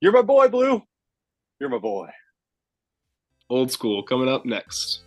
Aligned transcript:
You're 0.00 0.12
my 0.12 0.22
boy, 0.22 0.48
Blue. 0.48 0.82
You're 1.58 1.70
my 1.70 1.78
boy. 1.78 2.08
Old 3.50 3.72
school 3.72 4.04
coming 4.04 4.28
up 4.28 4.44
next. 4.46 5.02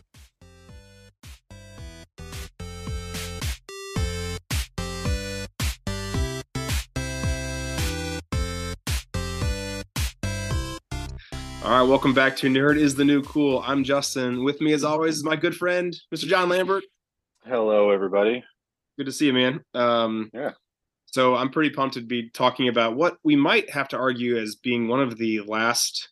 All 11.63 11.69
right, 11.79 11.83
welcome 11.83 12.13
back 12.13 12.35
to 12.37 12.47
Nerd 12.47 12.77
is 12.77 12.95
the 12.95 13.05
New 13.05 13.21
Cool. 13.21 13.63
I'm 13.65 13.83
Justin. 13.83 14.43
With 14.43 14.59
me, 14.61 14.73
as 14.73 14.83
always, 14.83 15.17
is 15.17 15.23
my 15.23 15.35
good 15.35 15.55
friend, 15.55 15.95
Mr. 16.13 16.27
Jon 16.27 16.49
Lambert. 16.49 16.83
Hello, 17.45 17.91
everybody. 17.91 18.43
Good 18.97 19.05
to 19.05 19.11
see 19.11 19.27
you, 19.27 19.33
man. 19.33 19.61
Um, 19.73 20.29
Yeah. 20.33 20.51
So 21.11 21.35
I'm 21.35 21.49
pretty 21.49 21.69
pumped 21.71 21.95
to 21.95 22.01
be 22.01 22.29
talking 22.29 22.67
about 22.69 22.95
what 22.95 23.17
we 23.23 23.35
might 23.35 23.69
have 23.69 23.87
to 23.89 23.97
argue 23.97 24.37
as 24.37 24.55
being 24.55 24.87
one 24.87 25.01
of 25.01 25.17
the 25.17 25.41
last 25.41 26.09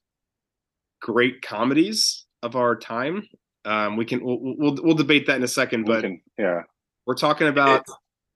great 1.02 1.42
comedies 1.42 2.26
of 2.44 2.56
our 2.58 2.76
time. 2.76 3.24
Um, 3.66 3.96
we 3.98 4.06
can 4.06 4.24
we'll, 4.24 4.40
we'll 4.42 4.78
we'll 4.82 4.96
debate 4.96 5.28
that 5.28 5.38
in 5.38 5.44
a 5.44 5.48
second, 5.48 5.88
We 5.88 5.94
but 5.94 6.02
can- 6.02 6.22
yeah. 6.38 6.62
we're 7.06 7.16
talking 7.16 7.48
about 7.48 7.86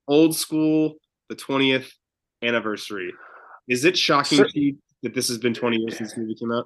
old 0.07 0.35
school, 0.35 0.95
the 1.29 1.35
20th 1.35 1.91
anniversary. 2.41 3.13
Is 3.67 3.85
it 3.85 3.97
shocking 3.97 4.39
Cer- 4.39 4.47
to 4.47 4.59
you 4.59 4.77
that 5.03 5.13
this 5.13 5.27
has 5.29 5.37
been 5.37 5.53
20 5.53 5.77
years 5.77 5.97
since 5.97 6.13
the 6.13 6.21
movie 6.21 6.35
came 6.35 6.51
out? 6.51 6.65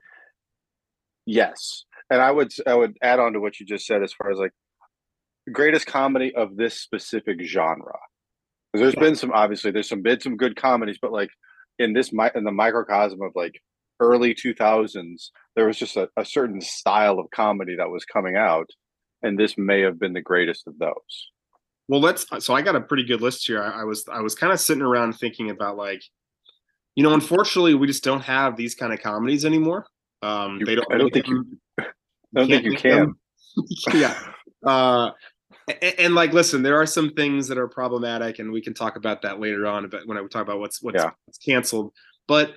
Yes, 1.26 1.86
and 2.10 2.22
I 2.22 2.32
would 2.32 2.52
I 2.66 2.74
would 2.76 2.98
add 3.02 3.20
on 3.20 3.34
to 3.34 3.40
what 3.40 3.60
you 3.60 3.66
just 3.66 3.86
said 3.86 4.04
as 4.04 4.14
far 4.14 4.32
as 4.32 4.38
like 4.38 4.52
greatest 5.52 5.88
comedy 5.88 6.34
of 6.36 6.56
this 6.56 6.80
specific 6.80 7.42
genre. 7.42 7.98
'Cause 8.80 8.94
There's 8.94 9.06
been 9.08 9.16
some 9.16 9.32
obviously 9.32 9.72
there's 9.72 9.90
some 9.90 10.02
been 10.02 10.20
some 10.20 10.38
good 10.38 10.56
comedies, 10.56 10.98
but 11.02 11.12
like 11.12 11.30
in 11.80 11.94
this 11.94 12.12
in 12.36 12.44
the 12.44 12.52
microcosm 12.52 13.22
of 13.22 13.32
like 13.36 13.62
early 14.00 14.36
2000s, 14.36 15.32
there 15.56 15.66
was 15.68 15.78
just 15.78 15.98
a, 15.98 16.10
a 16.18 16.24
certain 16.26 16.62
style 16.62 17.20
of 17.20 17.30
comedy 17.32 17.76
that 17.76 17.90
was 17.90 18.06
coming 18.06 18.36
out, 18.36 18.70
and 19.24 19.40
this 19.40 19.58
may 19.58 19.82
have 19.82 20.00
been 20.00 20.14
the 20.14 20.22
greatest 20.22 20.68
of 20.68 20.78
those. 20.78 21.32
Well, 21.88 22.02
let's. 22.02 22.26
So 22.46 22.54
I 22.54 22.62
got 22.62 22.76
a 22.76 22.82
pretty 22.82 23.04
good 23.06 23.22
list 23.22 23.48
here. 23.48 23.62
I, 23.64 23.82
I 23.82 23.84
was 23.86 24.06
I 24.12 24.22
was 24.22 24.36
kind 24.36 24.52
of 24.54 24.60
sitting 24.60 24.84
around 24.84 25.14
thinking 25.14 25.50
about 25.50 25.78
like, 25.78 26.02
you 26.96 27.04
know, 27.04 27.14
unfortunately, 27.14 27.74
we 27.76 27.88
just 27.88 28.04
don't 28.04 28.22
have 28.24 28.58
these 28.58 28.76
kind 28.76 28.94
of 28.94 29.00
comedies 29.02 29.46
anymore. 29.46 29.86
Um, 30.22 30.58
You- 30.60 30.66
they 30.66 30.76
don't. 30.76 30.94
I 30.94 30.98
don't 30.98 31.14
think 31.14 31.28
you- 31.28 31.46
them- 31.46 31.60
I 32.36 32.40
don't 32.42 32.50
think 32.50 32.66
you 32.66 32.76
can. 32.78 33.14
yeah. 33.94 34.20
Uh, 34.66 35.12
and, 35.68 35.78
and 36.00 36.16
like, 36.16 36.34
listen, 36.34 36.64
there 36.64 36.80
are 36.80 36.86
some 36.86 37.12
things 37.12 37.48
that 37.48 37.58
are 37.58 37.68
problematic, 37.68 38.40
and 38.40 38.52
we 38.52 38.62
can 38.62 38.74
talk 38.74 38.96
about 38.96 39.22
that 39.24 39.40
later 39.40 39.68
on. 39.68 39.88
But 39.90 40.06
when 40.08 40.18
I 40.18 40.22
talk 40.28 40.42
about 40.44 40.60
what's 40.60 40.82
what's, 40.82 40.96
Yeah. 41.02 41.12
what's 41.26 41.38
canceled, 41.40 41.94
but 42.28 42.54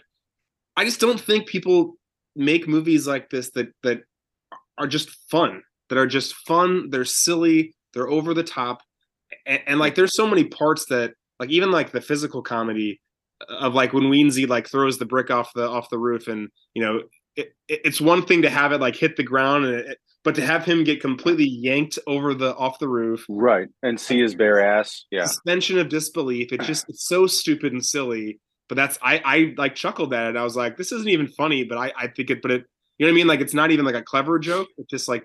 I 0.77 0.85
just 0.85 1.01
don't 1.01 1.21
think 1.21 1.47
people 1.49 1.97
make 2.37 2.69
movies 2.69 3.07
like 3.07 3.29
this 3.31 3.51
that 3.53 3.69
that 3.83 4.03
are 4.79 4.87
just 4.87 5.11
fun. 5.31 5.63
That 5.89 5.99
are 5.99 6.07
just 6.07 6.35
fun. 6.47 6.89
They're 6.91 7.05
silly. 7.05 7.75
They're 7.93 8.09
over 8.09 8.33
the 8.35 8.45
top, 8.45 8.83
and, 9.47 9.61
and 9.67 9.81
like, 9.81 9.97
there's 9.97 10.15
so 10.17 10.27
many 10.29 10.45
parts 10.45 10.87
that, 10.91 11.13
like, 11.41 11.51
even 11.51 11.73
like 11.73 11.91
the 11.91 12.01
physical 12.01 12.41
comedy 12.43 13.01
of 13.49 13.75
like 13.75 13.93
when 13.93 14.05
Weensy 14.05 14.47
like 14.49 14.69
throws 14.69 14.99
the 14.99 15.07
brick 15.07 15.31
off 15.31 15.51
the 15.55 15.69
off 15.69 15.91
the 15.91 15.99
roof, 15.99 16.29
and 16.29 16.49
you 16.75 16.83
know, 16.83 17.03
it, 17.37 17.53
it- 17.69 17.81
it's 17.85 18.01
one 18.01 18.23
thing 18.25 18.43
to 18.43 18.51
have 18.51 18.71
it 18.73 18.81
like 18.81 18.95
hit 18.95 19.17
the 19.17 19.25
ground, 19.25 19.65
and 19.65 19.75
it, 19.75 19.99
but 20.25 20.35
to 20.35 20.43
have 20.45 20.65
him 20.65 20.85
get 20.85 21.01
completely 21.01 21.47
yanked 21.49 21.99
over 22.07 22.35
the 22.35 22.55
off 22.57 22.79
the 22.79 22.89
roof, 22.89 23.25
Right, 23.29 23.69
and 23.83 23.99
see 24.01 24.21
his 24.21 24.35
bare 24.35 24.61
ass. 24.61 25.05
Yeah, 25.11 25.25
suspension 25.27 25.79
of 25.79 25.89
disbelief. 25.89 26.53
It's 26.53 26.67
just 26.67 26.87
it's 26.89 27.07
so 27.07 27.27
stupid 27.27 27.73
and 27.73 27.85
silly. 27.85 28.41
But 28.69 28.77
that's 28.77 28.99
I 29.03 29.21
I 29.25 29.55
like 29.57 29.75
chuckled 29.75 30.15
at 30.15 30.31
it. 30.31 30.37
I 30.37 30.45
was 30.45 30.57
like, 30.57 30.77
this 30.77 30.93
isn't 30.93 31.09
even 31.09 31.27
funny, 31.29 31.65
but 31.65 31.79
I 31.79 31.93
I 31.97 32.07
think 32.09 32.31
it. 32.31 32.41
But 32.43 32.51
it, 32.53 32.65
you 32.99 33.07
know 33.07 33.11
what 33.11 33.15
I 33.15 33.17
mean? 33.17 33.27
Like 33.27 33.41
it's 33.41 33.55
not 33.55 33.71
even 33.71 33.85
like 33.85 33.95
a 33.97 34.03
clever 34.03 34.39
joke. 34.39 34.69
It's 34.79 34.91
just 34.91 35.09
like, 35.09 35.25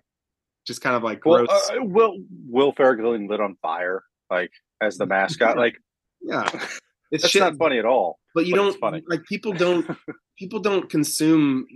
just 0.66 0.82
kind 0.82 0.96
of 0.96 1.04
like 1.04 1.24
well, 1.26 1.46
uh, 1.50 1.60
Will 1.82 2.18
Will 2.48 2.72
Ferrell 2.72 2.96
getting 2.96 3.28
lit 3.30 3.40
on 3.42 3.56
fire 3.62 4.02
like 4.32 4.50
as 4.82 4.98
the 4.98 5.06
mascot, 5.06 5.58
like 5.58 5.76
yeah, 6.22 6.50
it's 7.12 7.22
that's 7.24 7.30
shit. 7.30 7.42
not 7.42 7.56
funny 7.58 7.78
at 7.78 7.86
all. 7.86 8.18
but 8.34 8.46
you 8.48 8.54
but 8.54 8.58
don't 8.58 8.68
it's 8.70 8.78
funny. 8.78 9.04
like 9.08 9.24
people 9.26 9.54
don't 9.54 9.86
people 10.40 10.60
don't 10.60 10.90
consume 10.90 11.68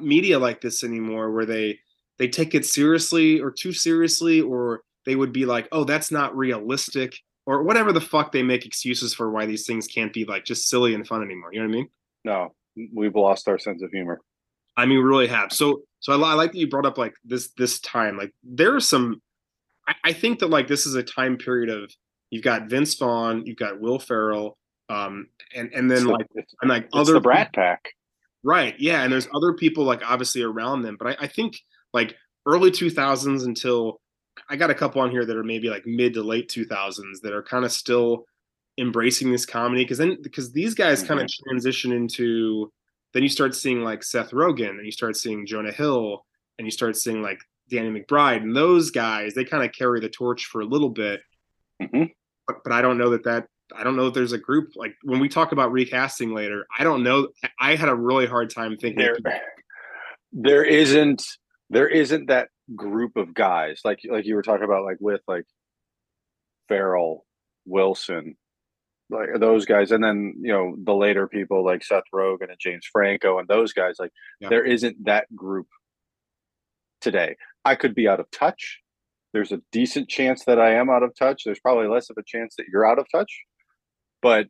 media 0.00 0.38
like 0.38 0.60
this 0.60 0.84
anymore 0.84 1.30
where 1.32 1.46
they 1.46 1.78
they 2.18 2.28
take 2.28 2.54
it 2.54 2.64
seriously 2.64 3.40
or 3.40 3.50
too 3.50 3.72
seriously 3.72 4.40
or 4.40 4.82
they 5.04 5.14
would 5.16 5.32
be 5.32 5.46
like 5.46 5.68
oh 5.72 5.84
that's 5.84 6.10
not 6.10 6.36
realistic 6.36 7.16
or 7.46 7.62
whatever 7.62 7.92
the 7.92 8.00
fuck 8.00 8.32
they 8.32 8.42
make 8.42 8.66
excuses 8.66 9.14
for 9.14 9.30
why 9.30 9.46
these 9.46 9.66
things 9.66 9.86
can't 9.86 10.12
be 10.12 10.24
like 10.24 10.44
just 10.44 10.68
silly 10.68 10.94
and 10.94 11.06
fun 11.06 11.22
anymore 11.22 11.50
you 11.52 11.60
know 11.60 11.66
what 11.66 11.72
i 11.72 11.76
mean 11.76 11.88
No, 12.24 12.54
we've 12.94 13.14
lost 13.14 13.48
our 13.48 13.58
sense 13.58 13.82
of 13.82 13.90
humor. 13.90 14.20
i 14.76 14.84
mean 14.86 14.98
we 14.98 15.04
really 15.04 15.28
have 15.28 15.52
so 15.52 15.82
so 16.00 16.12
i, 16.12 16.30
I 16.30 16.34
like 16.34 16.52
that 16.52 16.58
you 16.58 16.68
brought 16.68 16.86
up 16.86 16.98
like 16.98 17.14
this 17.24 17.50
this 17.56 17.80
time 17.80 18.16
like 18.16 18.32
there 18.42 18.74
are 18.74 18.80
some 18.80 19.20
I, 19.88 19.94
I 20.04 20.12
think 20.12 20.40
that 20.40 20.48
like 20.50 20.68
this 20.68 20.86
is 20.86 20.94
a 20.94 21.02
time 21.02 21.36
period 21.36 21.70
of 21.70 21.92
you've 22.30 22.44
got 22.44 22.68
vince 22.68 22.94
vaughn 22.94 23.44
you've 23.46 23.56
got 23.58 23.80
will 23.80 23.98
ferrell 23.98 24.58
um 24.88 25.28
and 25.54 25.72
and 25.74 25.90
then 25.90 25.98
It's 25.98 26.06
like 26.06 26.26
it's, 26.34 26.54
and 26.62 26.68
like 26.70 26.88
other 26.92 27.14
the 27.14 27.20
Brat 27.20 27.52
Pack. 27.52 27.80
Right. 28.44 28.76
Yeah. 28.78 29.02
And 29.02 29.12
there's 29.12 29.26
other 29.34 29.54
people 29.54 29.82
like 29.82 30.08
obviously 30.08 30.42
around 30.42 30.82
them. 30.82 30.96
But 30.96 31.08
I, 31.08 31.24
I 31.24 31.26
think 31.26 31.58
like 31.92 32.16
early 32.46 32.70
2000s 32.70 33.44
until 33.44 34.00
I 34.48 34.56
got 34.56 34.70
a 34.70 34.74
couple 34.74 35.00
on 35.00 35.10
here 35.10 35.24
that 35.24 35.36
are 35.36 35.44
maybe 35.44 35.68
like 35.68 35.86
mid 35.86 36.14
to 36.14 36.22
late 36.22 36.48
2000s 36.48 37.20
that 37.22 37.32
are 37.32 37.42
kind 37.42 37.64
of 37.64 37.72
still 37.72 38.24
embracing 38.78 39.32
this 39.32 39.46
comedy. 39.46 39.84
Cause 39.84 39.98
then, 39.98 40.18
because 40.22 40.52
these 40.52 40.74
guys 40.74 41.02
kind 41.02 41.20
of 41.20 41.28
transition 41.28 41.92
into, 41.92 42.70
then 43.14 43.22
you 43.22 43.28
start 43.28 43.54
seeing 43.54 43.82
like 43.82 44.02
Seth 44.02 44.30
Rogen 44.30 44.70
and 44.70 44.84
you 44.84 44.92
start 44.92 45.16
seeing 45.16 45.46
Jonah 45.46 45.72
Hill 45.72 46.24
and 46.58 46.66
you 46.66 46.70
start 46.70 46.96
seeing 46.96 47.22
like 47.22 47.38
Danny 47.70 47.88
McBride 47.88 48.42
and 48.42 48.54
those 48.54 48.90
guys, 48.90 49.34
they 49.34 49.44
kind 49.44 49.64
of 49.64 49.72
carry 49.72 50.00
the 50.00 50.08
torch 50.08 50.46
for 50.46 50.60
a 50.60 50.66
little 50.66 50.90
bit. 50.90 51.20
Mhm. 51.82 52.10
But, 52.46 52.58
but 52.62 52.72
I 52.72 52.82
don't 52.82 52.98
know 52.98 53.10
that 53.10 53.24
that 53.24 53.46
I 53.74 53.82
don't 53.82 53.96
know 53.96 54.04
that 54.04 54.14
there's 54.14 54.32
a 54.32 54.38
group 54.38 54.72
like 54.76 54.94
when 55.02 55.18
we 55.18 55.28
talk 55.28 55.52
about 55.52 55.72
recasting 55.72 56.32
later. 56.32 56.66
I 56.78 56.84
don't 56.84 57.02
know. 57.02 57.28
I 57.58 57.74
had 57.74 57.88
a 57.88 57.94
really 57.94 58.26
hard 58.26 58.50
time 58.50 58.76
thinking. 58.76 58.98
There, 59.02 59.16
there 60.32 60.64
isn't 60.64 61.24
there 61.70 61.88
isn't 61.88 62.26
that 62.28 62.48
group 62.74 63.16
of 63.16 63.32
guys 63.34 63.80
like 63.84 64.00
like 64.10 64.26
you 64.26 64.34
were 64.34 64.42
talking 64.42 64.64
about 64.64 64.84
like 64.84 64.98
with 65.00 65.20
like 65.28 65.44
Ferrell, 66.68 67.24
Wilson, 67.64 68.36
like 69.10 69.28
those 69.38 69.66
guys, 69.66 69.92
and 69.92 70.02
then 70.02 70.34
you 70.40 70.52
know 70.52 70.76
the 70.84 70.94
later 70.94 71.26
people 71.28 71.64
like 71.64 71.84
Seth 71.84 72.04
Rogen 72.14 72.48
and 72.50 72.58
James 72.58 72.86
Franco 72.90 73.38
and 73.38 73.48
those 73.48 73.72
guys. 73.72 73.96
Like 73.98 74.12
Yeah. 74.40 74.48
there 74.48 74.64
isn't 74.64 75.04
that 75.04 75.26
group 75.34 75.68
today. 77.00 77.36
I 77.64 77.74
could 77.74 77.94
be 77.94 78.08
out 78.08 78.20
of 78.20 78.30
touch. 78.30 78.80
There's 79.32 79.52
a 79.52 79.60
decent 79.70 80.08
chance 80.08 80.44
that 80.46 80.58
I 80.58 80.74
am 80.74 80.88
out 80.88 81.02
of 81.02 81.12
touch. 81.18 81.42
There's 81.44 81.60
probably 81.60 81.88
less 81.88 82.10
of 82.10 82.16
a 82.18 82.22
chance 82.26 82.54
that 82.56 82.66
you're 82.72 82.86
out 82.86 82.98
of 82.98 83.06
touch, 83.12 83.30
but 84.22 84.46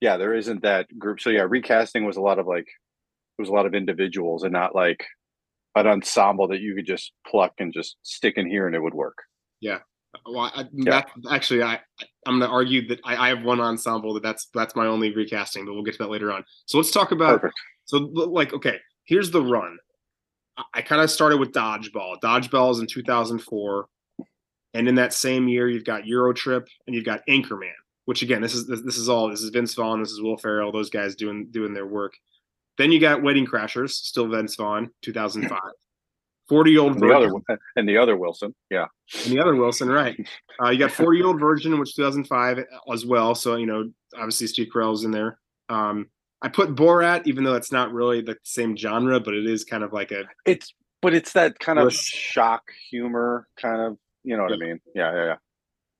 yeah, 0.00 0.16
there 0.16 0.34
isn't 0.34 0.62
that 0.62 0.86
group. 0.98 1.20
So 1.20 1.30
yeah, 1.30 1.46
recasting 1.48 2.04
was 2.04 2.16
a 2.16 2.20
lot 2.22 2.38
of 2.38 2.46
like 2.46 2.66
it 2.66 3.40
was 3.42 3.48
a 3.48 3.52
lot 3.52 3.66
of 3.66 3.74
individuals 3.74 4.42
and 4.44 4.52
not 4.52 4.74
like 4.74 5.04
an 5.74 5.86
ensemble 5.86 6.48
that 6.48 6.60
you 6.60 6.74
could 6.74 6.86
just 6.86 7.12
pluck 7.26 7.54
and 7.58 7.72
just 7.72 7.96
stick 8.02 8.36
in 8.36 8.48
here 8.48 8.66
and 8.66 8.76
it 8.76 8.80
would 8.80 8.94
work. 8.94 9.18
Yeah. 9.60 9.78
Well, 10.26 10.50
I, 10.54 10.64
that 10.84 11.08
actually, 11.30 11.62
I 11.62 11.80
I'm 12.26 12.38
going 12.38 12.40
to 12.40 12.48
argue 12.48 12.86
that 12.88 13.00
I, 13.04 13.16
I 13.16 13.28
have 13.30 13.44
one 13.44 13.60
ensemble 13.60 14.12
that 14.14 14.22
that's 14.22 14.48
that's 14.52 14.76
my 14.76 14.86
only 14.86 15.14
recasting, 15.14 15.64
but 15.64 15.72
we'll 15.72 15.82
get 15.82 15.92
to 15.92 15.98
that 16.02 16.10
later 16.10 16.30
on. 16.30 16.44
So 16.66 16.76
let's 16.76 16.90
talk 16.90 17.12
about 17.12 17.40
Perfect. 17.40 17.58
so 17.86 17.98
like 17.98 18.52
okay, 18.52 18.76
here's 19.04 19.30
the 19.30 19.42
run. 19.42 19.78
I, 20.58 20.64
I 20.74 20.82
kind 20.82 21.00
of 21.00 21.10
started 21.10 21.38
with 21.38 21.52
Dodgeball. 21.52 22.20
Dodgeball 22.22 22.72
is 22.72 22.80
in 22.80 22.86
2004, 22.86 23.86
and 24.74 24.88
in 24.88 24.94
that 24.96 25.14
same 25.14 25.48
year, 25.48 25.68
you've 25.68 25.84
got 25.84 26.02
Eurotrip 26.02 26.66
and 26.86 26.94
you've 26.94 27.06
got 27.06 27.26
Anchorman. 27.28 27.72
Which 28.04 28.22
again, 28.22 28.42
this 28.42 28.54
is 28.54 28.66
this, 28.66 28.82
this 28.82 28.98
is 28.98 29.08
all 29.08 29.30
this 29.30 29.42
is 29.42 29.50
Vince 29.50 29.74
Vaughn, 29.74 30.00
this 30.00 30.10
is 30.10 30.20
Will 30.20 30.36
Ferrell, 30.36 30.72
those 30.72 30.90
guys 30.90 31.14
doing 31.14 31.48
doing 31.50 31.72
their 31.72 31.86
work. 31.86 32.14
Then 32.78 32.92
you 32.92 33.00
got 33.00 33.22
Wedding 33.22 33.46
Crashers, 33.46 33.90
still 33.90 34.28
Vince 34.28 34.56
Vaughn, 34.56 34.90
2005. 35.02 35.58
40 36.48 36.70
year 36.70 36.80
old 36.80 36.92
And 36.94 37.02
the 37.02 37.14
other 37.14 37.32
and 37.76 37.88
the 37.88 37.96
other 37.96 38.16
Wilson, 38.16 38.54
yeah, 38.68 38.86
and 39.24 39.32
the 39.32 39.40
other 39.40 39.54
Wilson, 39.54 39.88
right? 39.88 40.16
Uh, 40.62 40.70
you 40.70 40.78
got 40.78 40.90
40 40.90 41.16
year 41.16 41.26
old 41.26 41.40
version, 41.40 41.78
which 41.78 41.94
2005 41.94 42.64
as 42.92 43.06
well. 43.06 43.34
So 43.34 43.56
you 43.56 43.64
know, 43.64 43.90
obviously 44.14 44.48
Steve 44.48 44.68
Carell's 44.74 45.04
in 45.04 45.12
there. 45.12 45.38
Um, 45.68 46.08
I 46.42 46.48
put 46.48 46.74
Borat, 46.74 47.26
even 47.26 47.44
though 47.44 47.54
it's 47.54 47.72
not 47.72 47.92
really 47.92 48.20
the 48.20 48.36
same 48.42 48.76
genre, 48.76 49.20
but 49.20 49.34
it 49.34 49.46
is 49.46 49.64
kind 49.64 49.84
of 49.84 49.92
like 49.92 50.10
a 50.10 50.24
it's 50.44 50.74
but 51.00 51.14
it's 51.14 51.32
that 51.32 51.58
kind 51.58 51.78
of 51.78 51.92
shock 51.92 52.64
humor, 52.90 53.48
kind 53.56 53.80
of 53.80 53.96
you 54.24 54.36
know 54.36 54.42
what 54.42 54.52
I 54.52 54.56
mean? 54.56 54.80
Yeah, 54.94 55.12
yeah, 55.14 55.24
yeah. 55.24 55.36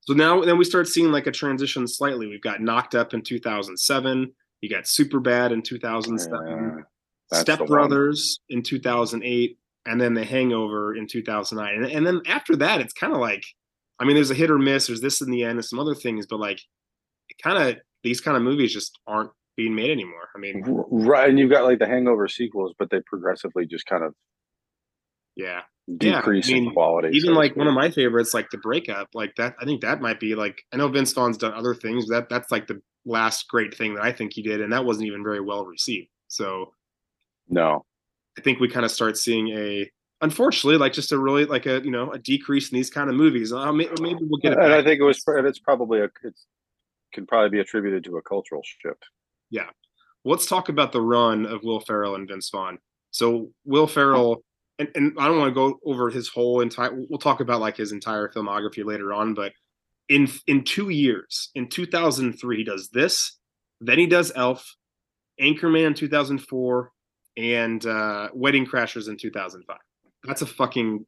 So 0.01 0.15
now 0.15 0.43
then 0.45 0.59
we 0.59 0.65
start 0.65 0.89
seeing 0.89 1.13
like 1.13 1.29
a 1.29 1.33
transition 1.33 1.87
slightly. 1.87 2.27
We've 2.27 2.43
got 2.43 2.61
Knocked 2.61 2.95
Up 2.95 3.15
in 3.15 3.23
2007. 3.23 4.33
You 4.63 4.71
got 4.71 4.87
Super 4.87 5.21
Bad 5.21 5.53
in 5.53 5.61
2007. 5.61 6.85
Yeah, 7.33 7.39
Step 7.41 7.61
one. 7.61 7.69
Brothers 7.69 8.41
in 8.49 8.63
2008, 8.63 9.59
and 9.87 10.01
then 10.01 10.15
The 10.15 10.25
Hangover 10.25 10.95
in 10.95 11.07
2009. 11.07 11.75
And, 11.75 11.93
and 11.93 12.07
then 12.07 12.23
after 12.27 12.57
that, 12.57 12.81
it's 12.81 12.93
kind 12.93 13.13
of 13.13 13.21
like, 13.21 13.43
I 13.99 14.05
mean, 14.05 14.15
there's 14.15 14.31
a 14.31 14.35
hit 14.35 14.51
or 14.51 14.59
miss. 14.59 14.87
There's 14.87 15.01
this 15.01 15.21
in 15.21 15.31
the 15.31 15.43
end, 15.43 15.59
and 15.59 15.65
some 15.65 15.79
other 15.79 15.95
things, 15.95 16.27
but 16.27 16.41
like, 16.41 16.61
it 17.29 17.37
kind 17.43 17.59
of 17.59 17.77
these 18.03 18.21
kind 18.21 18.37
of 18.37 18.43
movies 18.43 18.73
just 18.73 18.99
aren't 19.07 19.31
being 19.57 19.75
made 19.75 19.91
anymore. 19.91 20.29
I 20.35 20.39
mean, 20.39 20.63
right, 20.65 21.29
and 21.29 21.39
you've 21.39 21.51
got 21.51 21.65
like 21.65 21.79
the 21.79 21.87
Hangover 21.87 22.29
sequels, 22.29 22.73
but 22.79 22.91
they 22.91 23.01
progressively 23.05 23.67
just 23.67 23.87
kind 23.87 24.05
of 24.05 24.15
yeah. 25.37 25.63
Yeah, 25.89 26.13
I 26.13 26.17
decrease 26.19 26.49
in 26.49 26.71
quality. 26.71 27.17
Even 27.17 27.31
to 27.31 27.37
like 27.37 27.57
one 27.57 27.67
of 27.67 27.75
my 27.75 27.91
favorites, 27.91 28.33
like 28.33 28.51
the 28.51 28.59
breakup, 28.59 29.09
like 29.15 29.35
that. 29.37 29.57
I 29.61 29.65
think 29.65 29.81
that 29.81 30.01
might 30.01 30.21
be 30.21 30.37
like 30.37 30.63
I 30.73 30.77
know 30.77 30.87
Vince 30.87 31.13
Vaughn's 31.13 31.39
done 31.39 31.55
other 31.55 31.75
things. 31.75 32.07
That 32.07 32.29
that's 32.29 32.53
like 32.53 32.69
the 32.69 32.81
last 33.05 33.49
great 33.49 33.75
thing 33.77 33.95
that 33.95 34.05
I 34.05 34.13
think 34.13 34.33
he 34.33 34.43
did, 34.43 34.61
and 34.61 34.73
that 34.73 34.85
wasn't 34.85 35.07
even 35.07 35.23
very 35.23 35.41
well 35.41 35.65
received. 35.65 36.09
So 36.29 36.73
no, 37.49 37.85
I 38.39 38.43
think 38.43 38.61
we 38.61 38.69
kind 38.69 38.85
of 38.85 38.91
start 38.91 39.17
seeing 39.17 39.49
a, 39.49 39.91
unfortunately, 40.21 40.79
like 40.79 40.93
just 40.93 41.13
a 41.13 41.19
really 41.19 41.45
like 41.45 41.67
a 41.67 41.81
you 41.85 41.91
know 41.91 42.13
a 42.13 42.19
decrease 42.19 42.71
in 42.71 42.77
these 42.77 42.91
kind 42.91 43.11
of 43.11 43.17
movies. 43.17 43.53
Uh, 43.53 43.73
may- 43.73 43.89
maybe 44.01 44.21
we'll 44.23 44.41
get 44.41 44.53
it. 44.53 44.59
and 44.59 44.73
I 44.73 44.83
think 44.83 45.01
it 45.01 45.05
was. 45.05 45.23
and 45.27 45.47
It's 45.47 45.59
probably 45.59 46.01
a. 46.01 46.05
it 46.05 46.35
can 47.13 47.27
probably 47.27 47.51
be 47.51 47.61
attributed 47.61 48.05
to 48.05 48.17
a 48.17 48.23
cultural 48.23 48.63
shift. 48.65 49.05
Yeah. 49.51 49.69
Let's 50.25 50.47
talk 50.47 50.69
about 50.69 50.93
the 50.93 51.01
run 51.01 51.45
of 51.47 51.63
Will 51.65 51.81
Ferrell 51.81 52.15
and 52.15 52.29
Vince 52.29 52.49
Vaughn. 52.49 52.79
So 53.11 53.51
Will 53.67 53.87
Ferrell, 53.89 54.43
and, 54.79 54.89
and 54.95 55.13
I 55.19 55.27
don't 55.27 55.39
want 55.39 55.51
to 55.51 55.55
go 55.55 55.79
over 55.85 56.09
his 56.11 56.29
whole 56.29 56.61
entire. 56.61 56.95
We'll 56.95 57.19
talk 57.19 57.41
about 57.41 57.61
like 57.61 57.77
his 57.77 57.93
entire 57.93 58.29
filmography 58.31 58.85
later 58.85 59.13
on, 59.13 59.35
but 59.35 59.53
in 60.09 60.29
in 60.47 60.65
two 60.65 60.89
years, 60.91 61.51
in 61.55 61.69
2003, 61.69 62.57
he 62.59 62.65
does 62.65 62.89
this, 62.93 63.39
then 63.81 63.99
he 63.99 64.07
does 64.07 64.33
Elf, 64.35 64.77
Anchorman 65.41 65.95
2004, 65.97 66.93
and 67.37 67.87
uh, 67.87 68.29
Wedding 68.35 68.67
Crashers 68.67 69.09
in 69.09 69.17
2005. 69.17 69.77
That's 70.25 70.43
a 70.43 70.47
fucking. 70.47 71.07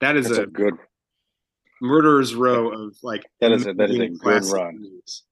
That 0.00 0.16
is 0.16 0.30
a 0.30 0.42
a 0.42 0.46
good. 0.46 0.74
murderer's 1.82 2.34
row 2.34 2.70
of 2.72 2.96
like 3.02 3.22
That 3.40 3.52
is 3.52 3.66
a- 3.66 3.74
that 3.74 3.90
is 3.90 3.98
a 3.98 4.08
good 4.08 4.44
run. 4.46 4.76
movies. 4.78 5.24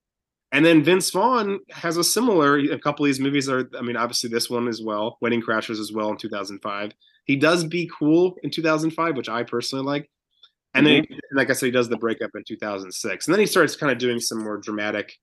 And 0.51 0.65
then 0.65 0.83
Vince 0.83 1.11
Vaughn 1.11 1.59
has 1.69 1.97
a 1.97 2.03
similar. 2.03 2.57
A 2.57 2.79
couple 2.79 3.05
of 3.05 3.09
these 3.09 3.19
movies 3.19 3.47
are. 3.49 3.69
I 3.77 3.81
mean, 3.81 3.95
obviously 3.95 4.29
this 4.29 4.49
one 4.49 4.67
as 4.67 4.81
well. 4.81 5.17
Wedding 5.21 5.41
Crashers 5.43 5.79
as 5.79 5.91
well 5.91 6.09
in 6.09 6.17
2005. 6.17 6.91
He 7.25 7.35
does 7.35 7.63
Be 7.63 7.89
Cool 7.97 8.35
in 8.41 8.49
2005, 8.49 9.15
which 9.15 9.29
I 9.29 9.43
personally 9.43 9.85
like. 9.85 10.09
And 10.79 10.87
then, 10.87 11.19
like 11.33 11.49
I 11.49 11.53
said, 11.53 11.67
he 11.67 11.71
does 11.71 11.89
the 11.89 11.97
breakup 11.97 12.31
in 12.35 12.43
2006, 12.47 13.27
and 13.27 13.33
then 13.33 13.39
he 13.39 13.45
starts 13.45 13.75
kind 13.75 13.91
of 13.91 13.97
doing 13.97 14.19
some 14.19 14.43
more 14.43 14.57
dramatic 14.57 15.13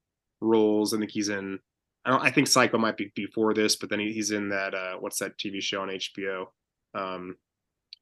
roles. 0.40 0.94
I 0.94 0.98
think 0.98 1.10
he's 1.10 1.28
in. 1.28 1.58
I 2.04 2.10
don't. 2.10 2.22
I 2.22 2.30
think 2.30 2.46
Psycho 2.46 2.78
might 2.78 2.96
be 2.96 3.10
before 3.14 3.54
this, 3.54 3.76
but 3.76 3.90
then 3.90 4.00
he, 4.00 4.12
he's 4.12 4.30
in 4.30 4.48
that. 4.50 4.74
Uh, 4.74 4.96
what's 5.00 5.18
that 5.18 5.36
TV 5.38 5.60
show 5.60 5.82
on 5.82 5.88
HBO? 5.88 6.46
Um, 6.94 7.36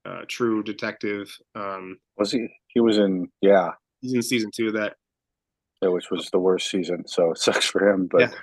uh, 0.04 0.22
True 0.28 0.62
Detective. 0.62 1.34
Um, 1.54 1.98
Was 2.18 2.30
he? 2.32 2.46
He 2.68 2.80
was 2.80 2.98
in. 2.98 3.28
Yeah, 3.40 3.70
he's 4.00 4.12
in 4.14 4.22
season 4.22 4.50
two 4.54 4.68
of 4.68 4.74
that. 4.74 4.96
yeah, 5.82 5.88
which 5.88 6.10
was 6.10 6.28
the 6.30 6.38
worst 6.38 6.70
season. 6.70 7.06
So 7.06 7.30
it 7.30 7.38
sucks 7.46 7.66
for 7.66 7.88
him. 7.88 8.08
But 8.10 8.34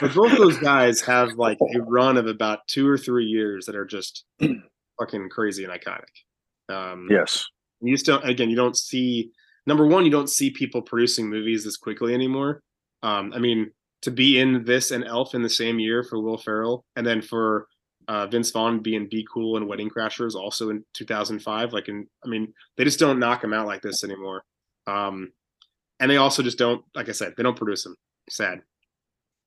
But 0.00 0.14
both 0.14 0.36
those 0.36 0.58
guys 0.58 1.00
have 1.02 1.32
like 1.34 1.58
a 1.74 1.80
run 1.80 2.16
of 2.16 2.26
about 2.26 2.60
two 2.68 2.86
or 2.88 2.96
three 2.98 3.24
years 3.26 3.66
that 3.66 3.74
are 3.76 3.84
just 3.86 4.24
fucking 4.98 5.28
crazy 5.30 5.64
and 5.64 5.72
iconic. 5.72 6.04
Um, 6.68 7.08
yes, 7.10 7.46
you 7.80 7.94
just 7.94 8.06
don't. 8.06 8.26
Again, 8.28 8.50
you 8.50 8.56
don't 8.56 8.76
see. 8.76 9.30
Number 9.66 9.86
one, 9.86 10.04
you 10.04 10.10
don't 10.10 10.30
see 10.30 10.50
people 10.50 10.82
producing 10.82 11.28
movies 11.28 11.64
this 11.64 11.76
quickly 11.76 12.14
anymore. 12.14 12.62
Um, 13.02 13.32
I 13.34 13.38
mean, 13.38 13.70
to 14.02 14.10
be 14.10 14.40
in 14.40 14.64
this 14.64 14.90
and 14.90 15.04
Elf 15.04 15.34
in 15.34 15.42
the 15.42 15.50
same 15.50 15.78
year 15.78 16.02
for 16.02 16.20
Will 16.20 16.38
Ferrell, 16.38 16.84
and 16.96 17.06
then 17.06 17.20
for 17.20 17.66
uh, 18.08 18.26
Vince 18.26 18.50
Vaughn 18.50 18.80
being 18.80 19.08
Be 19.08 19.26
Cool 19.32 19.56
and 19.56 19.68
Wedding 19.68 19.90
Crashers 19.90 20.34
also 20.34 20.70
in 20.70 20.84
2005. 20.94 21.72
Like, 21.72 21.88
in 21.88 22.06
I 22.24 22.28
mean, 22.28 22.52
they 22.76 22.84
just 22.84 22.98
don't 22.98 23.18
knock 23.18 23.42
them 23.42 23.52
out 23.52 23.66
like 23.66 23.82
this 23.82 24.02
anymore. 24.02 24.42
Um, 24.86 25.32
and 26.00 26.10
they 26.10 26.16
also 26.16 26.42
just 26.42 26.58
don't. 26.58 26.82
Like 26.94 27.08
I 27.08 27.12
said, 27.12 27.34
they 27.36 27.42
don't 27.42 27.56
produce 27.56 27.84
them. 27.84 27.96
Sad. 28.30 28.60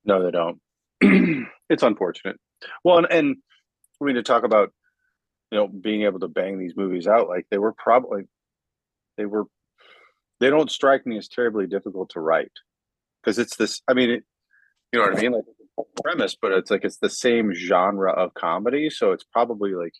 no, 0.05 0.23
they 0.23 0.31
don't. 0.31 0.59
it's 1.69 1.83
unfortunate. 1.83 2.37
Well, 2.83 2.99
and, 2.99 3.07
and 3.09 3.37
I 4.01 4.05
mean 4.05 4.15
to 4.15 4.23
talk 4.23 4.43
about 4.43 4.71
you 5.51 5.57
know 5.57 5.67
being 5.67 6.03
able 6.03 6.19
to 6.19 6.27
bang 6.27 6.57
these 6.57 6.75
movies 6.75 7.07
out 7.07 7.27
like 7.27 7.45
they 7.51 7.57
were 7.57 7.73
probably 7.73 8.23
they 9.17 9.25
were 9.25 9.45
they 10.39 10.49
don't 10.49 10.71
strike 10.71 11.05
me 11.05 11.17
as 11.17 11.27
terribly 11.27 11.67
difficult 11.67 12.09
to 12.09 12.19
write. 12.19 12.51
Because 13.23 13.37
it's 13.37 13.55
this 13.55 13.81
i 13.87 13.93
mean 13.93 14.09
it, 14.09 14.23
you 14.91 14.99
know 14.99 15.07
what 15.07 15.17
i 15.17 15.21
mean? 15.21 15.33
Like 15.33 15.43
premise 16.03 16.35
but 16.39 16.51
it's 16.51 16.69
like 16.69 16.83
it's 16.83 16.97
the 16.97 17.09
same 17.09 17.53
genre 17.53 18.11
of 18.11 18.33
comedy 18.33 18.89
so 18.89 19.11
it's 19.13 19.23
probably 19.23 19.73
like 19.73 19.93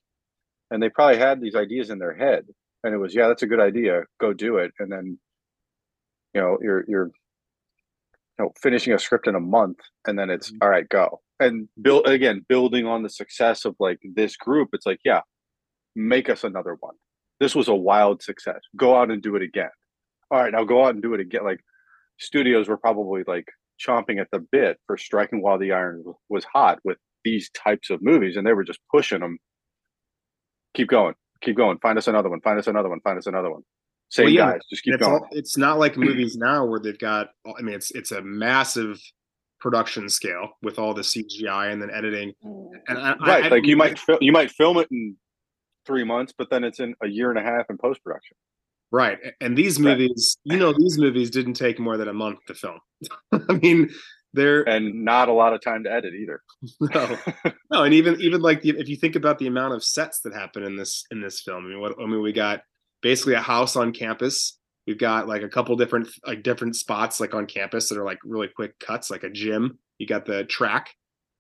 and 0.70 0.82
they 0.82 0.90
probably 0.90 1.18
had 1.18 1.42
these 1.42 1.56
ideas 1.56 1.90
in 1.90 1.98
their 1.98 2.14
head 2.14 2.46
and 2.84 2.94
it 2.94 2.98
was 2.98 3.16
yeah 3.16 3.28
that's 3.28 3.42
a 3.42 3.48
good 3.48 3.60
idea 3.60 4.04
go 4.20 4.34
do 4.34 4.58
it 4.58 4.72
and 4.80 4.92
then 4.92 5.18
you 6.34 6.42
know 6.42 6.58
you're 6.62 6.84
you're 6.88 7.06
you 8.38 8.46
know 8.46 8.52
finishing 8.62 8.94
a 8.94 9.00
script 9.00 9.28
in 9.28 9.36
a 9.36 9.40
month 9.40 9.80
and 10.08 10.20
then 10.20 10.30
it's 10.30 10.52
mm-hmm. 10.52 10.58
all 10.62 10.70
right 10.70 10.88
go. 10.90 11.22
And 11.40 11.68
build 11.82 12.08
again 12.08 12.46
building 12.48 12.86
on 12.86 13.02
the 13.02 13.10
success 13.10 13.66
of 13.66 13.76
like 13.80 14.00
this 14.04 14.36
group 14.36 14.70
it's 14.74 14.86
like 14.86 15.00
yeah 15.04 15.22
make 15.96 16.30
us 16.30 16.44
another 16.44 16.78
one. 16.80 16.96
This 17.40 17.56
was 17.56 17.68
a 17.68 17.76
wild 17.76 18.22
success. 18.22 18.60
Go 18.76 18.96
out 18.96 19.12
and 19.12 19.22
do 19.22 19.36
it 19.36 19.42
again. 19.42 19.70
All 20.30 20.40
right 20.40 20.52
now 20.52 20.64
go 20.64 20.86
out 20.86 20.94
and 20.94 21.02
do 21.02 21.14
it 21.14 21.20
again. 21.20 21.44
Like 21.44 21.60
studios 22.18 22.68
were 22.68 22.78
probably 22.78 23.24
like 23.28 23.48
chomping 23.80 24.20
at 24.20 24.28
the 24.32 24.40
bit 24.40 24.78
for 24.88 24.98
striking 24.98 25.42
while 25.42 25.58
the 25.58 25.72
iron 25.72 26.04
was 26.30 26.46
hot 26.46 26.80
with 26.84 26.98
these 27.24 27.50
types 27.52 27.90
of 27.90 28.02
movies 28.02 28.38
and 28.38 28.46
they 28.46 28.54
were 28.54 28.64
just 28.64 28.80
pushing 28.92 29.20
them 29.20 29.38
keep 30.74 30.88
going. 30.88 31.16
Keep 31.42 31.58
going. 31.58 31.78
Find 31.80 31.98
us 31.98 32.08
another 32.08 32.30
one. 32.30 32.42
Find 32.42 32.60
us 32.60 32.68
another 32.68 32.90
one. 32.90 33.00
Find 33.02 33.18
us 33.18 33.28
another 33.28 33.52
one. 33.52 33.64
Same 34.10 34.26
Well, 34.26 34.34
yeah, 34.34 34.52
guys. 34.52 34.62
Just 34.70 34.84
keep 34.84 34.94
it's 34.94 35.04
going. 35.04 35.14
all, 35.14 35.28
it's 35.32 35.58
not 35.58 35.80
like 35.80 35.98
movies 35.98 36.36
now 36.38 36.66
where 36.66 36.80
they've 36.80 37.00
got 37.00 37.30
I 37.58 37.62
mean 37.62 37.76
it's 37.76 37.92
it's 37.92 38.12
a 38.12 38.22
massive 38.22 39.02
production 39.60 40.10
scale 40.10 40.50
with 40.62 40.80
all 40.80 40.94
the 40.94 41.02
CGI 41.02 41.72
and 41.72 41.82
then 41.82 41.90
editing. 41.92 42.34
Mm. 42.46 42.72
And 42.88 42.98
I, 42.98 43.16
right 43.26 43.46
I, 43.46 43.48
like 43.48 43.66
you 43.66 43.78
might 43.78 43.98
fil- 43.98 44.20
you 44.22 44.32
might 44.32 44.52
film 44.52 44.78
it 44.78 44.88
in 44.92 45.16
three 45.92 46.04
months 46.06 46.34
but 46.38 46.50
then 46.50 46.64
it's 46.64 46.80
in 46.80 46.94
a 47.04 47.08
year 47.08 47.30
and 47.30 47.40
a 47.40 47.44
half 47.44 47.66
in 47.70 47.78
post-production 47.78 48.36
right. 48.94 49.20
And 49.40 49.58
these 49.58 49.80
Right. 49.80 49.98
movies, 49.98 50.38
you 50.44 50.58
know, 50.58 50.74
these 50.78 50.98
movies 50.98 51.30
didn't 51.30 51.54
take 51.66 51.80
more 51.80 51.96
than 51.98 52.10
a 52.10 52.14
month 52.14 52.40
to 52.48 52.54
film. 52.54 52.80
I 53.50 53.54
mean, 53.64 53.90
they're 54.34 54.64
and 54.68 55.06
not 55.06 55.30
a 55.30 55.34
lot 55.34 55.54
of 55.54 55.62
time 55.62 55.84
to 55.86 55.92
edit 55.92 56.14
either 56.14 56.42
no, 56.96 57.18
no, 57.72 57.84
and 57.86 57.94
even 57.94 58.20
even 58.22 58.42
like 58.42 58.62
the, 58.62 58.70
if 58.84 58.88
you 58.90 58.98
think 58.98 59.16
about 59.16 59.38
the 59.40 59.48
amount 59.48 59.74
of 59.76 59.82
sets 59.84 60.20
that 60.24 60.34
happen 60.34 60.64
in 60.64 60.76
this 60.76 61.06
in 61.12 61.22
this 61.22 61.42
film, 61.42 61.66
I 61.66 61.70
mean, 61.70 61.80
what 61.82 61.94
I 62.02 62.06
mean, 62.06 62.22
we 62.22 62.34
got 62.34 62.62
basically 63.02 63.34
a 63.36 63.42
house 63.42 63.76
on 63.76 63.92
campus. 63.94 64.58
We've 64.88 64.98
got 65.10 65.28
like 65.28 65.44
a 65.44 65.50
couple 65.50 65.76
different 65.78 66.08
like 66.28 66.44
different 66.44 66.76
spots 66.76 67.20
like 67.22 67.34
on 67.34 67.46
campus 67.46 67.88
that 67.90 67.98
are 67.98 68.06
like 68.12 68.20
really 68.26 68.50
quick 68.54 68.78
cuts, 68.80 69.10
like 69.12 69.24
a 69.24 69.30
gym. 69.30 69.80
You 70.00 70.08
got 70.08 70.26
the 70.26 70.44
track, 70.46 70.94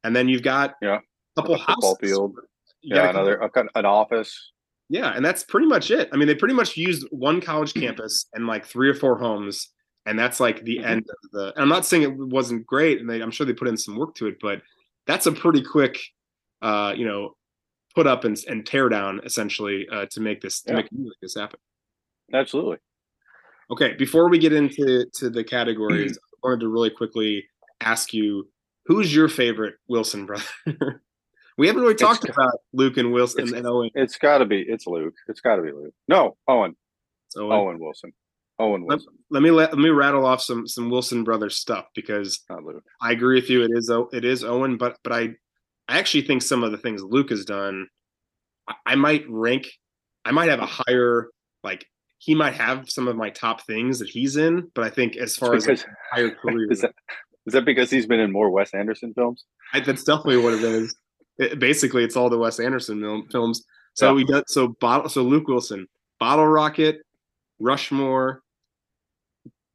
and 0.06 0.16
then 0.16 0.30
you've 0.30 0.44
got 0.44 0.76
Yeah. 0.82 1.00
a 1.38 1.42
couple 1.42 1.58
houses. 1.58 1.98
field. 2.02 2.36
Yeah 2.84 2.96
got 2.96 3.04
a 3.04 3.08
couple- 3.14 3.60
another 3.60 3.70
an 3.76 3.86
office 3.86 4.52
yeah, 4.90 5.14
and 5.16 5.24
that's 5.24 5.44
pretty 5.46 5.68
much 5.68 5.90
it. 5.90 6.10
I 6.12 6.18
mean, 6.18 6.28
they 6.28 6.36
pretty 6.36 6.54
much 6.54 6.76
used 6.76 7.08
one 7.12 7.40
college 7.40 7.74
campus 7.74 8.26
and 8.34 8.46
like 8.46 8.66
three 8.66 8.90
or 8.90 8.94
four 8.94 9.18
homes, 9.18 9.70
and 10.06 10.20
that's 10.20 10.42
like 10.42 10.66
the 10.66 10.80
Mhm. 10.80 10.86
end 10.86 11.10
of 11.10 11.32
the. 11.32 11.54
And 11.54 11.60
I'm 11.64 11.70
not 11.70 11.86
saying 11.86 12.04
it 12.04 12.14
wasn't 12.14 12.66
great, 12.68 13.00
and 13.00 13.10
they, 13.10 13.22
I'm 13.22 13.32
sure 13.32 13.46
they 13.46 13.54
put 13.54 13.70
in 13.70 13.78
some 13.78 13.96
work 13.96 14.16
to 14.16 14.28
it, 14.28 14.36
but 14.42 14.62
that's 15.08 15.28
a 15.28 15.32
pretty 15.32 15.64
quick, 15.64 15.98
uh, 16.62 16.94
you 16.98 17.06
know, 17.06 17.38
put 17.96 18.06
up 18.06 18.26
and, 18.26 18.38
and 18.50 18.66
tear 18.66 18.90
down 18.90 19.22
essentially 19.24 19.88
uh, 19.90 20.08
to 20.12 20.20
make 20.20 20.42
this 20.42 20.62
to 20.64 20.74
make 20.74 20.92
a 20.92 20.94
movie 20.94 21.08
like 21.08 21.20
this 21.22 21.36
happen. 21.36 21.60
absolutely 22.34 22.78
Okay, 23.70 23.94
before 23.94 24.30
we 24.30 24.38
get 24.40 24.52
into 24.52 25.06
to 25.14 25.30
the 25.30 25.44
categories, 25.46 26.18
I 26.44 26.48
wanted 26.50 26.60
to 26.62 26.68
really 26.68 26.90
quickly 26.90 27.48
ask 27.80 28.14
you, 28.14 28.50
who's 28.88 29.16
your 29.16 29.30
favorite 29.30 29.76
Wilson 29.88 30.26
brother? 30.26 30.44
we 31.58 31.68
haven't 31.68 31.82
really 31.82 31.96
talked 31.96 32.24
g- 32.24 32.30
about 32.32 32.54
Luke 32.74 32.98
and 32.98 33.12
Wilson 33.12 33.42
it's- 33.42 33.58
and 33.58 33.68
Owen. 33.68 33.90
it's 33.96 34.18
got 34.18 34.40
to 34.40 34.46
be 34.46 34.62
it's 34.62 34.88
luke 34.88 35.14
it's 35.28 35.42
got 35.42 35.56
to 35.58 35.62
be 35.62 35.72
luke 35.72 35.94
no 36.08 36.36
owen 36.48 36.76
So 37.30 37.52
owen 37.52 37.80
wilson 37.80 38.14
owen 38.60 38.82
Let- 38.82 38.98
wilson 39.00 39.14
let 39.30 39.42
me 39.44 39.52
let, 39.52 39.72
let 39.72 39.80
me 39.80 39.90
rattle 39.90 40.26
off 40.26 40.42
some 40.42 40.68
some 40.68 40.90
Wilson 40.90 41.24
brothers 41.24 41.56
stuff 41.58 41.86
because 41.96 42.44
I 43.02 43.12
agree 43.14 43.40
with 43.40 43.50
you. 43.50 43.64
It 43.64 43.72
is 43.74 43.90
it 44.12 44.26
is 44.26 44.44
Owen, 44.44 44.76
but 44.78 44.98
but 45.06 45.14
I 45.14 45.36
I 45.88 46.00
actually 46.00 46.24
think 46.24 46.42
some 46.42 46.64
of 46.64 46.72
the 46.72 46.78
things 46.78 47.02
Luke 47.02 47.30
has 47.30 47.46
done, 47.46 47.88
I, 48.68 48.74
I 48.88 48.96
might 48.96 49.24
rank. 49.30 49.72
I 50.26 50.32
might 50.32 50.50
have 50.50 50.60
a 50.60 50.66
higher 50.66 51.30
like 51.64 51.86
he 52.18 52.36
might 52.36 52.56
have 52.56 52.90
some 52.90 53.08
of 53.08 53.16
my 53.16 53.30
top 53.30 53.62
things 53.66 54.00
that 54.00 54.10
he's 54.10 54.36
in, 54.36 54.70
but 54.76 54.84
I 54.84 54.90
think 54.90 55.16
as 55.16 55.38
far 55.38 55.56
as 55.56 55.66
like, 55.66 55.80
higher 56.12 56.30
career, 56.42 56.70
is 56.70 56.82
that 56.82 56.94
is 57.48 57.54
that 57.54 57.64
because 57.64 57.90
he's 57.90 58.06
been 58.06 58.20
in 58.20 58.32
more 58.34 58.50
wes 58.52 58.74
anderson 58.74 59.14
films 59.14 59.46
I, 59.74 59.80
that's 59.80 60.04
definitely 60.04 60.38
what 60.44 60.54
it 60.56 60.64
is. 60.64 60.94
It- 61.42 61.60
basically, 61.60 62.04
it's 62.04 62.16
all 62.16 62.30
the 62.30 62.38
Wes 62.38 62.60
Anderson 62.60 63.00
mil- 63.02 63.26
films. 63.32 63.66
So 63.96 64.14
Yeah. 64.14 64.20
he 64.20 64.26
does. 64.32 64.44
So 64.48 64.70
bottle. 64.80 65.10
So 65.10 65.24
Luke 65.24 65.48
Wilson, 65.48 65.88
Bottle 66.20 66.48
Rocket, 66.48 67.02
Rushmore. 67.60 68.42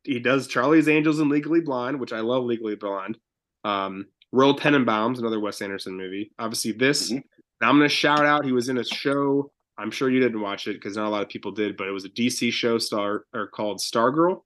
He 0.04 0.20
does 0.20 0.46
Charlie's 0.46 0.88
Angels 0.88 1.18
and 1.18 1.30
Legally 1.30 1.60
Blonde, 1.60 1.98
which 2.00 2.12
I 2.12 2.20
love. 2.20 2.44
Legally 2.44 2.76
Blonde. 2.76 3.18
Um, 3.64 4.06
Royal 4.32 4.56
Tenenbaums, 4.56 5.18
another 5.18 5.40
Wes 5.40 5.60
Anderson 5.60 5.96
movie. 5.96 6.30
Obviously, 6.38 6.72
this. 6.72 7.10
Mhm. 7.12 7.22
Now 7.60 7.68
I'm 7.70 7.78
going 7.78 7.88
to 7.88 7.94
shout 7.94 8.24
out. 8.24 8.44
He 8.44 8.52
was 8.52 8.68
in 8.68 8.78
a 8.78 8.84
show. 8.84 9.50
I'm 9.78 9.90
sure 9.90 10.08
you 10.08 10.20
didn't 10.20 10.40
watch 10.40 10.68
it 10.68 10.74
because 10.74 10.96
not 10.96 11.06
a 11.08 11.10
lot 11.10 11.22
of 11.22 11.28
people 11.28 11.50
did, 11.52 11.76
but 11.76 11.88
it 11.88 11.90
was 11.90 12.04
a 12.04 12.08
DC 12.10 12.50
show 12.52 12.78
star 12.78 13.24
or 13.34 13.48
called 13.48 13.78
Stargirl. 13.78 14.42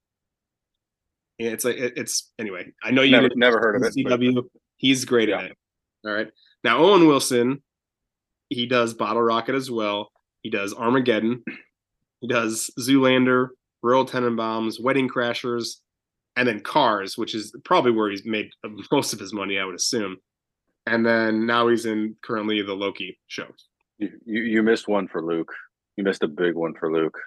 And 1.38 1.48
it's 1.48 1.64
like 1.64 1.76
it- 1.76 1.94
it's 1.96 2.32
anyway. 2.38 2.72
I 2.82 2.90
know 2.90 3.02
you 3.02 3.12
never 3.12 3.28
never 3.34 3.58
heard 3.58 3.76
of 3.76 3.82
it 3.82 3.92
CW. 3.94 4.48
He's 4.76 5.04
great 5.04 5.28
Yeah. 5.28 5.38
at 5.38 5.44
it. 5.52 5.58
All 6.04 6.12
right. 6.12 6.30
Now 6.64 6.78
Owen 6.78 7.06
Wilson, 7.06 7.62
he 8.48 8.66
does 8.66 8.94
Bottle 8.94 9.22
Rocket 9.22 9.54
as 9.54 9.70
well. 9.70 10.10
He 10.42 10.50
does 10.50 10.74
Armageddon. 10.74 11.42
He 12.20 12.28
does 12.28 12.70
Zoolander, 12.78 13.48
Royal 13.82 14.04
Tenenbaums, 14.04 14.80
Wedding 14.80 15.08
Crashers, 15.08 15.76
and 16.36 16.46
then 16.46 16.60
Cars, 16.60 17.16
which 17.16 17.34
is 17.34 17.54
probably 17.64 17.92
where 17.92 18.10
he's 18.10 18.24
made 18.24 18.50
most 18.92 19.12
of 19.12 19.18
his 19.18 19.32
money, 19.32 19.58
I 19.58 19.64
would 19.64 19.74
assume. 19.74 20.16
And 20.86 21.04
then 21.04 21.46
now 21.46 21.68
he's 21.68 21.86
in 21.86 22.16
currently 22.22 22.62
the 22.62 22.74
Loki 22.74 23.18
show. 23.26 23.46
You, 23.98 24.10
you 24.24 24.62
missed 24.62 24.88
one 24.88 25.08
for 25.08 25.22
Luke. 25.22 25.52
You 25.96 26.04
missed 26.04 26.22
a 26.22 26.28
big 26.28 26.54
one 26.54 26.74
for 26.74 26.92
Luke. 26.92 27.18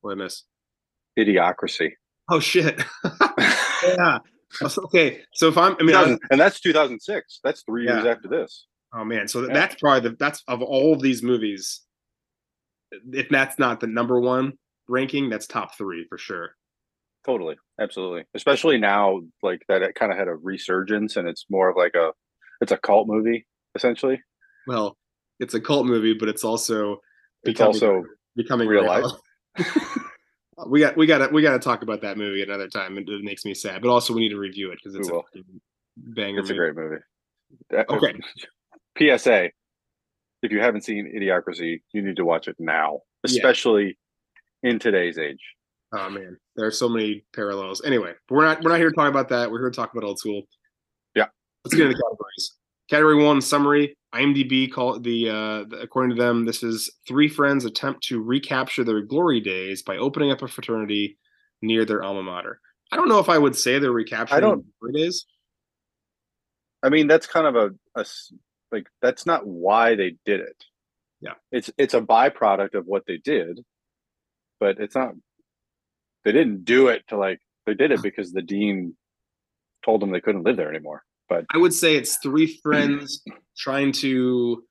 What 0.00 0.14
did 0.14 0.20
I 0.20 0.24
miss? 0.24 0.44
Idiocracy. 1.18 1.92
Oh 2.30 2.40
shit. 2.40 2.80
yeah. 3.82 4.18
Okay. 4.84 5.22
So 5.34 5.48
if 5.48 5.58
I'm 5.58 5.76
I 5.80 5.82
mean 5.82 5.96
I, 5.96 6.02
2000 6.04 6.20
and 6.30 6.40
that's 6.40 6.60
2006. 6.60 7.40
That's 7.42 7.62
three 7.62 7.84
years 7.84 8.04
after 8.06 8.28
this. 8.28 8.66
Oh 8.94 9.04
man, 9.04 9.28
so 9.28 9.42
Yeah. 9.46 9.52
that's 9.52 9.74
probably 9.76 10.08
the 10.10 10.16
that's 10.18 10.42
of 10.48 10.62
all 10.62 10.94
of 10.94 11.02
these 11.02 11.22
movies. 11.22 11.82
If 13.12 13.28
that's 13.28 13.58
not 13.58 13.80
the 13.80 13.86
number 13.88 14.20
one 14.20 14.52
ranking, 14.88 15.28
that's 15.28 15.46
top 15.46 15.76
three 15.76 16.06
for 16.08 16.16
sure. 16.18 16.50
Totally, 17.26 17.56
absolutely. 17.80 18.24
Especially 18.34 18.78
now, 18.78 19.20
like 19.42 19.60
that, 19.68 19.82
it 19.82 19.96
kind 19.96 20.12
of 20.12 20.18
had 20.18 20.28
a 20.28 20.36
resurgence, 20.36 21.16
and 21.16 21.28
it's 21.28 21.44
more 21.50 21.68
of 21.68 21.76
like 21.76 21.96
a, 21.96 22.12
it's 22.60 22.70
a 22.70 22.76
cult 22.76 23.08
movie 23.08 23.46
essentially. 23.74 24.22
Well, 24.68 24.96
it's 25.40 25.54
a 25.54 25.60
cult 25.60 25.86
movie, 25.86 26.14
but 26.14 26.28
it's 26.28 26.44
also 26.44 26.92
It's 27.42 27.58
becoming- 27.58 27.74
also 27.74 28.04
becoming 28.36 28.68
real 28.68 28.84
reality. 28.84 29.16
we 30.66 30.80
got 30.80 30.96
we 30.96 31.06
got 31.06 31.18
to 31.18 31.28
we 31.28 31.42
got 31.42 31.52
to 31.52 31.58
talk 31.58 31.82
about 31.82 32.00
that 32.02 32.16
movie 32.16 32.42
another 32.42 32.68
time. 32.68 32.96
It, 32.98 33.08
it 33.08 33.22
makes 33.22 33.44
me 33.44 33.52
sad, 33.54 33.82
but 33.82 33.90
also 33.90 34.14
we 34.14 34.20
need 34.20 34.30
to 34.30 34.38
review 34.38 34.70
it 34.72 34.78
because 34.82 34.94
it's 34.96 35.08
a 35.10 35.20
banger. 35.96 36.40
it's 36.40 36.50
a 36.50 36.54
great 36.54 36.74
movie. 36.74 36.96
That- 37.70 37.88
Okay. 37.90 38.14
PSA: 38.98 39.50
If 40.42 40.50
you 40.52 40.60
haven't 40.60 40.82
seen 40.82 41.12
Idiocracy, 41.14 41.82
you 41.92 42.02
need 42.02 42.16
to 42.16 42.24
watch 42.24 42.48
it 42.48 42.56
now, 42.58 43.00
Yeah. 43.26 43.36
especially 43.36 43.98
in 44.62 44.78
today's 44.78 45.18
age. 45.18 45.40
Oh 45.92 46.08
man, 46.10 46.38
there 46.56 46.66
are 46.66 46.70
so 46.72 46.88
many 46.88 47.24
parallels. 47.34 47.82
Anyway, 47.84 48.14
we're 48.30 48.44
not 48.44 48.62
we're 48.62 48.70
not 48.70 48.78
here 48.78 48.88
to 48.90 48.96
talk 48.96 49.08
about 49.10 49.28
that. 49.28 49.50
We're 49.50 49.60
here 49.60 49.70
to 49.70 49.76
talk 49.76 49.92
about 49.92 50.04
old 50.04 50.18
school. 50.18 50.42
Yeah. 51.14 51.26
Let's 51.64 51.74
get 51.74 51.86
into 51.86 51.96
the 51.96 52.02
categories. 52.02 52.54
Category 52.88 53.22
one 53.22 53.40
summary. 53.40 53.96
IMDb 54.20 54.70
call 54.72 54.98
the 55.00 55.28
uh 55.30 55.64
the- 55.68 55.80
according 55.82 56.16
to 56.16 56.22
them, 56.22 56.44
this 56.44 56.62
is 56.62 56.90
three 57.06 57.28
friends 57.28 57.64
attempt 57.64 58.02
to 58.04 58.22
recapture 58.22 58.84
their 58.84 59.00
glory 59.02 59.40
days 59.40 59.82
by 59.82 59.96
opening 59.96 60.30
up 60.30 60.42
a 60.42 60.48
fraternity 60.48 61.18
near 61.62 61.84
their 61.84 62.02
alma 62.02 62.22
mater. 62.22 62.60
I 62.92 62.96
don't 62.96 63.08
know 63.08 63.18
if 63.18 63.28
I 63.28 63.38
would 63.38 63.56
say 63.56 63.78
they're 63.78 63.92
recapturing 63.92 64.36
I 64.38 64.40
don't- 64.40 64.58
their 64.80 64.90
glory 64.90 65.04
days. 65.04 65.26
I 66.82 66.88
mean, 66.88 67.06
that's 67.08 67.26
kind 67.26 67.46
of 67.46 67.56
a, 67.56 68.00
a 68.00 68.04
like 68.72 68.86
that's 69.02 69.26
not 69.26 69.46
why 69.46 69.94
they 69.94 70.16
did 70.24 70.40
it. 70.40 70.64
Yeah. 71.20 71.34
it's 71.50 71.70
it's 71.78 71.94
a 71.94 72.00
byproduct 72.00 72.74
of 72.74 72.86
what 72.86 73.04
they 73.06 73.16
did, 73.16 73.64
but 74.60 74.78
it's 74.78 74.94
not. 74.94 75.14
They 76.24 76.32
didn't 76.32 76.64
do 76.64 76.88
it 76.88 77.06
to 77.08 77.16
like 77.16 77.40
they 77.66 77.74
did 77.74 77.90
it 77.90 78.02
because 78.02 78.32
the 78.32 78.42
dean 78.42 78.96
told 79.84 80.00
them 80.02 80.10
they 80.10 80.20
couldn't 80.20 80.42
live 80.44 80.56
there 80.56 80.68
anymore. 80.70 81.02
But 81.28 81.46
I 81.52 81.58
would 81.58 81.72
say 81.74 81.96
it's 81.96 82.16
three 82.18 82.58
friends 82.62 83.22
trying 83.56 83.92
to 83.92 84.64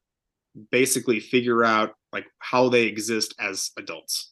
basically 0.71 1.19
figure 1.19 1.63
out 1.63 1.93
like 2.13 2.25
how 2.39 2.69
they 2.69 2.83
exist 2.83 3.35
as 3.39 3.71
adults. 3.77 4.31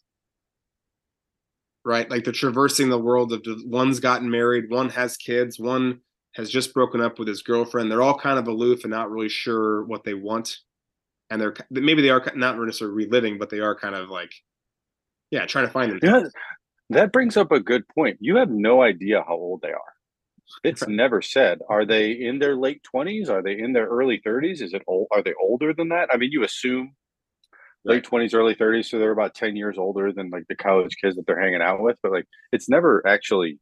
Right? 1.85 2.09
Like 2.09 2.23
they're 2.23 2.31
traversing 2.31 2.89
the 2.89 2.97
world 2.97 3.33
of 3.33 3.45
one's 3.65 3.99
gotten 3.99 4.29
married, 4.29 4.69
one 4.69 4.89
has 4.89 5.17
kids, 5.17 5.59
one 5.59 5.99
has 6.35 6.49
just 6.49 6.73
broken 6.73 7.01
up 7.01 7.19
with 7.19 7.27
his 7.27 7.41
girlfriend. 7.41 7.91
They're 7.91 8.01
all 8.01 8.17
kind 8.17 8.39
of 8.39 8.47
aloof 8.47 8.83
and 8.83 8.91
not 8.91 9.11
really 9.11 9.29
sure 9.29 9.83
what 9.83 10.03
they 10.03 10.13
want. 10.13 10.57
And 11.29 11.41
they're 11.41 11.53
maybe 11.69 12.01
they 12.01 12.09
are 12.09 12.23
not 12.35 12.57
necessarily 12.57 13.05
reliving, 13.05 13.37
but 13.37 13.49
they 13.49 13.59
are 13.59 13.75
kind 13.75 13.95
of 13.95 14.09
like, 14.09 14.31
yeah, 15.31 15.45
trying 15.45 15.65
to 15.65 15.71
find 15.71 15.91
them. 15.91 15.99
know, 16.09 16.29
that 16.89 17.11
brings 17.11 17.37
up 17.37 17.51
a 17.51 17.59
good 17.59 17.87
point. 17.89 18.17
You 18.19 18.37
have 18.37 18.49
no 18.49 18.81
idea 18.81 19.23
how 19.27 19.35
old 19.35 19.61
they 19.61 19.71
are. 19.71 19.92
It's 20.63 20.87
never 20.87 21.21
said. 21.21 21.59
Are 21.69 21.85
they 21.85 22.11
in 22.11 22.39
their 22.39 22.55
late 22.55 22.83
twenties? 22.83 23.29
Are 23.29 23.41
they 23.41 23.57
in 23.57 23.73
their 23.73 23.87
early 23.87 24.21
thirties? 24.23 24.61
Is 24.61 24.73
it 24.73 24.83
old? 24.87 25.07
Are 25.11 25.23
they 25.23 25.33
older 25.41 25.73
than 25.73 25.89
that? 25.89 26.09
I 26.11 26.17
mean, 26.17 26.31
you 26.31 26.43
assume 26.43 26.95
late 27.85 28.03
twenties, 28.03 28.33
early 28.33 28.55
thirties, 28.55 28.89
so 28.89 28.99
they're 28.99 29.11
about 29.11 29.35
ten 29.35 29.55
years 29.55 29.77
older 29.77 30.11
than 30.11 30.29
like 30.29 30.45
the 30.47 30.55
college 30.55 30.95
kids 31.01 31.15
that 31.15 31.25
they're 31.25 31.41
hanging 31.41 31.61
out 31.61 31.81
with. 31.81 31.97
But 32.01 32.11
like, 32.11 32.25
it's 32.51 32.69
never 32.69 33.05
actually 33.07 33.59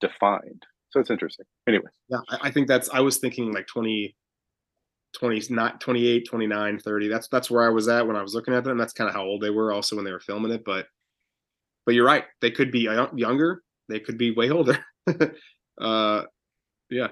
defined. 0.00 0.64
So 0.90 1.00
it's 1.00 1.10
interesting. 1.10 1.46
Anyway, 1.66 1.90
Yeah, 2.08 2.18
I, 2.28 2.38
I 2.48 2.50
think 2.50 2.68
that's 2.68 2.88
I 2.90 3.00
was 3.00 3.18
thinking 3.18 3.52
like 3.52 3.66
20 3.66 4.14
20 5.14 5.42
not 5.50 5.80
28, 5.80 6.26
29, 6.28 6.78
30. 6.78 7.08
That's 7.08 7.28
that's 7.28 7.50
where 7.50 7.64
I 7.64 7.68
was 7.70 7.88
at 7.88 8.06
when 8.06 8.16
I 8.16 8.22
was 8.22 8.34
looking 8.34 8.54
at 8.54 8.64
them. 8.64 8.78
That's 8.78 8.92
kind 8.92 9.08
of 9.08 9.14
how 9.14 9.24
old 9.24 9.42
they 9.42 9.50
were 9.50 9.72
also 9.72 9.96
when 9.96 10.04
they 10.04 10.12
were 10.12 10.20
filming 10.20 10.52
it, 10.52 10.64
but 10.64 10.86
but 11.86 11.94
you're 11.94 12.06
right. 12.06 12.24
They 12.40 12.50
could 12.50 12.70
be 12.70 12.80
younger, 12.80 13.62
they 13.88 14.00
could 14.00 14.18
be 14.18 14.32
way 14.32 14.50
older. 14.50 14.78
uh 15.80 16.22
yeah. 16.94 17.08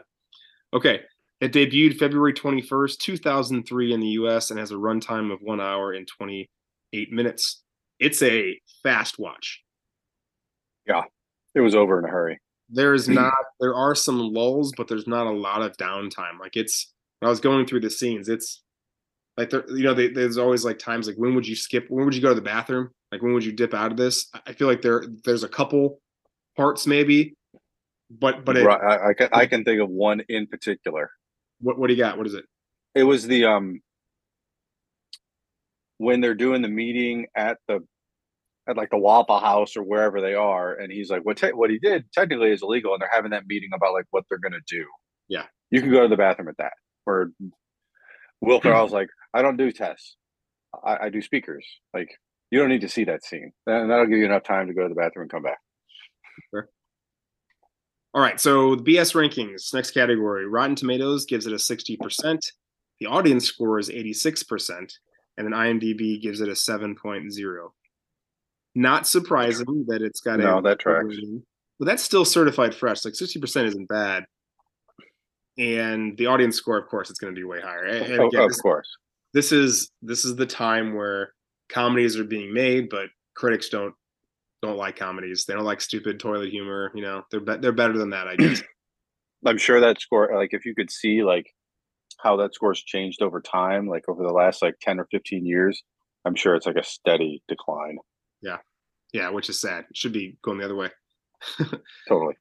Okay. 0.72 1.00
It 1.40 1.52
debuted 1.52 1.98
February 1.98 2.32
21st, 2.32 2.98
2003 2.98 3.92
in 3.92 4.00
the 4.00 4.06
US 4.20 4.50
and 4.50 4.60
has 4.60 4.70
a 4.70 4.74
runtime 4.76 5.32
of 5.32 5.40
1 5.42 5.60
hour 5.60 5.92
and 5.92 6.06
28 6.06 7.12
minutes. 7.12 7.62
It's 7.98 8.22
a 8.22 8.58
fast 8.82 9.18
watch. 9.18 9.62
Yeah. 10.86 11.02
It 11.54 11.60
was 11.60 11.74
over 11.74 11.98
in 11.98 12.04
a 12.04 12.08
hurry. 12.08 12.40
there's 12.70 13.08
not 13.20 13.34
there 13.60 13.74
are 13.74 13.94
some 13.94 14.18
lulls 14.18 14.72
but 14.76 14.88
there's 14.88 15.06
not 15.06 15.26
a 15.26 15.30
lot 15.30 15.62
of 15.62 15.76
downtime 15.76 16.38
like 16.40 16.56
it's 16.56 16.92
when 17.18 17.26
i 17.26 17.30
was 17.30 17.40
going 17.40 17.66
through 17.66 17.80
the 17.80 17.90
scenes 17.90 18.28
it's 18.28 18.62
like 19.36 19.50
there 19.50 19.64
you 19.70 19.82
know 19.84 19.92
they, 19.94 20.08
there's 20.08 20.38
always 20.38 20.64
like 20.64 20.78
times 20.78 21.06
like 21.06 21.16
when 21.16 21.34
would 21.34 21.46
you 21.46 21.54
skip 21.56 21.84
when 21.90 22.04
would 22.04 22.14
you 22.14 22.22
go 22.22 22.28
to 22.30 22.34
the 22.34 22.40
bathroom 22.40 22.88
like 23.10 23.20
when 23.20 23.34
would 23.34 23.44
you 23.44 23.52
dip 23.52 23.74
out 23.74 23.90
of 23.90 23.96
this 23.98 24.28
I- 24.34 24.40
i 24.48 24.52
feel 24.54 24.68
like 24.68 24.80
there 24.80 25.04
there's 25.24 25.42
a 25.44 25.48
couple 25.48 26.00
parts 26.56 26.86
maybe 26.86 27.34
but 28.20 28.44
but 28.44 28.56
it, 28.56 28.64
right, 28.64 28.80
I, 28.80 29.08
I 29.10 29.12
can 29.14 29.28
I 29.32 29.46
can 29.46 29.64
think 29.64 29.80
of 29.80 29.88
one 29.88 30.22
in 30.28 30.46
particular. 30.46 31.10
what, 31.60 31.78
what 31.78 31.88
do 31.88 31.94
you 31.94 32.02
got 32.02 32.18
what 32.18 32.26
is 32.26 32.34
it 32.34 32.44
It 32.94 33.04
was 33.04 33.26
the 33.26 33.44
um 33.46 33.80
when 35.98 36.20
they're 36.20 36.34
doing 36.34 36.62
the 36.62 36.68
meeting 36.68 37.26
at 37.36 37.58
the 37.68 37.80
at 38.68 38.76
like 38.76 38.90
the 38.90 38.98
Waffle 38.98 39.38
House 39.38 39.76
or 39.76 39.82
wherever 39.82 40.20
they 40.20 40.34
are, 40.34 40.74
and 40.74 40.92
he's 40.92 41.10
like, 41.10 41.24
"What 41.24 41.36
te- 41.36 41.52
what 41.52 41.70
he 41.70 41.78
did 41.78 42.10
technically 42.12 42.50
is 42.50 42.62
illegal," 42.62 42.92
and 42.92 43.00
they're 43.00 43.10
having 43.12 43.30
that 43.32 43.46
meeting 43.46 43.70
about 43.74 43.92
like 43.92 44.06
what 44.10 44.24
they're 44.28 44.38
gonna 44.38 44.60
do. 44.68 44.84
Yeah. 45.28 45.46
you 45.70 45.80
can 45.80 45.90
go 45.90 46.02
to 46.02 46.08
the 46.08 46.16
bathroom 46.16 46.48
at 46.48 46.56
that. 46.58 46.72
Or 47.06 47.30
Will 48.40 48.60
Ferrell's 48.60 48.92
like, 48.92 49.08
"I 49.32 49.42
don't 49.42 49.56
do 49.56 49.72
tests. 49.72 50.16
I, 50.84 51.06
I 51.06 51.08
do 51.08 51.22
speakers. 51.22 51.66
Like, 51.94 52.08
you 52.50 52.58
don't 52.58 52.68
need 52.68 52.82
to 52.82 52.88
see 52.88 53.04
that 53.04 53.24
scene. 53.24 53.52
And 53.66 53.90
that'll 53.90 54.06
give 54.06 54.18
you 54.18 54.24
enough 54.24 54.42
time 54.42 54.68
to 54.68 54.74
go 54.74 54.82
to 54.82 54.88
the 54.88 54.94
bathroom 54.94 55.24
and 55.24 55.30
come 55.30 55.42
back." 55.42 55.58
All 58.14 58.20
right 58.22 58.40
so 58.40 58.74
the 58.76 58.82
bs 58.82 59.14
rankings 59.14 59.72
next 59.74 59.92
category 59.92 60.46
rotten 60.46 60.74
tomatoes 60.76 61.24
gives 61.26 61.46
it 61.46 61.52
a 61.52 61.56
60% 61.56 62.38
the 63.00 63.06
audience 63.06 63.44
score 63.46 63.78
is 63.78 63.88
86% 63.88 64.70
and 65.38 65.46
then 65.46 65.52
imdb 65.52 66.20
gives 66.22 66.40
it 66.40 66.48
a 66.48 66.52
7.0 66.52 67.68
not 68.74 69.06
surprising 69.06 69.84
that 69.88 70.00
it's 70.02 70.20
got 70.20 70.38
No, 70.38 70.58
a 70.58 70.62
that 70.62 70.78
tracks. 70.78 71.04
rating, 71.06 71.42
but 71.78 71.84
that's 71.86 72.02
still 72.02 72.24
certified 72.24 72.74
fresh 72.74 73.04
like 73.04 73.14
60% 73.14 73.64
isn't 73.66 73.88
bad 73.88 74.24
and 75.58 76.16
the 76.16 76.26
audience 76.26 76.56
score 76.56 76.78
of 76.78 76.88
course 76.88 77.10
it's 77.10 77.18
going 77.18 77.34
to 77.34 77.38
be 77.38 77.44
way 77.44 77.60
higher 77.60 77.84
and, 77.84 78.20
Oh, 78.20 78.28
again, 78.28 78.42
of 78.42 78.48
this, 78.48 78.60
course. 78.60 78.88
this 79.34 79.52
is 79.52 79.90
this 80.00 80.24
is 80.24 80.36
the 80.36 80.46
time 80.46 80.94
where 80.94 81.34
comedies 81.68 82.18
are 82.18 82.24
being 82.24 82.52
made 82.52 82.88
but 82.88 83.08
critics 83.34 83.68
don't 83.68 83.94
don't 84.62 84.76
like 84.78 84.96
comedies. 84.96 85.44
They 85.44 85.54
don't 85.54 85.64
like 85.64 85.80
stupid 85.80 86.20
toilet 86.20 86.50
humor 86.50 86.90
you 86.94 87.02
know? 87.02 87.22
They're 87.30 87.40
be- 87.40 87.56
they're 87.58 87.72
better 87.72 87.98
than 87.98 88.10
that 88.10 88.28
i 88.28 88.36
guess. 88.36 88.62
I'm 89.46 89.58
sure 89.58 89.80
that 89.80 90.00
score, 90.00 90.30
like 90.36 90.50
if 90.52 90.64
you 90.64 90.72
could 90.74 90.90
see 90.90 91.24
like 91.24 91.46
how 92.20 92.36
that 92.36 92.54
score's 92.54 92.80
changed 92.82 93.22
over 93.22 93.40
time, 93.40 93.88
like 93.88 94.08
over 94.08 94.22
the 94.22 94.32
last 94.32 94.62
like 94.62 94.76
10 94.80 95.00
or 95.00 95.08
15 95.10 95.44
years, 95.44 95.82
I'm 96.24 96.36
sure 96.36 96.54
it's 96.54 96.66
like 96.66 96.76
a 96.76 96.84
steady 96.84 97.42
decline. 97.48 97.98
yeah. 98.40 98.58
Yeah, 99.12 99.28
which 99.28 99.50
is 99.50 99.60
sad. 99.60 99.84
It 99.90 99.96
should 99.96 100.12
be 100.12 100.38
going 100.42 100.56
the 100.58 100.64
other 100.64 100.76
way. 100.76 100.88
Totally. 102.08 102.34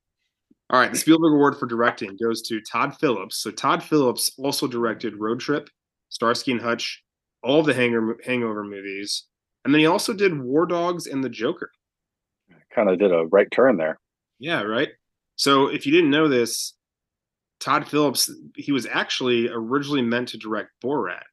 all 0.70 0.80
right 0.80 0.92
the 0.92 0.98
spielberg 0.98 1.34
award 1.34 1.58
for 1.58 1.66
directing 1.66 2.16
goes 2.22 2.44
to 2.44 2.62
todd 2.72 2.96
phillips. 3.00 3.42
So 3.42 3.50
todd 3.50 3.82
phillips 3.82 4.32
also 4.38 4.68
directed 4.68 5.20
road 5.20 5.40
trip 5.40 5.68
starsky 6.10 6.52
and 6.52 6.62
hutch 6.62 7.02
all 7.44 7.64
the 7.64 7.74
hanger 7.74 8.16
hangover 8.24 8.64
movies 8.64 9.26
and 9.66 9.74
then 9.74 9.80
he 9.80 9.88
also 9.88 10.14
did 10.14 10.40
war 10.40 10.68
dogs 10.68 11.08
and 11.08 11.24
the 11.24 11.30
joker 11.30 11.72
Kind 12.74 12.90
of 12.90 13.00
did 13.00 13.12
a 13.12 13.26
right 13.28 13.50
turn 13.52 13.78
there. 13.78 14.00
Yeah, 14.40 14.62
right. 14.62 14.90
So 15.36 15.68
if 15.68 15.86
you 15.86 15.92
didn't 15.92 16.12
know 16.12 16.28
this, 16.28 16.74
Todd 17.60 17.88
Phillips, 17.88 18.32
he 18.56 18.72
was 18.72 18.88
actually 18.90 19.50
originally 19.50 20.02
meant 20.02 20.30
to 20.30 20.38
direct 20.38 20.72
Borat, 20.84 21.24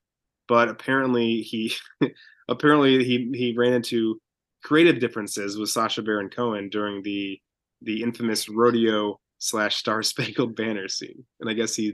but 0.47 0.69
apparently 0.69 1.43
he 1.43 1.73
apparently 2.49 3.05
he 3.05 3.31
he 3.35 3.55
ran 3.57 3.73
into 3.73 4.21
creative 4.65 4.99
differences 4.99 5.57
with 5.59 5.71
Sacha 5.71 6.03
Baron 6.03 6.29
Cohen 6.31 6.69
during 6.71 7.03
the 7.03 7.41
the 7.83 8.03
infamous 8.03 8.49
rodeo 8.49 9.19
slash 9.39 9.77
Star 9.77 10.03
Spangled 10.03 10.57
Banner 10.57 10.89
scene, 10.89 11.25
and 11.41 11.49
I 11.49 11.53
guess 11.53 11.75
he 11.75 11.93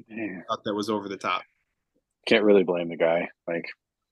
thought 0.48 0.64
that 0.64 0.74
was 0.74 0.88
over 0.90 1.08
the 1.08 1.16
top. 1.16 1.42
Can't 2.26 2.44
really 2.44 2.64
blame 2.64 2.88
the 2.88 2.96
guy. 2.96 3.28
Like, 3.46 3.66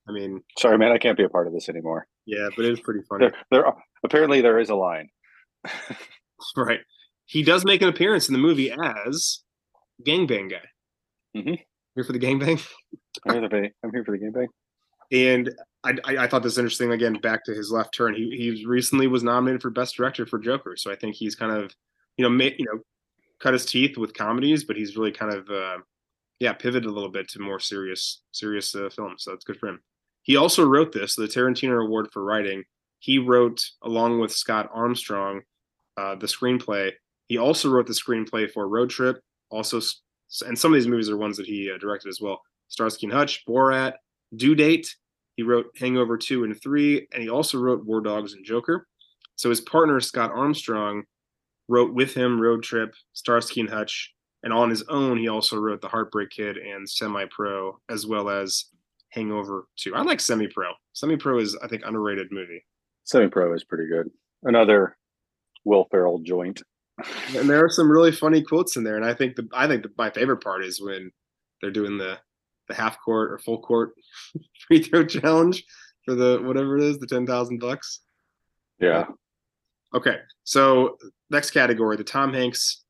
I 0.07 0.11
mean, 0.11 0.43
sorry, 0.59 0.77
man, 0.77 0.91
I 0.91 0.99
can't 0.99 1.17
be 1.17 1.23
a 1.23 1.29
part 1.29 1.47
of 1.47 1.53
this 1.53 1.67
anymore. 1.67 2.05
yeah, 2.27 2.47
but 2.55 2.63
it 2.65 2.69
was 2.69 2.79
pretty 2.81 3.01
funny, 3.09 3.27
There, 3.27 3.37
there 3.49 3.65
are, 3.65 3.75
apparently 4.03 4.39
there 4.41 4.59
is 4.59 4.69
a 4.69 4.75
line. 4.75 5.09
right? 6.57 6.79
He 7.25 7.43
does 7.43 7.65
make 7.65 7.81
an 7.81 7.89
appearance 7.89 8.27
in 8.29 8.33
the 8.33 8.39
movie 8.39 8.71
as 8.71 9.39
gangbang 10.05 10.49
guy. 10.51 10.61
Mhm. 11.35 11.59
Here 11.95 12.03
for 12.03 12.13
the 12.13 12.19
gangbang. 12.19 12.65
I'm 13.27 13.33
here 13.39 13.49
for 13.49 13.61
the- 13.61 13.71
I'm 13.83 13.91
here 13.91 14.03
for 14.03 14.11
the 14.11 14.17
game 14.17 14.31
bang. 14.31 14.47
and 15.11 15.51
I, 15.83 15.91
I, 16.05 16.17
I 16.23 16.27
thought 16.27 16.43
this 16.43 16.57
interesting 16.57 16.91
again 16.91 17.13
back 17.21 17.43
to 17.45 17.53
his 17.53 17.71
left 17.71 17.93
turn 17.93 18.13
he, 18.15 18.29
he 18.37 18.65
recently 18.65 19.07
was 19.07 19.21
nominated 19.23 19.61
for 19.61 19.69
best 19.69 19.95
director 19.97 20.25
for 20.25 20.39
joker 20.39 20.75
so 20.77 20.91
i 20.91 20.95
think 20.95 21.13
he's 21.15 21.35
kind 21.35 21.51
of 21.51 21.71
you 22.17 22.27
know 22.27 22.45
you 22.57 22.65
know 22.65 22.79
cut 23.39 23.53
his 23.53 23.65
teeth 23.65 23.97
with 23.97 24.13
comedies 24.13 24.63
but 24.63 24.75
he's 24.77 24.95
really 24.97 25.11
kind 25.11 25.33
of 25.33 25.49
uh, 25.49 25.77
yeah 26.39 26.53
pivoted 26.53 26.85
a 26.89 26.91
little 26.91 27.09
bit 27.11 27.27
to 27.29 27.39
more 27.39 27.59
serious 27.59 28.21
serious 28.31 28.73
uh, 28.75 28.89
films 28.95 29.23
so 29.23 29.31
that's 29.31 29.43
good 29.43 29.59
for 29.59 29.67
him 29.67 29.81
he 30.23 30.35
also 30.37 30.65
wrote 30.65 30.91
this 30.93 31.15
the 31.15 31.25
tarantino 31.27 31.83
award 31.85 32.07
for 32.11 32.23
writing 32.23 32.63
he 32.99 33.19
wrote 33.19 33.61
along 33.83 34.19
with 34.19 34.31
scott 34.31 34.69
armstrong 34.73 35.41
uh, 35.97 36.15
the 36.15 36.27
screenplay 36.27 36.91
he 37.27 37.37
also 37.37 37.69
wrote 37.69 37.87
the 37.87 37.93
screenplay 37.93 38.49
for 38.49 38.67
road 38.67 38.89
trip 38.89 39.19
also 39.49 39.79
and 40.47 40.57
some 40.57 40.73
of 40.73 40.79
these 40.79 40.87
movies 40.87 41.09
are 41.09 41.17
ones 41.17 41.37
that 41.37 41.45
he 41.45 41.71
uh, 41.71 41.77
directed 41.77 42.09
as 42.09 42.19
well 42.21 42.41
starsky 42.67 43.05
and 43.05 43.13
hutch 43.13 43.43
borat 43.47 43.93
due 44.35 44.55
date 44.55 44.87
he 45.35 45.43
wrote 45.43 45.75
Hangover 45.77 46.17
2 46.17 46.43
and 46.43 46.59
3, 46.61 47.07
and 47.11 47.23
he 47.23 47.29
also 47.29 47.57
wrote 47.57 47.85
War 47.85 48.01
Dogs 48.01 48.33
and 48.33 48.45
Joker. 48.45 48.87
So 49.35 49.49
his 49.49 49.61
partner, 49.61 49.99
Scott 49.99 50.31
Armstrong, 50.31 51.03
wrote 51.67 51.93
with 51.93 52.13
him 52.13 52.39
Road 52.39 52.61
Trip, 52.61 52.93
Starsky 53.13 53.61
and 53.61 53.69
Hutch, 53.69 54.13
and 54.43 54.53
on 54.53 54.69
his 54.69 54.83
own, 54.89 55.17
he 55.17 55.29
also 55.29 55.57
wrote 55.57 55.81
The 55.81 55.87
Heartbreak 55.87 56.29
Kid 56.29 56.57
and 56.57 56.87
Semi 56.87 57.25
Pro, 57.31 57.79
as 57.89 58.05
well 58.05 58.29
as 58.29 58.65
Hangover 59.09 59.67
2. 59.77 59.95
I 59.95 60.01
like 60.01 60.19
Semi 60.19 60.47
Pro. 60.47 60.71
Semi 60.93 61.15
Pro 61.15 61.39
is, 61.39 61.57
I 61.63 61.67
think, 61.67 61.83
underrated 61.85 62.27
movie. 62.31 62.63
Semi 63.05 63.27
Pro 63.27 63.53
is 63.53 63.63
pretty 63.63 63.87
good. 63.87 64.09
Another 64.43 64.97
Will 65.65 65.87
Ferrell 65.91 66.19
joint. 66.19 66.61
And 67.35 67.49
there 67.49 67.63
are 67.63 67.69
some 67.69 67.91
really 67.91 68.11
funny 68.11 68.41
quotes 68.41 68.75
in 68.75 68.83
there. 68.83 68.97
And 68.97 69.05
I 69.05 69.13
think 69.13 69.35
the 69.35 69.47
I 69.53 69.67
think 69.67 69.83
the, 69.83 69.91
my 69.97 70.09
favorite 70.09 70.43
part 70.43 70.63
is 70.63 70.81
when 70.81 71.11
they're 71.61 71.71
doing 71.71 71.97
the 71.97 72.19
the 72.67 72.73
half 72.73 72.97
court 73.03 73.31
or 73.31 73.39
full 73.39 73.59
court 73.59 73.93
free 74.67 74.81
throw 74.81 75.05
challenge 75.05 75.63
for 76.05 76.15
the 76.15 76.39
whatever 76.43 76.77
it 76.77 76.83
is, 76.83 76.99
the 76.99 77.07
ten 77.07 77.25
thousand 77.25 77.59
bucks. 77.59 78.01
Yeah. 78.79 79.05
Okay, 79.95 80.17
so 80.43 80.97
next 81.29 81.51
category, 81.51 81.97
the 81.97 82.03
Tom 82.03 82.33
Hanks 82.33 82.83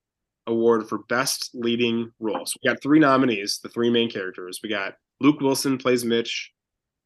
Award 0.47 0.87
for 0.87 0.99
Best 1.09 1.49
Leading 1.53 2.09
Role. 2.19 2.45
So 2.45 2.57
we 2.63 2.69
got 2.69 2.81
three 2.81 2.99
nominees, 2.99 3.59
the 3.61 3.67
three 3.67 3.89
main 3.89 4.09
characters. 4.09 4.61
We 4.63 4.69
got 4.69 4.95
Luke 5.19 5.41
Wilson 5.41 5.77
plays 5.77 6.05
Mitch, 6.05 6.51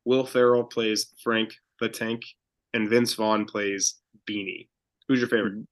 Will 0.05 0.25
Ferrell 0.25 0.63
plays 0.63 1.13
Frank 1.23 1.53
the 1.79 1.89
Tank, 1.89 2.23
and 2.73 2.89
Vince 2.89 3.13
Vaughn 3.15 3.45
plays 3.45 3.95
Beanie. 4.29 4.67
Who's 5.07 5.19
your 5.19 5.29
favorite? 5.29 5.65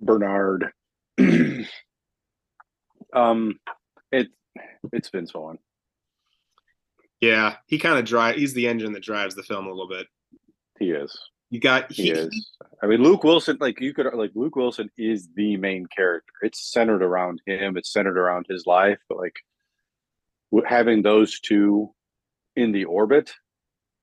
Bernard. 0.00 0.72
um, 3.14 3.58
it 4.10 4.28
it's 4.92 5.08
Vince 5.08 5.30
Vaughn. 5.30 5.58
Yeah, 7.20 7.56
he 7.66 7.78
kind 7.78 7.98
of 7.98 8.04
drive. 8.04 8.36
He's 8.36 8.54
the 8.54 8.66
engine 8.66 8.92
that 8.92 9.02
drives 9.02 9.34
the 9.34 9.44
film 9.44 9.66
a 9.66 9.70
little 9.70 9.88
bit. 9.88 10.06
He 10.78 10.90
is. 10.90 11.16
You 11.50 11.60
got 11.60 11.92
He 11.92 12.10
is. 12.10 12.50
I 12.82 12.86
mean, 12.86 13.02
Luke 13.02 13.22
Wilson. 13.24 13.58
Like 13.60 13.80
you 13.80 13.94
could 13.94 14.12
like 14.14 14.32
Luke 14.34 14.56
Wilson 14.56 14.90
is 14.98 15.28
the 15.36 15.56
main 15.58 15.86
character. 15.86 16.32
It's 16.42 16.72
centered 16.72 17.02
around 17.02 17.40
him. 17.46 17.76
It's 17.76 17.92
centered 17.92 18.18
around 18.18 18.46
his 18.48 18.66
life. 18.66 18.98
But 19.08 19.18
like 19.18 19.36
having 20.66 21.02
those 21.02 21.40
two 21.40 21.92
in 22.56 22.72
the 22.72 22.84
orbit. 22.86 23.32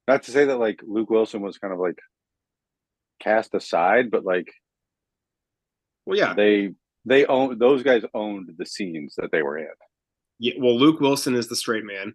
Not 0.08 0.24
to 0.24 0.32
say 0.32 0.46
that 0.46 0.58
like 0.58 0.82
Luke 0.86 1.10
Wilson 1.10 1.42
was 1.42 1.58
kind 1.58 1.74
of 1.74 1.80
like 1.80 2.00
cast 3.20 3.54
aside, 3.54 4.10
but 4.10 4.24
like 4.24 4.52
Well, 6.10 6.18
yeah, 6.18 6.34
they 6.34 6.72
they 7.06 7.26
own 7.28 7.60
those 7.60 7.84
guys 7.84 8.04
owned 8.16 8.50
the 8.58 8.66
scenes 8.66 9.14
that 9.18 9.32
they 9.32 9.44
were 9.44 9.60
in. 9.60 9.68
yeah. 10.40 10.54
Well, 10.58 10.78
Luke 10.78 11.00
Wilson 11.00 11.36
is 11.36 11.48
the 11.48 11.56
straight 11.56 11.86
man. 11.86 12.14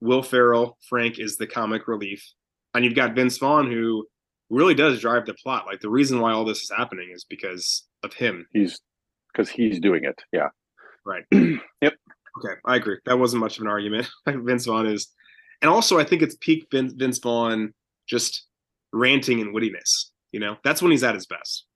Will 0.00 0.22
Ferrell, 0.22 0.78
Frank 0.88 1.18
is 1.18 1.36
the 1.36 1.46
comic 1.46 1.86
relief, 1.86 2.26
and 2.74 2.82
you've 2.84 2.94
got 2.94 3.14
Vince 3.14 3.36
Vaughn 3.36 3.70
who 3.70 4.06
really 4.48 4.74
does 4.74 5.00
drive 5.00 5.26
the 5.26 5.34
plot. 5.34 5.66
Like 5.66 5.80
the 5.80 5.90
reason 5.90 6.18
why 6.20 6.32
all 6.32 6.46
this 6.46 6.62
is 6.62 6.72
happening 6.74 7.10
is 7.14 7.24
because 7.24 7.86
of 8.02 8.14
him. 8.14 8.46
He's 8.54 8.80
because 9.32 9.50
he's 9.50 9.78
doing 9.78 10.04
it. 10.04 10.18
Yeah. 10.32 10.48
Right. 11.04 11.24
Yep. 11.82 11.94
Okay, 12.38 12.54
I 12.64 12.76
agree. 12.76 12.98
That 13.06 13.18
wasn't 13.18 13.40
much 13.40 13.58
of 13.58 13.62
an 13.62 13.68
argument. 13.68 14.08
Vince 14.26 14.64
Vaughn 14.66 14.86
is, 14.86 15.08
and 15.62 15.70
also 15.70 15.98
I 15.98 16.04
think 16.04 16.22
it's 16.22 16.36
peak 16.40 16.66
Vince, 16.70 16.92
Vince 16.94 17.18
Vaughn 17.18 17.74
just 18.08 18.46
ranting 18.92 19.40
and 19.40 19.54
wittiness. 19.54 20.06
You 20.32 20.40
know, 20.40 20.56
that's 20.64 20.80
when 20.80 20.90
he's 20.90 21.02
at 21.04 21.14
his 21.14 21.26
best. 21.26 21.66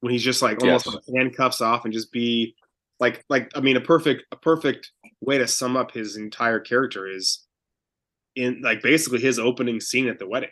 When 0.00 0.12
he's 0.12 0.22
just 0.22 0.42
like 0.42 0.62
almost 0.62 0.86
Yes. 0.86 0.94
like 0.94 1.04
handcuffs 1.16 1.60
off 1.60 1.84
and 1.84 1.92
just 1.92 2.12
be 2.12 2.54
like, 3.00 3.24
like 3.28 3.50
I 3.56 3.60
mean, 3.60 3.76
a 3.76 3.80
perfect, 3.80 4.24
a 4.32 4.36
perfect 4.36 4.90
way 5.20 5.38
to 5.38 5.46
sum 5.48 5.76
up 5.76 5.90
his 5.92 6.16
entire 6.16 6.60
character 6.60 7.06
is 7.08 7.44
in 8.36 8.60
like 8.62 8.80
basically 8.82 9.20
his 9.20 9.38
opening 9.40 9.80
scene 9.80 10.06
at 10.08 10.18
the 10.20 10.28
wedding, 10.28 10.50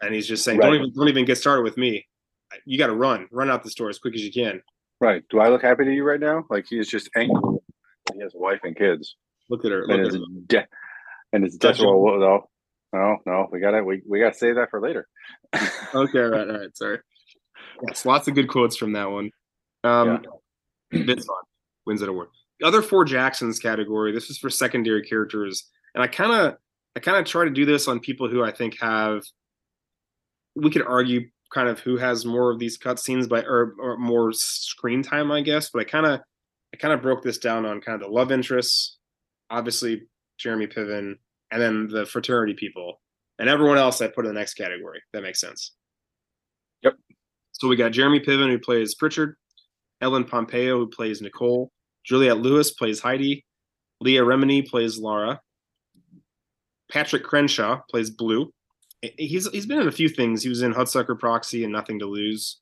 and 0.00 0.14
he's 0.14 0.26
just 0.26 0.44
saying, 0.44 0.60
"Don't 0.60 0.74
even, 0.74 0.92
don't 0.94 1.08
even 1.08 1.24
get 1.26 1.36
started 1.36 1.62
with 1.62 1.76
me. 1.76 2.06
You 2.64 2.78
got 2.78 2.86
to 2.88 2.94
run, 2.94 3.28
run 3.30 3.50
out 3.50 3.62
the 3.62 3.70
store 3.70 3.90
as 3.90 3.98
quick 3.98 4.14
as 4.14 4.22
you 4.22 4.32
can." 4.32 4.62
Right. 5.00 5.22
Do 5.30 5.40
I 5.40 5.48
look 5.48 5.62
happy 5.62 5.84
to 5.84 5.92
you 5.92 6.04
right 6.04 6.20
now? 6.20 6.44
Like 6.48 6.64
he 6.68 6.78
is 6.78 6.88
just 6.88 7.10
angry. 7.16 7.58
He 8.14 8.20
has 8.22 8.34
a 8.34 8.38
wife 8.38 8.60
and 8.62 8.74
kids. 8.76 9.16
Look 9.50 9.64
at 9.66 9.72
her. 9.72 9.82
and 9.82 9.88
Look 9.90 10.06
it's 10.06 10.14
at 10.14 10.20
her. 10.20 10.26
de- 10.46 10.68
and 11.34 11.44
it's 11.44 11.56
Gotcha. 11.58 11.78
death 11.78 11.84
roll. 11.84 12.18
No, 12.18 12.48
no, 12.94 13.16
no. 13.26 13.48
We 13.50 13.60
gotta 13.60 13.82
we, 13.84 14.00
we 14.08 14.20
gotta 14.20 14.36
save 14.36 14.54
that 14.54 14.70
for 14.70 14.80
later. 14.80 15.06
Okay, 15.94 16.18
right, 16.20 16.48
all 16.48 16.58
right, 16.60 16.76
sorry. 16.76 17.00
Yes, 17.86 18.06
lots 18.06 18.28
of 18.28 18.34
good 18.34 18.48
quotes 18.48 18.76
from 18.76 18.92
that 18.92 19.10
one. 19.10 19.30
Um, 19.84 20.24
Vince 20.92 21.24
Vaughn 21.26 21.42
wins 21.86 22.00
that 22.00 22.08
award. 22.08 22.28
The 22.60 22.66
other 22.66 22.82
four 22.82 23.04
Jacksons 23.04 23.58
category. 23.58 24.12
This 24.12 24.30
is 24.30 24.38
for 24.38 24.50
secondary 24.50 25.02
characters, 25.02 25.68
and 25.94 26.02
I 26.02 26.06
kind 26.06 26.32
of, 26.32 26.56
I 26.96 27.00
kind 27.00 27.16
of 27.16 27.24
try 27.24 27.44
to 27.44 27.50
do 27.50 27.64
this 27.64 27.88
on 27.88 28.00
people 28.00 28.28
who 28.28 28.44
I 28.44 28.52
think 28.52 28.78
have. 28.80 29.22
We 30.54 30.70
could 30.70 30.86
argue 30.86 31.28
kind 31.52 31.68
of 31.68 31.80
who 31.80 31.96
has 31.96 32.24
more 32.24 32.50
of 32.50 32.58
these 32.58 32.78
cutscenes, 32.78 33.28
by 33.28 33.42
or, 33.42 33.74
or 33.78 33.96
more 33.96 34.32
screen 34.32 35.02
time, 35.02 35.32
I 35.32 35.40
guess. 35.40 35.70
But 35.70 35.80
I 35.80 35.84
kind 35.84 36.06
of, 36.06 36.20
I 36.72 36.76
kind 36.76 36.94
of 36.94 37.02
broke 37.02 37.22
this 37.22 37.38
down 37.38 37.66
on 37.66 37.80
kind 37.80 38.00
of 38.00 38.06
the 38.06 38.14
love 38.14 38.30
interests, 38.30 38.98
obviously 39.50 40.02
Jeremy 40.38 40.66
Piven, 40.66 41.14
and 41.50 41.60
then 41.62 41.88
the 41.88 42.06
fraternity 42.06 42.54
people, 42.54 43.00
and 43.38 43.48
everyone 43.48 43.78
else 43.78 44.00
I 44.00 44.06
put 44.08 44.24
in 44.24 44.34
the 44.34 44.38
next 44.38 44.54
category. 44.54 45.02
That 45.12 45.22
makes 45.22 45.40
sense. 45.40 45.72
So 47.62 47.68
we 47.68 47.76
got 47.76 47.92
Jeremy 47.92 48.18
Piven 48.18 48.50
who 48.50 48.58
plays 48.58 48.96
Pritchard, 48.96 49.36
Ellen 50.00 50.24
Pompeo 50.24 50.78
who 50.78 50.88
plays 50.88 51.22
Nicole, 51.22 51.70
Juliette 52.04 52.38
Lewis 52.38 52.72
plays 52.72 52.98
Heidi, 52.98 53.46
Leah 54.00 54.24
Remini 54.24 54.66
plays 54.66 54.98
Laura, 54.98 55.40
Patrick 56.90 57.22
Cranshaw 57.22 57.82
plays 57.88 58.10
Blue. 58.10 58.52
He's 59.16 59.48
he's 59.50 59.66
been 59.66 59.78
in 59.78 59.86
a 59.86 59.92
few 59.92 60.08
things. 60.08 60.42
He 60.42 60.48
was 60.48 60.62
in 60.62 60.74
Hudsucker 60.74 61.16
Proxy 61.16 61.62
and 61.62 61.72
Nothing 61.72 62.00
to 62.00 62.06
Lose. 62.06 62.58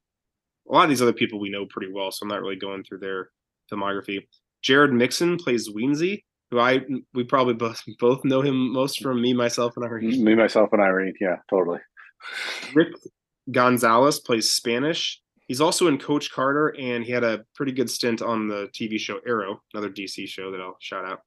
A 0.68 0.74
lot 0.74 0.84
of 0.84 0.90
these 0.90 1.00
other 1.00 1.14
people 1.14 1.40
we 1.40 1.48
know 1.48 1.64
pretty 1.64 1.90
well, 1.90 2.12
so 2.12 2.24
I'm 2.24 2.28
not 2.28 2.42
really 2.42 2.56
going 2.56 2.84
through 2.84 2.98
their 2.98 3.30
filmography. 3.72 4.26
Jerod 4.62 4.92
Mixon 4.92 5.38
plays 5.38 5.70
Weensy, 5.70 6.24
who 6.50 6.60
I 6.60 6.82
we 7.14 7.24
probably 7.24 7.54
both 7.54 7.82
both 7.98 8.22
know 8.22 8.42
him 8.42 8.70
most 8.70 9.00
from 9.00 9.22
me, 9.22 9.32
myself, 9.32 9.72
and 9.76 9.86
Irene. 9.86 10.22
Me, 10.22 10.34
myself, 10.34 10.68
and 10.74 10.82
Irene. 10.82 11.14
Yeah, 11.22 11.36
totally. 11.48 11.78
Rick 12.74 12.88
Gonzalez 13.50 14.20
plays 14.20 14.50
Spanish. 14.50 15.20
He's 15.46 15.60
also 15.60 15.88
in 15.88 15.98
Coach 15.98 16.30
Carter, 16.30 16.68
and 16.78 17.04
he 17.04 17.10
had 17.10 17.24
a 17.24 17.44
pretty 17.54 17.72
good 17.72 17.90
stint 17.90 18.22
on 18.22 18.46
the 18.46 18.68
TV 18.72 18.98
show 18.98 19.18
Arrow, 19.26 19.60
another 19.74 19.90
DC 19.90 20.28
show 20.28 20.52
that 20.52 20.60
I'll 20.60 20.76
shout 20.80 21.04
out. 21.04 21.22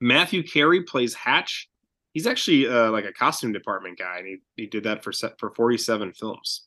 Matthew 0.00 0.42
Carey 0.42 0.82
plays 0.82 1.14
Hatch. 1.14 1.68
He's 2.12 2.26
actually 2.26 2.68
uh, 2.68 2.90
like 2.90 3.04
a 3.04 3.12
costume 3.12 3.52
department 3.52 3.98
guy, 3.98 4.18
and 4.18 4.26
he, 4.26 4.36
he 4.56 4.66
did 4.66 4.84
that 4.84 5.02
for 5.02 5.12
set, 5.12 5.38
for 5.38 5.50
47 5.50 6.12
films. 6.12 6.64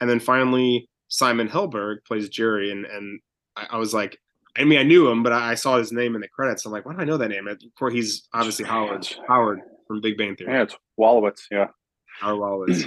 And 0.00 0.08
then 0.08 0.20
finally, 0.20 0.88
Simon 1.08 1.48
Helberg 1.48 2.04
plays 2.06 2.28
Jerry, 2.28 2.70
and 2.70 2.86
and 2.86 3.20
I, 3.56 3.66
I 3.72 3.76
was 3.76 3.92
like, 3.92 4.18
I 4.56 4.64
mean, 4.64 4.78
I 4.78 4.82
knew 4.82 5.08
him, 5.08 5.22
but 5.22 5.32
I, 5.32 5.52
I 5.52 5.54
saw 5.54 5.78
his 5.78 5.92
name 5.92 6.14
in 6.14 6.20
the 6.20 6.28
credits. 6.28 6.64
I'm 6.64 6.72
like, 6.72 6.86
why 6.86 6.94
do 6.94 7.00
I 7.00 7.04
know 7.04 7.16
that 7.16 7.28
name? 7.28 7.48
Of 7.48 7.58
course, 7.78 7.92
he's 7.92 8.28
obviously 8.32 8.64
Howard 8.64 9.06
Howard 9.28 9.60
from 9.86 10.00
Big 10.00 10.16
Bang 10.16 10.36
Theory. 10.36 10.52
Yeah, 10.52 10.62
it's 10.62 10.76
Wolowitz. 10.98 11.42
Yeah. 11.50 11.68
Howard 12.20 12.38
Wallace. 12.40 12.84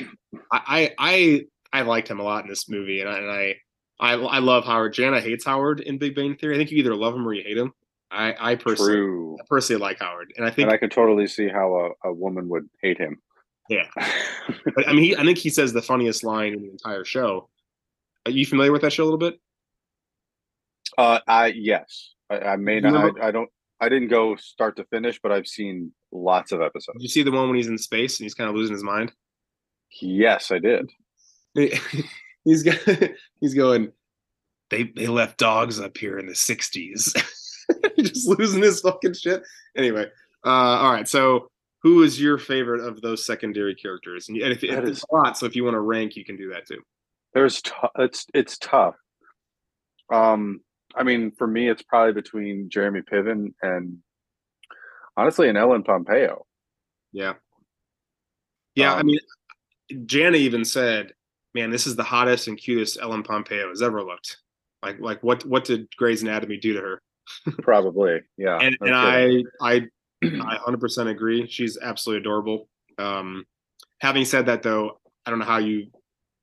I, 0.51 0.61
I 0.67 0.93
I 0.99 1.79
I 1.79 1.81
liked 1.81 2.09
him 2.09 2.19
a 2.19 2.23
lot 2.23 2.43
in 2.43 2.49
this 2.49 2.69
movie, 2.69 3.01
and 3.01 3.09
I 3.09 3.17
and 3.17 3.31
I 3.31 3.55
I, 3.99 4.13
I 4.13 4.39
love 4.39 4.65
Howard. 4.65 4.93
Jana 4.93 5.21
hates 5.21 5.45
Howard 5.45 5.79
in 5.79 5.97
Big 5.97 6.15
Bang 6.15 6.35
Theory. 6.35 6.55
I 6.55 6.57
think 6.57 6.71
you 6.71 6.77
either 6.77 6.95
love 6.95 7.15
him 7.15 7.27
or 7.27 7.33
you 7.33 7.43
hate 7.43 7.57
him. 7.57 7.73
I 8.11 8.35
I 8.39 8.55
personally 8.55 8.93
True. 8.93 9.37
I 9.39 9.43
personally 9.49 9.81
like 9.81 9.99
Howard, 9.99 10.33
and 10.37 10.45
I 10.45 10.49
think 10.49 10.67
And 10.67 10.73
I 10.73 10.77
could 10.77 10.91
totally 10.91 11.27
see 11.27 11.47
how 11.47 11.93
a, 12.03 12.09
a 12.09 12.13
woman 12.13 12.49
would 12.49 12.69
hate 12.81 12.97
him. 12.97 13.21
yeah. 13.69 13.87
But 14.75 14.87
I 14.87 14.93
mean, 14.93 15.03
he, 15.03 15.15
I 15.15 15.23
think 15.23 15.37
he 15.39 15.49
says 15.49 15.73
the 15.73 15.81
funniest 15.81 16.23
line 16.23 16.53
in 16.53 16.61
the 16.61 16.69
entire 16.69 17.03
show. 17.03 17.49
Are 18.25 18.31
you 18.31 18.45
familiar 18.45 18.71
with 18.71 18.81
that 18.83 18.93
show 18.93 19.03
a 19.03 19.05
little 19.05 19.17
bit? 19.17 19.39
Uh, 20.97 21.19
I 21.27 21.47
yes, 21.47 22.13
I, 22.29 22.39
I 22.39 22.55
may 22.57 22.79
not. 22.79 23.19
I, 23.19 23.27
I 23.27 23.31
don't. 23.31 23.49
I 23.81 23.89
didn't 23.89 24.09
go 24.09 24.35
start 24.35 24.77
to 24.77 24.83
finish, 24.85 25.19
but 25.21 25.31
I've 25.31 25.47
seen 25.47 25.91
lots 26.15 26.51
of 26.51 26.61
episodes. 26.61 26.97
Did 26.97 27.03
you 27.03 27.09
see 27.09 27.23
the 27.23 27.31
one 27.31 27.47
when 27.47 27.57
he's 27.57 27.67
in 27.67 27.77
space 27.77 28.19
and 28.19 28.25
he's 28.25 28.33
kind 28.33 28.49
of 28.49 28.55
losing 28.55 28.73
his 28.73 28.83
mind? 28.83 29.11
Yes, 30.01 30.51
I 30.51 30.59
did. 30.59 30.89
he's 31.53 32.63
got, 32.63 32.77
he's 33.41 33.53
going. 33.53 33.91
They 34.69 34.91
they 34.95 35.07
left 35.07 35.37
dogs 35.37 35.79
up 35.79 35.97
here 35.97 36.17
in 36.17 36.25
the 36.25 36.33
'60s. 36.33 37.13
Just 37.99 38.27
losing 38.27 38.63
his 38.63 38.81
fucking 38.81 39.13
shit. 39.13 39.43
Anyway, 39.77 40.07
uh, 40.45 40.49
all 40.49 40.91
right. 40.91 41.07
So, 41.07 41.49
who 41.83 42.03
is 42.03 42.19
your 42.19 42.37
favorite 42.37 42.85
of 42.85 43.01
those 43.01 43.25
secondary 43.25 43.75
characters? 43.75 44.27
And, 44.27 44.37
if 44.37 44.63
it's 44.63 44.89
is- 44.89 45.05
a 45.09 45.15
lot, 45.15 45.37
so 45.37 45.45
if 45.45 45.55
you 45.55 45.63
want 45.63 45.75
to 45.75 45.81
rank, 45.81 46.15
you 46.15 46.25
can 46.25 46.35
do 46.35 46.49
that 46.49 46.67
too. 46.67 46.81
There's 47.33 47.61
t- 47.61 47.71
it's 47.99 48.25
it's 48.33 48.57
tough. 48.57 48.95
Um, 50.11 50.61
I 50.95 51.03
mean, 51.03 51.31
for 51.31 51.47
me, 51.47 51.69
it's 51.69 51.81
probably 51.83 52.13
between 52.13 52.69
Jeremy 52.69 53.01
Piven 53.01 53.53
and 53.61 53.97
honestly, 55.17 55.49
and 55.49 55.57
Ellen 55.57 55.83
Pompeo. 55.83 56.45
Yeah. 57.11 57.33
Yeah, 58.75 58.93
I 58.93 58.99
Um, 58.99 59.05
mean, 59.07 59.19
Jana 60.05 60.37
even 60.37 60.65
said, 60.65 61.13
"Man, 61.53 61.69
this 61.69 61.87
is 61.87 61.95
the 61.95 62.03
hottest 62.03 62.47
and 62.47 62.57
cutest 62.57 62.97
Ellen 63.01 63.23
Pompeo 63.23 63.69
has 63.69 63.81
ever 63.81 64.03
looked." 64.03 64.37
Like, 64.83 64.99
like 64.99 65.23
what 65.23 65.45
what 65.45 65.63
did 65.63 65.87
Grey's 65.95 66.21
Anatomy 66.23 66.57
do 66.57 66.73
to 66.73 66.81
her? 66.81 67.01
Probably, 67.61 68.21
yeah. 68.37 68.57
and 68.59 68.77
and. 68.81 68.93
I 68.95 69.43
I 69.61 69.87
I 70.23 70.57
100% 70.57 71.07
agree. 71.09 71.47
She's 71.47 71.77
absolutely 71.77 72.21
adorable. 72.21 72.67
Um, 72.97 73.45
having 73.99 74.25
said 74.25 74.47
that, 74.47 74.63
though, 74.63 74.99
I 75.25 75.29
don't 75.29 75.39
know 75.39 75.45
how 75.45 75.57
you 75.59 75.87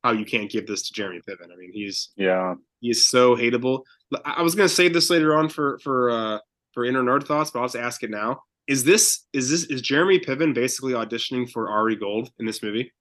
how 0.04 0.12
you 0.12 0.24
can't 0.24 0.50
give 0.50 0.66
this 0.66 0.88
to 0.88 0.92
Jeremy 0.94 1.20
Piven. 1.28 1.52
I 1.52 1.56
mean, 1.56 1.70
he's 1.72 2.10
yeah, 2.16 2.54
he's 2.80 3.06
so 3.06 3.36
hateable. 3.36 3.82
I 4.24 4.34
I 4.38 4.42
was 4.42 4.54
gonna 4.54 4.68
save 4.68 4.92
this 4.94 5.10
later 5.10 5.36
on 5.36 5.48
for 5.48 5.78
for 5.80 6.10
uh, 6.10 6.38
for 6.72 6.84
inner 6.84 7.02
nerd 7.02 7.24
thoughts, 7.26 7.50
but 7.50 7.60
I'll 7.60 7.66
just 7.66 7.76
ask 7.76 8.02
it 8.02 8.10
now. 8.10 8.42
Is 8.66 8.84
this 8.84 9.26
is 9.32 9.50
this 9.50 9.64
is 9.64 9.82
Jeremy 9.82 10.18
Piven 10.18 10.54
basically 10.54 10.92
auditioning 10.92 11.50
for 11.50 11.70
Ari 11.70 11.96
Gold 11.96 12.30
in 12.38 12.46
this 12.46 12.62
movie? 12.62 12.92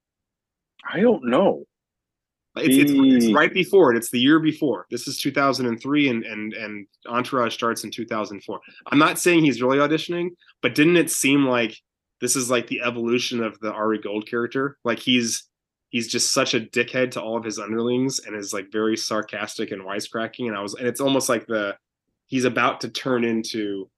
I 0.92 1.00
don't 1.00 1.26
know. 1.26 1.66
It's, 2.58 2.92
it's, 2.92 2.92
it's 3.26 3.34
right 3.34 3.54
before 3.54 3.94
it. 3.94 3.98
It's 3.98 4.10
the 4.10 4.20
year 4.20 4.40
before. 4.40 4.86
This 4.92 5.08
is 5.08 5.18
2003, 5.20 6.10
and 6.10 6.26
and 6.26 6.54
and 6.54 6.88
Entourage 7.08 7.54
starts 7.54 7.84
in 7.86 7.92
2004. 7.92 8.60
I'm 8.88 9.00
not 9.00 9.20
saying 9.20 9.46
he's 9.46 9.62
really 9.62 9.78
auditioning, 9.78 10.32
but 10.62 10.76
didn't 10.76 10.98
it 10.98 11.10
seem 11.12 11.46
like 11.46 11.78
this 12.20 12.36
is 12.36 12.50
like 12.50 12.68
the 12.68 12.82
evolution 12.82 13.42
of 13.42 13.58
the 13.60 13.72
Ari 13.72 14.00
Gold 14.00 14.28
character? 14.28 14.78
Like 14.84 15.00
he's 15.00 15.44
he's 15.92 16.08
just 16.08 16.34
such 16.34 16.54
a 16.54 16.60
dickhead 16.60 17.12
to 17.12 17.22
all 17.22 17.38
of 17.38 17.44
his 17.46 17.60
underlings 17.60 18.20
and 18.20 18.36
is 18.36 18.54
like 18.54 18.72
very 18.72 18.98
sarcastic 18.98 19.72
and 19.72 19.84
wisecracking. 19.84 20.48
And 20.48 20.56
I 20.56 20.62
was, 20.62 20.74
and 20.74 20.88
it's 20.88 21.02
almost 21.02 21.30
like 21.30 21.46
the 21.48 21.78
he's 22.26 22.46
about 22.46 22.82
to 22.82 22.90
turn 22.90 23.24
into. 23.24 23.90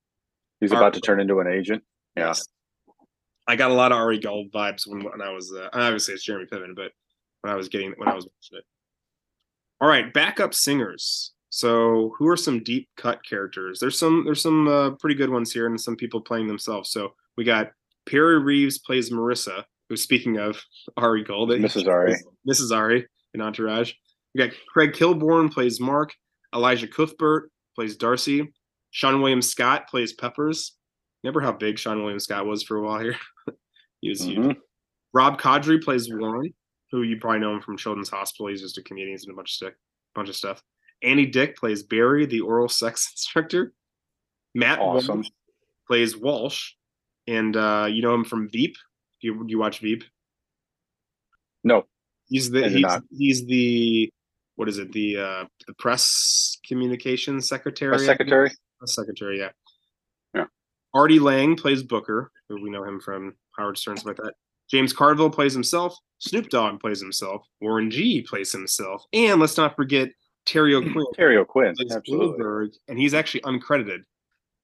He's 0.63 0.71
Ari 0.71 0.81
about 0.81 0.93
to 0.93 1.01
turn 1.01 1.19
into 1.19 1.39
an 1.39 1.47
agent. 1.47 1.83
Yeah. 2.15 2.33
I 3.47 3.55
got 3.55 3.71
a 3.71 3.73
lot 3.73 3.91
of 3.91 3.97
Ari 3.97 4.19
Gold 4.19 4.51
vibes 4.53 4.87
when, 4.87 5.03
when 5.03 5.21
I 5.21 5.31
was 5.31 5.53
uh, 5.53 5.69
obviously 5.73 6.13
it's 6.13 6.23
Jeremy 6.23 6.45
Piven, 6.45 6.75
but 6.75 6.91
when 7.41 7.51
I 7.51 7.55
was 7.55 7.67
getting 7.67 7.93
when 7.97 8.07
I 8.07 8.15
was 8.15 8.25
watching 8.25 8.59
it. 8.59 8.65
All 9.81 9.87
right, 9.87 10.13
backup 10.13 10.53
singers. 10.53 11.33
So 11.49 12.15
who 12.17 12.27
are 12.29 12.37
some 12.37 12.63
deep 12.63 12.89
cut 12.95 13.19
characters? 13.23 13.79
There's 13.79 13.99
some 13.99 14.23
there's 14.25 14.41
some 14.41 14.67
uh, 14.67 14.91
pretty 14.91 15.15
good 15.15 15.29
ones 15.29 15.51
here, 15.51 15.67
and 15.67 15.79
some 15.79 15.95
people 15.95 16.21
playing 16.21 16.47
themselves. 16.47 16.89
So 16.91 17.13
we 17.37 17.43
got 17.43 17.71
Perry 18.09 18.39
Reeves 18.39 18.79
plays 18.79 19.11
Marissa, 19.11 19.63
who's 19.89 20.01
speaking 20.01 20.37
of 20.37 20.61
Ari 20.97 21.23
Gold, 21.23 21.49
Mrs. 21.49 21.87
Ari. 21.87 22.15
Mrs. 22.47 22.75
Ari 22.75 23.05
in 23.33 23.41
Entourage. 23.41 23.93
We 24.33 24.39
got 24.39 24.55
Craig 24.69 24.93
Kilborn 24.93 25.51
plays 25.51 25.79
Mark. 25.79 26.13
Elisha 26.53 26.87
Cuthbert 26.87 27.51
plays 27.75 27.97
Darcy. 27.97 28.53
Seann 28.93 29.21
William 29.21 29.41
Scott 29.41 29.87
plays 29.87 30.13
Peppers. 30.13 30.75
Remember 31.23 31.41
how 31.41 31.51
big 31.51 31.77
Seann 31.77 32.01
William 32.01 32.19
Scott 32.19 32.45
was 32.45 32.63
for 32.63 32.77
a 32.77 32.81
while 32.81 32.99
here? 32.99 33.17
he 34.01 34.09
was 34.09 34.21
huge. 34.21 34.39
Mhm. 34.39 34.57
Rob 35.13 35.39
Corddry 35.39 35.81
plays 35.81 36.11
Warren, 36.11 36.53
who 36.91 37.03
you 37.03 37.17
probably 37.17 37.39
know 37.39 37.53
him 37.53 37.61
from 37.61 37.77
Children's 37.77 38.09
Hospital. 38.09 38.47
He's 38.47 38.61
just 38.61 38.77
a 38.77 38.83
comedian 38.83 39.17
and 39.21 39.31
a 39.31 39.35
bunch 39.35 39.51
of 39.51 39.53
stuff. 39.53 39.73
Bunch 40.15 40.29
of 40.29 40.35
stuff. 40.35 40.61
Andy 41.01 41.25
Dick 41.25 41.55
plays 41.55 41.83
Barry, 41.83 42.25
the 42.25 42.41
oral 42.41 42.69
sex 42.69 43.11
instructor. 43.13 43.73
Matt 44.55 44.79
Awesome. 44.79 45.17
Walsh 45.17 45.29
plays 45.87 46.17
Walsh, 46.17 46.73
and 47.27 47.55
uh, 47.55 47.87
you 47.89 48.01
know 48.01 48.13
him 48.13 48.23
from 48.23 48.49
Veep. 48.49 48.75
Do 49.21 49.27
you, 49.27 49.35
do 49.35 49.45
you 49.47 49.59
watch 49.59 49.79
Veep? 49.79 50.03
No, 51.63 51.85
He's 52.27 52.49
the 52.49 52.67
he's, 52.67 52.85
he's 53.15 53.45
the 53.45 54.11
what 54.55 54.69
is 54.69 54.77
it 54.77 54.91
the 54.91 55.17
uh 55.17 55.45
the 55.67 55.73
press 55.75 56.57
communications 56.67 57.47
secretary 57.47 57.95
a 57.95 57.99
secretary. 57.99 58.51
Secretary 58.87 59.39
yeah 59.39 59.49
Yeah. 60.33 60.45
Artie 60.93 61.19
Lange 61.19 61.55
plays 61.55 61.83
Booker 61.83 62.31
who 62.49 62.61
we 62.61 62.69
know 62.69 62.83
him 62.83 62.99
from 62.99 63.35
Howard 63.57 63.77
Stern 63.77 63.97
stuff 63.97 64.07
like 64.07 64.17
that 64.17 64.33
James 64.69 64.93
Carville 64.93 65.29
plays 65.29 65.53
himself 65.53 65.95
Snoop 66.19 66.49
Dogg 66.49 66.79
plays 66.79 66.99
himself 67.01 67.45
Warren 67.61 67.89
G 67.91 68.21
plays 68.21 68.51
himself 68.51 69.03
and 69.13 69.39
let's 69.39 69.57
not 69.57 69.75
forget 69.75 70.09
Terry 70.45 70.73
O'Quinn 70.75 71.05
Terry 71.15 71.37
O'Quinn. 71.37 71.73
Absolutely. 71.79 72.17
Goldberg 72.17 72.71
and 72.87 72.97
he's 72.99 73.13
actually 73.13 73.41
uncredited 73.41 73.99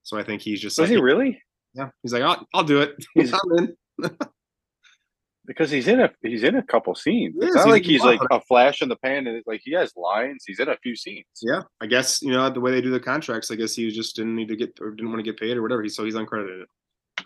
so 0.02 0.16
I 0.18 0.22
think 0.22 0.42
he's 0.42 0.60
just 0.60 0.78
Was 0.78 0.88
like 0.90 0.96
he 0.96 1.02
really? 1.02 1.40
yeah 1.74 1.90
he's 2.02 2.12
like 2.12 2.22
I'll, 2.22 2.46
I'll 2.54 2.64
do 2.64 2.80
it 2.80 2.94
He's- 3.14 3.32
I'm 3.58 3.58
in 3.58 3.76
Because 5.50 5.68
he's 5.68 5.88
in 5.88 5.98
a 5.98 6.08
he's 6.22 6.44
in 6.44 6.54
a 6.54 6.62
couple 6.62 6.94
scenes. 6.94 7.34
It's 7.36 7.56
not 7.56 7.64
he's 7.64 7.72
like 7.72 7.82
he's 7.82 8.04
like 8.04 8.20
a 8.30 8.40
flash 8.42 8.82
in 8.82 8.88
the 8.88 8.94
pan, 8.94 9.26
and 9.26 9.36
it's 9.36 9.48
like 9.48 9.62
he 9.64 9.72
has 9.72 9.92
lines. 9.96 10.44
He's 10.46 10.60
in 10.60 10.68
a 10.68 10.76
few 10.76 10.94
scenes. 10.94 11.26
Yeah, 11.42 11.62
I 11.80 11.86
guess 11.86 12.22
you 12.22 12.30
know 12.30 12.48
the 12.50 12.60
way 12.60 12.70
they 12.70 12.80
do 12.80 12.90
the 12.90 13.00
contracts. 13.00 13.50
I 13.50 13.56
guess 13.56 13.74
he 13.74 13.90
just 13.90 14.14
didn't 14.14 14.36
need 14.36 14.46
to 14.46 14.54
get 14.54 14.78
or 14.80 14.92
didn't 14.92 15.10
want 15.10 15.18
to 15.18 15.28
get 15.28 15.40
paid 15.40 15.56
or 15.56 15.62
whatever. 15.62 15.82
He 15.82 15.88
so 15.88 16.04
he's 16.04 16.14
uncredited. 16.14 16.66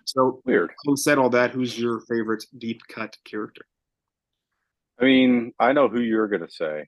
So, 0.07 0.41
Weird. 0.47 0.71
having 0.87 0.97
said 0.97 1.19
all 1.19 1.29
that, 1.31 1.51
who's 1.51 1.79
your 1.79 2.01
favorite 2.01 2.47
deep 2.57 2.81
cut 2.89 3.15
character? 3.27 3.67
I 4.99 5.05
mean, 5.05 5.53
I 5.61 5.75
know 5.75 5.89
who 5.89 6.01
you're 6.01 6.29
gonna 6.29 6.51
say. 6.51 6.87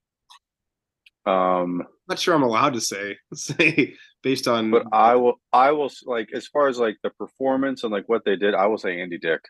Um, 1.26 1.82
not 2.08 2.18
sure 2.18 2.34
I'm 2.34 2.44
allowed 2.44 2.72
to 2.72 2.80
say 2.80 3.18
say 3.34 3.94
based 4.22 4.48
on. 4.48 4.70
but 4.70 4.86
I 4.90 5.16
will. 5.16 5.38
I 5.52 5.72
will 5.72 5.90
like 6.06 6.30
as 6.32 6.46
far 6.46 6.68
as 6.68 6.78
like 6.78 6.96
the 7.02 7.10
performance 7.10 7.84
and 7.84 7.92
like 7.92 8.08
what 8.08 8.24
they 8.24 8.36
did. 8.36 8.54
I 8.54 8.68
will 8.68 8.78
say 8.78 9.02
Andy 9.02 9.18
Dick, 9.18 9.42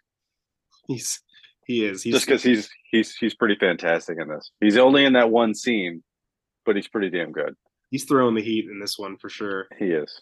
he's 0.89 1.21
he 1.67 1.85
is 1.85 2.03
he's 2.03 2.15
just 2.15 2.27
because 2.27 2.43
he's 2.43 2.71
he's 2.91 3.15
he's 3.17 3.35
pretty 3.35 3.57
fantastic 3.57 4.19
in 4.21 4.29
this. 4.29 4.51
He's 4.61 4.77
only 4.77 5.05
in 5.05 5.13
that 5.15 5.31
one 5.31 5.55
scene, 5.55 6.03
but 6.65 6.77
he's 6.77 6.89
pretty 6.89 7.11
damn 7.11 7.33
good. 7.33 7.55
he's 7.91 8.05
throwing 8.05 8.35
the 8.35 8.43
heat 8.43 8.67
in 8.71 8.81
this 8.81 8.99
one 8.99 9.17
for 9.17 9.29
sure. 9.29 9.67
He 9.79 9.87
is. 9.87 10.21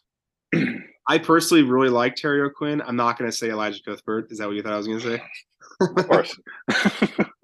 I 1.08 1.18
personally 1.18 1.62
really 1.62 1.90
like 1.90 2.14
Terry 2.16 2.40
O'Quinn. 2.40 2.82
I'm 2.82 2.96
not 2.96 3.18
going 3.18 3.30
to 3.30 3.36
say 3.36 3.50
Elisha 3.50 3.82
Cuthbert. 3.84 4.30
Is 4.30 4.38
that 4.38 4.46
what 4.46 4.56
you 4.56 4.62
thought 4.62 4.72
I 4.72 4.78
was 4.78 4.86
going 4.86 5.00
to 5.00 5.16
say? 5.16 5.22
Of 5.80 6.08
course. 6.08 6.38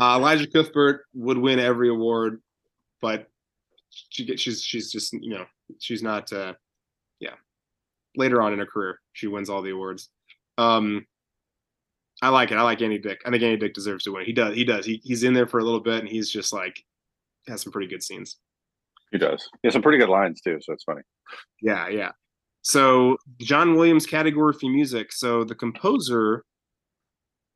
Uh, 0.00 0.14
Elisha 0.14 0.46
Cuthbert 0.50 1.02
would 1.12 1.36
win 1.36 1.58
every 1.58 1.90
award, 1.90 2.40
but 3.02 3.28
she 3.90 4.24
get 4.24 4.40
she's 4.40 4.62
she's 4.62 4.90
just 4.90 5.12
you 5.12 5.34
know 5.34 5.44
she's 5.78 6.02
not 6.02 6.32
uh 6.32 6.54
yeah 7.20 7.34
later 8.16 8.40
on 8.40 8.54
in 8.54 8.58
her 8.58 8.64
career 8.66 8.98
she 9.12 9.26
wins 9.26 9.50
all 9.50 9.60
the 9.60 9.70
awards. 9.70 10.08
Um, 10.56 11.06
I 12.22 12.28
like 12.28 12.52
it. 12.52 12.56
I 12.56 12.62
like 12.62 12.80
Andy 12.80 12.98
Dick. 12.98 13.20
I 13.26 13.30
think 13.30 13.42
Andy 13.42 13.56
Dick 13.56 13.74
deserves 13.74 14.04
to 14.04 14.12
win. 14.12 14.24
He 14.24 14.32
does. 14.32 14.54
He 14.54 14.64
does. 14.64 14.86
He, 14.86 15.00
he's 15.02 15.24
in 15.24 15.34
there 15.34 15.48
for 15.48 15.58
a 15.58 15.64
little 15.64 15.80
bit, 15.80 15.98
and 15.98 16.08
he's 16.08 16.30
just 16.30 16.52
like 16.52 16.82
has 17.48 17.60
some 17.62 17.72
pretty 17.72 17.88
good 17.88 18.02
scenes. 18.02 18.36
he 19.10 19.18
does. 19.18 19.48
He 19.60 19.66
has 19.66 19.72
some 19.72 19.82
pretty 19.82 19.98
good 19.98 20.08
lines 20.08 20.40
too, 20.40 20.58
so 20.62 20.72
it's 20.72 20.84
funny. 20.84 21.02
Yeah, 21.60 21.88
yeah. 21.88 22.12
So 22.62 23.16
John 23.40 23.74
Williams 23.74 24.06
category 24.06 24.52
for 24.52 24.66
music. 24.70 25.12
So 25.12 25.42
the 25.42 25.56
composer 25.56 26.44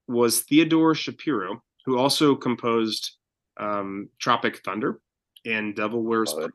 was 0.08 0.40
Theodore 0.40 0.96
Shapiro, 0.96 1.62
who 1.84 1.96
also 1.96 2.34
composed 2.34 3.12
um, 3.58 4.08
Tropic 4.18 4.62
Thunder 4.64 5.00
and 5.44 5.76
Devil 5.76 6.02
Wears 6.02 6.32
Prada. 6.32 6.50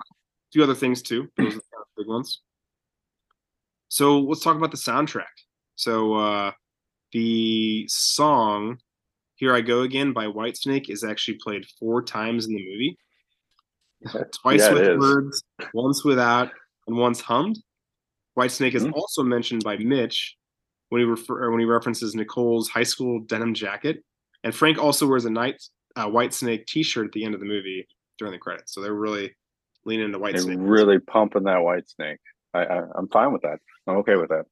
few 0.51 0.63
other 0.63 0.75
things 0.75 1.01
too. 1.01 1.29
Those 1.37 1.55
are 1.55 1.59
the 1.59 2.03
big 2.03 2.07
ones. 2.07 2.41
So 3.87 4.19
let's 4.19 4.43
talk 4.43 4.57
about 4.57 4.71
the 4.71 4.77
soundtrack. 4.77 5.23
So 5.75 6.13
uh, 6.15 6.51
the 7.13 7.85
song 7.87 8.77
"Here 9.35 9.53
I 9.53 9.61
Go 9.61 9.81
Again" 9.81 10.13
by 10.13 10.25
Whitesnake 10.25 10.89
is 10.89 11.03
actually 11.03 11.37
played 11.43 11.65
four 11.79 12.01
times 12.03 12.47
in 12.47 12.53
the 12.53 12.63
movie. 12.63 12.97
Twice 14.41 14.61
Yeah, 14.61 14.73
with 14.73 14.99
words, 14.99 15.43
once 15.73 16.03
without, 16.03 16.51
and 16.87 16.97
once 16.97 17.21
hummed. 17.21 17.57
Whitesnake 18.37 18.73
is 18.75 18.85
Mhm. 18.85 18.93
also 18.93 19.23
mentioned 19.23 19.63
by 19.63 19.77
Mitch 19.77 20.35
when 20.89 21.01
he 21.01 21.05
refer 21.05 21.43
or 21.43 21.51
when 21.51 21.59
he 21.59 21.65
references 21.65 22.15
Nicole's 22.15 22.69
high 22.69 22.83
school 22.83 23.19
denim 23.21 23.53
jacket, 23.53 24.03
and 24.43 24.55
Frank 24.55 24.77
also 24.77 25.05
wears 25.07 25.25
a 25.25 25.29
night 25.29 25.61
uh, 25.97 26.07
Whitesnake 26.07 26.65
T-shirt 26.67 27.05
at 27.07 27.11
the 27.11 27.25
end 27.25 27.33
of 27.33 27.41
the 27.41 27.45
movie 27.45 27.85
during 28.17 28.31
the 28.31 28.39
credits. 28.39 28.73
So 28.73 28.81
they're 28.81 28.93
really 28.93 29.35
leaning 29.85 30.05
into 30.05 30.19
Whitesnake. 30.19 30.45
They're 30.45 30.55
Whitesnake. 30.57 30.69
really 30.69 30.99
pumping 30.99 31.43
that 31.43 31.61
white 31.61 31.89
snake. 31.89 32.19
I, 32.53 32.63
I 32.65 32.83
I'm 32.95 33.07
fine 33.09 33.33
with 33.33 33.41
that. 33.41 33.59
I'm 33.87 33.97
okay 33.97 34.15
with 34.15 34.29
that. 34.29 34.45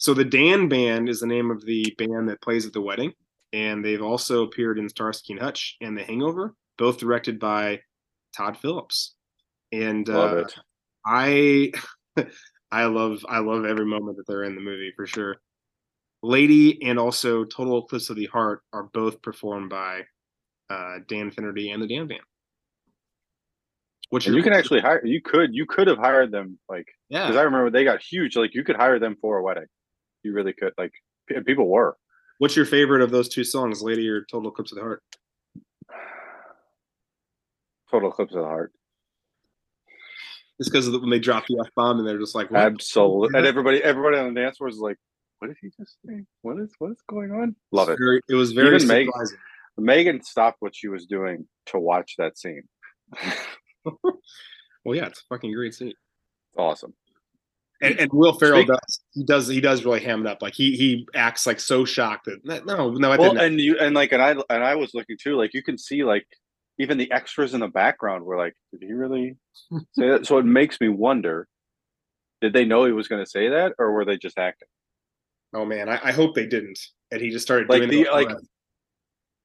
So 0.00 0.14
the 0.14 0.24
Dan 0.24 0.66
Band 0.68 1.10
is 1.10 1.20
the 1.20 1.26
name 1.26 1.50
of 1.50 1.64
the 1.64 1.94
band 1.98 2.30
that 2.30 2.40
plays 2.40 2.64
at 2.64 2.72
the 2.72 2.80
wedding, 2.80 3.12
and 3.52 3.84
they've 3.84 4.00
also 4.00 4.44
appeared 4.44 4.78
in 4.78 4.88
Starsky 4.88 5.34
and 5.34 5.42
Hutch 5.42 5.76
and 5.82 5.96
The 5.96 6.02
Hangover, 6.02 6.54
both 6.78 6.96
directed 6.96 7.38
by 7.38 7.80
Todd 8.34 8.56
Phillips. 8.56 9.14
And 9.72 10.08
uh. 10.08 10.44
I 11.04 11.72
I 12.72 12.86
love 12.86 13.24
I 13.28 13.40
love 13.40 13.66
every 13.66 13.84
moment 13.84 14.16
that 14.16 14.26
they're 14.26 14.44
in 14.44 14.54
the 14.54 14.62
movie 14.62 14.92
for 14.96 15.06
sure. 15.06 15.36
Lady 16.22 16.82
and 16.82 16.98
also 16.98 17.44
Total 17.44 17.78
Eclipse 17.78 18.08
of 18.08 18.16
the 18.16 18.26
Heart 18.26 18.62
are 18.72 18.84
both 18.94 19.20
performed 19.20 19.68
by 19.68 20.02
uh, 20.70 20.98
Dan 21.08 21.30
Finnerty 21.30 21.70
and 21.70 21.82
the 21.82 21.86
Dan 21.86 22.06
Band. 22.06 22.20
Which 24.08 24.26
you 24.26 24.42
can 24.42 24.54
actually 24.54 24.80
hire. 24.80 25.04
You 25.04 25.20
could 25.20 25.54
you 25.54 25.66
could 25.66 25.88
have 25.88 25.98
hired 25.98 26.32
them 26.32 26.58
like 26.70 26.86
yeah. 27.10 27.26
Because 27.26 27.36
I 27.36 27.42
remember 27.42 27.68
they 27.68 27.84
got 27.84 28.00
huge. 28.00 28.34
Like 28.34 28.54
you 28.54 28.64
could 28.64 28.76
hire 28.76 28.98
them 28.98 29.16
for 29.20 29.36
a 29.36 29.42
wedding. 29.42 29.66
You 30.22 30.32
really 30.32 30.52
could. 30.52 30.72
Like 30.78 30.92
people 31.46 31.68
were. 31.68 31.96
What's 32.38 32.56
your 32.56 32.66
favorite 32.66 33.02
of 33.02 33.10
those 33.10 33.28
two 33.28 33.44
songs, 33.44 33.82
Lady 33.82 34.08
or 34.08 34.24
Total 34.30 34.50
Eclipse 34.50 34.72
of 34.72 34.76
the 34.76 34.82
Heart? 34.82 35.02
Total 37.90 38.10
Eclipse 38.10 38.34
of 38.34 38.42
the 38.42 38.46
Heart. 38.46 38.72
It's 40.58 40.68
because 40.68 40.90
when 40.90 41.10
they 41.10 41.18
drop 41.18 41.44
the 41.48 41.58
f 41.64 41.72
bomb 41.74 41.98
and 41.98 42.06
they're 42.06 42.18
just 42.18 42.34
like, 42.34 42.52
absolutely, 42.52 43.38
and 43.38 43.46
everybody, 43.46 43.82
everybody 43.82 44.18
on 44.18 44.34
the 44.34 44.40
dance 44.40 44.58
floor 44.58 44.68
is 44.68 44.76
like, 44.76 44.98
"What 45.38 45.48
did 45.48 45.56
he 45.60 45.70
just 45.78 45.96
say? 46.06 46.24
What 46.42 46.60
is 46.60 46.70
what 46.78 46.90
is 46.90 47.02
going 47.08 47.32
on?" 47.32 47.56
Love 47.72 47.88
it. 47.88 47.98
Very, 47.98 48.20
it 48.28 48.34
was 48.34 48.52
very 48.52 48.76
Even 48.76 48.88
Megan, 48.88 49.12
Megan 49.78 50.22
stopped 50.22 50.58
what 50.60 50.76
she 50.76 50.88
was 50.88 51.06
doing 51.06 51.46
to 51.66 51.78
watch 51.78 52.14
that 52.18 52.36
scene. 52.36 52.62
well, 54.84 54.96
yeah, 54.96 55.06
it's 55.06 55.20
a 55.20 55.34
fucking 55.34 55.52
great 55.52 55.74
scene. 55.74 55.94
Awesome. 56.56 56.94
And, 57.82 57.98
and 57.98 58.12
Will 58.12 58.34
Ferrell 58.34 58.64
does 58.64 59.00
he 59.12 59.24
does 59.24 59.48
he 59.48 59.60
does 59.60 59.84
really 59.86 60.00
ham 60.00 60.26
it 60.26 60.30
up 60.30 60.42
like 60.42 60.52
he 60.52 60.76
he 60.76 61.08
acts 61.14 61.46
like 61.46 61.58
so 61.58 61.86
shocked 61.86 62.28
that 62.44 62.66
no 62.66 62.90
no 62.90 63.10
I 63.10 63.16
well 63.16 63.32
didn't. 63.32 63.52
and 63.52 63.60
you 63.60 63.78
and 63.78 63.94
like 63.94 64.12
and 64.12 64.20
I 64.20 64.32
and 64.32 64.62
I 64.62 64.74
was 64.74 64.92
looking 64.92 65.16
too 65.18 65.36
like 65.36 65.54
you 65.54 65.62
can 65.62 65.78
see 65.78 66.04
like 66.04 66.26
even 66.80 66.96
the 66.96 67.12
extras 67.12 67.52
in 67.52 67.60
the 67.60 67.68
background 67.68 68.24
were 68.24 68.38
like, 68.38 68.54
did 68.72 68.82
he 68.82 68.92
really 68.92 69.36
say 69.92 70.08
that? 70.08 70.26
So 70.26 70.38
it 70.38 70.46
makes 70.46 70.80
me 70.80 70.88
wonder, 70.88 71.46
did 72.40 72.54
they 72.54 72.64
know 72.64 72.86
he 72.86 72.92
was 72.92 73.06
going 73.06 73.22
to 73.22 73.30
say 73.30 73.50
that, 73.50 73.74
or 73.78 73.92
were 73.92 74.06
they 74.06 74.16
just 74.16 74.38
acting? 74.38 74.68
Oh 75.52 75.66
man, 75.66 75.90
I, 75.90 76.00
I 76.04 76.12
hope 76.12 76.34
they 76.34 76.46
didn't, 76.46 76.78
and 77.10 77.20
he 77.20 77.30
just 77.30 77.44
started 77.44 77.68
like 77.68 77.90
the 77.90 78.08
like, 78.10 78.30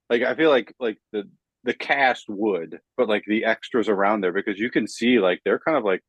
like 0.09 0.21
I 0.21 0.33
feel 0.35 0.49
like 0.49 0.73
like 0.79 0.97
the 1.11 1.29
the 1.65 1.73
cast 1.73 2.25
would, 2.29 2.79
but 2.95 3.09
like 3.09 3.25
the 3.27 3.43
extras 3.43 3.89
around 3.89 4.21
there 4.21 4.31
because 4.31 4.57
you 4.57 4.69
can 4.69 4.87
see 4.87 5.19
like 5.19 5.41
they're 5.43 5.59
kind 5.59 5.77
of 5.77 5.83
like, 5.83 6.01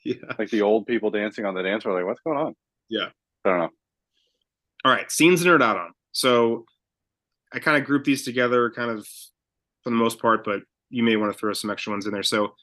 yeah, 0.04 0.14
like 0.38 0.50
the 0.50 0.62
old 0.62 0.86
people 0.86 1.10
dancing 1.10 1.44
on 1.44 1.54
the 1.54 1.62
dance 1.62 1.82
floor. 1.82 1.96
Like, 1.96 2.06
what's 2.06 2.20
going 2.20 2.38
on? 2.38 2.54
Yeah, 2.88 3.08
I 3.44 3.48
don't 3.48 3.58
know. 3.58 3.70
All 4.84 4.92
right, 4.92 5.10
scenes 5.10 5.44
nerd 5.44 5.62
out 5.62 5.76
on. 5.76 5.92
So 6.12 6.64
I 7.52 7.58
kind 7.58 7.76
of 7.76 7.86
group 7.86 8.04
these 8.04 8.24
together, 8.24 8.70
kind 8.70 8.90
of 8.90 9.06
for 9.82 9.90
the 9.90 9.96
most 9.96 10.20
part, 10.20 10.44
but 10.44 10.62
you 10.88 11.02
may 11.02 11.16
want 11.16 11.32
to 11.32 11.38
throw 11.38 11.52
some 11.52 11.70
extra 11.70 11.92
ones 11.92 12.06
in 12.06 12.12
there. 12.12 12.22
So 12.22 12.54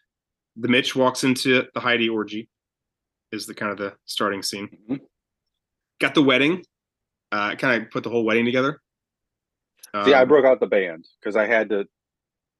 the 0.56 0.67
Mitch 0.67 0.95
walks 0.95 1.23
into 1.23 1.63
the 1.73 1.80
Heidi 1.80 2.10
orgy 2.10 2.50
is 3.32 3.45
the 3.45 3.54
kind 3.54 3.71
of 3.71 3.78
the 3.78 3.93
starting 4.06 4.41
scene. 4.41 4.67
Mm-hmm. 4.67 5.04
Got 6.00 6.15
the 6.15 6.23
wedding. 6.23 6.63
Uh, 7.32 7.56
kind 7.56 7.82
of 7.82 7.91
put 7.91 8.04
the 8.04 8.10
whole 8.10 8.23
wedding 8.23 8.45
together. 8.45 8.82
Um, 9.93 10.06
See, 10.06 10.13
I 10.13 10.21
um, 10.21 10.28
broke 10.28 10.45
out 10.45 10.60
the 10.60 10.67
band 10.67 11.06
because 11.19 11.36
I 11.36 11.45
had 11.45 11.69
to. 11.69 11.86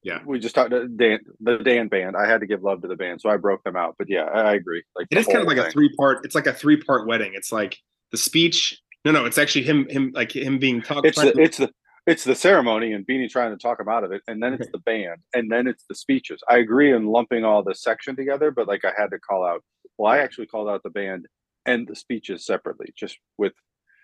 Yeah, 0.04 0.20
we 0.26 0.40
just 0.40 0.56
talked 0.56 0.72
to 0.72 0.88
Dan, 0.88 1.20
the 1.42 1.58
Dan 1.58 1.88
band. 1.88 2.16
I 2.16 2.28
had 2.28 2.40
to 2.42 2.48
give 2.48 2.64
love 2.64 2.82
to 2.84 2.88
the 2.88 2.96
band, 2.96 3.20
so 3.20 3.30
I 3.30 3.38
broke 3.38 3.64
them 3.64 3.76
out. 3.76 3.96
But 3.98 4.10
yeah, 4.10 4.24
I, 4.24 4.42
I 4.42 4.54
agree. 4.54 4.84
Like 4.96 5.08
it 5.12 5.18
is 5.18 5.26
kind 5.26 5.40
of 5.40 5.48
like 5.48 5.58
thing. 5.58 5.68
a 5.68 5.72
three 5.72 5.94
part. 5.98 6.24
It's 6.24 6.36
like 6.36 6.48
a 6.48 6.54
three 6.54 6.78
part 6.78 7.08
wedding. 7.08 7.34
It's 7.34 7.52
like 7.52 7.78
the 8.12 8.18
speech. 8.18 8.80
No, 9.04 9.12
no, 9.12 9.26
it's 9.26 9.38
actually 9.38 9.64
him. 9.64 9.88
Him 9.90 10.12
like 10.14 10.36
him 10.36 10.60
being 10.60 10.82
talked. 10.82 11.08
It's 11.08 11.20
the, 11.20 11.38
it's 11.40 11.58
the 11.58 11.72
it's 12.06 12.24
the 12.24 12.36
ceremony 12.36 12.94
and 12.94 13.06
Beanie 13.06 13.30
trying 13.30 13.52
to 13.52 13.58
talk 13.58 13.80
him 13.80 13.90
out 13.90 14.04
of 14.04 14.12
it, 14.12 14.22
and 14.28 14.42
then 14.42 14.54
it's 14.54 14.70
the 14.72 14.80
band, 14.80 15.18
and 15.34 15.52
then 15.52 15.68
it's 15.68 15.84
the 15.90 15.96
speeches. 15.96 16.42
I 16.50 16.58
agree 16.58 16.94
in 16.94 17.06
lumping 17.08 17.44
all 17.44 17.64
the 17.64 17.76
section 17.76 18.16
together, 18.16 18.50
but 18.52 18.68
like 18.68 18.86
I 18.86 18.94
had 18.98 19.12
to 19.12 19.20
call 19.20 19.46
out. 19.46 19.64
Well, 19.98 20.12
I 20.12 20.20
actually 20.20 20.48
called 20.48 20.70
out 20.70 20.84
the 20.84 20.90
band 20.90 21.28
and 21.66 21.88
the 21.88 21.96
speeches 21.96 22.46
separately, 22.46 22.94
just 22.98 23.18
with. 23.38 23.54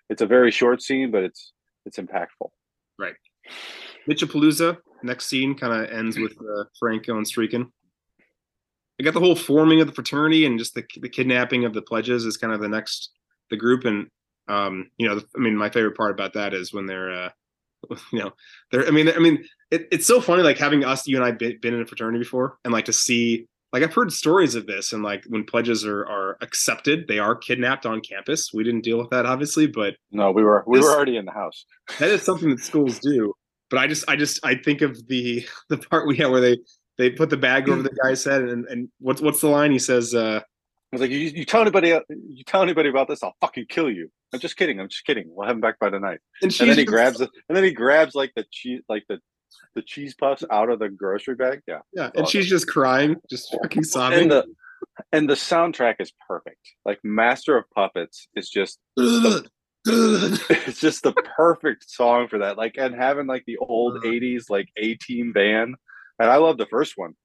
It's 0.10 0.21
a 0.21 0.27
very 0.27 0.51
short 0.51 0.82
scene, 0.82 1.12
but 1.12 1.23
it's 1.23 1.53
it's 1.86 1.97
impactful. 1.97 2.49
Right. 2.99 3.15
Mitchapalooza. 4.08 4.77
Next 5.04 5.26
scene 5.26 5.56
kind 5.56 5.74
of 5.74 5.92
ends 5.92 6.18
with 6.18 6.34
uh, 6.34 6.63
Franco 6.80 7.18
and 7.18 7.26
Streakin. 7.26 7.70
I 9.00 9.04
got 9.04 9.13
the 9.13 9.20
whole 9.20 9.36
forming 9.36 9.82
of 9.82 9.88
the 9.88 9.94
fraternity 9.94 10.46
and 10.46 10.58
just 10.60 10.76
the 10.76 10.84
the 11.02 11.10
kidnapping 11.10 11.66
of 11.66 11.74
the 11.74 11.82
pledges 11.82 12.26
is 12.26 12.38
kind 12.38 12.54
of 12.54 12.62
the 12.62 12.70
next 12.70 13.12
the 13.50 13.58
group 13.58 13.86
and 13.86 14.08
um 14.48 14.89
you 14.98 15.08
know 15.08 15.20
I 15.36 15.39
mean 15.39 15.58
my 15.58 15.70
favorite 15.70 15.98
part 15.98 16.12
about 16.12 16.34
that 16.34 16.54
is 16.54 16.74
when 16.74 16.86
they're 16.86 17.12
uh 17.12 17.30
you 18.12 18.20
know, 18.20 18.32
there. 18.72 18.88
I 18.88 18.92
mean, 18.92 19.10
I 19.10 19.20
mean, 19.20 19.44
it, 19.72 19.88
it's 19.92 20.08
so 20.08 20.22
funny, 20.22 20.44
like 20.44 20.58
having 20.58 20.84
us, 20.84 21.08
you 21.08 21.16
and 21.16 21.26
I, 21.26 21.32
been, 21.32 21.58
been 21.62 21.74
in 21.74 21.82
a 21.82 21.86
fraternity 21.86 22.20
before, 22.20 22.58
and 22.63 22.74
like 22.74 22.86
to 22.86 22.94
see, 22.94 23.48
like 23.72 23.84
I've 23.84 23.94
heard 23.94 24.12
stories 24.12 24.56
of 24.56 24.68
this, 24.68 24.94
and 24.94 25.04
like 25.04 25.24
when 25.28 25.44
pledges 25.44 25.86
are 25.86 26.06
are 26.06 26.38
accepted, 26.42 27.08
they 27.08 27.20
are 27.20 27.36
kidnapped 27.36 27.86
on 27.86 28.02
campus. 28.02 28.54
We 28.54 28.63
didn't 28.63 28.84
deal 28.84 28.98
with 28.98 29.10
that, 29.10 29.26
obviously, 29.26 29.68
but 29.68 29.96
no, 30.12 30.32
we 30.32 30.44
were 30.44 30.63
we 30.68 30.80
this, 30.80 30.86
were 30.86 30.92
already 30.92 31.18
in 31.18 31.26
the 31.26 31.32
house. 31.32 31.66
that 32.00 32.10
is 32.10 32.22
something 32.22 32.50
that 32.50 32.60
schools 32.60 33.00
do. 33.00 33.34
But 33.73 33.81
I 33.81 33.88
just, 33.88 34.07
I 34.07 34.15
just, 34.15 34.39
I 34.45 34.53
think 34.53 34.81
of 34.83 35.07
the 35.07 35.47
the 35.69 35.79
part 35.79 36.07
we 36.07 36.15
had 36.15 36.29
where 36.29 36.41
they 36.41 36.59
they 36.99 37.09
put 37.09 37.31
the 37.31 37.38
bag 37.38 37.67
over 37.69 37.81
the 37.81 37.97
guy's 38.03 38.23
head, 38.23 38.43
and 38.43 38.67
and 38.67 38.89
what's 38.99 39.19
what's 39.19 39.41
the 39.41 39.49
line? 39.49 39.71
He 39.71 39.79
says. 39.79 40.13
uh 40.13 40.41
I 40.41 40.95
was 40.95 41.01
like, 41.01 41.09
you, 41.09 41.17
you 41.17 41.43
tell 41.43 41.62
anybody, 41.62 41.88
you 42.07 42.43
tell 42.43 42.62
anybody 42.62 42.88
about 42.88 43.07
this, 43.07 43.23
I'll 43.23 43.33
fucking 43.41 43.65
kill 43.67 43.89
you. 43.89 44.12
I'm 44.31 44.39
just 44.39 44.57
kidding. 44.57 44.79
I'm 44.79 44.89
just 44.89 45.03
kidding. 45.07 45.25
We'll 45.27 45.47
have 45.47 45.55
him 45.55 45.59
back 45.59 45.79
by 45.79 45.89
tonight. 45.89 46.19
And, 46.43 46.55
and 46.59 46.69
then 46.69 46.77
he 46.77 46.86
grabs 46.86 47.19
and 47.19 47.29
then 47.49 47.63
he 47.63 47.71
grabs 47.71 48.13
like 48.13 48.31
the 48.36 48.45
cheese, 48.51 48.81
like 48.88 49.03
the 49.09 49.17
the 49.73 49.81
cheese 49.81 50.13
puffs 50.13 50.43
out 50.51 50.69
of 50.69 50.77
the 50.77 50.89
grocery 50.89 51.33
bag. 51.33 51.62
Yeah, 51.65 51.79
yeah. 51.93 52.12
And 52.13 52.27
she's 52.27 52.47
just 52.47 52.67
crying, 52.67 53.15
just 53.27 53.57
fucking 53.59 53.86
sobbing. 53.86 54.21
And 54.21 54.31
the 54.31 54.45
and 55.12 55.27
the 55.27 55.33
soundtrack 55.33 55.95
is 55.99 56.13
perfect. 56.27 56.59
Like 56.86 56.99
Master 57.03 57.57
of 57.57 57.65
Puppets 57.71 58.27
is 58.36 58.51
just. 58.51 58.77
the, 58.95 59.49
it's 60.50 60.80
just 60.80 61.04
the 61.04 61.12
perfect 61.12 61.89
song 61.89 62.28
for 62.28 62.39
that. 62.39 62.58
Like 62.58 62.76
and 62.78 62.96
having 62.96 63.28
like 63.28 63.43
the 63.46 63.58
old 63.58 64.04
'80s 64.04 64.50
like 64.50 64.69
A 64.78 64.96
Team 64.96 65.34
band, 65.34 65.76
and 66.19 66.30
I 66.30 66.38
love 66.38 66.58
the 66.58 66.65
first 66.67 66.93
one 66.96 67.15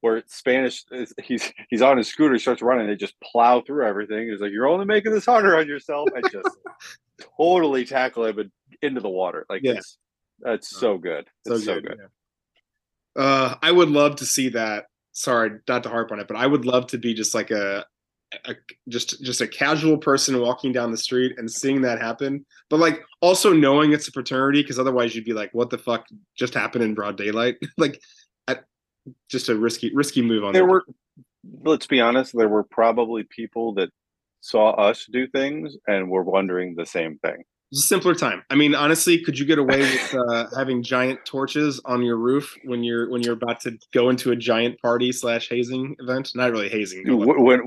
where 0.00 0.22
Spanish 0.26 0.84
is, 0.90 1.12
he's 1.22 1.52
he's 1.68 1.82
on 1.82 1.96
his 1.96 2.08
scooter, 2.08 2.34
he 2.34 2.38
starts 2.38 2.62
running, 2.62 2.86
they 2.86 2.94
just 2.94 3.18
plow 3.20 3.60
through 3.60 3.86
everything. 3.86 4.28
He's 4.28 4.40
like, 4.40 4.52
"You're 4.52 4.68
only 4.68 4.84
making 4.84 5.12
this 5.12 5.26
harder 5.26 5.56
on 5.56 5.66
yourself," 5.66 6.08
I 6.16 6.20
just 6.28 6.48
totally 7.38 7.84
tackle 7.84 8.26
him 8.26 8.52
into 8.82 9.00
the 9.00 9.08
water. 9.08 9.46
Like 9.48 9.62
yeah. 9.64 9.72
it's 9.72 9.98
it's 10.44 10.68
so 10.68 10.98
good. 10.98 11.26
It's 11.44 11.64
so, 11.64 11.74
so 11.74 11.80
good. 11.80 11.98
Yeah. 11.98 13.22
Uh, 13.22 13.54
I 13.62 13.72
would 13.72 13.88
love 13.88 14.16
to 14.16 14.26
see 14.26 14.50
that. 14.50 14.86
Sorry, 15.12 15.50
not 15.66 15.82
to 15.84 15.88
harp 15.88 16.12
on 16.12 16.20
it, 16.20 16.28
but 16.28 16.36
I 16.36 16.46
would 16.46 16.66
love 16.66 16.88
to 16.88 16.98
be 16.98 17.14
just 17.14 17.34
like 17.34 17.50
a, 17.50 17.86
a 18.44 18.54
just 18.88 19.22
just 19.22 19.40
a 19.40 19.48
casual 19.48 19.96
person 19.96 20.40
walking 20.40 20.72
down 20.72 20.90
the 20.90 20.96
street 20.96 21.38
and 21.38 21.50
seeing 21.50 21.82
that 21.82 22.00
happen. 22.00 22.44
But 22.68 22.80
like 22.80 23.02
also 23.20 23.52
knowing 23.52 23.92
it's 23.92 24.08
a 24.08 24.12
fraternity, 24.12 24.62
because 24.62 24.78
otherwise 24.78 25.14
you'd 25.14 25.24
be 25.24 25.32
like, 25.32 25.52
"What 25.52 25.70
the 25.70 25.78
fuck 25.78 26.06
just 26.36 26.54
happened 26.54 26.84
in 26.84 26.94
broad 26.94 27.16
daylight?" 27.16 27.56
like 27.78 28.00
just 29.28 29.48
a 29.48 29.54
risky 29.54 29.92
risky 29.94 30.22
move 30.22 30.44
on. 30.44 30.52
There 30.52 30.66
were, 30.66 30.84
let's 31.62 31.86
be 31.86 32.00
honest, 32.00 32.36
there 32.36 32.48
were 32.48 32.64
probably 32.64 33.24
people 33.24 33.74
that 33.74 33.90
saw 34.40 34.70
us 34.70 35.06
do 35.10 35.26
things 35.26 35.76
and 35.86 36.10
were 36.10 36.22
wondering 36.22 36.74
the 36.74 36.86
same 36.86 37.18
thing. 37.18 37.44
It's 37.72 37.84
a 37.84 37.86
simpler 37.86 38.14
time. 38.14 38.44
I 38.48 38.54
mean, 38.54 38.76
honestly, 38.76 39.20
could 39.20 39.36
you 39.38 39.44
get 39.44 39.58
away 39.58 39.80
with 39.80 40.14
uh, 40.14 40.46
having 40.56 40.84
giant 40.84 41.24
torches 41.24 41.80
on 41.84 42.02
your 42.02 42.16
roof 42.16 42.56
when 42.64 42.84
you're 42.84 43.10
when 43.10 43.22
you're 43.22 43.34
about 43.34 43.60
to 43.62 43.76
go 43.92 44.08
into 44.08 44.30
a 44.30 44.36
giant 44.36 44.80
party 44.80 45.10
slash 45.10 45.48
hazing 45.48 45.96
event? 45.98 46.30
Not 46.36 46.52
really 46.52 46.68
hazing. 46.68 47.04
When 47.06 47.58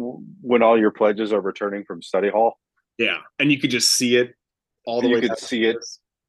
when 0.41 0.63
all 0.63 0.79
your 0.79 0.91
pledges 0.91 1.33
are 1.33 1.41
returning 1.41 1.83
from 1.83 2.01
study 2.01 2.29
hall. 2.29 2.57
Yeah, 2.97 3.17
and 3.39 3.51
you 3.51 3.59
could 3.59 3.71
just 3.71 3.91
see 3.91 4.15
it 4.15 4.35
all 4.85 5.01
the 5.01 5.09
way. 5.09 5.21
You 5.21 5.29
could 5.29 5.37
see 5.37 5.65
it. 5.65 5.77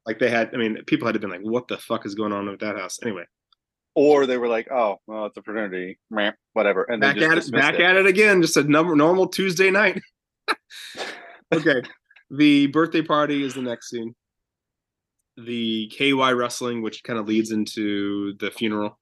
Like 0.04 0.18
they 0.18 0.30
had. 0.30 0.50
I 0.52 0.56
mean, 0.56 0.82
people 0.86 1.06
had 1.06 1.12
to 1.12 1.20
been 1.20 1.30
like, 1.30 1.40
"What 1.42 1.68
the 1.68 1.78
fuck 1.78 2.06
is 2.06 2.16
going 2.16 2.32
on 2.32 2.48
with 2.50 2.60
that 2.60 2.76
house?" 2.76 2.98
Anyway, 3.02 3.24
or 3.94 4.26
they 4.26 4.36
were 4.36 4.48
like, 4.48 4.68
"Oh, 4.70 4.96
well, 5.06 5.26
it's 5.26 5.36
a 5.36 5.42
fraternity, 5.42 5.98
ramp, 6.10 6.34
whatever," 6.54 6.84
and 6.84 7.00
back 7.00 7.18
at 7.18 7.38
it, 7.38 7.52
back 7.52 7.74
it. 7.74 7.82
at 7.82 7.96
it 7.96 8.06
again, 8.06 8.42
just 8.42 8.56
a 8.56 8.64
number, 8.64 8.96
normal 8.96 9.28
Tuesday 9.28 9.70
night. 9.70 10.00
okay, 11.52 11.82
the 12.30 12.66
birthday 12.68 13.02
party 13.02 13.44
is 13.44 13.54
the 13.54 13.62
next 13.62 13.90
scene. 13.90 14.14
The 15.36 15.90
KY 15.96 16.32
wrestling, 16.32 16.82
which 16.82 17.02
kind 17.02 17.18
of 17.18 17.26
leads 17.26 17.50
into 17.50 18.34
the 18.38 18.50
funeral. 18.50 18.98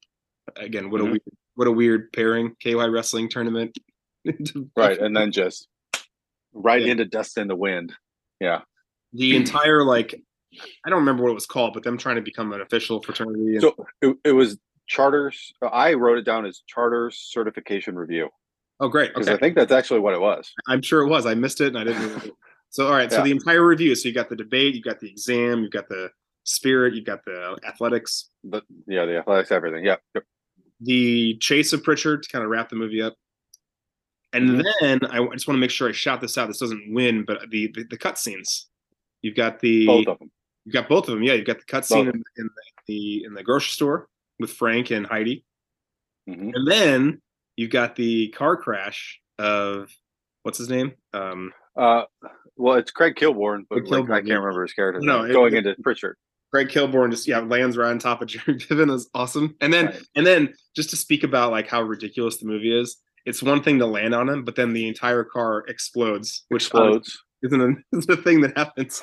Again, 0.57 0.91
what 0.91 1.01
mm-hmm. 1.01 1.09
a 1.09 1.11
weird, 1.11 1.23
what 1.55 1.69
a 1.69 1.73
weird 1.73 2.13
pairing. 2.13 2.55
KY 2.63 2.89
wrestling 2.89 3.29
tournament. 3.29 3.77
right, 4.77 4.99
and 4.99 5.17
then 5.17 5.33
just 5.33 5.69
right 6.53 6.83
yeah. 6.83 6.93
into 6.93 7.05
dust 7.05 7.39
in 7.39 7.49
the 7.49 7.57
wind. 7.57 7.93
Yeah. 8.41 8.61
The 9.13 9.37
entire 9.37 9.85
like 9.85 10.15
I 10.85 10.91
don't 10.91 11.01
remember 11.01 11.23
what 11.23 11.31
it 11.31 11.35
was 11.35 11.47
called, 11.47 11.75
but 11.75 11.83
them 11.83 11.99
trying 11.99 12.17
to 12.17 12.23
become 12.23 12.53
an 12.53 12.61
official 12.61 13.03
fraternity. 13.03 13.55
And- 13.55 13.63
so 13.63 13.75
it, 14.03 14.17
it 14.25 14.33
was 14.33 14.59
charters. 14.87 15.53
I 15.63 15.95
wrote 15.95 16.19
it 16.19 16.25
down 16.25 16.47
as 16.47 16.63
charters 16.67 17.17
certification 17.31 17.97
review. 17.97 18.29
Oh, 18.81 18.89
great! 18.89 19.13
Because 19.13 19.29
okay. 19.29 19.37
I 19.37 19.41
think 19.41 19.57
that's 19.57 19.73
actually 19.73 20.01
what 20.01 20.15
it 20.15 20.21
was. 20.21 20.53
I'm 20.69 20.83
sure 20.83 21.03
it 21.03 21.09
was. 21.09 21.27
I 21.27 21.35
missed 21.35 21.61
it 21.61 21.75
and 21.75 21.79
I 21.79 21.85
didn't. 21.85 22.33
So, 22.71 22.87
all 22.87 22.93
right. 22.93 23.11
Yeah. 23.11 23.19
So 23.19 23.25
the 23.25 23.31
entire 23.31 23.67
review. 23.67 23.95
So 23.95 24.09
you 24.09 24.15
got 24.15 24.29
the 24.29 24.37
debate, 24.37 24.75
you 24.75 24.83
got 24.83 25.01
the 25.01 25.09
exam, 25.11 25.63
you 25.63 25.71
got 25.71 25.89
the 25.89 26.11
spirit, 26.45 26.95
you 26.95 27.03
got 27.03 27.25
the 27.25 27.59
athletics. 27.67 28.31
But 28.45 28.65
yeah, 28.87 29.05
the 29.05 29.19
athletics, 29.19 29.51
everything. 29.51 29.85
Yeah. 29.85 29.97
Yep. 30.15 30.25
The 30.81 31.37
chase 31.39 31.73
of 31.73 31.83
Pritchard 31.83 32.23
to 32.23 32.29
kind 32.29 32.45
of 32.45 32.51
wrap 32.51 32.69
the 32.69 32.77
movie 32.77 33.03
up. 33.03 33.15
And 34.33 34.51
Mhm. 34.51 34.65
then 34.81 35.01
I 35.11 35.25
just 35.33 35.49
want 35.49 35.57
to 35.57 35.61
make 35.61 35.71
sure 35.71 35.89
I 35.89 35.93
shout 35.93 36.21
this 36.21 36.37
out. 36.37 36.49
This 36.49 36.59
doesn't 36.59 36.93
win, 36.93 37.25
but 37.25 37.51
the 37.51 37.73
the, 37.75 37.85
the 37.85 37.97
cutscenes. 37.99 38.67
You've 39.23 39.35
got 39.35 39.59
the 39.61 39.87
Both 39.87 40.07
of 40.07 40.19
them. 40.19 40.31
you've 40.65 40.75
got 40.75 40.89
both 40.89 41.09
of 41.09 41.15
them. 41.15 41.23
Yeah, 41.23 41.33
you've 41.33 41.47
got 41.47 41.59
the 41.59 41.65
cutscene 41.65 42.05
Both. 42.07 42.15
in, 42.15 42.23
in 42.37 42.51
the, 42.87 43.25
in 43.25 43.35
the 43.35 43.43
grocery 43.43 43.73
store 43.73 44.09
with 44.39 44.53
Frank 44.53 44.91
and 44.93 45.07
Heidi, 45.07 45.45
Mhm. 46.29 46.53
and 46.55 46.69
then 46.71 47.23
you've 47.57 47.71
got 47.71 47.97
the 47.97 48.29
car 48.29 48.57
crash 48.57 49.21
of 49.39 49.91
what's 50.43 50.59
his 50.59 50.69
name? 50.69 50.93
Um, 51.15 51.53
Uh, 51.79 52.05
well, 52.57 52.77
it's 52.77 52.91
Craig 52.91 53.15
Kilborn, 53.15 53.63
but 53.71 53.87
Craig 53.87 54.09
like, 54.09 54.25
I 54.25 54.27
can't 54.27 54.41
remember 54.43 54.63
his 54.63 54.73
character 54.73 55.01
No, 55.01 55.25
it- 55.25 55.33
going 55.33 55.55
it- 55.55 55.67
into 55.67 55.81
Pritchard. 55.83 56.17
Craig 56.53 56.69
Kilborn 56.69 57.11
just 57.11 57.29
yeah 57.29 57.41
lands 57.41 57.77
right 57.77 57.91
on 57.91 57.99
top 57.99 58.23
of 58.23 58.29
Jerry 58.29 58.59
Piven 58.59 58.91
is 58.93 59.09
awesome. 59.15 59.55
And 59.61 59.73
then 59.73 59.87
Right. 59.87 60.03
and 60.17 60.27
then 60.27 60.55
just 60.75 60.91
to 60.91 60.97
speak 60.97 61.23
about 61.23 61.51
like 61.53 61.69
how 61.69 61.83
ridiculous 61.83 62.39
the 62.39 62.47
movie 62.47 62.77
is, 62.79 62.97
it's 63.27 63.43
one 63.43 63.63
thing 63.63 63.79
to 63.81 63.87
land 63.87 64.15
on 64.15 64.29
him, 64.31 64.45
but 64.45 64.57
then 64.57 64.73
the 64.73 64.89
entire 64.89 65.25
car 65.25 65.65
explodes, 65.69 66.45
which 66.49 66.63
Explodes. 66.65 67.17
isn't 67.43 67.61
a, 67.61 67.75
isn't 67.99 68.11
a 68.19 68.23
thing 68.23 68.41
that 68.41 68.57
happens. 68.57 69.03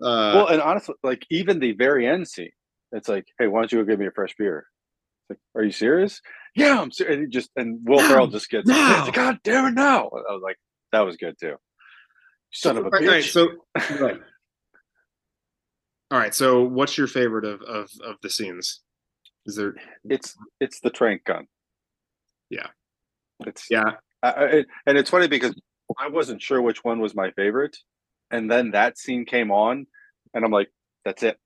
Uh, 0.00 0.32
well, 0.34 0.46
and 0.48 0.62
honestly, 0.62 0.94
like 1.02 1.26
even 1.30 1.58
the 1.58 1.72
very 1.72 2.06
end 2.06 2.28
scene, 2.28 2.50
it's 2.92 3.08
like, 3.08 3.26
hey, 3.40 3.48
why 3.48 3.60
don't 3.60 3.72
you 3.72 3.78
go 3.78 3.84
give 3.84 3.98
me 3.98 4.06
a 4.06 4.10
fresh 4.12 4.34
beer? 4.38 4.64
Like, 5.28 5.38
are 5.56 5.64
you 5.64 5.72
serious? 5.72 6.20
Yeah, 6.54 6.80
I'm 6.80 6.92
serious. 6.92 7.16
And 7.18 7.32
just 7.32 7.50
and 7.56 7.80
Will 7.84 7.98
Now! 7.98 8.08
Ferrell 8.08 8.26
just 8.28 8.48
gets, 8.50 8.68
Now! 8.68 8.98
"It's 8.98 9.06
like, 9.06 9.14
God 9.14 9.38
damn 9.42 9.66
it, 9.66 9.74
now! 9.74 10.02
I 10.06 10.32
was 10.32 10.42
like, 10.44 10.56
that 10.92 11.00
was 11.00 11.16
good 11.16 11.34
too. 11.40 11.56
Son 12.54 12.78
of 12.78 12.86
a 12.86 12.90
bitch. 12.90 13.08
right, 13.08 13.24
so 13.24 13.48
right. 14.00 14.20
all 16.10 16.18
right. 16.18 16.34
So 16.34 16.62
what's 16.62 16.96
your 16.96 17.08
favorite 17.08 17.44
of 17.44 17.60
of 17.62 17.90
of 18.04 18.16
the 18.22 18.30
scenes? 18.30 18.80
Is 19.46 19.56
there? 19.56 19.74
it's 20.04 20.36
it's 20.60 20.80
the 20.80 20.90
trank 20.90 21.24
gun. 21.24 21.46
Yeah. 22.48 22.68
It's 23.46 23.66
Yeah, 23.70 23.92
I, 24.22 24.28
I, 24.28 24.64
and 24.86 24.96
it's 24.96 25.10
funny 25.10 25.28
because 25.28 25.54
I 25.98 26.08
wasn't 26.08 26.42
sure 26.42 26.62
which 26.62 26.84
one 26.84 27.00
was 27.00 27.14
my 27.14 27.30
favorite, 27.32 27.76
and 28.30 28.50
then 28.50 28.70
that 28.70 28.98
scene 28.98 29.24
came 29.24 29.50
on, 29.50 29.86
and 30.32 30.44
I'm 30.44 30.50
like, 30.50 30.70
that's 31.04 31.22
it, 31.22 31.38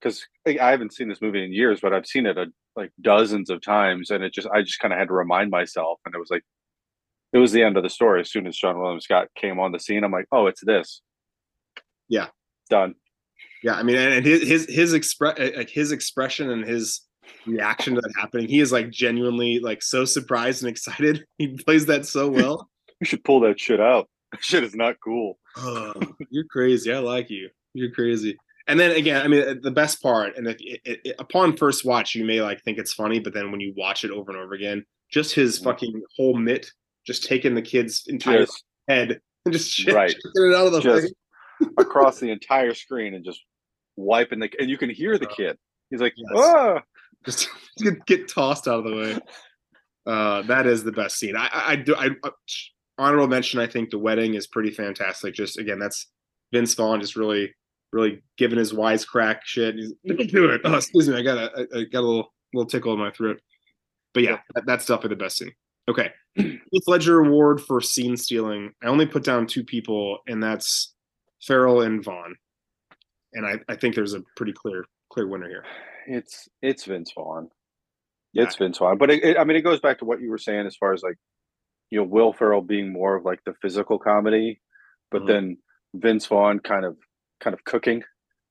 because 0.00 0.26
I 0.46 0.70
haven't 0.70 0.94
seen 0.94 1.08
this 1.08 1.22
movie 1.22 1.44
in 1.44 1.52
years, 1.52 1.80
but 1.80 1.92
I've 1.92 2.06
seen 2.06 2.26
it 2.26 2.36
a, 2.36 2.46
like 2.76 2.92
dozens 3.00 3.50
of 3.50 3.62
times, 3.62 4.10
and 4.10 4.22
it 4.22 4.32
just 4.34 4.48
I 4.48 4.62
just 4.62 4.78
kind 4.80 4.92
of 4.92 4.98
had 4.98 5.08
to 5.08 5.14
remind 5.14 5.50
myself, 5.50 5.98
and 6.04 6.14
it 6.14 6.18
was 6.18 6.30
like, 6.30 6.44
it 7.32 7.38
was 7.38 7.52
the 7.52 7.62
end 7.62 7.76
of 7.76 7.82
the 7.82 7.90
story. 7.90 8.20
As 8.20 8.30
soon 8.30 8.46
as 8.46 8.56
Seann 8.58 8.80
William 8.80 9.00
Scott 9.00 9.28
came 9.36 9.58
on 9.60 9.72
the 9.72 9.78
scene, 9.80 10.04
I'm 10.04 10.12
like, 10.12 10.26
oh, 10.32 10.46
it's 10.46 10.64
this. 10.64 11.00
Yeah. 12.08 12.28
done. 12.68 12.94
yeah. 13.62 13.74
I 13.74 13.82
mean, 13.82 13.96
and 13.96 14.24
his 14.26 14.42
his 14.48 14.66
his 14.68 14.92
express 14.94 15.38
like 15.56 15.70
his 15.70 15.92
expression 15.92 16.50
and 16.50 16.64
his 16.66 17.02
reaction 17.46 17.94
to 17.94 18.00
that 18.00 18.12
happening, 18.18 18.48
he 18.48 18.60
is 18.60 18.72
like 18.72 18.90
genuinely 18.90 19.60
like 19.60 19.82
so 19.82 20.04
surprised 20.04 20.62
and 20.62 20.70
excited. 20.70 21.24
He 21.38 21.56
plays 21.56 21.86
that 21.86 22.06
so 22.06 22.28
well. 22.38 22.68
You 23.00 23.06
should 23.06 23.24
pull 23.24 23.40
that 23.40 23.58
shit 23.60 23.80
out. 23.80 24.08
That 24.32 24.42
shit 24.44 24.62
is 24.64 24.74
not 24.74 24.96
cool. 25.02 25.38
oh, 25.56 25.94
you're 26.30 26.44
crazy. 26.44 26.92
I 26.92 26.98
like 26.98 27.30
you. 27.30 27.48
You're 27.74 27.90
crazy. 27.92 28.36
And 28.68 28.78
then 28.78 28.92
again, 28.94 29.22
I 29.24 29.28
mean, 29.28 29.60
the 29.62 29.70
best 29.70 30.00
part, 30.02 30.36
and 30.36 30.46
if 30.46 30.56
it, 30.60 31.00
it, 31.04 31.14
upon 31.18 31.56
first 31.56 31.84
watch, 31.84 32.14
you 32.14 32.24
may 32.24 32.40
like 32.42 32.62
think 32.62 32.78
it's 32.78 32.92
funny, 32.92 33.18
but 33.18 33.32
then 33.34 33.50
when 33.50 33.60
you 33.60 33.72
watch 33.76 34.04
it 34.04 34.10
over 34.12 34.30
and 34.30 34.40
over 34.40 34.54
again, 34.54 34.84
just 35.10 35.34
his 35.34 35.58
Mhm. 35.58 35.64
fucking 35.64 36.02
whole 36.16 36.36
mitt, 36.36 36.70
just 37.10 37.24
taking 37.24 37.54
the 37.56 37.62
kid's 37.62 38.04
entire 38.06 38.46
Just 38.46 38.64
head 38.86 39.20
and 39.44 39.52
just 39.52 39.70
shit, 39.72 39.94
Right. 39.96 40.14
it 40.14 40.54
out 40.54 40.66
of 40.68 40.72
the 40.72 40.80
Just- 40.80 41.12
across 41.78 42.20
the 42.20 42.30
entire 42.30 42.72
screen 42.72 43.14
and 43.14 43.24
just 43.24 43.40
wiping 43.96 44.38
the 44.38 44.48
and 44.60 44.70
you 44.70 44.78
can 44.78 44.90
hear 44.90 45.18
the 45.18 45.26
kid. 45.26 45.58
He's 45.90 46.00
like, 46.00 46.14
Yes. 46.16 46.30
ah. 46.36 46.82
just 47.26 47.48
get, 47.78 48.06
get 48.06 48.28
tossed 48.28 48.68
out 48.68 48.78
of 48.78 48.84
the 48.84 48.96
way. 48.96 49.18
Uh, 50.06 50.42
that 50.42 50.66
is 50.68 50.84
the 50.84 50.92
best 50.92 51.18
scene. 51.18 51.36
I, 51.36 51.48
I, 51.52 51.72
I 51.72 51.76
do. 51.76 51.94
I, 51.96 52.10
uh, 52.22 52.30
honorable 52.96 53.26
mention. 53.26 53.58
I 53.60 53.66
think 53.66 53.90
the 53.90 53.98
wedding 53.98 54.34
is 54.34 54.46
pretty 54.46 54.70
fantastic. 54.70 55.34
Just 55.34 55.58
again, 55.58 55.78
that's 55.80 56.06
Vince 56.52 56.74
Vaughn 56.74 57.00
just 57.00 57.16
really, 57.16 57.52
really 57.92 58.22
giving 58.38 58.58
his 58.58 58.72
wisecrack 58.72 59.40
shit. 59.44 59.74
He's 59.74 59.92
don't 60.06 60.20
it. 60.20 60.60
Oh, 60.64 60.76
excuse 60.76 61.08
me. 61.08 61.16
I 61.16 61.22
got 61.22 61.38
a, 61.38 61.50
I, 61.74 61.78
I 61.80 61.84
got 61.84 62.00
a 62.00 62.06
little, 62.08 62.32
little 62.54 62.70
tickle 62.70 62.92
in 62.94 62.98
my 63.00 63.10
throat. 63.10 63.40
But 64.14 64.22
yeah, 64.22 64.38
that, 64.54 64.64
that's 64.66 64.86
definitely 64.86 65.10
the 65.16 65.24
best 65.24 65.38
scene. 65.38 65.52
Okay, 65.90 66.10
Heath 66.36 66.84
Ledger 66.86 67.18
award 67.20 67.60
for 67.60 67.80
scene 67.80 68.16
stealing. 68.16 68.72
I 68.82 68.86
only 68.86 69.06
put 69.06 69.24
down 69.24 69.46
two 69.46 69.64
people, 69.64 70.18
and 70.28 70.42
that's 70.42 70.94
Ferrell 71.44 71.82
and 71.82 72.02
Vaughn. 72.02 72.36
And 73.32 73.44
I, 73.46 73.58
I 73.68 73.76
think 73.76 73.94
there's 73.94 74.14
a 74.14 74.22
pretty 74.36 74.52
clear, 74.52 74.84
clear 75.12 75.26
winner 75.26 75.48
here. 75.48 75.64
It's 76.06 76.48
it's 76.62 76.84
Vince 76.84 77.12
Vaughn. 77.14 77.48
Yeah. 78.32 78.44
It's 78.44 78.56
Vince 78.56 78.78
Vaughn. 78.78 78.98
But 78.98 79.10
it, 79.10 79.24
it, 79.24 79.36
I 79.38 79.44
mean, 79.44 79.56
it 79.56 79.62
goes 79.62 79.80
back 79.80 79.98
to 79.98 80.04
what 80.04 80.20
you 80.20 80.30
were 80.30 80.38
saying 80.38 80.66
as 80.66 80.76
far 80.76 80.92
as 80.92 81.02
like, 81.02 81.16
you 81.90 81.98
know, 81.98 82.04
Will 82.04 82.32
Ferrell 82.32 82.62
being 82.62 82.92
more 82.92 83.16
of 83.16 83.24
like 83.24 83.40
the 83.44 83.54
physical 83.60 83.98
comedy, 83.98 84.60
but 85.10 85.22
Mhm. 85.22 85.26
then 85.26 85.58
Vince 85.94 86.26
Vaughn 86.26 86.60
kind 86.60 86.84
of 86.84 86.96
kind 87.40 87.54
of 87.54 87.64
cooking 87.64 88.04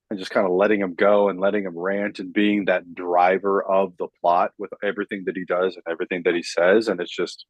and 0.10 0.18
just 0.20 0.32
kind 0.32 0.46
of 0.46 0.54
letting 0.54 0.82
him 0.82 0.96
go 0.96 1.30
and 1.30 1.40
letting 1.40 1.64
him 1.66 1.78
rant 1.78 2.20
and 2.20 2.34
being 2.34 2.66
that 2.66 2.96
driver 2.96 3.64
of 3.64 3.96
the 3.98 4.08
plot 4.22 4.52
with 4.58 4.72
everything 4.84 5.24
that 5.26 5.36
he 5.36 5.46
does 5.46 5.76
and 5.76 5.84
everything 5.88 6.24
that 6.26 6.34
he 6.36 6.44
says. 6.44 6.88
And 6.88 7.00
it's 7.00 7.16
just 7.16 7.46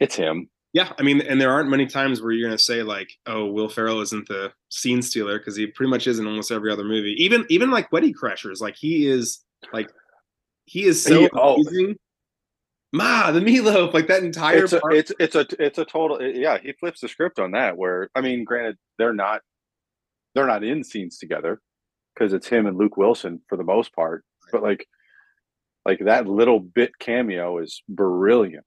it's 0.00 0.16
him. 0.16 0.48
Yeah, 0.74 0.92
I 0.98 1.02
mean, 1.02 1.22
and 1.22 1.40
there 1.40 1.50
aren't 1.50 1.70
many 1.70 1.86
times 1.86 2.20
where 2.20 2.30
you're 2.30 2.46
going 2.46 2.56
to 2.56 2.62
say 2.62 2.82
like, 2.82 3.10
"Oh, 3.26 3.46
Will 3.46 3.70
Ferrell 3.70 4.02
isn't 4.02 4.28
the 4.28 4.52
scene 4.68 5.00
stealer" 5.00 5.38
because 5.38 5.56
he 5.56 5.66
pretty 5.66 5.88
much 5.90 6.06
is 6.06 6.18
in 6.18 6.26
almost 6.26 6.52
every 6.52 6.70
other 6.70 6.84
movie. 6.84 7.14
Even 7.18 7.46
even 7.48 7.70
like 7.70 7.90
Wedding 7.90 8.12
Crashers, 8.14 8.60
like 8.60 8.76
he 8.76 9.06
is 9.06 9.42
like 9.72 9.90
he 10.66 10.84
is 10.84 11.02
so 11.02 11.20
He- 11.22 11.30
oh. 11.32 11.54
amazing. 11.54 11.96
Ma, 12.92 13.30
the 13.32 13.40
meatloaf, 13.40 13.92
like 13.92 14.06
that 14.08 14.22
entire 14.22 14.64
it's 14.64 14.72
a, 14.72 14.80
part- 14.80 14.94
it's 14.94 15.12
it's 15.18 15.34
a 15.34 15.46
it's 15.58 15.78
a 15.78 15.84
total 15.84 16.22
yeah 16.22 16.58
he 16.58 16.72
flips 16.72 17.00
the 17.00 17.08
script 17.08 17.38
on 17.38 17.50
that 17.50 17.76
where 17.76 18.08
i 18.14 18.22
mean 18.22 18.44
granted 18.44 18.78
they're 18.96 19.12
not 19.12 19.42
they're 20.38 20.46
not 20.46 20.64
in 20.64 20.82
scenes 20.84 21.18
together 21.18 21.60
because 22.14 22.32
it's 22.32 22.46
him 22.48 22.66
and 22.66 22.76
luke 22.76 22.96
wilson 22.96 23.40
for 23.48 23.56
the 23.56 23.64
most 23.64 23.92
part 23.94 24.24
but 24.52 24.62
like 24.62 24.86
like 25.84 25.98
that 26.04 26.26
little 26.26 26.60
bit 26.60 26.92
cameo 26.98 27.58
is 27.58 27.82
brilliant 27.88 28.64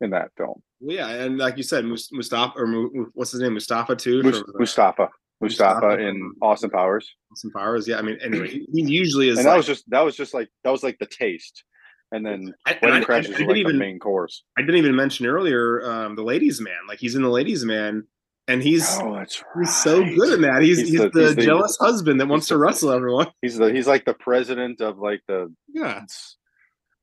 in 0.00 0.10
that 0.10 0.30
film 0.36 0.62
Well, 0.80 0.96
yeah, 0.96 1.08
and 1.08 1.36
like 1.36 1.56
you 1.58 1.62
said, 1.62 1.84
Mustafa 1.84 2.52
or 2.58 2.66
what's 3.12 3.32
his 3.32 3.40
name, 3.42 3.52
Mustafa 3.54 3.96
too, 3.96 4.22
from, 4.22 4.34
uh, 4.34 4.42
mustafa 4.58 5.08
mustafa 5.42 5.80
Mustafa 5.86 5.98
in 6.08 6.32
austin 6.40 6.70
powers 6.70 7.06
Austin 7.32 7.50
Powers. 7.50 7.86
Yeah, 7.88 7.98
I 7.98 8.02
mean, 8.02 8.18
anyway, 8.22 8.48
he 8.48 8.82
usually 8.82 9.28
is. 9.28 9.36
and 9.38 9.46
that 9.46 9.50
like- 9.52 9.56
was 9.58 9.66
just 9.66 9.84
that 9.90 10.00
was 10.00 10.16
just 10.16 10.32
like 10.32 10.48
that 10.64 10.70
was 10.70 10.82
like 10.82 10.98
the 10.98 11.06
taste 11.06 11.64
and 12.12 12.24
then 12.26 12.54
I, 12.66 12.78
and 12.82 12.94
I- 12.94 12.98
I- 13.00 13.04
crashes 13.04 13.36
I 13.36 13.44
like 13.44 13.56
even 13.56 13.72
the 13.72 13.78
main 13.78 13.98
course 13.98 14.44
I 14.56 14.62
didn't 14.62 14.76
even 14.76 14.96
mention 14.96 15.26
earlier 15.26 15.82
um, 15.84 16.14
the 16.16 16.24
Ladies 16.24 16.60
Man. 16.60 16.80
Like 16.88 16.98
he's 16.98 17.14
in 17.14 17.22
the 17.22 17.28
Ladies 17.40 17.64
Man, 17.64 18.04
and 18.50 18.62
he's 18.62 18.86
oh 19.00 19.14
that's 19.14 19.42
He's 19.58 19.76
so 19.76 20.02
good 20.02 20.34
in 20.34 20.40
that. 20.42 20.62
He's, 20.62 20.78
He's 20.78 20.88
he's, 20.90 21.00
the- 21.00 21.08
the, 21.10 21.20
he's 21.28 21.36
the- 21.36 21.42
jealous 21.42 21.76
husband 21.80 22.20
that 22.20 22.26
wants 22.28 22.48
to 22.48 22.54
the- 22.54 22.58
wrestle 22.60 22.90
everyone. 22.90 23.28
he's 23.42 23.56
the 23.56 23.72
he's 23.72 23.86
like 23.86 24.04
the 24.04 24.14
president 24.14 24.80
of 24.80 24.98
like 24.98 25.20
the 25.28 25.52
Yeah. 25.72 26.04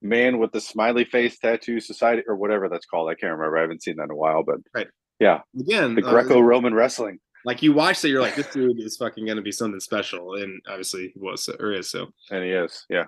man 0.02 0.38
with 0.40 0.52
the 0.52 0.62
smiley 0.62 1.06
face 1.06 1.38
tattoo 1.40 1.80
society 1.80 2.24
or 2.28 2.36
whatever 2.36 2.70
that's 2.70 2.86
called. 2.86 3.10
I 3.10 3.16
can't 3.16 3.32
remember. 3.34 3.58
I 3.58 3.62
haven't 3.62 3.84
seen 3.84 3.96
that 3.98 4.04
in 4.06 4.12
a 4.12 4.16
while, 4.16 4.44
but 4.44 4.58
right. 4.76 4.88
yeah, 5.20 5.42
Again, 5.60 5.96
the 5.96 6.06
uh, 6.06 6.10
Greco-Roman 6.12 6.74
wrestling. 6.74 7.20
like 7.46 7.64
you 7.64 7.74
watch 7.74 8.02
that, 8.02 8.10
you're 8.10 8.22
like, 8.22 8.36
this 8.36 8.52
dude 8.52 8.80
is 8.80 8.98
fucking 8.98 9.26
gonna 9.26 9.42
be 9.42 9.52
something 9.52 9.80
special, 9.80 10.36
and 10.36 10.62
obviously 10.68 11.12
he 11.14 11.20
was 11.20 11.50
or 11.60 11.72
is. 11.74 11.90
So 11.90 12.08
And 12.30 12.44
he 12.44 12.52
is, 12.52 12.86
yeah. 12.90 13.06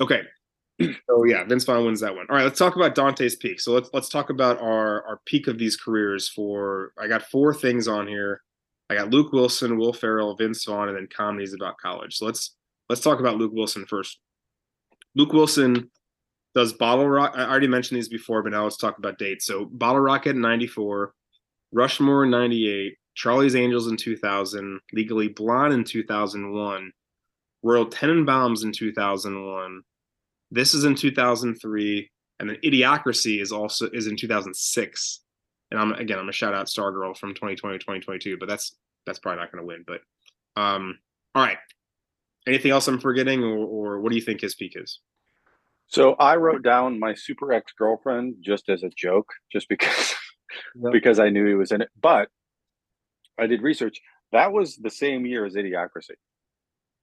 okay. 0.00 0.22
So 1.06 1.24
yeah, 1.24 1.44
Vince 1.44 1.64
Vaughn 1.64 1.84
wins 1.84 2.00
that 2.00 2.14
one. 2.14 2.26
All 2.28 2.36
right, 2.36 2.42
let's 2.42 2.58
talk 2.58 2.74
about 2.76 2.94
Dante's 2.94 3.36
Peak. 3.36 3.60
So 3.60 3.72
let's 3.72 3.88
let's 3.92 4.08
talk 4.08 4.30
about 4.30 4.60
our 4.60 5.06
our 5.06 5.20
peak 5.26 5.46
of 5.46 5.58
these 5.58 5.76
careers. 5.76 6.28
For 6.28 6.92
I 6.98 7.06
got 7.06 7.22
four 7.30 7.54
things 7.54 7.86
on 7.86 8.08
here. 8.08 8.42
I 8.90 8.94
got 8.94 9.10
Luke 9.10 9.32
Wilson, 9.32 9.78
Will 9.78 9.92
Ferrell, 9.92 10.36
Vince 10.36 10.64
Vaughn, 10.64 10.88
and 10.88 10.96
then 10.96 11.08
comedies 11.14 11.54
about 11.54 11.78
college. 11.78 12.16
So 12.16 12.26
let's 12.26 12.56
let's 12.88 13.00
talk 13.00 13.20
about 13.20 13.36
Luke 13.36 13.52
Wilson 13.54 13.86
first. 13.86 14.18
Luke 15.14 15.32
Wilson 15.32 15.90
does 16.54 16.72
Bottle 16.72 17.08
Rock. 17.08 17.34
I 17.36 17.44
already 17.44 17.68
mentioned 17.68 17.96
these 17.96 18.08
before, 18.08 18.42
but 18.42 18.52
now 18.52 18.64
let's 18.64 18.76
talk 18.76 18.98
about 18.98 19.18
dates. 19.18 19.46
So 19.46 19.66
Bottle 19.66 20.00
Rocket 20.00 20.30
in 20.30 20.40
'94, 20.40 21.14
Rushmore 21.72 22.24
in 22.24 22.30
'98, 22.30 22.96
Charlie's 23.14 23.56
Angels 23.56 23.86
in 23.86 23.96
2000, 23.96 24.80
Legally 24.92 25.28
Blonde 25.28 25.72
in 25.72 25.84
2001, 25.84 26.92
Royal 27.62 27.86
Tenenbaums 27.86 28.64
in 28.64 28.72
2001. 28.72 29.82
This 30.54 30.74
is 30.74 30.84
in 30.84 30.94
2003, 30.94 32.10
and 32.38 32.48
then 32.48 32.56
Idiocracy 32.64 33.40
is 33.40 33.52
also 33.52 33.88
is 33.90 34.06
in 34.06 34.16
2006. 34.16 35.20
And 35.70 35.80
I'm 35.80 35.92
again, 35.92 36.18
I'm 36.18 36.24
gonna 36.24 36.32
shout 36.32 36.54
out 36.54 36.66
Stargirl 36.66 37.16
from 37.16 37.34
2020 37.34 37.78
2022, 37.78 38.36
but 38.38 38.48
that's 38.48 38.76
that's 39.06 39.18
probably 39.18 39.40
not 39.40 39.50
gonna 39.50 39.66
win. 39.66 39.84
But 39.86 40.00
um, 40.60 40.98
all 41.34 41.44
right. 41.44 41.58
Anything 42.46 42.70
else 42.72 42.86
I'm 42.86 43.00
forgetting, 43.00 43.42
or, 43.42 43.56
or 43.56 44.00
what 44.00 44.10
do 44.10 44.16
you 44.16 44.22
think 44.22 44.42
his 44.42 44.54
peak 44.54 44.74
is? 44.76 45.00
So 45.86 46.12
I 46.14 46.36
wrote 46.36 46.62
down 46.62 47.00
my 47.00 47.14
super 47.14 47.52
ex 47.52 47.72
girlfriend 47.76 48.36
just 48.40 48.68
as 48.68 48.82
a 48.82 48.90
joke, 48.90 49.32
just 49.50 49.68
because 49.68 50.14
Yeah. 50.76 50.90
because 50.92 51.18
I 51.18 51.30
knew 51.30 51.46
he 51.46 51.54
was 51.54 51.72
in 51.72 51.80
it. 51.82 51.90
But 52.00 52.28
I 53.38 53.46
did 53.46 53.62
research. 53.62 54.00
That 54.32 54.52
was 54.52 54.76
the 54.76 54.90
same 54.90 55.26
year 55.26 55.44
as 55.44 55.54
Idiocracy. 55.54 56.16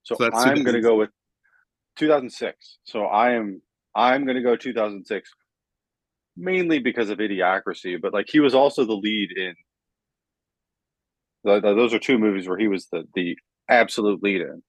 So, 0.04 0.16
So 0.16 0.30
I'm 0.34 0.64
going 0.64 0.76
to 0.76 0.82
go 0.82 0.96
with 0.96 1.10
2006. 1.98 2.78
So 2.84 3.06
I 3.06 3.32
am 3.32 3.62
I'm 3.96 4.26
going 4.26 4.38
to 4.38 4.42
go 4.44 4.56
2006. 4.56 5.30
mainly 6.38 6.80
because 6.80 7.10
of 7.10 7.18
idiocracy, 7.20 8.02
but 8.02 8.14
like 8.14 8.28
he 8.30 8.40
was 8.40 8.56
also 8.56 8.86
the 8.86 8.94
lead 8.94 9.32
in. 9.38 9.54
The, 11.44 11.60
the- 11.60 11.74
those 11.76 11.94
are 11.94 12.00
two 12.00 12.18
movies 12.18 12.48
where 12.48 12.58
he 12.58 12.68
was 12.68 12.88
the 12.88 13.04
the 13.16 13.38
absolute 13.70 14.22
lead 14.24 14.42
in. 14.42 14.62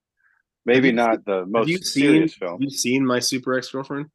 Maybe 0.65 0.89
you 0.89 0.93
not 0.95 1.25
the 1.25 1.41
Have 1.41 1.49
most 1.49 1.69
seen 1.69 1.83
serious 1.83 2.33
have 2.35 2.39
film. 2.49 2.63
You've 2.63 2.73
seen 2.73 3.05
my 3.07 3.19
super 3.19 3.55
ex 3.59 3.69
girlfriend? 3.71 4.07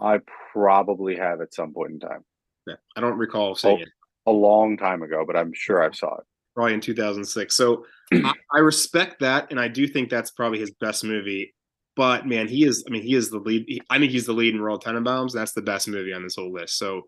I 0.00 0.18
probably 0.52 1.16
have 1.16 1.40
at 1.40 1.54
some 1.54 1.72
point 1.72 1.92
in 1.92 2.00
time, 2.00 2.24
Yeah. 2.66 2.74
I 2.96 3.00
don't 3.00 3.18
recall 3.18 3.54
seeing 3.54 3.78
Oh. 3.78 3.82
it. 3.82 3.88
a 4.26 4.32
long 4.32 4.76
time 4.76 5.02
ago, 5.02 5.24
but 5.26 5.36
I'm 5.36 5.52
sure 5.54 5.82
I've 5.82 5.94
saw 5.94 6.16
it. 6.16 6.24
Probably 6.56 6.74
in 6.74 6.80
2006. 6.80 7.54
So 7.54 7.86
I, 8.12 8.32
I 8.52 8.58
respect 8.58 9.20
that, 9.20 9.50
and 9.50 9.60
I 9.60 9.68
do 9.68 9.86
think 9.86 10.10
that's 10.10 10.30
probably 10.32 10.58
his 10.58 10.72
best 10.72 11.04
movie. 11.04 11.54
But 11.94 12.26
man, 12.26 12.48
he 12.48 12.64
is. 12.64 12.84
I 12.86 12.90
mean, 12.90 13.02
he 13.02 13.14
is 13.14 13.30
the 13.30 13.38
lead. 13.38 13.64
he- 13.68 13.82
I 13.90 13.98
think 13.98 14.12
he's 14.12 14.26
the 14.26 14.32
lead 14.32 14.54
in 14.54 14.60
Royal 14.62 14.78
Tenenbaums. 14.80 15.32
That's 15.32 15.52
the 15.52 15.62
best 15.62 15.88
movie 15.88 16.12
on 16.12 16.22
this 16.22 16.36
whole 16.36 16.52
list. 16.52 16.78
So 16.78 17.02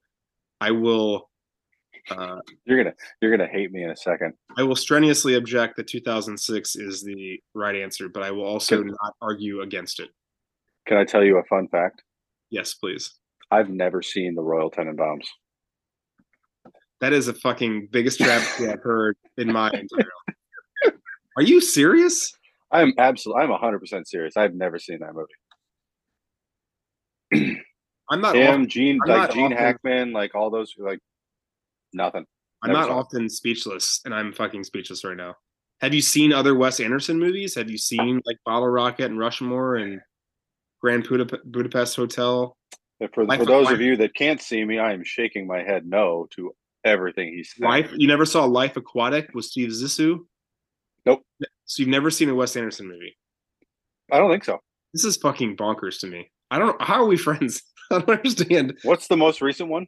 I 0.60 0.70
will. 0.72 1.30
Uh, 2.10 2.36
You're 2.66 2.82
gonna 2.84 2.94
you're 3.22 3.30
gonna 3.34 3.48
hate 3.50 3.72
me 3.72 3.82
in 3.82 3.88
a 3.90 3.96
second. 3.96 4.34
I 4.58 4.62
will 4.62 4.76
strenuously 4.76 5.36
object 5.36 5.76
that 5.76 5.86
2006 5.86 6.76
is 6.76 7.02
the 7.02 7.40
right 7.54 7.74
answer, 7.76 8.10
but 8.10 8.22
I 8.22 8.30
will 8.30 8.44
also 8.44 8.82
Good. 8.82 8.88
not 9.02 9.14
argue 9.22 9.62
against 9.62 10.00
it. 10.00 10.10
Can 10.86 10.98
I 10.98 11.04
tell 11.04 11.24
you 11.24 11.38
a 11.38 11.44
fun 11.44 11.66
fact? 11.68 12.02
Yes, 12.50 12.74
please. 12.74 13.10
I've 13.50 13.70
never 13.70 14.02
seen 14.02 14.34
the 14.34 14.42
Royal 14.42 14.70
Tenenbaums. 14.70 15.24
That 17.00 17.14
is 17.14 17.28
a 17.28 17.32
fucking 17.34 17.88
biggest 17.90 18.18
trap 18.20 18.42
I've 18.60 18.82
heard 18.82 19.16
in 19.38 19.50
my 19.50 19.68
entire 19.68 19.88
life. 20.28 20.94
Are 21.38 21.42
you 21.42 21.60
serious? 21.62 22.34
I'm 22.74 22.92
absolutely 22.98 23.44
I'm 23.44 23.50
100 23.50 23.78
percent 23.78 24.08
serious. 24.08 24.36
I've 24.36 24.54
never 24.54 24.78
seen 24.78 24.98
that 25.00 25.14
movie. 25.14 25.32
I'm 28.10 28.20
not. 28.20 28.36
Often, 28.36 28.68
Gene, 28.68 28.98
I'm 29.04 29.08
like 29.10 29.32
Gene 29.32 29.44
often- 29.46 29.56
Hackman, 29.56 30.12
like 30.12 30.34
all 30.34 30.50
those, 30.50 30.74
like 30.78 30.98
nothing. 31.92 32.26
I'm 32.62 32.72
never 32.72 32.88
not 32.88 32.90
it. 32.90 32.98
often 32.98 33.28
speechless, 33.28 34.00
and 34.04 34.14
I'm 34.14 34.32
fucking 34.32 34.64
speechless 34.64 35.04
right 35.04 35.16
now. 35.16 35.34
Have 35.80 35.92
you 35.94 36.02
seen 36.02 36.32
other 36.32 36.54
Wes 36.54 36.80
Anderson 36.80 37.18
movies? 37.18 37.54
Have 37.54 37.70
you 37.70 37.78
seen 37.78 38.20
like 38.26 38.38
Bottle 38.44 38.68
Rocket 38.68 39.06
and 39.06 39.18
Rushmore 39.18 39.76
and 39.76 40.00
Grand 40.80 41.06
Budap- 41.06 41.44
Budapest 41.44 41.96
Hotel? 41.96 42.56
For, 43.12 43.24
Life 43.24 43.40
for 43.40 43.44
those 43.46 43.66
Life. 43.66 43.74
of 43.74 43.80
you 43.80 43.96
that 43.98 44.14
can't 44.14 44.40
see 44.40 44.64
me, 44.64 44.78
I 44.78 44.92
am 44.92 45.04
shaking 45.04 45.46
my 45.46 45.62
head 45.62 45.84
no 45.86 46.26
to 46.36 46.52
everything 46.84 47.34
he's. 47.34 47.52
Life. 47.58 47.90
You 47.94 48.08
never 48.08 48.24
saw 48.24 48.44
Life 48.44 48.76
Aquatic 48.76 49.34
with 49.34 49.44
Steve 49.44 49.70
Zissou? 49.70 50.20
Nope. 51.04 51.22
So 51.66 51.80
you've 51.80 51.88
never 51.90 52.10
seen 52.10 52.28
a 52.28 52.34
Wes 52.34 52.56
Anderson 52.56 52.88
movie? 52.88 53.16
I 54.12 54.18
don't 54.18 54.30
think 54.30 54.44
so. 54.44 54.58
This 54.92 55.04
is 55.04 55.16
fucking 55.16 55.56
bonkers 55.56 55.98
to 56.00 56.06
me. 56.06 56.30
I 56.50 56.58
don't. 56.58 56.80
How 56.80 57.02
are 57.02 57.06
we 57.06 57.16
friends? 57.28 57.62
I 57.90 57.98
don't 57.98 58.10
understand. 58.10 58.78
What's 58.82 59.08
the 59.08 59.16
most 59.16 59.40
recent 59.40 59.68
one? 59.68 59.86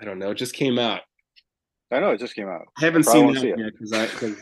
I 0.00 0.04
don't 0.04 0.18
know. 0.18 0.30
It 0.30 0.36
just 0.36 0.54
came 0.54 0.78
out. 0.78 1.00
I 1.92 1.98
know 2.00 2.10
it 2.10 2.20
just 2.20 2.34
came 2.36 2.48
out. 2.48 2.62
I 2.78 2.84
haven't 2.84 3.02
Probably 3.04 3.20
seen 3.22 3.34
that 3.34 3.40
see 3.40 3.48
it. 3.48 3.58
yet 3.58 3.72
because 3.72 3.92
I 3.92 4.06
because 4.06 4.36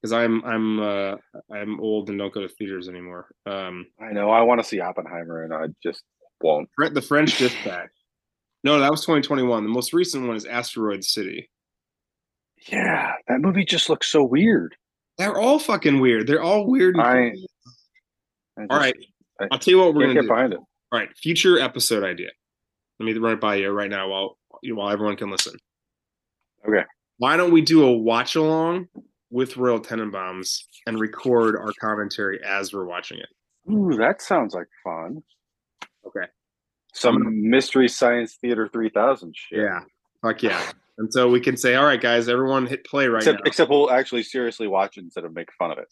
because 0.00 0.12
I'm 0.12 0.44
I'm 0.44 0.80
uh 0.80 1.16
I'm 1.52 1.80
old 1.80 2.08
and 2.10 2.18
don't 2.18 2.32
go 2.32 2.42
to 2.42 2.48
theaters 2.48 2.88
anymore. 2.88 3.26
Um, 3.46 3.86
I 4.00 4.12
know. 4.12 4.30
I 4.30 4.42
want 4.42 4.60
to 4.60 4.64
see 4.66 4.80
Oppenheimer, 4.80 5.42
and 5.42 5.52
I 5.52 5.66
just 5.82 6.02
won't. 6.40 6.68
The 6.78 7.02
French 7.02 7.36
Dispatch. 7.38 7.88
No, 8.64 8.78
that 8.78 8.90
was 8.90 9.00
2021. 9.02 9.62
The 9.64 9.68
most 9.68 9.92
recent 9.92 10.26
one 10.26 10.36
is 10.36 10.44
Asteroid 10.44 11.02
City. 11.04 11.50
Yeah, 12.70 13.12
that 13.28 13.40
movie 13.40 13.64
just 13.64 13.88
looks 13.88 14.10
so 14.10 14.22
weird. 14.24 14.74
They're 15.18 15.36
all 15.36 15.58
fucking 15.58 16.00
weird. 16.00 16.26
They're 16.26 16.42
all 16.42 16.66
weird. 16.66 16.94
and 16.94 17.04
I-. 17.04 17.34
I 18.56 18.62
all 18.62 18.66
just 18.68 18.80
right. 18.80 18.94
I 19.40 19.48
I'll 19.52 19.58
tell 19.58 19.72
you 19.72 19.78
what 19.78 19.94
we're 19.94 20.06
gonna 20.06 20.22
do. 20.22 20.28
behind 20.28 20.52
it. 20.52 20.58
All 20.58 20.98
right, 20.98 21.08
future 21.16 21.58
episode 21.58 22.02
idea. 22.02 22.30
Let 22.98 23.06
me 23.06 23.12
run 23.14 23.34
it 23.34 23.40
by 23.40 23.56
you 23.56 23.70
right 23.70 23.90
now 23.90 24.08
while 24.08 24.38
you 24.62 24.76
while 24.76 24.90
everyone 24.90 25.16
can 25.16 25.30
listen. 25.30 25.54
Okay. 26.66 26.84
Why 27.18 27.36
don't 27.36 27.52
we 27.52 27.60
do 27.60 27.84
a 27.84 27.92
watch 27.92 28.36
along 28.36 28.88
with 29.30 29.56
Royal 29.56 29.80
Tenenbaums 29.80 30.62
and 30.86 30.98
record 30.98 31.56
our 31.56 31.72
commentary 31.80 32.40
as 32.44 32.72
we're 32.72 32.86
watching 32.86 33.18
it? 33.18 33.28
Ooh, 33.70 33.96
that 33.98 34.22
sounds 34.22 34.54
like 34.54 34.68
fun. 34.82 35.22
Okay. 36.06 36.26
Some 36.94 37.48
mystery 37.48 37.88
science 37.88 38.38
theater 38.40 38.68
three 38.72 38.88
thousand 38.88 39.34
shit. 39.36 39.60
Yeah. 39.60 39.80
Fuck 40.22 40.42
yeah. 40.42 40.72
And 40.98 41.12
so 41.12 41.28
we 41.30 41.40
can 41.40 41.56
say, 41.56 41.76
all 41.76 41.84
right, 41.86 42.00
guys, 42.00 42.28
everyone 42.28 42.66
hit 42.66 42.84
play 42.84 43.06
right 43.06 43.18
Except, 43.22 43.38
now. 43.38 43.42
except 43.46 43.70
we'll 43.70 43.90
actually 43.90 44.24
seriously 44.24 44.66
watch 44.66 44.96
it 44.96 45.02
instead 45.04 45.24
of 45.24 45.32
make 45.32 45.48
fun 45.58 45.70
of 45.70 45.78
it. 45.78 45.86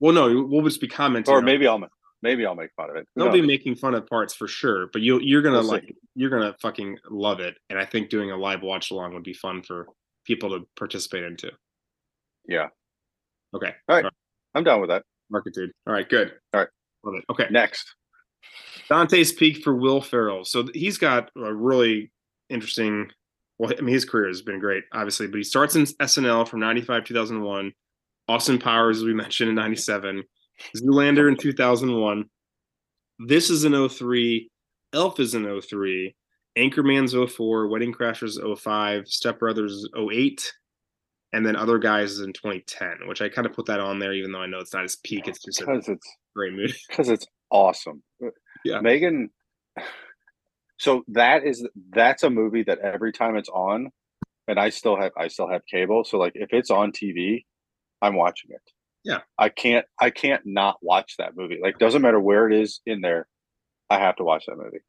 well, 0.00 0.12
no, 0.14 0.44
we'll 0.48 0.62
just 0.64 0.80
be 0.80 0.88
commenting. 0.88 1.32
Or 1.32 1.42
maybe 1.42 1.66
I'll 1.66 1.80
maybe 2.22 2.46
I'll 2.46 2.54
make 2.54 2.70
fun 2.76 2.88
of 2.90 2.96
it. 2.96 3.06
Who 3.14 3.22
They'll 3.24 3.32
be 3.32 3.42
making 3.42 3.76
fun 3.76 3.94
of 3.94 4.06
parts 4.06 4.34
for 4.34 4.48
sure, 4.48 4.88
but 4.92 5.02
you 5.02 5.20
you're 5.20 5.42
gonna 5.42 5.56
We'll 5.58 5.64
see. 5.64 5.70
like 5.72 5.96
you're 6.14 6.30
gonna 6.30 6.54
fucking 6.62 6.98
love 7.10 7.40
it. 7.40 7.56
And 7.68 7.78
I 7.78 7.84
think 7.84 8.08
doing 8.08 8.30
a 8.30 8.36
live 8.36 8.62
watch 8.62 8.90
along 8.90 9.12
would 9.14 9.22
be 9.22 9.34
fun 9.34 9.62
for 9.62 9.86
people 10.24 10.50
to 10.58 10.66
participate 10.76 11.24
into. 11.24 11.50
Yeah. 12.48 12.68
Okay. 13.54 13.74
All 13.88 13.96
right. 14.02 14.12
I'm 14.54 14.64
down 14.64 14.80
with 14.80 14.88
that. 14.90 15.02
Market 15.30 15.52
dude. 15.54 15.72
All 15.86 15.92
right, 15.92 16.08
good. 16.08 16.32
All 16.54 16.60
right. 16.60 16.68
Love 17.04 17.16
it. 17.16 17.24
Okay. 17.30 17.46
Next. 17.50 17.94
Dante's 18.88 19.32
Peak 19.32 19.62
for 19.62 19.74
Will 19.74 20.00
Ferrell. 20.00 20.44
So 20.44 20.68
he's 20.74 20.96
got 20.98 21.30
a 21.36 21.52
really 21.52 22.10
interesting. 22.48 23.10
Well, 23.58 23.72
I 23.76 23.80
mean, 23.80 23.94
his 23.94 24.04
career 24.04 24.28
has 24.28 24.42
been 24.42 24.58
great, 24.58 24.84
obviously, 24.92 25.26
but 25.28 25.36
he 25.36 25.42
starts 25.44 25.76
in 25.76 25.84
SNL 25.84 26.48
from 26.48 26.60
'95, 26.60 27.04
2001. 27.04 27.72
Austin 28.28 28.58
Powers, 28.58 28.98
as 28.98 29.04
we 29.04 29.14
mentioned, 29.14 29.48
in 29.50 29.54
'97. 29.54 30.22
Zoolander 30.76 31.28
in 31.28 31.36
2001. 31.36 32.24
This 33.26 33.50
is 33.50 33.64
in 33.64 33.88
03. 33.88 34.48
Elf 34.92 35.18
is 35.20 35.34
in 35.34 35.60
03. 35.60 36.14
Anchorman's 36.58 37.14
04. 37.34 37.68
Wedding 37.68 37.92
Crashers 37.92 38.36
05. 38.58 39.08
Step 39.08 39.38
Brothers 39.38 39.88
08. 39.96 40.52
And 41.32 41.46
then 41.46 41.56
Other 41.56 41.78
Guys 41.78 42.12
is 42.12 42.20
in 42.20 42.32
2010, 42.34 43.08
which 43.08 43.22
I 43.22 43.28
kind 43.30 43.46
of 43.46 43.54
put 43.54 43.66
that 43.66 43.80
on 43.80 43.98
there, 43.98 44.12
even 44.12 44.32
though 44.32 44.40
I 44.42 44.46
know 44.46 44.58
it's 44.58 44.74
not 44.74 44.82
his 44.82 44.96
peak. 44.96 45.26
It's 45.28 45.42
just 45.42 45.62
a 45.62 45.66
Because 45.66 45.88
it's 45.88 46.16
great 46.36 46.52
movie. 46.52 46.74
because 46.88 47.08
it's 47.08 47.26
awesome. 47.50 48.02
Yeah. 48.64 48.80
Megan. 48.82 49.30
So 50.82 51.04
that 51.08 51.46
is 51.46 51.64
that's 51.90 52.24
a 52.24 52.30
movie 52.30 52.64
that 52.64 52.80
every 52.80 53.12
time 53.12 53.36
it's 53.36 53.48
on, 53.48 53.92
and 54.48 54.58
I 54.58 54.70
still 54.70 55.00
have 55.00 55.12
I 55.16 55.28
still 55.28 55.48
have 55.48 55.64
cable. 55.64 56.02
So 56.02 56.18
like 56.18 56.32
if 56.34 56.52
it's 56.52 56.72
on 56.72 56.90
TV, 56.90 57.44
I'm 58.00 58.16
watching 58.16 58.50
it. 58.50 58.62
Yeah. 59.04 59.20
I 59.38 59.48
can't 59.48 59.86
I 60.00 60.10
can't 60.10 60.42
not 60.44 60.78
watch 60.82 61.14
that 61.18 61.36
movie. 61.36 61.60
Like 61.62 61.78
doesn't 61.78 62.02
matter 62.02 62.18
where 62.18 62.50
it 62.50 62.60
is 62.60 62.80
in 62.84 63.00
there, 63.00 63.28
I 63.90 64.00
have 64.00 64.16
to 64.16 64.24
watch 64.24 64.46
that 64.48 64.56
movie. 64.56 64.80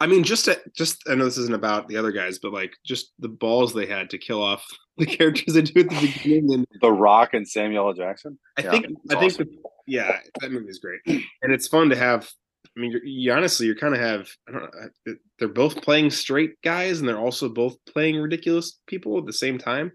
I 0.00 0.06
mean, 0.06 0.22
just 0.22 0.44
to, 0.44 0.60
just 0.76 1.02
I 1.08 1.14
know 1.14 1.24
this 1.24 1.38
isn't 1.38 1.54
about 1.54 1.88
the 1.88 1.96
other 1.96 2.12
guys, 2.12 2.38
but 2.38 2.52
like 2.52 2.74
just 2.84 3.12
the 3.18 3.28
balls 3.28 3.72
they 3.72 3.86
had 3.86 4.10
to 4.10 4.18
kill 4.18 4.42
off 4.42 4.66
the 4.98 5.06
characters 5.06 5.54
they 5.54 5.62
do 5.62 5.80
at 5.80 5.88
the 5.88 6.12
beginning, 6.12 6.52
and 6.52 6.66
The 6.82 6.92
Rock 6.92 7.32
and 7.32 7.48
Samuel 7.48 7.86
L. 7.86 7.94
Jackson. 7.94 8.38
I 8.58 8.62
Yeah, 8.64 8.70
think 8.72 8.86
I 9.08 9.14
think 9.14 9.36
the, 9.38 9.48
yeah, 9.86 10.18
that 10.40 10.52
movie 10.52 10.68
is 10.68 10.78
great, 10.78 11.00
and 11.06 11.52
it's 11.54 11.68
fun 11.68 11.88
to 11.88 11.96
have. 11.96 12.30
I 12.64 12.80
mean, 12.80 12.92
you're, 12.92 13.04
you 13.04 13.32
honestly, 13.32 13.66
you're 13.66 13.74
kind 13.76 13.94
of 13.94 14.00
have. 14.00 14.28
I 14.48 14.52
don't 14.52 14.62
know. 14.62 15.14
They're 15.38 15.48
both 15.48 15.82
playing 15.82 16.10
straight 16.10 16.60
guys, 16.62 17.00
and 17.00 17.08
they're 17.08 17.18
also 17.18 17.48
both 17.48 17.76
playing 17.86 18.16
ridiculous 18.20 18.78
people 18.86 19.18
at 19.18 19.26
the 19.26 19.32
same 19.32 19.58
time. 19.58 19.92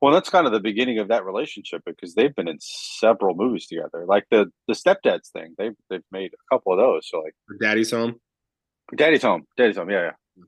Well, 0.00 0.12
that's 0.12 0.28
kind 0.30 0.46
of 0.46 0.52
the 0.52 0.60
beginning 0.60 0.98
of 0.98 1.08
that 1.08 1.24
relationship 1.24 1.82
because 1.86 2.14
they've 2.14 2.34
been 2.34 2.48
in 2.48 2.58
several 2.60 3.34
movies 3.34 3.66
together. 3.66 4.04
Like 4.06 4.24
the 4.30 4.46
the 4.68 4.74
stepdads 4.74 5.30
thing, 5.32 5.54
they've 5.58 5.74
they've 5.90 6.04
made 6.12 6.32
a 6.32 6.54
couple 6.54 6.72
of 6.72 6.78
those. 6.78 7.08
So 7.08 7.20
like 7.20 7.34
Daddy's 7.60 7.90
home. 7.90 8.16
Daddy's 8.94 9.22
Home, 9.22 9.46
Daddy's 9.56 9.78
Home, 9.78 9.88
yeah, 9.90 10.10
yeah. 10.36 10.44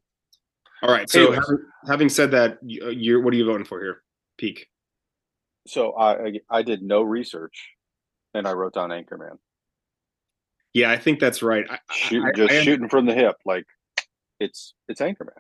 All 0.83 0.91
right. 0.91 1.09
So 1.09 1.21
Anyways. 1.21 1.39
having, 1.39 1.65
having 1.89 2.09
said 2.11 2.31
that, 2.33 2.59
you, 2.63 2.85
uh, 2.85 2.91
you're 2.91 3.23
what 3.23 3.33
are 3.33 3.37
you 3.37 3.47
voting 3.47 3.65
for 3.65 3.81
here? 3.81 4.03
Peak. 4.37 4.69
So 5.67 5.93
I 5.93 6.25
I- 6.27 6.41
I 6.51 6.63
did 6.63 6.83
no 6.83 7.01
research, 7.03 7.71
and 8.35 8.47
I 8.47 8.53
wrote 8.53 8.75
down 8.75 8.91
Anchorman. 8.91 9.39
Yeah, 10.77 10.91
I 10.91 10.99
think 10.99 11.21
that's 11.21 11.43
right. 11.43 11.65
I, 11.71 11.79
Shoot, 11.91 12.23
I- 12.23 12.33
just 12.37 12.53
I- 12.53 12.63
shooting 12.63 12.91
from 12.91 13.07
the 13.07 13.15
hip, 13.15 13.37
like 13.47 13.65
it's 14.41 14.75
it's 14.89 15.01
Anchorman. 15.01 15.31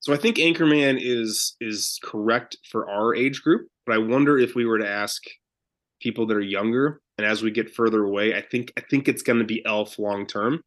So 0.00 0.12
I 0.12 0.16
think 0.16 0.38
Anchorman 0.38 0.98
is 1.00 1.54
is 1.60 2.00
correct 2.02 2.56
for 2.68 2.90
our 2.90 3.14
age 3.14 3.40
group, 3.40 3.68
but 3.86 3.94
I 3.94 3.98
wonder 3.98 4.36
if 4.36 4.56
we 4.56 4.66
were 4.66 4.78
to 4.80 4.88
ask 4.88 5.22
people 6.02 6.26
that 6.26 6.36
are 6.36 6.40
younger, 6.40 7.00
and 7.18 7.24
as 7.24 7.40
we 7.40 7.52
get 7.52 7.72
further 7.72 8.02
away, 8.02 8.34
I 8.34 8.40
think 8.40 8.72
I 8.76 8.80
think 8.80 9.06
it's 9.06 9.22
going 9.22 9.38
to 9.38 9.44
be 9.44 9.64
Elf 9.64 9.96
long 9.96 10.26
term. 10.26 10.64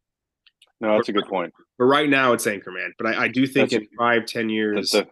No, 0.80 0.96
that's 0.96 1.10
a 1.10 1.12
good 1.12 1.26
point. 1.26 1.52
But 1.78 1.84
right 1.84 2.08
now, 2.08 2.32
it's 2.32 2.46
Anchorman. 2.46 2.92
But 2.96 3.08
I, 3.08 3.24
I 3.24 3.28
do 3.28 3.46
think 3.46 3.72
That's 3.72 3.82
in 3.82 3.88
five, 3.98 4.24
ten 4.24 4.48
years, 4.48 4.92
The, 4.92 5.06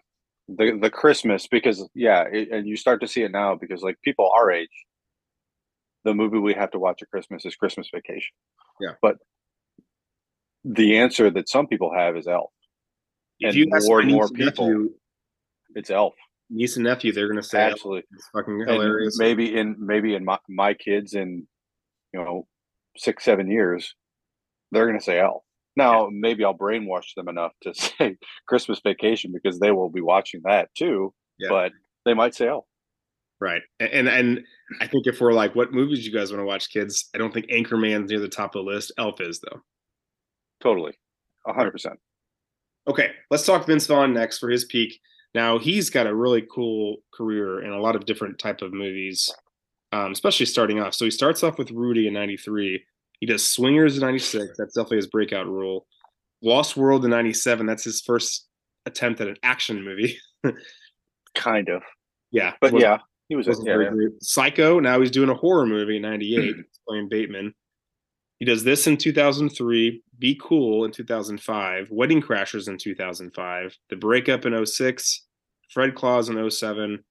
the 0.48 0.54
the 0.72 0.78
the 0.84 0.90
Christmas 0.90 1.46
because 1.48 1.86
yeah, 1.94 2.22
it, 2.32 2.48
and 2.50 2.66
you 2.66 2.76
start 2.78 3.02
to 3.02 3.06
see 3.08 3.24
it 3.24 3.30
now 3.30 3.56
because 3.56 3.82
like 3.82 4.00
people 4.02 4.32
our 4.34 4.50
age, 4.50 4.70
the 6.04 6.14
movie 6.14 6.38
we 6.38 6.54
have 6.54 6.70
to 6.72 6.78
watch 6.78 7.02
at 7.02 7.10
Christmas 7.10 7.44
is 7.44 7.54
Christmas 7.56 7.88
Vacation. 7.94 8.34
Yeah. 8.80 8.94
but 9.02 9.16
the 10.64 10.98
answer 10.98 11.30
that 11.30 11.48
some 11.48 11.66
people 11.66 11.92
have 11.94 12.16
is 12.16 12.26
Elf. 12.26 12.50
if 13.40 13.48
and 13.48 13.56
you 13.56 13.66
ask 13.74 13.86
more 13.86 14.00
and 14.00 14.10
more 14.10 14.28
people- 14.28 14.68
nephew, 14.68 14.94
It's 15.74 15.90
Elf. 15.90 16.14
niece 16.50 16.76
and 16.76 16.84
nephew, 16.84 17.12
they're 17.12 17.28
going 17.28 17.40
to 17.40 17.46
say 17.46 17.62
Elf. 17.64 17.72
Absolutely. 17.72 18.04
It's 18.12 18.28
fucking 18.34 18.60
And 18.62 18.70
hilarious. 18.70 19.18
maybe 19.18 19.56
in 19.56 19.76
maybe 19.78 20.14
in 20.14 20.24
my, 20.24 20.38
my 20.48 20.74
kids 20.74 21.14
in 21.14 21.46
you 22.12 22.20
know 22.22 22.46
six 22.96 23.24
seven 23.24 23.50
years, 23.50 23.94
they're 24.70 24.86
gonna 24.86 25.00
say 25.00 25.18
Elf. 25.18 25.42
Now, 25.74 26.08
maybe 26.12 26.44
I'll 26.44 26.56
brainwash 26.56 27.14
them 27.16 27.28
enough 27.28 27.52
to 27.62 27.72
say 27.84 28.16
Christmas 28.46 28.80
Vacation 28.84 29.32
because 29.32 29.58
they 29.58 29.70
will 29.72 29.88
be 29.90 30.02
watching 30.02 30.42
that 30.44 30.68
too. 30.76 31.14
Yeah. 31.38 31.48
But 31.48 31.72
they 32.04 32.12
might 32.14 32.34
say, 32.34 32.48
"Oh, 32.50 32.66
Right. 33.42 33.62
And 33.80 34.08
and 34.08 34.44
I 34.80 34.86
think 34.86 35.08
if 35.08 35.20
we're 35.20 35.32
like, 35.32 35.56
what 35.56 35.72
movies 35.72 36.06
you 36.06 36.12
guys 36.12 36.30
want 36.30 36.40
to 36.40 36.46
watch, 36.46 36.70
kids? 36.70 37.10
I 37.12 37.18
don't 37.18 37.34
think 37.34 37.46
Anchorman's 37.46 38.08
near 38.08 38.20
the 38.20 38.28
top 38.28 38.54
of 38.54 38.64
the 38.64 38.70
list. 38.70 38.92
Elf 38.98 39.20
is 39.20 39.40
though. 39.40 39.60
totally, 40.62 40.92
a 41.44 41.52
hundred 41.52 41.72
percent." 41.72 41.98
Okay, 42.86 43.10
let's 43.32 43.44
talk 43.44 43.66
Vince 43.66 43.88
Vaughn 43.88 44.14
next 44.14 44.38
for 44.38 44.48
his 44.48 44.64
peak. 44.66 44.96
Now 45.34 45.58
he's 45.58 45.90
got 45.90 46.06
a 46.06 46.14
really 46.14 46.46
cool 46.54 46.98
career 47.12 47.64
in 47.64 47.72
a 47.72 47.80
lot 47.80 47.96
of 47.96 48.06
different 48.06 48.38
type 48.38 48.62
of 48.62 48.72
movies, 48.72 49.28
um, 49.90 50.12
especially 50.12 50.46
starting 50.46 50.78
off. 50.78 50.94
So 50.94 51.04
he 51.04 51.10
starts 51.10 51.42
off 51.42 51.58
with 51.58 51.72
Rudy 51.72 52.06
in 52.06 52.14
'93. 52.14 52.80
He 53.18 53.26
does 53.26 53.44
Swingers 53.44 53.96
in 53.96 54.02
'96. 54.02 54.56
That's 54.56 54.74
definitely 54.74 54.98
his 54.98 55.08
breakout 55.08 55.48
role. 55.48 55.84
Lost 56.42 56.76
World 56.76 57.04
in 57.04 57.10
'97. 57.10 57.66
That's 57.66 57.82
his 57.82 58.02
first 58.02 58.46
attempt 58.86 59.20
at 59.20 59.26
an 59.26 59.36
action 59.42 59.82
movie. 59.82 60.16
Kind 61.34 61.70
of, 61.70 61.82
yeah, 62.30 62.52
but 62.60 62.78
yeah, 62.78 62.98
he 63.32 63.36
was. 63.36 63.46
wasn't 63.46 63.66
Yeah, 63.68 63.78
very 63.78 64.04
yeah. 64.04 64.08
Psycho. 64.20 64.78
Now 64.80 65.00
he's 65.00 65.10
doing 65.10 65.30
a 65.30 65.34
horror 65.34 65.64
movie 65.66 65.96
in 65.96 66.02
'98, 66.02 66.54
playing 66.88 67.08
Bateman. 67.08 67.54
He 68.38 68.44
does 68.44 68.64
this 68.64 68.86
in 68.86 68.96
2003, 68.96 70.02
Be 70.18 70.38
Cool 70.42 70.84
in 70.84 70.90
2005, 70.90 71.88
Wedding 71.90 72.20
Crashers 72.20 72.68
in 72.68 72.76
2005, 72.76 73.76
The 73.88 73.96
Breakup 73.96 74.44
in 74.44 74.66
06, 74.66 75.26
Fred 75.70 75.94
Claus 75.94 76.28
in 76.28 76.50
07. 76.50 77.04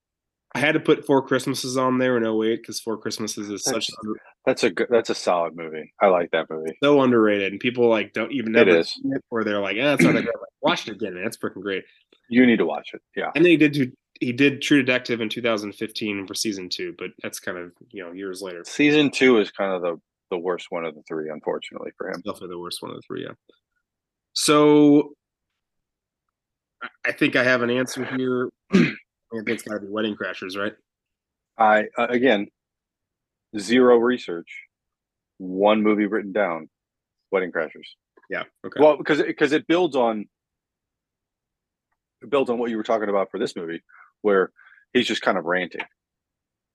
I 0.54 0.58
had 0.58 0.72
to 0.72 0.80
put 0.80 1.06
Four 1.06 1.22
Christmases 1.26 1.78
on 1.78 1.96
there 1.98 2.18
in 2.18 2.24
08 2.26 2.56
because 2.60 2.78
Four 2.80 2.98
Christmases 2.98 3.48
is 3.50 3.64
such 3.64 3.86
That's- 3.88 4.16
That's 4.44 4.64
a 4.64 4.70
good. 4.70 4.88
That's 4.90 5.08
a 5.10 5.14
solid 5.14 5.56
movie. 5.56 5.92
I 6.00 6.08
like 6.08 6.30
that 6.32 6.46
movie. 6.50 6.76
so 6.82 7.00
underrated, 7.00 7.50
and 7.52 7.60
people 7.60 7.88
like 7.88 8.12
don't 8.12 8.30
even 8.32 8.54
It 8.54 8.66
never 8.66 8.82
see 8.84 9.00
it, 9.04 9.22
or 9.30 9.42
they're 9.44 9.60
like, 9.60 9.76
"Yeah, 9.76 9.94
it's 9.94 10.02
not 10.02 10.12
that 10.14 10.24
good." 10.24 10.34
Like, 10.34 10.50
Watch 10.60 10.86
it 10.88 10.92
again, 10.96 11.14
man. 11.14 11.26
It's 11.26 11.36
freaking 11.38 11.62
great. 11.62 11.84
You 12.28 12.44
need 12.46 12.58
to 12.58 12.66
watch 12.66 12.90
it. 12.92 13.00
Yeah, 13.16 13.30
And 13.34 13.44
then 13.44 13.50
he 13.50 13.56
did 13.56 13.72
do, 13.72 13.90
he 14.22 14.32
did 14.32 14.62
True 14.62 14.82
Detective 14.84 15.20
in 15.20 15.28
2015 15.28 16.26
for 16.28 16.34
season 16.34 16.68
two, 16.68 16.94
but 16.96 17.10
that's 17.22 17.40
kind 17.40 17.58
of 17.58 17.72
you 17.90 18.04
know 18.04 18.12
years 18.12 18.40
later. 18.40 18.62
season 18.64 19.10
two 19.10 19.38
is 19.38 19.50
kind 19.50 19.72
of 19.72 19.82
the 19.82 20.00
the 20.30 20.38
worst 20.38 20.66
one 20.70 20.84
of 20.84 20.94
the 20.94 21.02
three, 21.08 21.28
unfortunately 21.28 21.90
for 21.98 22.08
him. 22.08 22.22
Definitely 22.24 22.48
the 22.48 22.58
worst 22.58 22.80
one 22.80 22.92
of 22.92 22.96
the 22.96 23.02
three, 23.02 23.24
yeah. 23.24 23.32
So 24.32 25.14
I- 27.04 27.12
think 27.12 27.36
I 27.36 27.42
have 27.44 27.62
an 27.62 27.70
answer 27.70 28.04
here. 28.04 28.48
I 28.72 28.78
think 29.34 29.48
it's 29.48 29.62
gotta 29.64 29.80
be 29.80 29.88
Wedding 29.88 30.14
Crashers, 30.16 30.56
right? 30.56 30.74
I 31.58 31.86
uh, 31.98 32.06
again, 32.08 32.46
zero 33.58 33.96
research, 33.96 34.48
one 35.38 35.82
movie 35.82 36.06
written 36.06 36.32
down, 36.32 36.68
Wedding 37.32 37.50
Crashers. 37.50 37.88
Yeah. 38.30 38.44
Okay. 38.64 38.80
Well, 38.80 38.96
because 38.96 39.20
because 39.20 39.52
it 39.52 39.66
builds 39.66 39.96
on 39.96 40.26
it 42.22 42.30
builds 42.30 42.50
on 42.50 42.58
what 42.58 42.70
you 42.70 42.76
were 42.76 42.84
talking 42.84 43.08
about 43.08 43.30
for 43.30 43.38
this 43.38 43.56
movie, 43.56 43.82
where 44.22 44.50
he's 44.92 45.06
just 45.06 45.22
kind 45.22 45.36
of 45.38 45.44
ranting, 45.44 45.82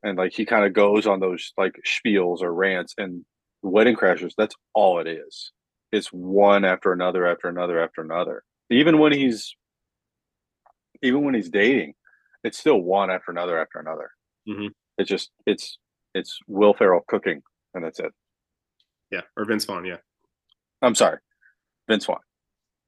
and 0.03 0.17
like 0.17 0.33
he 0.33 0.45
kind 0.45 0.65
of 0.65 0.73
goes 0.73 1.07
on 1.07 1.19
those 1.19 1.51
like 1.57 1.79
spiels 1.85 2.41
or 2.41 2.53
rants. 2.53 2.93
And 2.97 3.25
Wedding 3.63 3.95
Crashers, 3.95 4.33
that's 4.37 4.55
all 4.73 4.99
it 4.99 5.07
is. 5.07 5.51
It's 5.91 6.07
one 6.09 6.63
after 6.65 6.91
another 6.93 7.25
after 7.25 7.47
another 7.49 7.79
after 7.81 8.01
another. 8.01 8.43
Even 8.69 8.99
when 8.99 9.13
he's 9.13 9.55
even 11.01 11.23
when 11.23 11.33
he's 11.33 11.49
dating, 11.49 11.93
it's 12.43 12.57
still 12.57 12.79
one 12.81 13.09
after 13.09 13.31
another 13.31 13.57
after 13.59 13.79
another. 13.79 14.11
Mhm. 14.47 14.69
It's 14.97 15.09
just 15.09 15.31
it's 15.45 15.77
it's 16.13 16.39
Will 16.47 16.73
Ferrell 16.73 17.01
cooking, 17.07 17.41
and 17.73 17.83
that's 17.83 17.99
it. 17.99 18.11
yeah. 19.11 19.21
Or 19.35 19.45
Vince 19.45 19.65
Vaughn, 19.65 19.85
yeah. 19.85 19.97
I'm 20.81 20.95
sorry, 20.95 21.19
Vince 21.87 22.05
Vaughn. 22.05 22.19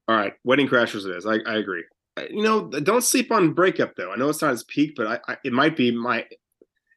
All 0.07 0.15
right. 0.15 0.33
Wedding 0.43 0.67
Crashers 0.67 1.05
it 1.05 1.15
is. 1.15 1.25
I, 1.27 1.35
I 1.45 1.57
agree. 1.57 1.83
You 2.29 2.43
know, 2.43 2.69
don't 2.69 3.03
sleep 3.03 3.31
on 3.31 3.53
Breakup 3.53 3.95
though. 3.95 4.11
I 4.11 4.15
know 4.15 4.29
it's 4.29 4.41
not 4.41 4.51
his 4.51 4.63
peak, 4.63 4.93
but 4.95 5.07
I, 5.07 5.19
I 5.31 5.37
it 5.43 5.53
might 5.53 5.75
be 5.75 5.91
my 5.91 6.25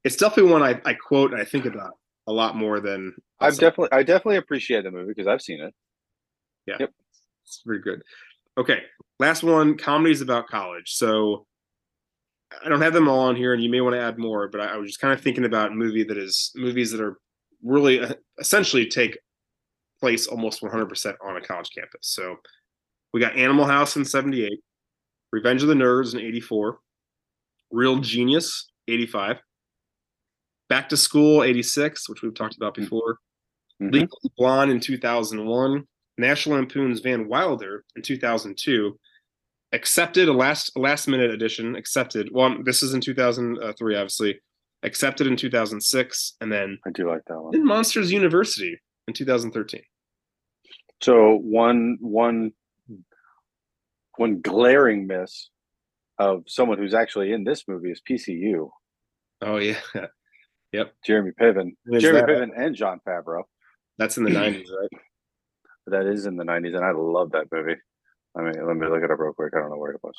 it's 0.04 0.16
definitely 0.16 0.52
one 0.52 0.62
I, 0.62 0.80
I 0.84 0.94
quote 0.94 1.32
and 1.32 1.40
I 1.40 1.44
think 1.44 1.66
about 1.66 1.92
a 2.26 2.32
lot 2.32 2.56
more 2.56 2.80
than 2.80 3.14
I've 3.40 3.58
definitely 3.58 3.92
I 3.92 4.02
definitely 4.02 4.36
appreciate 4.36 4.84
the 4.84 4.90
movie 4.90 5.08
because 5.08 5.26
I've 5.26 5.42
seen 5.42 5.60
it. 5.60 5.74
Yeah. 6.66 6.86
It's 7.44 7.62
pretty 7.64 7.82
good. 7.82 8.02
Okay, 8.58 8.82
last 9.18 9.42
one. 9.42 9.76
Comedies 9.76 10.20
about 10.20 10.46
college. 10.48 10.92
So 10.94 11.46
I 12.64 12.68
don't 12.68 12.82
have 12.82 12.92
them 12.92 13.08
all 13.08 13.20
on 13.20 13.36
here, 13.36 13.54
and 13.54 13.62
you 13.62 13.70
may 13.70 13.80
want 13.80 13.94
to 13.94 14.00
add 14.00 14.18
more. 14.18 14.48
But 14.48 14.60
I, 14.60 14.74
I 14.74 14.76
was 14.76 14.90
just 14.90 15.00
kind 15.00 15.12
of 15.12 15.20
thinking 15.20 15.44
about 15.44 15.74
movie 15.74 16.04
that 16.04 16.18
is 16.18 16.52
movies 16.54 16.90
that 16.92 17.00
are 17.00 17.18
really 17.62 18.00
uh, 18.00 18.14
essentially 18.38 18.86
take 18.86 19.18
place 20.00 20.26
almost 20.26 20.62
100% 20.62 21.14
on 21.24 21.36
a 21.36 21.40
college 21.40 21.70
campus. 21.74 22.00
So 22.00 22.36
we 23.12 23.20
got 23.20 23.36
Animal 23.36 23.64
House 23.64 23.96
in 23.96 24.04
'78, 24.04 24.60
Revenge 25.32 25.62
of 25.62 25.68
the 25.68 25.74
Nerds 25.74 26.14
in 26.14 26.20
'84, 26.20 26.78
Real 27.70 27.96
Genius 28.00 28.70
'85, 28.88 29.40
Back 30.68 30.88
to 30.90 30.96
School 30.96 31.42
'86, 31.42 32.08
which 32.08 32.22
we've 32.22 32.34
talked 32.34 32.56
about 32.56 32.74
before. 32.74 33.18
Mhm. 33.80 33.92
Legally 33.92 34.30
Blonde 34.36 34.70
in 34.70 34.80
2001, 34.80 35.86
National 36.18 36.56
Lampoon's 36.56 37.00
Van 37.00 37.28
Wilder 37.28 37.84
in 37.96 38.02
2002, 38.02 38.98
accepted 39.72 40.28
a 40.28 40.32
last 40.32 40.70
a 40.76 40.80
last 40.80 41.08
minute 41.08 41.30
edition, 41.30 41.74
accepted. 41.76 42.28
Well, 42.32 42.62
this 42.62 42.82
is 42.82 42.94
in 42.94 43.00
2003, 43.00 43.96
obviously. 43.96 44.40
Accepted 44.84 45.28
in 45.28 45.36
2006, 45.36 46.34
and 46.40 46.52
then 46.52 46.76
I 46.84 46.90
do 46.90 47.08
like 47.08 47.22
that 47.28 47.40
one. 47.40 47.54
in 47.54 47.64
Monsters 47.64 48.10
University 48.10 48.76
in 49.06 49.14
2013. 49.14 49.82
So 51.00 51.36
one 51.36 51.98
one 52.00 52.52
one 54.16 54.40
glaring 54.40 55.06
miss 55.06 55.48
of 56.18 56.44
someone 56.46 56.78
who's 56.78 56.94
actually 56.94 57.32
in 57.32 57.44
this 57.44 57.64
movie 57.66 57.90
is 57.90 58.00
PCU, 58.08 58.68
Oh 59.40 59.56
yeah, 59.56 59.78
yep. 60.72 60.92
Jeremy 61.04 61.32
Piven, 61.40 61.72
Jeremy 61.98 62.20
that- 62.20 62.28
Piven, 62.28 62.50
and 62.56 62.74
Jon 62.76 63.00
Favreau. 63.06 63.42
that's 63.98 64.16
in 64.18 64.24
the 64.24 64.30
90s, 64.30 64.66
right? 64.80 64.90
That 65.88 66.06
is 66.06 66.26
in 66.26 66.36
the 66.36 66.44
'90s, 66.44 66.76
and 66.76 66.84
I 66.84 66.92
love 66.92 67.32
that 67.32 67.46
movie. 67.50 67.74
I 68.38 68.42
mean, 68.42 68.52
let 68.64 68.76
me 68.76 68.86
look 68.86 69.02
it 69.02 69.10
up 69.10 69.18
real 69.18 69.32
quick. 69.32 69.52
I 69.56 69.58
don't 69.58 69.68
know 69.70 69.76
where 69.78 69.90
it 69.90 70.00
was. 70.00 70.14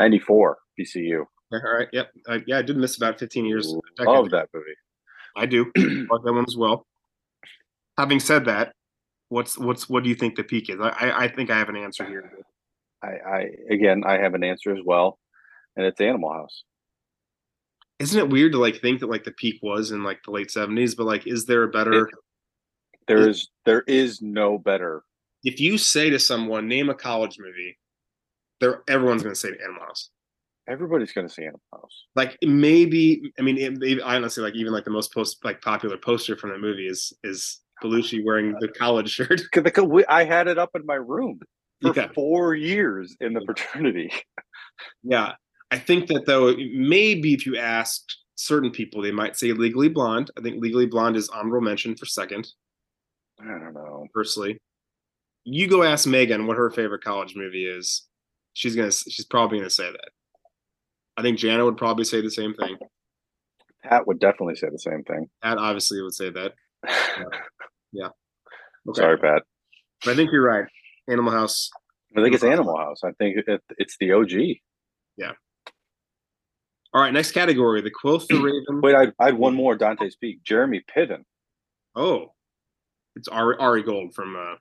'94 0.00 0.58
PCU. 0.78 1.24
All 1.52 1.60
right, 1.60 1.86
yep, 1.92 2.10
I, 2.28 2.42
yeah, 2.48 2.58
I 2.58 2.62
did 2.62 2.76
miss 2.76 2.96
about 2.96 3.20
15 3.20 3.44
years. 3.44 3.72
a 3.72 3.76
decade 3.96 4.08
Love 4.12 4.30
that 4.30 4.48
movie. 4.52 4.74
I 5.36 5.46
do 5.46 5.70
like 5.76 6.22
that 6.24 6.32
one 6.32 6.44
as 6.48 6.56
well. 6.56 6.84
Having 7.96 8.20
said 8.20 8.44
that, 8.46 8.72
what's 9.28 9.56
what's 9.56 9.88
what 9.88 10.02
do 10.02 10.08
you 10.08 10.16
think 10.16 10.34
the 10.34 10.42
peak 10.42 10.68
is? 10.68 10.80
I 10.80 10.88
I, 10.88 11.24
I 11.24 11.28
think 11.28 11.50
I 11.50 11.56
have 11.58 11.68
an 11.68 11.76
answer 11.76 12.04
here. 12.04 12.32
I, 13.04 13.30
I 13.36 13.48
again, 13.70 14.02
I 14.04 14.18
have 14.18 14.34
an 14.34 14.44
answer 14.44 14.72
as 14.72 14.80
well, 14.84 15.18
and 15.76 15.84
it's 15.84 16.00
Animal 16.00 16.32
House. 16.32 16.64
Isn't 17.98 18.18
it 18.18 18.30
weird 18.30 18.52
to 18.52 18.58
like 18.58 18.80
think 18.80 19.00
that 19.00 19.10
like 19.10 19.24
the 19.24 19.32
peak 19.32 19.60
was 19.62 19.90
in 19.92 20.02
like 20.02 20.20
the 20.24 20.32
late 20.32 20.48
70s, 20.48 20.96
but 20.96 21.06
like 21.06 21.26
is 21.26 21.46
there 21.46 21.62
a 21.62 21.68
better 21.68 22.10
There 23.06 23.28
is 23.28 23.48
there 23.64 23.82
is 23.86 24.20
no 24.22 24.58
better. 24.58 25.04
if 25.44 25.60
you 25.60 25.76
say 25.78 26.10
to 26.10 26.18
someone, 26.18 26.68
name 26.68 26.88
a 26.88 26.94
college 26.94 27.38
movie, 27.38 27.78
they're 28.60 28.82
everyone's 28.88 29.22
gonna 29.22 29.34
say 29.34 29.50
Animal 29.62 29.82
House. 29.82 30.10
Everybody's 30.66 31.12
going 31.12 31.28
to 31.28 31.32
say 31.32 31.42
Animal 31.42 31.60
House. 31.72 32.06
Like 32.16 32.38
maybe 32.42 33.30
I 33.38 33.42
mean 33.42 33.58
it, 33.58 33.76
maybe, 33.76 34.00
I 34.00 34.16
honestly 34.16 34.42
like 34.42 34.54
even 34.54 34.72
like 34.72 34.84
the 34.84 34.90
most 34.90 35.12
post 35.12 35.44
like 35.44 35.60
popular 35.60 35.98
poster 35.98 36.36
from 36.36 36.50
the 36.50 36.58
movie 36.58 36.86
is 36.86 37.12
is 37.22 37.60
Belushi 37.82 38.24
wearing 38.24 38.56
the 38.60 38.68
college 38.68 39.10
shirt. 39.10 39.42
I 40.08 40.24
had 40.24 40.48
it 40.48 40.58
up 40.58 40.70
in 40.74 40.86
my 40.86 40.94
room 40.94 41.38
for 41.92 42.00
Yeah. 42.00 42.08
four 42.14 42.54
years 42.54 43.16
in 43.20 43.32
the 43.34 43.42
fraternity. 43.44 44.10
Yeah. 45.02 45.32
I 45.70 45.78
think 45.78 46.08
that 46.08 46.26
though, 46.26 46.54
maybe 46.56 47.34
if 47.34 47.46
you 47.46 47.56
asked 47.56 48.18
certain 48.36 48.70
people, 48.70 49.02
they 49.02 49.10
might 49.12 49.36
say 49.36 49.52
Legally 49.52 49.88
Blonde. 49.88 50.30
I 50.36 50.40
think 50.40 50.62
Legally 50.62 50.86
Blonde 50.86 51.16
is 51.16 51.28
honorable 51.28 51.60
mention 51.60 51.96
for 51.96 52.06
second, 52.06 52.48
I 53.40 53.44
don't 53.44 53.74
know. 53.74 54.06
personally. 54.12 54.58
You 55.44 55.68
go 55.68 55.82
ask 55.82 56.06
Megan 56.06 56.46
what 56.46 56.56
her 56.56 56.70
favorite 56.70 57.04
college 57.04 57.34
movie 57.36 57.66
is. 57.66 58.06
She's 58.54 58.74
gonna 58.76 58.90
she's 58.92 59.26
probably 59.26 59.58
gonna 59.58 59.70
say 59.70 59.90
that. 59.90 60.10
I 61.16 61.22
think 61.22 61.38
Jana 61.38 61.64
would 61.64 61.76
probably 61.76 62.04
say 62.04 62.20
the 62.20 62.30
same 62.30 62.54
thing. 62.54 62.76
Pat 63.82 64.06
would 64.06 64.18
definitely 64.20 64.56
say 64.56 64.68
the 64.70 64.78
same 64.78 65.02
thing. 65.04 65.28
Pat 65.42 65.58
obviously 65.58 66.00
would 66.02 66.14
say 66.14 66.30
that. 66.30 66.52
Okay. 68.86 69.00
Sorry, 69.00 69.18
Pat. 69.18 69.42
But 70.04 70.10
I 70.12 70.16
think 70.16 70.30
you're 70.32 70.44
right. 70.44 70.66
Animal 71.08 71.32
House. 71.32 71.70
I 72.16 72.22
think 72.22 72.34
it's 72.34 72.44
Animal 72.44 72.76
House. 72.76 73.00
I 73.04 73.12
think 73.12 73.38
it, 73.46 73.62
it's 73.78 73.96
the 73.98 74.12
OG. 74.12 74.32
Yeah. 75.16 75.32
All 76.92 77.00
right, 77.00 77.12
next 77.12 77.32
category, 77.32 77.80
the 77.80 77.90
Quoth 77.90 78.28
the 78.28 78.36
Raven. 78.36 78.80
Wait, 78.80 78.94
I, 78.94 79.12
I 79.18 79.26
had 79.26 79.34
one 79.34 79.54
more 79.54 79.74
Dante's 79.74 80.14
Peak. 80.14 80.44
Jeremy 80.44 80.84
Piven. 80.94 81.24
Oh, 81.96 82.32
it's 83.16 83.26
Ari, 83.26 83.56
Ari 83.58 83.82
Gold 83.82 84.14
from 84.14 84.36
uh, 84.36 84.54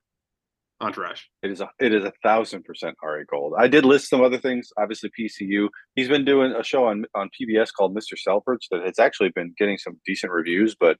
Entourage. 0.81 1.21
It 1.43 1.51
is 1.51 1.61
a 1.61 1.69
it 1.79 1.93
is 1.93 2.03
a 2.03 2.11
thousand 2.23 2.65
percent 2.65 2.95
Ari 3.03 3.25
Gold. 3.29 3.53
I 3.57 3.67
did 3.67 3.85
list 3.85 4.09
some 4.09 4.23
other 4.23 4.39
things. 4.39 4.71
Obviously, 4.79 5.11
PCU. 5.17 5.69
He's 5.95 6.07
been 6.07 6.25
doing 6.25 6.53
a 6.53 6.63
show 6.63 6.87
on 6.87 7.05
on 7.13 7.29
PBS 7.39 7.69
called 7.71 7.95
Mr. 7.95 8.17
Selfridge 8.17 8.67
that 8.71 8.83
has 8.83 8.97
actually 8.97 9.29
been 9.29 9.53
getting 9.57 9.77
some 9.77 9.99
decent 10.05 10.31
reviews, 10.31 10.75
but 10.75 10.97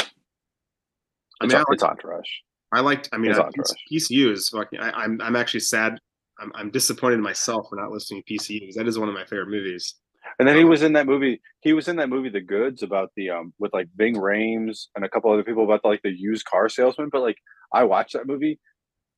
I 0.00 0.06
it's, 1.42 1.54
I 1.54 1.64
it's 1.68 1.82
Entourage. 1.82 2.30
I 2.72 2.80
liked. 2.80 3.08
I 3.12 3.18
mean, 3.18 3.32
I. 3.32 3.50
PCU 3.92 4.32
is 4.32 4.48
fucking. 4.48 4.78
I, 4.80 4.90
I'm 4.90 5.20
I'm 5.20 5.36
actually 5.36 5.60
sad. 5.60 5.98
I'm 6.38 6.52
I'm 6.54 6.70
disappointed 6.70 7.16
in 7.16 7.22
myself 7.22 7.66
for 7.68 7.76
not 7.76 7.90
listening 7.90 8.22
to 8.26 8.34
PCU 8.34 8.60
because 8.60 8.76
that 8.76 8.86
is 8.88 8.98
one 8.98 9.08
of 9.08 9.14
my 9.14 9.24
favorite 9.24 9.48
movies. 9.50 9.94
And 10.38 10.46
then 10.46 10.56
he 10.56 10.64
was 10.64 10.82
in 10.82 10.92
that 10.92 11.06
movie. 11.06 11.40
He 11.60 11.72
was 11.72 11.88
in 11.88 11.96
that 11.96 12.08
movie, 12.08 12.28
The 12.28 12.40
Goods, 12.40 12.82
about 12.82 13.10
the 13.16 13.30
um 13.30 13.52
with 13.58 13.72
like 13.72 13.88
Ving 13.96 14.14
Rhames 14.16 14.86
and 14.94 15.04
a 15.04 15.08
couple 15.08 15.32
other 15.32 15.42
people 15.42 15.64
about 15.64 15.82
the, 15.82 15.88
like 15.88 16.02
the 16.02 16.12
used 16.16 16.44
car 16.44 16.68
salesman. 16.68 17.08
But 17.10 17.22
like, 17.22 17.36
I 17.72 17.84
watched 17.84 18.12
that 18.12 18.26
movie, 18.26 18.60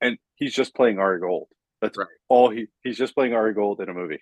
and 0.01 0.17
he's 0.37 0.55
just 0.55 0.75
playing 0.75 0.99
Ari 0.99 1.21
Gold. 1.21 1.49
That's 1.81 1.99
Right. 1.99 2.07
all 2.29 2.49
he. 2.51 2.67
He's 2.83 2.97
just 2.97 3.15
playing 3.15 3.35
Ari 3.35 3.55
Gold 3.55 3.81
in 3.81 3.89
a 3.89 3.95
movie 3.95 4.21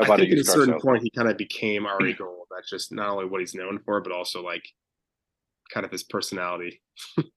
I 0.00 0.04
think 0.16 0.32
at 0.32 0.38
a 0.38 0.44
certain 0.44 0.64
salesman. 0.74 0.80
point 0.80 1.02
he 1.04 1.10
kind 1.10 1.28
of 1.28 1.36
became 1.38 1.86
Ari 1.86 2.14
Gold. 2.14 2.46
That's 2.54 2.68
just 2.70 2.92
not 2.92 3.08
only 3.10 3.26
what 3.26 3.40
he's 3.40 3.54
known 3.54 3.78
for, 3.84 4.00
but 4.00 4.12
also 4.12 4.42
like 4.42 4.64
kind 5.72 5.84
of 5.86 5.92
his 5.92 6.02
personality. 6.02 6.82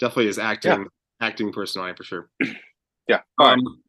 Definitely 0.00 0.26
his 0.26 0.38
acting 0.38 0.86
acting 1.20 1.52
personality 1.52 1.96
for 1.96 2.04
sure. 2.04 2.30
Yeah. 3.08 3.22
All 3.38 3.48
right. 3.48 3.58
Um, 3.58 3.82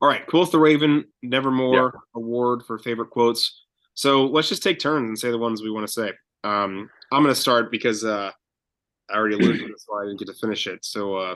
all 0.00 0.08
right. 0.08 0.24
Quoth 0.28 0.52
the 0.52 0.58
Raven, 0.60 1.04
Nevermore 1.24 2.00
award 2.14 2.62
for 2.64 2.78
favorite 2.78 3.10
quotes. 3.10 3.64
So 3.94 4.26
let's 4.26 4.48
just 4.48 4.62
take 4.62 4.78
turns 4.78 5.08
and 5.08 5.18
say 5.18 5.32
the 5.32 5.38
ones 5.38 5.62
we 5.62 5.70
want 5.70 5.84
to 5.84 5.92
say. 5.92 6.12
Um, 6.44 6.88
I'm 7.10 7.24
going 7.24 7.34
to 7.34 7.40
start 7.40 7.72
because 7.72 8.04
uh, 8.04 8.30
I 9.10 9.16
already 9.16 9.34
alluded 9.34 9.60
to 9.60 9.66
this, 9.68 9.84
why 9.86 10.02
I 10.02 10.06
didn't 10.06 10.20
get 10.20 10.28
to 10.28 10.34
finish 10.34 10.66
it. 10.66 10.84
So, 10.84 11.16
uh, 11.16 11.34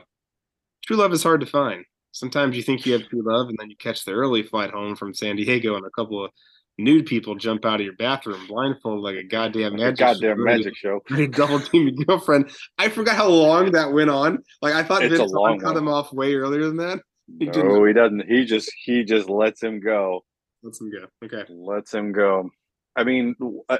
true 0.84 0.96
love 0.96 1.12
is 1.12 1.22
hard 1.22 1.40
to 1.40 1.46
find. 1.46 1.84
Sometimes 2.12 2.56
you 2.56 2.62
think 2.62 2.86
you 2.86 2.92
have 2.94 3.08
true 3.08 3.22
love, 3.24 3.48
and 3.48 3.58
then 3.58 3.68
you 3.68 3.76
catch 3.76 4.04
the 4.04 4.12
early 4.12 4.42
flight 4.42 4.70
home 4.70 4.96
from 4.96 5.12
San 5.12 5.36
Diego, 5.36 5.76
and 5.76 5.84
a 5.84 5.90
couple 5.90 6.24
of 6.24 6.30
nude 6.78 7.06
people 7.06 7.34
jump 7.36 7.64
out 7.64 7.80
of 7.80 7.84
your 7.84 7.94
bathroom 7.96 8.46
blindfolded 8.46 9.02
like 9.02 9.16
a 9.16 9.26
goddamn 9.26 9.72
Like 9.72 9.80
a 9.80 9.84
magic. 9.84 9.98
goddamn 9.98 10.36
show. 10.38 10.44
magic 10.44 10.76
show. 10.76 11.00
Double 11.30 11.60
team 11.60 11.88
your 11.88 12.04
girlfriend. 12.04 12.50
I 12.78 12.88
forgot 12.88 13.16
how 13.16 13.28
long 13.28 13.72
that 13.72 13.92
went 13.92 14.10
on. 14.10 14.38
Like 14.62 14.74
I 14.74 14.82
thought 14.82 15.02
It's 15.02 15.14
a 15.14 15.18
Vince 15.18 15.32
cut 15.62 15.76
him 15.76 15.88
off 15.88 16.12
way 16.12 16.34
earlier 16.34 16.64
than 16.66 16.76
that. 16.78 17.00
He 17.38 17.46
No, 17.46 17.84
he 17.84 17.92
doesn't. 17.92 18.26
He 18.28 18.44
just 18.44 18.70
he 18.84 19.04
just 19.04 19.28
lets 19.28 19.62
him 19.62 19.80
go. 19.80 20.24
Let's 20.62 20.80
him 20.80 20.90
go. 20.90 21.06
Okay. 21.26 21.44
lets 21.52 21.92
him 21.94 22.12
go. 22.12 22.50
I 22.94 23.04
mean, 23.04 23.34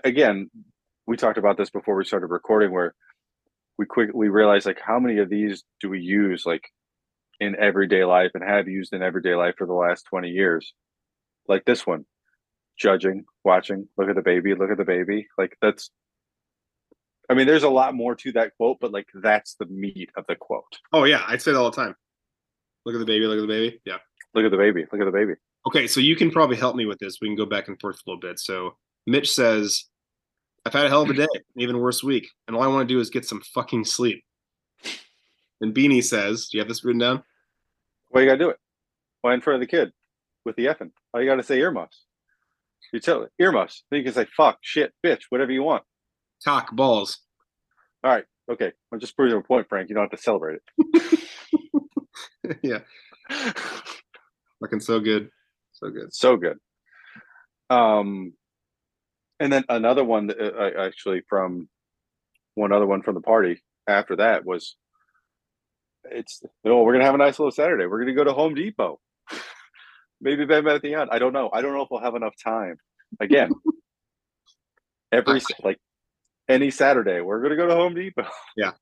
again, 0.05 0.51
we 1.07 1.17
talked 1.17 1.39
about 1.39 1.57
this 1.57 1.71
before 1.71 1.97
we 1.97 2.05
started 2.05 2.27
recording, 2.27 2.73
where 2.73 2.95
we 3.79 3.87
quickly 3.87 4.29
realized 4.29 4.67
like 4.67 4.81
how 4.85 4.99
many 4.99 5.19
of 5.19 5.29
these 5.31 5.63
do 5.81 5.89
we 5.89 6.01
use 6.01 6.45
like 6.47 6.65
in 7.41 7.55
everyday 7.57 8.05
life 8.05 8.31
and 8.35 8.43
have 8.43 8.67
used 8.69 8.93
in 8.95 9.03
everyday 9.03 9.35
life 9.35 9.55
for 9.59 9.67
the 9.67 9.73
last 9.75 10.05
twenty 10.09 10.31
years, 10.31 10.73
like 11.49 11.65
this 11.65 11.87
one, 11.87 12.05
judging, 12.77 13.25
watching, 13.45 13.89
look 13.97 14.09
at 14.09 14.17
the 14.17 14.23
baby, 14.23 14.55
look 14.55 14.71
at 14.71 14.79
the 14.79 14.85
baby, 14.85 15.27
like 15.39 15.57
that's. 15.61 15.91
I 17.29 17.35
mean, 17.35 17.49
there's 17.49 17.65
a 17.65 17.69
lot 17.69 17.95
more 17.95 18.15
to 18.15 18.33
that 18.33 18.57
quote, 18.57 18.79
but 18.81 18.93
like 18.93 19.09
that's 19.15 19.57
the 19.57 19.67
meat 19.67 20.11
of 20.17 20.27
the 20.29 20.37
quote. 20.37 20.79
Oh 20.93 21.05
yeah, 21.05 21.23
I 21.27 21.37
say 21.37 21.53
that 21.53 21.59
all 21.59 21.71
the 21.71 21.77
time. 21.77 21.97
Look 22.85 22.95
at 22.95 22.99
the 22.99 23.05
baby. 23.05 23.27
Look 23.27 23.39
at 23.39 23.43
the 23.43 23.49
baby. 23.49 23.81
Yeah. 23.85 23.99
Look 24.37 24.45
at 24.45 24.51
the 24.51 24.59
baby, 24.59 24.85
look 24.93 25.01
at 25.01 25.07
the 25.07 25.11
baby. 25.11 25.33
Okay, 25.67 25.87
so 25.87 25.99
you 25.99 26.15
can 26.15 26.31
probably 26.31 26.57
help 26.57 26.77
me 26.77 26.85
with 26.85 26.99
this. 26.99 27.19
We 27.23 27.29
can 27.29 27.37
go 27.37 27.47
back 27.47 27.69
and 27.69 27.81
forth 27.81 27.97
a 27.97 28.01
little 28.07 28.21
bit. 28.21 28.39
So 28.39 28.77
Mitch 29.07 29.33
says, 29.33 29.87
I've 30.67 30.75
had 30.75 30.85
a 30.85 30.89
hell 30.91 31.03
of 31.03 31.11
a 31.11 31.15
day, 31.15 31.27
an 31.35 31.43
even 31.57 31.79
worse 31.79 32.03
week, 32.03 32.29
and 32.47 32.55
all 32.55 32.63
I 32.63 32.67
want 32.67 32.87
to 32.87 32.95
do 32.95 33.01
is 33.01 33.09
get 33.09 33.25
some 33.25 33.41
fucking 33.55 33.87
sleep. 33.87 34.23
And 35.63 35.75
Beanie 35.75 36.05
says, 36.05 36.49
Do 36.49 36.59
you 36.59 36.61
have 36.61 36.69
this 36.69 36.85
written 36.85 37.01
down? 37.01 37.25
Why 38.11 38.21
you 38.21 38.27
gotta 38.27 38.39
do 38.39 38.51
it? 38.51 38.59
Why 39.23 39.33
in 39.33 39.41
front 39.41 39.55
of 39.55 39.61
the 39.61 39.75
kid 39.75 39.91
with 40.45 40.57
the 40.57 40.67
effing? 40.67 40.91
All 41.15 41.23
you 41.23 41.27
gotta 41.27 41.43
say 41.43 41.59
earmuffs. 41.59 42.05
You 42.93 43.01
tell 43.01 43.29
earmuffs. 43.39 43.85
Then 43.91 43.99
you 43.99 44.05
can 44.05 44.15
say 44.15 44.27
fuck, 44.37 44.59
shit, 44.63 44.93
bitch, 45.05 45.23
whatever 45.31 45.53
you 45.53 45.63
want. 45.63 45.83
Cock 46.45 46.75
balls. 46.75 47.19
All 48.05 48.11
right, 48.13 48.25
okay. 48.51 48.73
I'm 48.93 49.01
just 49.01 49.17
proving 49.17 49.39
a 49.39 49.43
point, 49.43 49.69
Frank. 49.69 49.89
You 49.89 49.95
don't 49.95 50.05
have 50.11 50.19
to 50.19 50.23
celebrate 50.23 50.59
it. 50.95 51.21
yeah, 52.63 52.79
looking 54.61 54.81
so 54.81 55.01
good. 55.01 55.31
So 55.73 55.91
good. 55.91 56.15
so 56.15 56.37
good. 56.37 56.59
Um, 57.69 58.33
and 59.41 59.53
then 59.53 59.65
another 59.69 60.05
one 60.05 60.29
that, 60.29 60.39
uh, 60.41 60.57
I- 60.59 60.87
actually 60.87 61.23
from 61.29 61.69
one 62.55 62.73
other 62.73 62.87
one 62.87 63.03
from 63.03 63.15
the 63.15 63.21
party 63.21 63.63
after 63.89 64.17
that 64.17 64.45
was, 64.47 64.77
it's 66.05 66.41
oh 66.65 66.83
we're 66.83 66.93
gonna 66.93 67.05
have 67.05 67.15
a 67.15 67.19
nice 67.19 67.39
little 67.39 67.51
Saturday. 67.51 67.87
We're 67.87 67.99
gonna 68.01 68.15
go 68.15 68.25
to 68.25 68.33
Home 68.33 68.55
Depot. 68.55 69.01
Maybe 70.21 70.45
Ben 70.45 70.65
Bath 70.65 70.83
Beyond. 70.83 71.11
I 71.13 71.19
don't 71.19 71.33
know. 71.33 71.51
I 71.53 71.61
don't 71.61 71.75
know 71.75 71.83
if 71.83 71.89
we'll 71.91 72.01
have 72.01 72.15
enough 72.15 72.35
time. 72.43 72.77
Again, 73.21 73.51
every 75.13 75.41
like 75.63 75.79
any 76.49 76.71
Saturday, 76.71 77.21
we're 77.21 77.43
gonna 77.43 77.57
go 77.57 77.67
to 77.67 77.75
Home 77.75 77.95
Depot. 77.95 78.27
Yeah, 78.57 78.73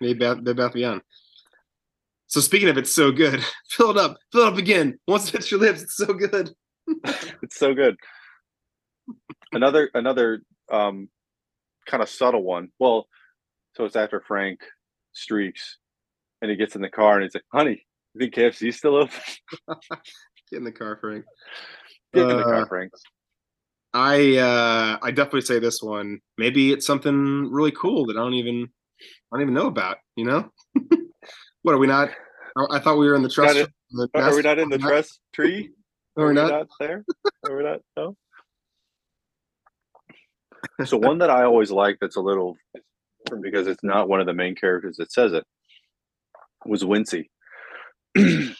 maybe 0.00 0.18
Beth, 0.18 0.42
Bed 0.42 0.56
Bath 0.56 0.72
Beyond. 0.72 1.02
So 2.26 2.40
speaking 2.40 2.68
of 2.68 2.76
it's 2.76 2.94
so 2.94 3.10
good, 3.10 3.42
fill 3.70 3.90
it 3.90 3.96
up, 3.96 4.18
fill 4.32 4.42
it 4.42 4.52
up 4.52 4.58
again. 4.58 4.98
Once 5.06 5.28
it 5.28 5.32
hits 5.32 5.50
your 5.50 5.60
lips, 5.60 5.82
it's 5.82 5.96
so 5.96 6.12
good. 6.12 6.50
it's 7.42 7.58
so 7.58 7.74
good. 7.74 7.96
Another 9.52 9.90
another 9.94 10.42
um 10.70 11.08
kind 11.86 12.02
of 12.02 12.08
subtle 12.08 12.42
one. 12.42 12.68
Well, 12.78 13.06
so 13.76 13.84
it's 13.84 13.96
after 13.96 14.20
Frank 14.20 14.60
streaks 15.12 15.78
and 16.42 16.50
he 16.50 16.56
gets 16.56 16.76
in 16.76 16.82
the 16.82 16.88
car 16.88 17.14
and 17.14 17.22
he's 17.22 17.34
like, 17.34 17.44
honey, 17.52 17.84
you 18.14 18.20
think 18.20 18.34
KFC's 18.34 18.76
still 18.76 18.96
open? 18.96 19.20
Get 20.50 20.58
in 20.58 20.64
the 20.64 20.72
car, 20.72 20.96
Frank. 21.00 21.24
Get 22.14 22.30
in 22.30 22.36
the 22.36 22.42
Uh, 22.42 22.50
car, 22.50 22.66
Frank. 22.66 22.92
I 23.94 24.36
uh 24.36 24.98
I 25.02 25.10
definitely 25.10 25.42
say 25.42 25.58
this 25.58 25.82
one. 25.82 26.20
Maybe 26.36 26.72
it's 26.72 26.86
something 26.86 27.50
really 27.50 27.72
cool 27.72 28.06
that 28.06 28.16
I 28.16 28.20
don't 28.20 28.34
even 28.34 28.68
I 29.02 29.36
don't 29.36 29.42
even 29.42 29.54
know 29.54 29.66
about. 29.66 29.98
You 30.16 30.24
know, 30.24 30.50
what 31.62 31.74
are 31.74 31.78
we 31.78 31.86
not? 31.86 32.10
I- 32.56 32.76
I 32.76 32.78
thought 32.80 32.98
we 32.98 33.06
were 33.06 33.14
in 33.14 33.22
the 33.22 33.28
trust. 33.28 33.56
Not 33.90 34.12
the 34.12 34.22
Are 34.22 34.34
we 34.34 34.42
not 34.42 34.58
in 34.58 34.68
the 34.68 34.76
Are 34.76 34.90
trust 34.90 35.20
tree? 35.32 35.70
Are 36.16 36.26
we 36.26 36.30
Are 36.30 36.34
not? 36.34 36.66
there? 36.80 37.04
Are 37.44 37.56
we 37.56 37.62
not? 37.62 37.80
No. 37.96 38.16
So 40.84 40.96
one 40.96 41.18
that 41.18 41.30
I 41.30 41.44
always 41.44 41.70
like 41.70 41.98
that's 42.00 42.16
a 42.16 42.20
little 42.20 42.56
different 43.24 43.42
because 43.44 43.66
it's 43.66 43.82
not 43.82 44.08
one 44.08 44.20
of 44.20 44.26
the 44.26 44.34
main 44.34 44.54
characters 44.54 44.96
that 44.96 45.12
says 45.12 45.32
it 45.32 45.44
was 46.66 46.82
Weensie. 46.84 47.26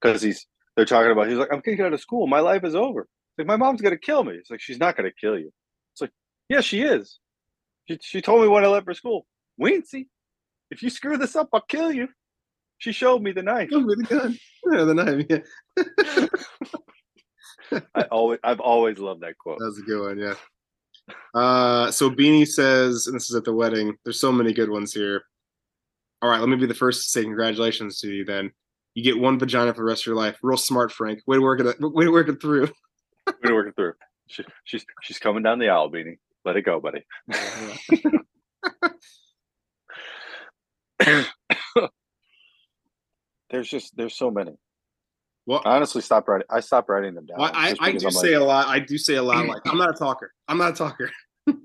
Because 0.00 0.20
he's 0.20 0.46
they're 0.76 0.84
talking 0.84 1.12
about 1.12 1.28
he's 1.28 1.38
like, 1.38 1.52
I'm 1.52 1.62
kicking 1.62 1.84
out 1.84 1.92
of 1.92 2.00
school. 2.00 2.26
My 2.26 2.40
life 2.40 2.64
is 2.64 2.74
over. 2.74 3.06
Like 3.38 3.46
my 3.46 3.56
mom's 3.56 3.80
gonna 3.80 3.96
kill 3.98 4.24
me. 4.24 4.34
It's 4.34 4.50
like 4.50 4.60
she's 4.60 4.78
not 4.78 4.96
gonna 4.96 5.12
kill 5.12 5.38
you. 5.38 5.52
It's 5.92 6.00
like, 6.00 6.10
yeah, 6.48 6.60
she 6.60 6.82
is. 6.82 7.18
She 7.88 7.98
she 8.02 8.22
told 8.22 8.42
me 8.42 8.48
when 8.48 8.64
I 8.64 8.68
left 8.68 8.86
for 8.86 8.94
school. 8.94 9.26
Weensie, 9.60 10.08
if 10.70 10.82
you 10.82 10.90
screw 10.90 11.16
this 11.16 11.36
up, 11.36 11.48
I'll 11.52 11.60
kill 11.62 11.92
you. 11.92 12.08
She 12.78 12.92
showed 12.92 13.22
me 13.22 13.32
the 13.32 13.42
knife. 13.42 13.70
Oh, 13.72 13.84
with 13.84 14.08
the 14.08 14.14
gun. 14.14 14.38
Yeah, 14.72 14.84
the 14.84 14.94
knife. 14.94 15.26
Yeah, 15.28 15.40
I 17.94 18.02
always 18.04 18.38
I've 18.42 18.60
always 18.60 18.98
loved 18.98 19.20
that 19.22 19.36
quote. 19.38 19.58
that's 19.60 19.78
a 19.78 19.82
good 19.82 20.00
one. 20.00 20.18
Yeah. 20.18 20.34
Uh, 21.34 21.90
so 21.90 22.10
Beanie 22.10 22.48
says, 22.48 23.06
and 23.06 23.14
this 23.14 23.28
is 23.28 23.36
at 23.36 23.44
the 23.44 23.52
wedding. 23.52 23.94
There's 24.04 24.18
so 24.18 24.32
many 24.32 24.54
good 24.54 24.70
ones 24.70 24.94
here. 24.94 25.22
All 26.22 26.30
right, 26.30 26.40
let 26.40 26.48
me 26.48 26.56
be 26.56 26.64
the 26.64 26.72
first 26.72 27.02
to 27.02 27.08
say 27.10 27.24
congratulations 27.24 28.00
to 28.00 28.08
you. 28.08 28.24
Then 28.24 28.52
you 28.94 29.02
get 29.02 29.18
one 29.18 29.38
vagina 29.38 29.74
for 29.74 29.80
the 29.80 29.84
rest 29.84 30.02
of 30.02 30.06
your 30.06 30.16
life. 30.16 30.38
Real 30.42 30.56
smart, 30.56 30.92
Frank. 30.92 31.20
Way 31.26 31.36
to 31.36 31.42
work 31.42 31.60
it. 31.60 31.76
Way 31.80 32.04
to 32.04 32.12
work 32.12 32.28
it 32.28 32.40
through. 32.40 32.68
We're 33.42 33.54
working 33.54 33.72
through. 33.72 33.94
She, 34.26 34.44
she's 34.64 34.84
she's 35.02 35.18
coming 35.18 35.42
down 35.42 35.58
the 35.58 35.68
aisle, 35.68 35.90
Beanie. 35.90 36.18
Let 36.44 36.56
it 36.56 36.62
go, 36.62 36.80
buddy. 36.80 37.04
There's 43.50 43.68
just 43.68 43.96
there's 43.96 44.16
so 44.16 44.30
many. 44.30 44.52
Well, 45.46 45.62
I 45.64 45.76
honestly 45.76 46.00
stopped 46.00 46.28
writing. 46.28 46.46
I 46.50 46.60
stopped 46.60 46.88
writing 46.88 47.14
them 47.14 47.26
down. 47.26 47.38
Well, 47.38 47.50
I, 47.54 47.74
I 47.78 47.92
do 47.92 48.06
I'm 48.06 48.12
say 48.12 48.36
like, 48.36 48.42
a 48.42 48.44
lot. 48.44 48.66
I 48.66 48.78
do 48.80 48.98
say 48.98 49.14
a 49.14 49.22
lot. 49.22 49.46
Like 49.46 49.62
I'm 49.66 49.78
not 49.78 49.90
a 49.90 49.92
talker. 49.92 50.32
I'm 50.48 50.58
not 50.58 50.72
a 50.72 50.74
talker. 50.74 51.10
I'm 51.48 51.60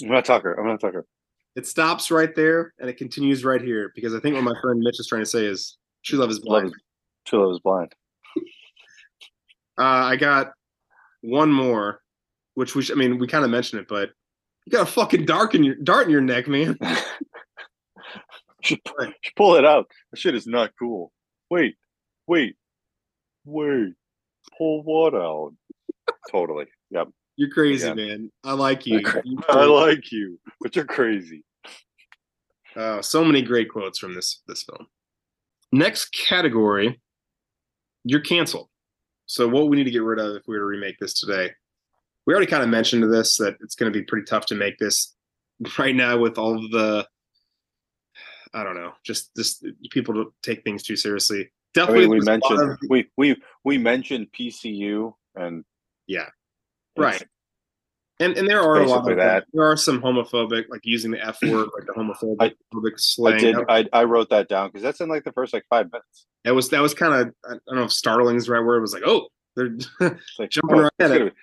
not 0.00 0.20
a 0.20 0.22
talker. 0.22 0.54
I'm 0.54 0.66
not 0.66 0.74
a 0.74 0.78
talker. 0.78 1.06
It 1.54 1.66
stops 1.66 2.10
right 2.10 2.34
there 2.34 2.74
and 2.80 2.90
it 2.90 2.96
continues 2.96 3.44
right 3.44 3.60
here 3.60 3.92
because 3.94 4.14
I 4.14 4.20
think 4.20 4.34
what 4.34 4.42
my 4.42 4.54
friend 4.60 4.80
Mitch 4.80 4.98
is 4.98 5.06
trying 5.06 5.22
to 5.22 5.26
say 5.26 5.44
is 5.44 5.76
true 6.04 6.18
love 6.18 6.30
is 6.30 6.38
Love 6.38 6.44
blind. 6.44 6.66
is, 6.68 6.74
true 7.26 7.44
love 7.44 7.52
is 7.54 7.60
blind. 7.60 7.92
Uh, 9.76 9.82
I 9.82 10.14
got 10.14 10.52
one 11.22 11.50
more, 11.50 12.00
which 12.54 12.76
we 12.76 12.82
sh- 12.82 12.92
I 12.92 12.94
mean 12.94 13.18
we 13.18 13.26
kind 13.26 13.44
of 13.44 13.50
mentioned 13.50 13.82
it, 13.82 13.88
but 13.88 14.10
you 14.64 14.70
got 14.70 14.86
a 14.88 14.90
fucking 14.90 15.24
dark 15.24 15.56
in 15.56 15.64
your 15.64 15.74
dart 15.74 16.04
in 16.06 16.10
your 16.12 16.20
neck, 16.20 16.46
man. 16.46 16.78
Should, 18.62 18.78
should 19.20 19.34
pull 19.36 19.56
it 19.56 19.64
out. 19.66 19.90
That 20.10 20.18
shit 20.18 20.34
is 20.34 20.46
not 20.46 20.70
cool. 20.78 21.12
Wait, 21.50 21.74
wait, 22.26 22.56
wait. 23.44 23.92
Pull 24.56 24.82
what 24.84 25.14
out? 25.14 25.52
totally. 26.30 26.66
Yep. 26.90 27.08
You're 27.36 27.50
crazy, 27.50 27.86
Yeah. 27.88 27.94
man. 27.94 28.32
I 28.42 28.52
like 28.54 28.86
you. 28.86 29.00
You 29.24 29.38
I 29.50 29.64
like 29.66 30.10
you, 30.12 30.38
but 30.62 30.74
you're 30.76 30.86
crazy. 30.86 31.44
Uh, 32.74 33.02
so 33.02 33.22
many 33.24 33.42
great 33.42 33.68
quotes 33.70 33.98
from 33.98 34.14
this 34.14 34.40
this 34.46 34.62
film. 34.62 34.86
Next 35.74 36.10
category, 36.12 37.00
you're 38.04 38.20
canceled. 38.20 38.68
So 39.26 39.48
what 39.48 39.68
we 39.68 39.76
need 39.76 39.84
to 39.84 39.90
get 39.90 40.04
rid 40.04 40.20
of 40.20 40.36
if 40.36 40.42
we 40.46 40.54
were 40.54 40.60
to 40.60 40.66
remake 40.66 40.98
this 41.00 41.14
today? 41.18 41.50
We 42.26 42.32
already 42.32 42.46
kind 42.46 42.62
of 42.62 42.68
mentioned 42.68 43.02
this 43.12 43.38
that 43.38 43.56
it's 43.60 43.74
going 43.74 43.92
to 43.92 43.98
be 43.98 44.04
pretty 44.04 44.24
tough 44.24 44.46
to 44.46 44.54
make 44.54 44.78
this 44.78 45.14
right 45.78 45.94
now 45.96 46.16
with 46.18 46.38
all 46.38 46.64
of 46.64 46.70
the 46.70 47.06
I 48.54 48.62
don't 48.62 48.76
know, 48.76 48.92
just 49.04 49.34
just 49.36 49.66
people 49.90 50.14
to 50.14 50.32
take 50.44 50.62
things 50.62 50.84
too 50.84 50.94
seriously. 50.94 51.40
I 51.42 51.48
Definitely, 51.74 52.02
mean, 52.02 52.10
we 52.10 52.16
there's 52.20 52.26
a 52.28 52.30
lot 52.30 52.50
mentioned 52.50 52.70
of- 52.70 52.78
we 52.88 53.10
we 53.16 53.36
we 53.64 53.78
mentioned 53.78 54.28
PCU 54.38 55.12
and 55.34 55.64
Yeah. 56.06 56.28
right. 56.96 57.20
And 58.20 58.36
and 58.36 58.46
there 58.46 58.60
are 58.60 58.80
a 58.80 58.86
lot 58.86 59.10
of 59.10 59.16
that. 59.16 59.44
there 59.52 59.64
are 59.64 59.76
some 59.76 60.00
homophobic, 60.00 60.66
like 60.68 60.82
using 60.84 61.10
the 61.10 61.24
F 61.24 61.38
word, 61.42 61.68
like 61.76 61.86
the 61.86 61.92
homophobic 61.92 62.36
I- 62.40 62.54
phobic 62.72 63.34
I 63.34 63.38
did. 63.38 63.56
I 63.68 63.86
I 63.92 64.04
wrote 64.04 64.30
that 64.30 64.48
down 64.48 64.68
because 64.68 64.82
that's 64.82 65.00
in 65.00 65.08
like 65.08 65.24
the 65.24 65.32
first 65.32 65.52
like 65.52 65.64
five 65.68 65.90
minutes. 65.90 66.26
that 66.44 66.54
was 66.54 66.68
that 66.70 66.80
was 66.80 66.94
kind 66.94 67.12
of 67.12 67.34
I 67.44 67.56
don't 67.66 67.76
know 67.76 67.82
if 67.84 67.92
startling 67.92 68.36
is 68.36 68.46
the 68.46 68.52
right 68.52 68.64
word. 68.64 68.78
It 68.78 68.82
was 68.82 68.94
like, 68.94 69.02
oh, 69.04 69.28
they're 69.56 69.76
like 70.38 70.50
Jumping 70.50 70.78
oh, 70.78 70.82
right 70.82 70.92
it's 70.98 71.10
at 71.10 71.10
it. 71.10 71.18
gonna, 71.18 71.30
be, 71.30 71.36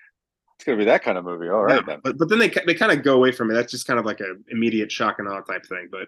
it's 0.56 0.66
gonna 0.66 0.78
be 0.78 0.86
that 0.86 1.04
kind 1.04 1.18
of 1.18 1.26
movie. 1.26 1.50
All 1.50 1.64
right 1.64 1.84
Yeah, 1.86 1.98
but 2.02 2.18
but 2.18 2.30
then 2.30 2.40
they 2.40 2.48
they 2.66 2.74
kind 2.74 2.92
of 2.94 3.04
go 3.04 3.16
away 3.16 3.34
from 3.34 3.52
it. 3.52 3.56
That's 3.56 3.72
just 3.72 3.86
kind 3.86 4.00
of 4.00 4.06
like 4.06 4.22
a 4.22 4.36
immediate 4.48 4.92
shock 4.94 5.20
and 5.20 5.28
awe 5.28 5.42
type 5.42 5.66
thing. 5.66 5.90
But 5.92 6.08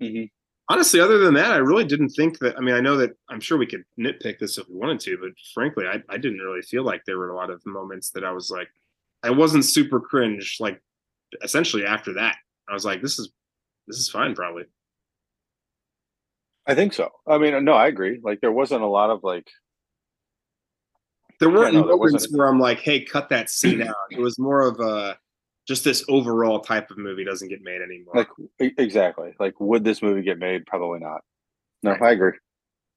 then. 0.00 0.08
Mhm. 0.14 0.30
honestly, 0.70 1.00
other 1.00 1.18
than 1.18 1.34
that, 1.34 1.52
I 1.52 1.58
really 1.58 1.84
didn't 1.84 2.10
think 2.10 2.38
that. 2.38 2.56
I 2.56 2.60
mean, 2.60 2.74
I 2.74 2.80
know 2.80 2.96
that 2.96 3.10
I'm 3.28 3.40
sure 3.40 3.58
we 3.58 3.66
could 3.66 3.84
nitpick 4.00 4.38
this 4.38 4.56
if 4.56 4.66
we 4.70 4.76
wanted 4.76 5.00
to, 5.00 5.18
but 5.18 5.32
frankly, 5.52 5.86
I 5.86 6.02
I 6.08 6.16
didn't 6.16 6.38
really 6.40 6.62
feel 6.62 6.82
like 6.82 7.02
there 7.04 7.18
were 7.18 7.28
a 7.28 7.36
lot 7.36 7.50
of 7.50 7.60
moments 7.66 8.08
that 8.12 8.24
I 8.24 8.32
was 8.32 8.50
like, 8.50 8.68
I 9.22 9.30
wasn't 9.30 9.64
super 9.64 10.00
cringe. 10.00 10.56
Like 10.60 10.80
essentially 11.42 11.84
after 11.84 12.14
that, 12.14 12.36
I 12.68 12.74
was 12.74 12.84
like, 12.84 13.02
this 13.02 13.18
is 13.18 13.30
this 13.86 13.98
is 13.98 14.08
fine, 14.08 14.34
probably. 14.34 14.64
I 16.66 16.74
think 16.74 16.92
so. 16.92 17.10
I 17.26 17.38
mean, 17.38 17.64
no, 17.64 17.72
I 17.72 17.86
agree. 17.86 18.20
Like 18.22 18.40
there 18.40 18.52
wasn't 18.52 18.82
a 18.82 18.86
lot 18.86 19.10
of 19.10 19.24
like 19.24 19.48
There 21.40 21.50
weren't 21.50 21.74
no, 21.74 21.86
there 21.86 21.96
moments 21.96 22.30
where 22.30 22.46
I'm 22.46 22.60
like, 22.60 22.80
hey, 22.80 23.00
cut 23.02 23.30
that 23.30 23.48
scene 23.48 23.82
out. 23.82 23.94
It 24.10 24.20
was 24.20 24.38
more 24.38 24.68
of 24.68 24.78
a 24.80 25.18
just 25.66 25.84
this 25.84 26.04
overall 26.08 26.60
type 26.60 26.90
of 26.90 26.98
movie 26.98 27.24
doesn't 27.24 27.48
get 27.48 27.60
made 27.62 27.82
anymore. 27.82 28.14
like 28.14 28.28
exactly 28.78 29.34
like 29.38 29.58
would 29.60 29.84
this 29.84 30.02
movie 30.02 30.22
get 30.22 30.38
made? 30.38 30.66
Probably 30.66 30.98
not. 30.98 31.22
No, 31.82 31.92
Right. 31.92 32.02
I 32.02 32.10
agree. 32.12 32.32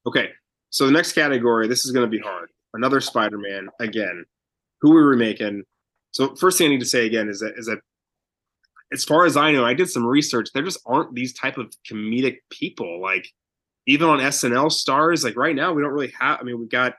Okay, 0.08 0.30
so 0.72 0.86
the 0.86 0.92
next 0.92 1.14
category, 1.14 1.68
this 1.68 1.86
is 1.86 1.92
going 1.92 2.10
to 2.10 2.10
be 2.10 2.18
hard. 2.18 2.50
Another 2.74 3.00
Spider-Man 3.02 3.70
again. 3.80 4.26
Who 4.82 4.94
are 4.96 5.04
we 5.04 5.10
remaking? 5.10 5.64
So 6.12 6.36
first 6.36 6.58
thing 6.58 6.68
I 6.68 6.70
need 6.72 6.82
to 6.82 6.86
say 6.86 7.06
again 7.06 7.30
is 7.30 7.40
that 7.40 7.54
is 7.58 7.66
that 7.68 7.80
as 8.92 9.06
far 9.06 9.26
as 9.26 9.38
I 9.38 9.52
know, 9.52 9.66
I 9.66 9.74
did 9.74 9.90
some 9.90 10.06
research. 10.06 10.50
There 10.54 10.64
just 10.64 10.82
aren't 10.86 11.16
these 11.16 11.34
type 11.34 11.58
of 11.58 11.74
comedic 11.90 12.40
people. 12.50 13.02
Like 13.02 13.28
even 13.88 14.10
on 14.10 14.20
SNL 14.20 14.72
stars, 14.72 15.24
like 15.24 15.38
right 15.38 15.56
now 15.56 15.74
we 15.74 15.82
don't 15.82 15.94
really 15.94 16.14
have. 16.20 16.40
I 16.40 16.44
mean, 16.44 16.60
we 16.60 16.68
got 16.68 16.96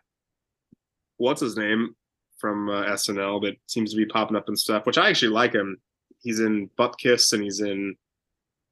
what's 1.19 1.41
his 1.41 1.57
name 1.57 1.95
from 2.39 2.69
uh, 2.69 2.85
SNL 2.87 3.43
that 3.43 3.57
seems 3.67 3.93
to 3.93 3.97
be 3.97 4.07
popping 4.07 4.37
up 4.37 4.49
and 4.49 4.59
stuff, 4.59 4.87
which 4.87 4.99
I 4.99 5.09
actually 5.09 5.33
like 5.33 5.53
him. 5.53 5.77
He's 6.23 6.41
in 6.41 6.71
Bupkis 6.79 7.33
and 7.33 7.43
he's 7.43 7.61
in 7.61 7.95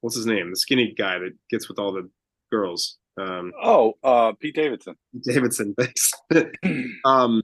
what's 0.01 0.17
his 0.17 0.27
name, 0.27 0.51
the 0.51 0.57
skinny 0.57 0.95
guy 0.97 1.19
that 1.19 1.33
gets 1.51 1.69
with 1.69 1.79
all 1.79 1.93
the 1.93 2.09
girls. 2.51 2.99
Um, 3.19 3.53
Oh, 3.63 3.95
uh, 4.03 4.33
Pete 4.41 4.55
Davidson. 4.55 4.97
Davidson, 5.23 5.75
thanks. 5.75 6.11
um, 7.05 7.43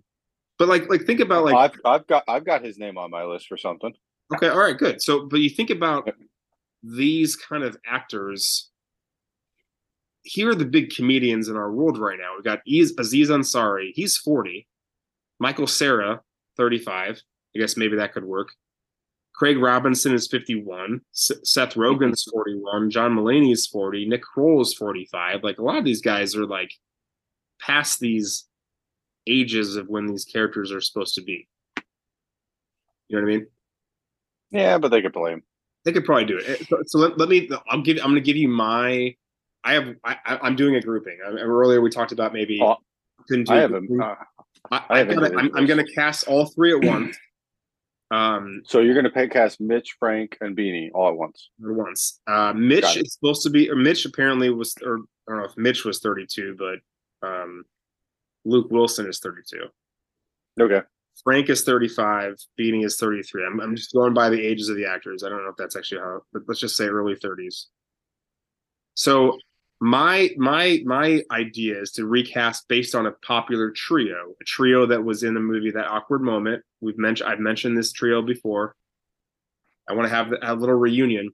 but 0.59 0.69
like, 0.69 0.89
like 0.89 1.05
think 1.05 1.21
about 1.21 1.45
like, 1.45 1.55
I've 1.55 1.81
I've 1.85 2.07
got 2.07 2.25
I've 2.29 2.45
got 2.45 2.65
his 2.65 2.79
name 2.79 2.99
on 2.99 3.11
my 3.11 3.25
list 3.25 3.47
for 3.49 3.57
something. 3.57 3.93
okay, 4.35 4.49
all 4.49 4.59
right, 4.59 4.77
good. 4.77 5.03
So, 5.03 5.27
but 5.27 5.41
you 5.41 5.51
think 5.51 5.71
about 5.71 6.11
these 6.83 7.37
kind 7.37 7.63
of 7.63 7.77
actors. 7.87 8.71
Here 10.23 10.51
are 10.51 10.55
the 10.57 10.65
big 10.65 10.91
comedians 10.91 11.49
in 11.49 11.57
our 11.57 11.71
world 11.71 11.99
right 11.99 12.19
now. 12.19 12.35
We've 12.35 12.45
got 12.45 12.61
Aziz 12.67 12.95
Aziz 12.99 13.31
Ansari. 13.31 13.93
He's 13.95 14.17
forty. 14.17 14.67
Michael 15.39 15.67
Cera, 15.67 16.21
thirty-five. 16.57 17.21
I 17.55 17.59
guess 17.59 17.77
maybe 17.77 17.97
that 17.97 18.13
could 18.13 18.25
work. 18.25 18.49
Craig 19.35 19.59
Robinson 19.59 20.15
is 20.15 20.29
51. 20.29 21.03
S- 21.15 21.31
Seth 21.45 21.75
Rogen's 21.75 22.25
41. 22.25 22.91
John 22.91 23.15
Mulaney 23.15 23.53
is 23.53 23.67
40. 23.67 24.07
Nick 24.09 24.23
Kroll 24.23 24.63
is 24.63 24.73
45. 24.73 25.43
Like 25.45 25.59
a 25.59 25.63
lot 25.63 25.77
of 25.77 25.85
these 25.85 26.01
guys 26.01 26.35
are 26.35 26.47
like 26.47 26.71
past 27.61 28.01
these 28.01 28.47
ages 29.27 29.77
of 29.77 29.89
when 29.89 30.07
these 30.07 30.25
characters 30.25 30.73
are 30.73 30.81
supposed 30.81 31.15
to 31.17 31.23
be. 31.23 31.49
You 33.09 33.17
know 33.17 33.23
what 33.23 33.33
I 33.33 33.37
mean? 33.37 33.47
Yeah, 34.51 34.79
but 34.79 34.89
they 34.89 35.03
could 35.03 35.13
play 35.13 35.33
him. 35.33 35.43
They 35.85 35.93
could 35.93 36.05
probably 36.05 36.25
do 36.25 36.39
it. 36.39 36.67
So, 36.69 36.79
so 36.87 36.99
let, 36.99 37.19
let 37.19 37.29
me. 37.29 37.49
I'll 37.69 37.83
give. 37.83 37.99
I'm 37.99 38.11
going 38.11 38.17
to 38.17 38.21
give 38.21 38.37
you 38.37 38.49
my. 38.49 39.15
I 39.65 39.73
have. 39.75 39.95
I, 40.05 40.17
I- 40.25 40.39
I'm 40.43 40.57
doing 40.57 40.75
a 40.77 40.81
grouping. 40.81 41.19
I, 41.25 41.31
earlier 41.31 41.81
we 41.81 41.91
talked 41.91 42.13
about 42.13 42.33
maybe. 42.33 42.61
Oh, 42.63 42.77
couldn't 43.29 43.45
do 43.47 43.53
I 43.55 43.59
a 43.59 43.61
have 43.63 43.71
grouping. 43.71 44.01
Uh, 44.01 44.15
I, 44.73 44.85
I 44.89 44.99
have 44.99 45.09
gotta, 45.09 45.37
I'm, 45.37 45.55
I'm 45.57 45.67
going 45.67 45.85
to 45.85 45.93
cast 45.95 46.27
all 46.27 46.47
three 46.47 46.73
at 46.77 46.85
once. 46.85 47.17
Um, 48.13 48.63
so 48.65 48.79
you're 48.79 48.95
gonna 48.95 49.11
pay 49.11 49.27
cast 49.27 49.61
Mitch, 49.61 49.97
Frank, 49.99 50.39
and 50.41 50.57
Beanie 50.57 50.91
all 50.95 51.09
at 51.09 51.17
once. 51.17 51.51
at 51.61 51.75
once. 51.75 52.21
Uh, 52.29 52.53
Mitch 52.53 52.97
is 52.97 53.15
supposed 53.15 53.43
to 53.43 53.51
be, 53.51 53.69
or 53.69 53.75
Mitch 53.75 54.05
apparently 54.05 54.49
was, 54.49 54.77
or 54.85 54.99
I 55.29 55.33
don't 55.33 55.39
know 55.39 55.45
if 55.45 55.57
Mitch 55.57 55.85
was 55.85 55.99
32, 55.99 56.57
but 56.57 57.29
um, 57.29 57.65
Luke 58.47 58.71
Wilson 58.71 59.07
is 59.09 59.19
32. 59.19 59.65
Okay. 60.61 60.81
Frank 61.25 61.51
is 61.51 61.65
35. 61.65 62.37
Beanie 62.59 62.85
is 62.85 62.97
33. 62.97 63.47
I'm, 63.47 63.61
I'm 63.61 63.77
just 63.77 63.93
going 63.93 64.15
by 64.15 64.29
the 64.29 64.41
ages 64.41 64.69
of 64.69 64.77
the 64.77 64.87
actors. 64.87 65.25
I 65.25 65.29
don't 65.29 65.43
know 65.43 65.51
if 65.51 65.57
that's 65.57 65.77
actually 65.77 66.01
how, 66.01 66.23
but 66.33 66.43
let's 66.47 66.61
just 66.61 66.77
say 66.77 66.87
early 66.87 67.15
30s. 67.15 67.67
So 68.95 69.39
my 69.79 70.31
my 70.39 70.81
my 70.87 71.23
idea 71.31 71.79
is 71.79 71.93
to 71.93 72.07
recast 72.07 72.67
based 72.69 72.95
on 72.95 73.07
a 73.07 73.13
popular 73.13 73.71
trio, 73.71 74.33
a 74.41 74.45
trio 74.45 74.87
that 74.87 75.05
was 75.05 75.23
in 75.23 75.35
the 75.35 75.41
movie 75.41 75.71
That 75.71 75.89
Awkward 75.89 76.23
Moment. 76.23 76.63
We've 76.81 76.97
mentioned 76.97 77.29
I've 77.29 77.41
mentioned 77.41 77.77
this 77.77 77.93
trio 77.93 78.23
before. 78.23 78.75
I 79.89 79.93
want 79.93 80.09
to 80.09 80.15
have 80.15 80.33
a 80.43 80.55
little 80.55 80.77
reunion. 80.77 81.31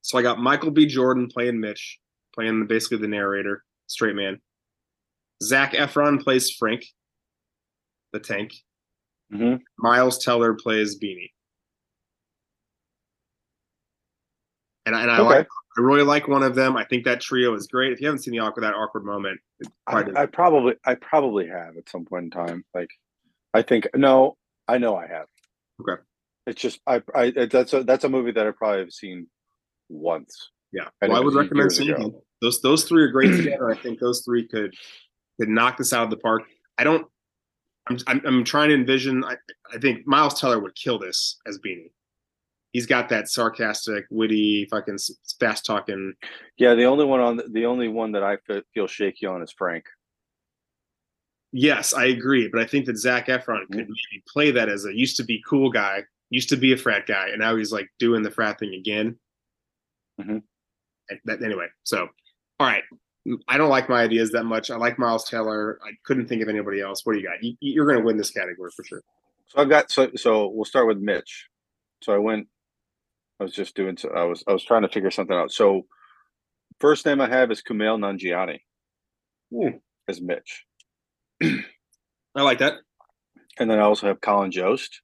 So 0.00 0.16
I 0.16 0.22
got 0.22 0.38
Michael 0.38 0.70
B. 0.70 0.86
Jordan 0.86 1.28
playing 1.28 1.60
Mitch, 1.60 1.98
playing 2.34 2.66
basically 2.66 2.98
the 2.98 3.08
narrator, 3.08 3.64
straight 3.86 4.16
man. 4.16 4.40
Zac 5.42 5.72
Efron 5.72 6.22
plays 6.22 6.50
Frank, 6.50 6.84
the 8.12 8.20
tank. 8.20 8.52
hmm 9.30 9.56
Miles 9.78 10.18
Teller 10.24 10.54
plays 10.54 10.98
Beanie. 10.98 11.30
And 14.86 14.96
I, 14.96 15.02
and 15.02 15.10
I 15.10 15.20
Okay. 15.20 15.38
like 15.38 15.48
I 15.76 15.80
really 15.80 16.02
like 16.02 16.26
one 16.26 16.42
of 16.42 16.54
them. 16.54 16.76
I 16.76 16.84
think 16.84 17.04
that 17.04 17.20
trio 17.20 17.54
is 17.54 17.66
great. 17.68 17.92
If 17.92 18.00
you 18.00 18.06
haven't 18.08 18.22
seen 18.22 18.32
the 18.32 18.40
awkward 18.40 18.62
that 18.62 18.74
awkward 18.74 19.04
moment, 19.04 19.38
I, 19.86 20.02
probably 20.02 20.16
I 20.16 20.26
probably 20.26 20.74
I 20.84 20.94
probably 20.96 21.46
have 21.46 21.76
at 21.76 21.88
some 21.88 22.04
point 22.04 22.24
in 22.24 22.30
time. 22.30 22.64
Like, 22.74 22.88
I 23.54 23.62
think 23.62 23.86
no, 23.94 24.36
I 24.66 24.78
know 24.78 24.96
I 24.96 25.06
have. 25.06 25.26
Okay. 25.80 26.02
It's 26.46 26.60
just 26.60 26.80
I 26.86 27.02
I 27.14 27.30
that's 27.30 27.74
a 27.74 27.84
that's 27.84 28.04
a 28.04 28.08
movie 28.08 28.32
that 28.32 28.46
I 28.46 28.50
probably 28.50 28.80
have 28.80 28.92
seen 28.92 29.28
once. 29.88 30.50
yeah. 30.72 30.88
Well, 31.02 31.14
I 31.14 31.20
would 31.20 31.34
recommend 31.34 31.72
seeing 31.72 31.90
ago. 31.90 32.24
Those 32.40 32.60
those 32.62 32.84
three 32.84 33.02
are 33.04 33.08
great 33.12 33.36
together. 33.36 33.70
I 33.70 33.76
think 33.76 34.00
those 34.00 34.22
three 34.24 34.48
could 34.48 34.74
could 35.38 35.48
knock 35.48 35.76
this 35.76 35.92
out 35.92 36.04
of 36.04 36.10
the 36.10 36.16
park. 36.16 36.42
I 36.78 36.84
don't. 36.84 37.06
I'm 37.88 37.98
I'm, 38.06 38.20
I'm 38.26 38.44
trying 38.44 38.68
to 38.68 38.74
envision. 38.74 39.24
I 39.24 39.36
I 39.74 39.78
think 39.78 40.06
Miles 40.06 40.38
Teller 40.40 40.58
would 40.58 40.74
kill 40.74 40.98
this 40.98 41.38
as 41.46 41.58
Beanie. 41.58 41.90
He's 42.72 42.86
got 42.86 43.08
that 43.08 43.30
sarcastic, 43.30 44.04
witty, 44.10 44.66
fucking 44.70 44.98
fast 45.40 45.64
talking. 45.64 46.12
Yeah, 46.58 46.74
the 46.74 46.84
only 46.84 47.06
one 47.06 47.20
on 47.20 47.36
the, 47.38 47.44
the 47.50 47.64
only 47.66 47.88
one 47.88 48.12
that 48.12 48.22
I 48.22 48.36
feel 48.74 48.86
shaky 48.86 49.24
on 49.26 49.42
is 49.42 49.52
Frank. 49.56 49.84
Yes, 51.52 51.94
I 51.94 52.06
agree, 52.06 52.48
but 52.52 52.60
I 52.60 52.66
think 52.66 52.84
that 52.86 52.98
Zac 52.98 53.28
Efron 53.28 53.62
Mm-hmm. 53.62 53.72
could 53.72 53.88
maybe 53.88 54.22
play 54.30 54.50
that 54.50 54.68
as 54.68 54.84
a 54.84 54.94
used 54.94 55.16
to 55.16 55.24
be 55.24 55.42
cool 55.48 55.70
guy, 55.70 56.02
used 56.28 56.50
to 56.50 56.56
be 56.56 56.72
a 56.72 56.76
frat 56.76 57.06
guy, 57.06 57.28
and 57.28 57.38
now 57.38 57.56
he's 57.56 57.72
like 57.72 57.88
doing 57.98 58.22
the 58.22 58.30
frat 58.30 58.58
thing 58.58 58.74
again. 58.74 59.18
Mhm. 60.20 60.42
That, 61.24 61.42
anyway, 61.42 61.68
so 61.84 62.08
all 62.60 62.66
right, 62.66 62.82
I 63.48 63.58
don't 63.58 63.70
like 63.70 63.88
my 63.88 64.02
ideas 64.02 64.32
that 64.32 64.44
much. 64.44 64.70
I 64.70 64.76
like 64.76 64.98
Miles 64.98 65.28
Teller. 65.28 65.78
I 65.84 65.90
couldn't 66.04 66.28
think 66.28 66.42
of 66.42 66.48
anybody 66.48 66.80
else. 66.80 67.04
What 67.04 67.14
do 67.14 67.20
you 67.20 67.26
got? 67.26 67.42
You, 67.42 67.54
you're 67.60 67.86
going 67.86 67.98
to 67.98 68.04
win 68.04 68.16
this 68.16 68.30
category 68.30 68.70
for 68.76 68.84
sure. 68.84 69.02
So 69.48 69.60
I've 69.60 69.68
got 69.68 69.90
so 69.90 70.10
so 70.16 70.48
we'll 70.48 70.64
start 70.64 70.86
with 70.88 70.98
Mitch. 70.98 71.48
So 72.02 72.14
I 72.14 72.18
went. 72.18 72.48
I 73.40 73.44
was 73.44 73.52
just 73.52 73.74
doing. 73.76 73.96
so- 73.96 74.10
I 74.14 74.24
was 74.24 74.44
I 74.48 74.52
was 74.52 74.64
trying 74.64 74.82
to 74.82 74.88
figure 74.88 75.10
something 75.10 75.36
out. 75.36 75.52
So 75.52 75.82
first 76.80 77.06
name 77.06 77.20
I 77.20 77.28
have 77.28 77.50
is 77.50 77.62
Kumail 77.62 77.98
Nanjiani 77.98 78.60
Ooh, 79.54 79.80
as 80.08 80.20
Mitch, 80.20 80.64
I 81.42 82.42
like 82.42 82.58
that. 82.58 82.74
and 83.58 83.70
then 83.70 83.78
I 83.78 83.82
also 83.82 84.06
have 84.08 84.20
Colin 84.20 84.50
Jost, 84.50 85.00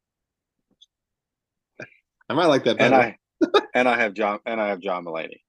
I 2.28 2.34
might 2.34 2.46
like 2.46 2.64
that 2.64 2.78
better. 2.78 2.94
and. 2.94 3.04
I 3.04 3.18
and 3.74 3.88
I 3.88 3.98
have 3.98 4.14
John 4.14 4.38
and 4.46 4.60
I 4.60 4.68
have 4.68 4.80
John 4.80 5.04
Mulaney. 5.04 5.40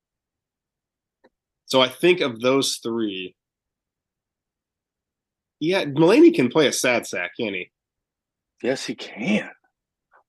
So 1.76 1.82
I 1.82 1.90
think 1.90 2.22
of 2.22 2.40
those 2.40 2.80
three. 2.82 3.36
Yeah, 5.60 5.84
Mulaney 5.84 6.34
can 6.34 6.48
play 6.48 6.68
a 6.68 6.72
sad 6.72 7.06
sack, 7.06 7.32
can 7.38 7.54
he? 7.54 7.70
Yes, 8.64 8.86
he 8.86 8.96
can. 8.96 9.50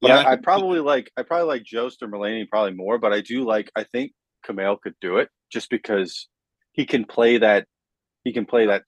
But 0.01 0.09
Yeah, 0.09 0.19
I, 0.19 0.33
I 0.33 0.37
probably 0.37 0.81
like 0.81 1.09
I 1.17 1.23
probably 1.23 1.47
like 1.47 1.63
Jost 1.63 2.03
or 2.03 2.09
Mulaney 2.09 2.49
probably 2.49 2.73
more, 2.73 2.99
but 2.99 3.13
I 3.13 3.21
do 3.21 3.45
like 3.45 3.71
I 3.77 3.85
think 3.85 4.11
Kumail 4.45 4.81
could 4.81 4.95
do 5.01 5.19
it 5.19 5.29
just 5.49 5.71
because 5.71 6.27
he 6.73 6.85
can 6.85 7.05
play 7.05 7.39
that 7.39 7.69
he 8.25 8.33
can 8.33 8.45
play 8.45 8.67
that 8.67 8.83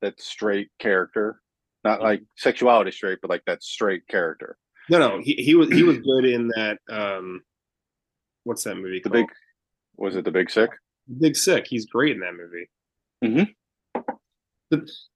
that 0.00 0.20
straight 0.20 0.70
character, 0.80 1.40
not 1.84 1.98
Mm-hmm. 1.98 2.04
like 2.04 2.22
sexuality 2.36 2.90
straight, 2.90 3.20
but 3.22 3.30
like 3.30 3.44
that 3.46 3.62
straight 3.62 4.08
character. 4.08 4.56
No, 4.90 4.98
no, 4.98 5.20
he, 5.22 5.34
he 5.34 5.54
was 5.54 5.68
he 5.68 5.84
was 5.84 5.98
good 5.98 6.24
in 6.24 6.48
that. 6.48 6.78
um 6.90 7.42
What's 8.42 8.64
that 8.64 8.74
movie 8.74 9.00
The 9.04 9.08
called? 9.08 9.26
big 9.28 9.36
was 9.94 10.16
it 10.16 10.24
the 10.24 10.32
Big 10.32 10.50
Sick? 10.50 10.70
Big 11.20 11.36
Sick. 11.36 11.66
He's 11.66 11.86
great 11.86 12.14
in 12.14 12.20
that 12.20 12.34
movie. 12.34 12.68
Mhm. 13.24 13.54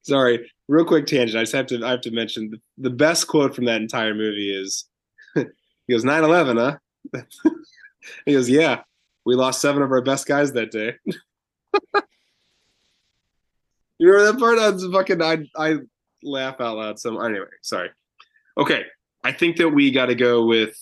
Sorry, 0.02 0.50
real 0.68 0.84
quick 0.84 1.06
tangent. 1.06 1.38
I 1.38 1.42
just 1.42 1.54
have 1.54 1.66
to 1.68 1.82
I 1.84 1.90
have 1.90 2.02
to 2.02 2.10
mention 2.10 2.50
the, 2.50 2.60
the 2.78 2.90
best 2.90 3.26
quote 3.26 3.54
from 3.54 3.64
that 3.66 3.80
entire 3.80 4.14
movie 4.14 4.54
is 4.54 4.84
he 5.34 5.44
goes 5.90 6.04
9-11, 6.04 6.78
huh? 7.14 7.22
he 8.26 8.32
goes, 8.34 8.50
Yeah, 8.50 8.82
we 9.24 9.34
lost 9.34 9.60
seven 9.60 9.82
of 9.82 9.90
our 9.92 10.02
best 10.02 10.26
guys 10.26 10.52
that 10.52 10.70
day. 10.70 10.94
you 13.98 14.10
remember 14.10 14.32
that 14.32 14.38
part? 14.38 14.58
I 14.58 14.70
was 14.70 14.86
fucking 14.86 15.22
I 15.22 15.46
I 15.56 15.78
laugh 16.22 16.60
out 16.60 16.76
loud. 16.76 16.98
So 16.98 17.18
anyway, 17.20 17.46
sorry. 17.62 17.90
Okay. 18.58 18.84
I 19.24 19.32
think 19.32 19.56
that 19.56 19.70
we 19.70 19.90
gotta 19.90 20.14
go 20.14 20.44
with 20.44 20.76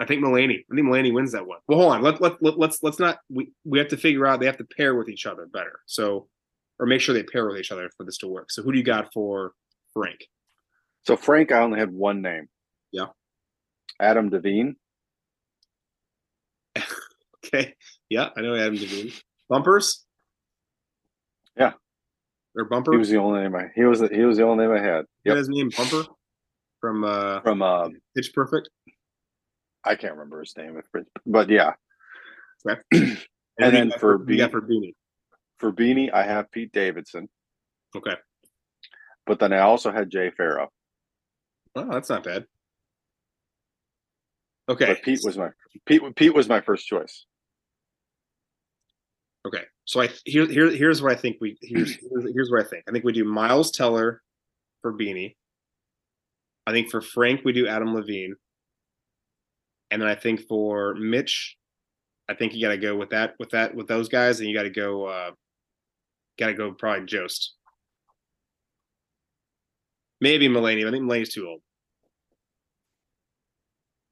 I 0.00 0.06
think 0.06 0.24
Mulaney. 0.24 0.64
I 0.70 0.74
think 0.74 0.86
Mulaney 0.86 1.12
wins 1.12 1.32
that 1.32 1.46
one. 1.46 1.58
Well, 1.68 1.78
hold 1.78 1.92
on. 1.92 2.02
Let, 2.02 2.20
let, 2.20 2.42
let, 2.42 2.58
let's 2.58 2.82
let's 2.82 2.98
not. 2.98 3.18
We, 3.28 3.52
we 3.64 3.78
have 3.78 3.88
to 3.88 3.96
figure 3.98 4.26
out 4.26 4.40
they 4.40 4.46
have 4.46 4.56
to 4.56 4.64
pair 4.64 4.94
with 4.94 5.10
each 5.10 5.26
other 5.26 5.46
better. 5.46 5.80
So, 5.86 6.26
or 6.78 6.86
make 6.86 7.02
sure 7.02 7.14
they 7.14 7.22
pair 7.22 7.46
with 7.46 7.58
each 7.58 7.70
other 7.70 7.90
for 7.96 8.04
this 8.04 8.16
to 8.18 8.26
work. 8.28 8.50
So, 8.50 8.62
who 8.62 8.72
do 8.72 8.78
you 8.78 8.84
got 8.84 9.12
for 9.12 9.52
Frank? 9.92 10.20
So 11.06 11.16
Frank, 11.16 11.52
I 11.52 11.60
only 11.60 11.78
had 11.78 11.92
one 11.92 12.22
name. 12.22 12.48
Yeah. 12.92 13.06
Adam 14.00 14.30
Devine. 14.30 14.76
Okay. 17.42 17.74
Yeah, 18.10 18.28
I 18.36 18.42
know 18.42 18.54
Adam 18.54 18.76
Devine. 18.76 19.12
Bumpers. 19.48 20.04
Yeah. 21.56 21.72
Or 22.56 22.64
Bumper. 22.66 22.92
He 22.92 22.98
was 22.98 23.08
the 23.08 23.16
only 23.16 23.40
name 23.40 23.56
I. 23.56 23.70
He 23.74 23.82
was 23.82 24.00
the, 24.00 24.08
he 24.08 24.22
was 24.22 24.36
the 24.36 24.44
only 24.44 24.66
name 24.66 24.76
I 24.76 24.80
had. 24.80 25.04
Yep. 25.24 25.36
His 25.36 25.48
name 25.48 25.70
Bumper 25.76 26.04
from 26.80 27.02
uh, 27.04 27.40
From 27.40 27.62
uh 27.62 27.88
Pitch 28.14 28.32
Perfect. 28.34 28.68
I 29.84 29.94
can't 29.94 30.14
remember 30.14 30.40
his 30.40 30.54
name, 30.56 30.80
but 31.26 31.48
yeah. 31.48 31.72
Okay. 32.68 33.16
And 33.58 33.76
then 33.76 33.90
for 33.98 34.16
Be- 34.16 34.38
for 34.48 34.62
Beanie. 34.62 34.94
For 35.58 35.70
Beanie, 35.70 36.10
I 36.10 36.22
have 36.22 36.50
Pete 36.50 36.72
Davidson, 36.72 37.28
Okay. 37.94 38.14
but 39.26 39.38
then 39.38 39.52
I 39.52 39.58
also 39.58 39.92
had 39.92 40.08
Jay 40.10 40.30
Pharoah. 40.34 40.68
Oh, 41.76 41.92
that's 41.92 42.08
not 42.08 42.24
bad. 42.24 42.46
Okay. 44.66 44.86
But 44.86 45.02
Pete 45.02 45.20
was 45.24 45.36
my 45.36 45.50
Pete. 45.84 46.00
Pete 46.16 46.34
was 46.34 46.48
my 46.48 46.62
first 46.62 46.86
choice. 46.86 47.26
Okay, 49.46 49.64
so 49.84 50.00
I 50.00 50.08
here 50.24 50.46
here 50.46 50.70
here's 50.70 51.02
what 51.02 51.12
I 51.12 51.16
think 51.16 51.36
we 51.40 51.58
here's 51.60 51.96
here's, 51.96 52.32
here's 52.32 52.50
what 52.50 52.64
I 52.64 52.68
think. 52.68 52.84
I 52.88 52.92
think 52.92 53.04
we 53.04 53.12
do 53.12 53.24
Miles 53.24 53.70
Teller 53.72 54.22
for 54.80 54.92
Beanie. 54.92 55.34
I 56.66 56.72
think 56.72 56.90
for 56.90 57.00
Frank 57.02 57.40
we 57.44 57.52
do 57.52 57.66
Adam 57.66 57.94
Levine, 57.94 58.36
and 59.90 60.00
then 60.00 60.08
I 60.08 60.14
think 60.14 60.46
for 60.46 60.94
Mitch, 60.94 61.56
I 62.28 62.34
think 62.34 62.54
you 62.54 62.62
got 62.62 62.70
to 62.70 62.78
go 62.78 62.96
with 62.96 63.10
that 63.10 63.34
with 63.38 63.50
that 63.50 63.74
with 63.74 63.88
those 63.88 64.08
guys, 64.08 64.40
and 64.40 64.48
you 64.48 64.54
got 64.54 64.62
to 64.62 64.70
go 64.70 65.06
uh 65.06 65.30
got 66.38 66.46
to 66.46 66.54
go 66.54 66.72
probably 66.72 67.06
Jost. 67.06 67.54
Maybe 70.20 70.48
Mulaney. 70.48 70.86
I 70.86 70.90
think 70.90 71.04
Mulaney's 71.04 71.32
too 71.32 71.48
old. 71.48 71.60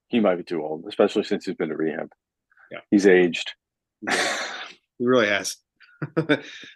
He 0.08 0.20
might 0.20 0.36
be 0.36 0.42
too 0.42 0.62
old, 0.62 0.84
especially 0.88 1.22
since 1.24 1.44
he's 1.44 1.54
been 1.54 1.68
to 1.68 1.76
rehab. 1.76 2.08
Yeah. 2.70 2.80
He's 2.90 3.06
aged. 3.06 3.52
He 4.98 5.06
really 5.06 5.28
has. 5.28 5.56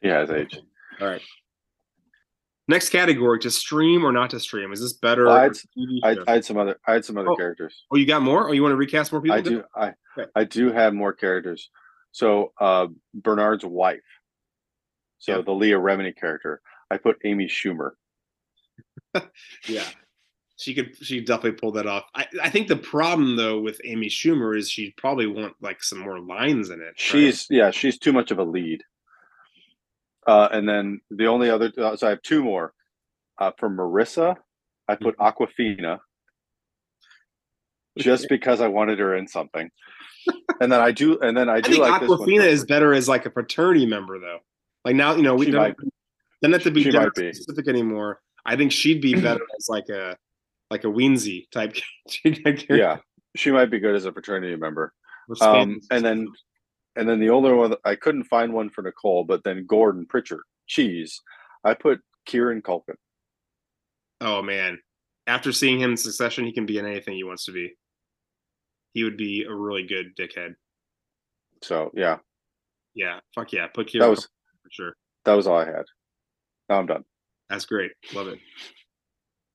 he 0.03 0.09
has 0.09 0.31
aged. 0.31 0.61
All 1.01 1.09
right. 1.09 1.23
Next 2.69 2.91
category: 2.91 3.39
to 3.41 3.51
stream 3.51 4.05
or 4.05 4.13
not 4.13 4.31
to 4.31 4.41
stream. 4.41 4.73
Is 4.73 4.81
this 4.81 4.93
better? 4.95 5.27
Well, 5.27 5.37
I 5.37 5.43
had- 5.43 5.57
I. 6.05 6.17
I 6.29 6.33
had 6.35 6.45
some 6.45 6.57
other. 6.59 6.79
I 6.87 6.93
had 6.93 7.05
some 7.05 7.19
other 7.19 7.31
Oh. 7.31 7.37
characters. 7.37 7.85
oh, 7.91 7.97
you 7.97 8.07
got 8.07 8.23
more? 8.23 8.49
Oh, 8.49 8.53
you 8.53 8.63
want 8.63 8.73
to 8.73 8.77
recast 8.77 9.11
more 9.13 9.21
people? 9.21 9.37
I 9.37 9.41
do. 9.41 9.65
I 9.75 9.95
Okay. 10.19 10.31
I 10.37 10.45
do 10.45 10.71
have 10.71 10.93
more 10.95 11.13
characters. 11.13 11.71
So 12.13 12.53
uh, 12.61 12.87
Bernard's 13.15 13.65
wife. 13.65 14.01
So 15.19 15.37
Yeah. 15.37 15.43
the 15.43 15.53
Leah 15.53 15.79
Remini 15.79 16.15
character. 16.15 16.61
I 16.91 16.99
put 16.99 17.17
Amy 17.25 17.47
Schumer. 17.47 17.93
Yeah. 19.67 19.85
She 20.59 20.75
could 20.75 20.95
she 21.05 21.21
definitely 21.21 21.59
pulled 21.59 21.75
that 21.75 21.87
off. 21.87 22.05
I, 22.15 22.27
I 22.43 22.51
think 22.51 22.69
the 22.69 22.77
problem 22.77 23.37
though 23.37 23.61
with 23.61 23.81
Amy 23.85 24.09
Schumer 24.09 24.57
is 24.57 24.71
she'd 24.71 24.97
probably 24.97 25.27
want 25.27 25.55
like 25.61 25.83
some 25.83 25.99
more 25.99 26.21
lines 26.21 26.71
in 26.71 26.81
it. 26.81 26.85
right? 26.85 26.93
She's 27.01 27.47
yeah, 27.51 27.71
she's 27.71 27.99
too 27.99 28.13
much 28.13 28.31
of 28.31 28.39
a 28.39 28.45
lead. 28.45 28.83
Uh, 30.27 30.49
and 30.53 30.69
then 30.69 31.01
the 31.11 31.27
only 31.27 31.51
other, 31.51 31.73
uh, 31.79 31.97
so 31.97 32.07
I 32.07 32.11
have 32.11 32.23
two 32.23 32.43
more. 32.43 32.73
Uh, 33.39 33.51
for 33.59 33.69
Marissa, 33.69 34.37
I 34.89 34.95
put 34.97 35.17
Mm-hmm. 35.19 35.43
Awkwafina, 35.43 35.99
just 37.99 38.29
because 38.29 38.61
I 38.61 38.69
wanted 38.69 38.99
her 38.99 39.17
in 39.17 39.27
something. 39.27 39.71
And 40.61 40.71
then 40.71 40.81
I 40.81 40.93
do, 40.93 41.19
and 41.19 41.37
then 41.37 41.49
I 41.49 41.55
I 41.57 41.61
do 41.61 41.71
think 41.73 41.83
like 41.83 42.01
this 42.01 42.11
Awkwafina 42.11 42.45
is 42.47 42.65
better 42.65 42.93
as 42.95 43.09
like 43.09 43.27
a 43.27 43.31
fraternity 43.31 43.87
member 43.87 44.19
though. 44.21 44.39
Like 44.85 44.97
now, 44.97 45.15
you 45.15 45.23
know, 45.23 45.35
we 45.35 45.47
She 45.47 45.51
don't, 45.53 45.77
don't 46.43 46.53
have 46.53 46.63
to 46.65 46.71
be 46.71 46.85
she 46.85 46.91
gender 46.91 47.07
might 47.07 47.15
be. 47.15 47.33
specific 47.33 47.69
anymore. 47.69 48.21
I 48.45 48.57
think 48.57 48.73
she'd 48.73 49.01
be 49.01 49.15
better 49.21 49.45
as 49.57 49.69
like 49.69 49.89
a 49.89 50.17
like 50.71 50.85
a 50.85 50.89
Weensie 50.89 51.51
type 51.51 51.77
yeah, 52.71 52.99
she 53.37 53.51
might 53.51 53.71
be 53.71 53.79
good 53.79 53.95
as 53.95 54.05
a 54.05 54.13
fraternity 54.13 54.57
member. 54.57 54.93
Um, 55.41 55.81
and 55.91 56.05
then, 56.05 56.29
and 56.97 57.09
then 57.09 57.21
the 57.21 57.31
only 57.31 57.53
one 57.53 57.75
I 57.85 57.95
couldn't 57.95 58.25
find 58.25 58.53
one 58.53 58.71
for 58.71 58.83
Nicole, 58.83 59.25
but 59.25 59.43
then 59.45 59.67
Gordon 59.67 60.07
Pritchard, 60.07 60.43
cheese. 60.67 61.21
I 61.65 61.75
put 61.75 62.01
Kieran 62.27 62.63
Culkin. 62.63 62.95
oh 64.21 64.43
man, 64.43 64.79
after 65.27 65.53
seeing 65.53 65.81
him 65.81 65.93
in 65.93 65.97
Succession, 65.97 66.45
he 66.45 66.53
can 66.53 66.67
be 66.67 66.79
in 66.79 66.87
anything 66.87 67.15
he 67.15 67.25
wants 67.25 67.45
to 67.47 67.53
be. 67.53 67.75
He 68.95 69.05
would 69.05 69.17
be 69.17 69.45
a 69.45 69.55
really 69.55 69.85
good 69.87 70.15
dickhead. 70.19 70.55
So 71.63 71.91
yeah, 71.95 72.19
Yeah, 72.95 73.21
fuck 73.35 73.53
yeah, 73.53 73.69
put 73.69 73.87
Kieran 73.87 74.07
that 74.07 74.11
was 74.11 74.25
for 74.63 74.71
sure. 74.71 74.97
that 75.25 75.35
was 75.35 75.47
all 75.47 75.57
I 75.59 75.65
had. 75.67 75.85
Now 76.69 76.79
I'm 76.79 76.87
done. 76.87 77.05
That's 77.49 77.65
great. 77.67 77.93
Love 78.15 78.29
it. 78.29 78.39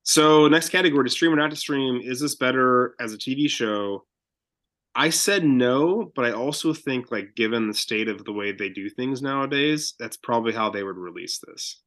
So 0.04 0.48
next 0.48 0.70
category 0.70 1.04
to 1.04 1.10
stream 1.10 1.34
or 1.34 1.36
not 1.36 1.50
to 1.50 1.56
stream. 1.58 2.00
Is 2.02 2.20
this 2.20 2.36
better 2.36 2.96
as 3.00 3.14
a 3.14 3.18
TV 3.18 3.50
show? 3.50 4.06
I 5.00 5.12
said 5.12 5.46
no, 5.46 6.12
but 6.16 6.26
I 6.26 6.32
also 6.32 6.74
think 6.74 7.12
like 7.12 7.36
given 7.36 7.68
the 7.68 7.74
state 7.76 8.08
of 8.08 8.26
the 8.26 8.34
way 8.34 8.52
they 8.52 8.70
do 8.70 8.90
things 8.90 9.22
nowadays, 9.22 9.94
that's 10.00 10.18
probably 10.18 10.54
how 10.54 10.72
they 10.72 10.82
would 10.82 10.98
release 10.98 11.38
this. 11.38 11.80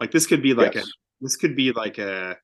Like 0.00 0.12
this 0.12 0.26
could 0.26 0.42
be 0.42 0.54
like 0.54 0.74
Yes. 0.74 0.86
a 0.86 0.90
this 1.20 1.36
could 1.36 1.54
be 1.54 1.72
like 1.72 1.98
a 1.98 2.38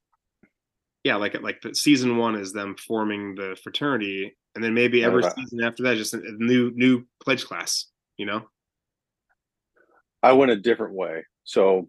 yeah, 1.05 1.17
like 1.17 1.41
like 1.41 1.63
the 1.63 1.75
season 1.75 2.19
one 2.19 2.35
is 2.35 2.53
them 2.53 2.77
forming 2.77 3.35
the 3.35 3.57
fraternity, 3.63 4.37
and 4.55 4.63
then 4.63 4.75
maybe 4.75 5.03
every 5.03 5.23
season 5.23 5.65
after 5.65 5.83
that, 5.85 5.97
just 5.97 6.13
a, 6.13 6.19
a 6.19 6.33
new 6.37 6.71
new 6.75 7.07
pledge 7.23 7.47
class. 7.47 7.87
You 8.19 8.27
know? 8.27 8.43
I 10.23 10.33
went 10.33 10.51
a 10.51 10.57
different 10.57 10.95
way. 10.95 11.25
So 11.45 11.89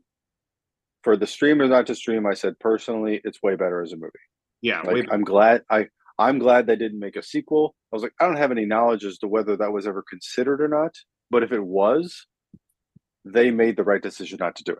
for 1.03 1.17
the 1.17 1.27
stream 1.27 1.61
or 1.61 1.67
not 1.67 1.87
to 1.87 1.95
stream, 1.95 2.25
I 2.25 2.33
said 2.33 2.57
personally, 2.59 3.19
it's 3.25 3.43
way 3.43 3.55
better 3.55 3.81
as 3.81 3.91
a 3.91 3.97
movie. 3.97 4.11
Yeah. 4.61 4.81
Like 4.81 5.07
I'm 5.11 5.23
glad 5.23 5.63
I 5.69 5.87
I'm 6.18 6.39
glad 6.39 6.66
they 6.68 6.76
didn't 6.78 6.99
make 6.99 7.16
a 7.18 7.24
sequel. 7.24 7.76
I 7.91 7.95
was 7.95 8.03
like, 8.03 8.13
I 8.20 8.26
don't 8.26 8.38
have 8.38 8.51
any 8.51 8.66
knowledge 8.66 9.03
as 9.03 9.18
to 9.20 9.28
whether 9.28 9.57
that 9.57 9.72
was 9.74 9.86
ever 9.88 10.03
considered 10.09 10.61
or 10.61 10.68
not. 10.68 10.93
But 11.30 11.43
if 11.43 11.51
it 11.51 11.63
was, 11.63 12.26
they 13.26 13.51
made 13.51 13.76
the 13.76 13.84
right 13.84 14.01
decision 14.01 14.38
not 14.39 14.55
to 14.57 14.63
do 14.63 14.72
it. 14.74 14.78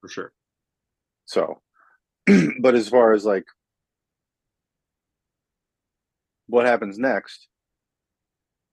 for 0.00 0.08
sure. 0.08 0.32
So, 1.26 1.62
but 2.60 2.74
as 2.74 2.88
far 2.88 3.12
as 3.12 3.24
like 3.24 3.44
what 6.48 6.66
happens 6.66 6.98
next, 6.98 7.48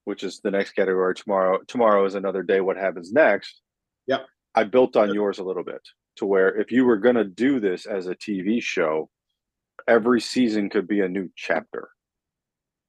which 0.05 0.23
is 0.23 0.41
the 0.43 0.51
next 0.51 0.71
category 0.71 1.15
tomorrow, 1.15 1.59
tomorrow 1.67 2.03
is 2.05 2.15
another 2.15 2.43
day. 2.43 2.59
What 2.59 2.77
happens 2.77 3.11
next? 3.13 3.61
Yep. 4.07 4.25
I 4.55 4.63
built 4.65 4.97
on 4.97 5.07
Yep. 5.07 5.15
yours 5.15 5.39
a 5.39 5.43
little 5.43 5.63
bit 5.63 5.81
to 6.17 6.25
where 6.25 6.59
if 6.59 6.71
you 6.71 6.83
were 6.85 6.97
going 6.97 7.15
to 7.15 7.23
do 7.23 7.59
this 7.61 7.85
as 7.85 8.07
a 8.07 8.15
TV 8.15 8.61
show, 8.61 9.09
every 9.87 10.19
season 10.19 10.69
could 10.69 10.87
be 10.87 10.99
a 10.99 11.07
new 11.07 11.29
chapter, 11.37 11.89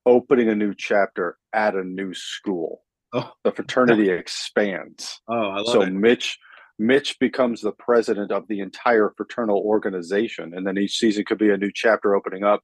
opening 0.06 0.48
a 0.48 0.54
new 0.54 0.74
chapter 0.74 1.38
at 1.52 1.74
a 1.74 1.84
new 1.84 2.12
school. 2.14 2.82
Oh. 3.12 3.30
The 3.44 3.52
fraternity 3.52 4.08
expands 4.10 5.20
Oh, 5.28 5.34
I 5.34 5.56
love 5.58 5.66
so 5.66 5.82
it. 5.82 5.86
So 5.86 5.92
Mitch 5.92 6.38
Mitch 6.78 7.18
becomes 7.18 7.60
the 7.60 7.72
president 7.72 8.32
of 8.32 8.48
the 8.48 8.60
entire 8.60 9.12
fraternal 9.16 9.58
organization, 9.58 10.54
and 10.54 10.66
then 10.66 10.78
each 10.78 10.98
season 10.98 11.24
could 11.24 11.38
be 11.38 11.50
a 11.50 11.56
new 11.58 11.70
chapter 11.72 12.14
opening 12.16 12.42
up, 12.42 12.60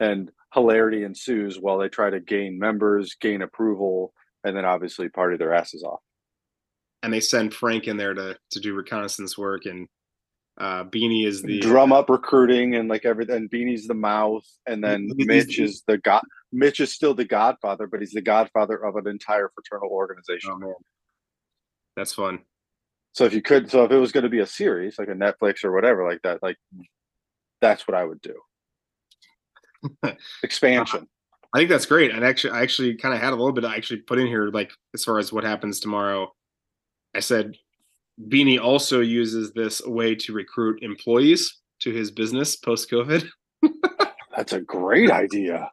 and 0.00 0.30
hilarity 0.52 1.04
ensues 1.04 1.58
while 1.60 1.78
they 1.78 1.88
try 1.88 2.10
to 2.10 2.20
gain 2.20 2.58
members, 2.58 3.14
gain 3.20 3.40
approval, 3.42 4.12
and 4.44 4.56
then 4.56 4.64
obviously 4.64 5.08
party 5.08 5.36
their 5.36 5.54
asses 5.54 5.82
off. 5.84 6.00
and 7.02 7.12
they 7.12 7.20
send 7.20 7.54
Frank 7.54 7.86
in 7.88 7.96
there 7.96 8.14
to 8.14 8.36
to 8.50 8.60
do 8.60 8.74
reconnaissance 8.74 9.38
work, 9.38 9.64
and 9.66 9.88
uh, 10.62 10.84
Beanie 10.84 11.26
is 11.26 11.42
the 11.42 11.58
Drum 11.58 11.92
up 11.92 12.08
recruiting 12.08 12.76
and 12.76 12.88
like 12.88 13.04
everything. 13.04 13.48
Beanie's 13.48 13.88
the 13.88 13.94
mouth, 13.94 14.46
and 14.64 14.82
then 14.82 15.10
Mitch 15.16 15.58
is 15.58 15.82
the 15.88 15.98
god. 15.98 16.22
Mitch 16.52 16.78
is 16.78 16.92
still 16.92 17.14
the 17.14 17.24
godfather, 17.24 17.88
but 17.88 17.98
he's 17.98 18.12
the 18.12 18.22
godfather 18.22 18.76
of 18.76 18.94
an 18.94 19.08
entire 19.08 19.50
fraternal 19.52 19.90
organization. 19.90 20.52
Oh 20.52 20.58
man, 20.58 20.74
that's 21.96 22.14
fun. 22.14 22.38
So 23.10 23.24
if 23.24 23.34
you 23.34 23.42
could, 23.42 23.72
so 23.72 23.82
if 23.82 23.90
it 23.90 23.98
was 23.98 24.12
going 24.12 24.22
to 24.22 24.30
be 24.30 24.38
a 24.38 24.46
series 24.46 25.00
like 25.00 25.08
a 25.08 25.14
Netflix 25.14 25.64
or 25.64 25.72
whatever 25.72 26.08
like 26.08 26.22
that, 26.22 26.40
like 26.44 26.56
that's 27.60 27.88
what 27.88 27.96
I 27.96 28.04
would 28.04 28.20
do. 28.20 28.36
Expansion. 30.44 31.08
I 31.52 31.58
think 31.58 31.70
that's 31.70 31.86
great. 31.86 32.12
And 32.12 32.24
actually, 32.24 32.52
I 32.52 32.62
actually 32.62 32.94
kind 32.94 33.12
of 33.12 33.20
had 33.20 33.32
a 33.32 33.36
little 33.36 33.52
bit. 33.52 33.64
I 33.64 33.74
actually 33.74 34.02
put 34.02 34.20
in 34.20 34.28
here 34.28 34.46
like 34.46 34.70
as 34.94 35.02
far 35.02 35.18
as 35.18 35.32
what 35.32 35.42
happens 35.42 35.80
tomorrow. 35.80 36.32
I 37.16 37.20
said 37.20 37.56
Beanie 38.28 38.60
also 38.60 39.00
uses 39.00 39.52
this 39.52 39.84
way 39.86 40.14
to 40.14 40.32
recruit 40.32 40.82
employees 40.82 41.60
to 41.80 41.90
his 41.90 42.10
business 42.10 42.56
post 42.56 42.90
COVID. 42.90 43.26
That's 44.36 44.52
a 44.52 44.60
great 44.60 45.10
idea. 45.10 45.70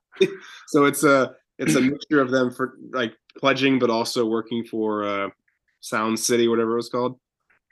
so 0.67 0.85
it's 0.85 1.03
a 1.03 1.35
it's 1.57 1.75
a 1.75 1.81
mixture 1.81 2.21
of 2.21 2.31
them 2.31 2.51
for 2.51 2.77
like 2.91 3.13
pledging, 3.37 3.79
but 3.79 3.89
also 3.89 4.25
working 4.25 4.63
for 4.63 5.03
uh, 5.03 5.29
Sound 5.81 6.17
City, 6.19 6.47
whatever 6.47 6.73
it 6.73 6.77
was 6.77 6.89
called. 6.89 7.19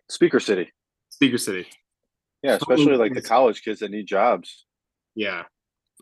Speaker 0.10 0.40
City. 0.40 0.72
Speaker 1.10 1.38
City. 1.38 1.66
Yeah, 2.44 2.56
especially 2.56 2.98
like 2.98 3.14
the 3.14 3.22
college 3.22 3.64
kids 3.64 3.80
that 3.80 3.92
need 3.92 4.06
jobs. 4.06 4.66
Yeah. 5.16 5.44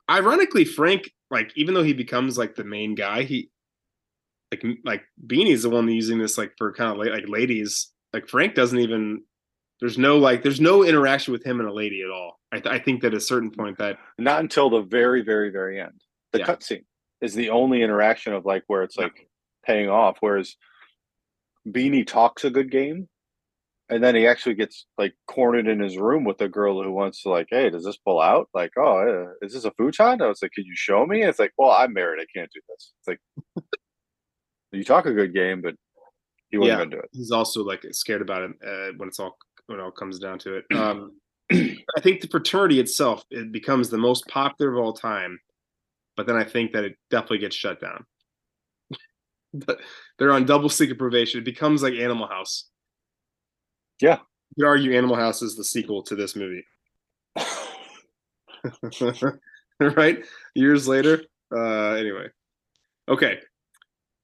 Ironically, 0.09 0.65
Frank, 0.65 1.09
like 1.31 1.51
even 1.55 1.73
though 1.73 1.83
he 1.83 1.93
becomes 1.93 2.37
like 2.37 2.55
the 2.55 2.63
main 2.63 2.95
guy, 2.95 3.23
he 3.23 3.49
like 4.51 4.63
like 4.83 5.03
Beanie's 5.25 5.63
the 5.63 5.69
one 5.69 5.87
using 5.87 6.19
this 6.19 6.37
like 6.37 6.53
for 6.57 6.73
kind 6.73 6.91
of 6.91 6.97
like 6.97 7.27
ladies. 7.27 7.91
Like 8.15 8.29
Frank 8.29 8.55
doesn't 8.55 8.79
even. 8.79 9.23
There's 9.81 9.97
no 9.97 10.17
like 10.17 10.41
there's 10.41 10.61
no 10.61 10.85
interaction 10.85 11.33
with 11.33 11.43
him 11.45 11.59
and 11.59 11.67
a 11.67 11.73
lady 11.73 12.01
at 12.01 12.09
all. 12.09 12.39
I, 12.53 12.61
th- 12.61 12.73
I 12.73 12.79
think 12.79 13.01
that 13.01 13.07
at 13.07 13.17
a 13.17 13.19
certain 13.19 13.51
point 13.51 13.77
that 13.79 13.97
not 14.17 14.39
until 14.39 14.69
the 14.69 14.81
very 14.83 15.21
very 15.21 15.49
very 15.49 15.81
end. 15.81 15.99
The 16.31 16.39
Yeah. 16.39 16.45
cutscene 16.45 16.85
is 17.19 17.33
the 17.33 17.49
only 17.49 17.81
interaction 17.83 18.31
of 18.31 18.45
like 18.45 18.63
where 18.67 18.83
it's 18.83 18.95
like 18.95 19.27
paying 19.65 19.89
off. 19.89 20.15
Whereas 20.21 20.55
Beanie 21.67 22.07
talks 22.07 22.45
a 22.45 22.49
good 22.49 22.71
game, 22.71 23.09
and 23.89 24.01
then 24.01 24.15
he 24.15 24.25
actually 24.27 24.55
gets 24.55 24.85
like 24.97 25.13
cornered 25.27 25.67
in 25.67 25.81
his 25.81 25.97
room 25.97 26.23
with 26.23 26.39
a 26.39 26.47
girl 26.47 26.81
who 26.81 26.93
wants 26.93 27.21
to 27.23 27.29
like, 27.29 27.47
hey, 27.49 27.69
does 27.69 27.83
this 27.83 27.97
pull 27.97 28.21
out? 28.21 28.47
Like, 28.53 28.71
oh, 28.77 28.99
uh, 29.25 29.45
is 29.45 29.51
this 29.51 29.65
a 29.65 29.71
futon? 29.71 30.21
I 30.21 30.27
was 30.27 30.41
like, 30.41 30.51
could 30.55 30.65
you 30.65 30.75
show 30.75 31.05
me? 31.05 31.21
It's 31.23 31.39
like, 31.39 31.51
well, 31.57 31.71
I'm 31.71 31.91
married, 31.91 32.21
I 32.21 32.27
can't 32.33 32.49
do 32.53 32.61
this. 32.69 32.93
It's 32.99 33.07
like, 33.09 33.65
you 34.71 34.85
talk 34.85 35.05
a 35.05 35.13
good 35.13 35.33
game, 35.33 35.61
but 35.61 35.75
he 36.55 36.59
wasn't 36.59 36.71
Yeah. 36.79 36.85
gonna 36.85 36.91
do 36.95 36.99
it. 36.99 37.09
he's 37.11 37.31
also 37.31 37.63
like 37.65 37.85
scared 37.91 38.21
about 38.21 38.43
it 38.43 38.51
uh, 38.65 38.93
when 38.95 39.09
it's 39.09 39.19
all 39.19 39.37
when 39.65 39.77
it 39.77 39.81
all 39.83 39.91
comes 39.91 40.19
down 40.19 40.39
to 40.39 40.55
it. 40.55 40.65
Um, 40.75 41.19
I 41.51 41.99
think 42.01 42.21
the 42.21 42.27
fraternity 42.27 42.79
itself 42.79 43.23
it 43.29 43.51
becomes 43.51 43.89
the 43.89 43.97
most 43.99 44.25
popular 44.27 44.71
of 44.71 44.79
all 44.83 44.93
time, 44.93 45.37
but 46.17 46.25
then 46.25 46.35
I 46.37 46.43
think 46.43 46.71
that 46.71 46.85
it 46.85 46.95
definitely 47.11 47.37
gets 47.39 47.55
shut 47.55 47.79
down. 47.81 48.03
but 49.53 49.79
they're 50.17 50.31
on 50.31 50.45
double 50.45 50.69
secret 50.69 50.97
probation. 50.97 51.41
It 51.41 51.45
becomes 51.45 51.83
like 51.83 51.93
Animal 51.93 52.27
House. 52.27 52.69
Yeah. 54.01 54.19
You 54.55 54.63
could 54.63 54.69
argue 54.69 54.95
Animal 54.97 55.17
House 55.17 55.41
is 55.43 55.55
the 55.55 55.63
sequel 55.63 56.01
to 56.03 56.15
this 56.15 56.35
movie, 56.35 56.65
right? 59.79 60.25
Years 60.55 60.87
later. 60.87 61.21
Uh, 61.55 61.91
anyway, 61.91 62.27
okay. 63.07 63.39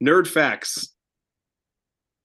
Nerd 0.03 0.27
facts. 0.27 0.95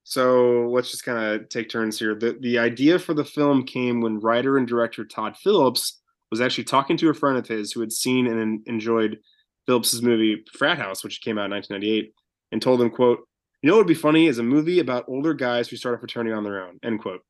So 0.09 0.69
let's 0.71 0.93
just 0.93 1.05
kind 1.05 1.19
of 1.19 1.49
take 1.49 1.69
turns 1.69 1.99
here. 1.99 2.15
The 2.15 2.39
the 2.41 2.61
idea 2.61 2.97
for 2.97 3.13
the 3.13 3.25
film 3.25 3.65
came 3.65 4.01
when 4.01 4.21
writer 4.21 4.57
and 4.57 4.65
director 4.67 5.05
Todd 5.05 5.37
Phillips 5.37 6.01
was 6.31 6.41
actually 6.41 6.63
talking 6.63 6.97
to 6.99 7.09
a 7.09 7.15
friend 7.15 7.37
of 7.37 7.49
his 7.49 7.73
who 7.73 7.81
had 7.81 7.91
seen 7.91 8.29
and 8.29 8.65
enjoyed 8.69 9.19
Phillips's 9.67 10.03
movie 10.03 10.45
Frat 10.57 10.79
House, 10.79 11.03
which 11.03 11.23
came 11.23 11.39
out 11.39 11.47
in 11.47 11.51
1998, 11.51 12.15
and 12.53 12.63
told 12.63 12.81
him, 12.81 12.89
"quote 12.89 13.27
You 13.63 13.69
know 13.69 13.75
what 13.75 13.81
would 13.81 13.89
be 13.89 13.95
funny 13.95 14.29
is 14.29 14.39
a 14.39 14.45
movie 14.45 14.79
about 14.79 15.07
older 15.09 15.35
guys 15.35 15.69
who 15.69 15.77
start 15.77 15.97
a 15.97 15.99
fraternity 15.99 16.33
on 16.33 16.45
their 16.45 16.63
own." 16.63 16.79
End 16.85 17.01
quote. 17.01 17.23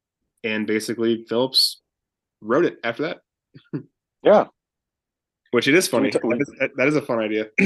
And 0.44 0.66
basically, 0.66 1.24
Phillips 1.30 1.80
wrote 2.42 2.66
it 2.66 2.76
after 2.84 3.04
that, 3.04 3.20
yeah, 4.22 4.48
which 5.52 5.66
it 5.66 5.74
is 5.74 5.88
funny. 5.88 6.10
T- 6.10 6.18
That 6.22 6.40
is, 6.42 6.70
that 6.76 6.88
is 6.88 6.96
a 6.96 7.00
fun 7.00 7.20
idea. 7.20 7.46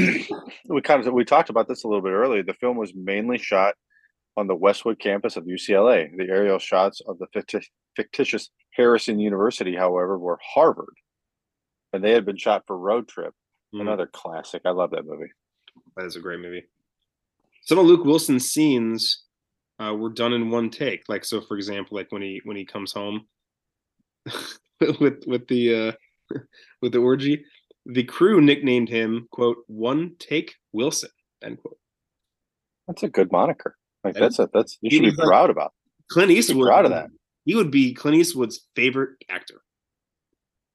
we 0.66 0.82
kind 0.82 1.04
of 1.04 1.12
we 1.12 1.24
talked 1.24 1.50
about 1.50 1.66
this 1.66 1.82
a 1.82 1.88
little 1.88 2.00
bit 2.00 2.12
earlier. 2.12 2.44
The 2.44 2.54
film 2.54 2.76
was 2.76 2.94
mainly 2.94 3.36
shot 3.36 3.74
on 4.40 4.46
the 4.46 4.56
Westwood 4.56 4.98
campus 4.98 5.36
of 5.36 5.44
UCLA. 5.44 6.16
The 6.16 6.24
aerial 6.28 6.58
shots 6.58 7.02
of 7.06 7.18
the 7.18 7.26
fictitious 7.94 8.50
Harrison 8.70 9.18
University, 9.20 9.76
however, 9.76 10.18
were 10.18 10.38
Harvard, 10.42 10.94
and 11.92 12.02
they 12.02 12.12
had 12.12 12.24
been 12.24 12.38
shot 12.38 12.64
for 12.66 12.76
Road 12.76 13.06
Trip, 13.06 13.34
Mm. 13.74 13.82
another 13.82 14.06
classic. 14.06 14.62
I 14.64 14.70
love 14.70 14.90
that 14.92 15.04
movie. 15.06 15.30
That 15.96 16.06
is 16.06 16.16
a 16.16 16.20
great 16.20 16.40
movie. 16.40 16.64
Some 17.66 17.78
of 17.78 17.84
Luke 17.86 18.04
Wilson's 18.04 18.50
scenes 18.50 19.24
uh, 19.78 19.94
were 19.94 20.08
done 20.08 20.32
in 20.32 20.50
one 20.50 20.70
take. 20.70 21.02
Like 21.08 21.24
so, 21.24 21.40
for 21.42 21.56
example, 21.56 21.96
like 21.96 22.10
when 22.10 22.22
he 22.22 22.40
when 22.44 22.56
he 22.56 22.64
comes 22.64 22.92
home 22.92 23.26
with 25.00 25.22
with 25.26 25.46
the 25.48 25.62
uh, 25.74 26.36
with 26.82 26.92
the 26.92 26.98
orgy, 26.98 27.44
the 27.86 28.04
crew 28.04 28.40
nicknamed 28.40 28.88
him 28.88 29.28
"quote 29.30 29.58
One 29.66 30.16
Take 30.18 30.54
Wilson." 30.72 31.10
End 31.44 31.58
quote. 31.58 31.78
That's 32.88 33.02
a 33.02 33.08
good 33.08 33.30
moniker. 33.30 33.76
Like 34.04 34.14
that's 34.14 34.38
a 34.38 34.48
that's 34.52 34.78
you 34.80 34.90
should 34.90 35.02
be 35.02 35.10
like- 35.10 35.26
proud 35.26 35.50
about. 35.50 35.72
Clint 36.10 36.30
Eastwood. 36.30 36.66
proud 36.66 36.84
of 36.86 36.90
that. 36.90 37.08
He 37.44 37.54
would 37.54 37.70
be 37.70 37.94
Clint 37.94 38.16
Eastwood's 38.16 38.66
favorite 38.74 39.10
actor 39.28 39.62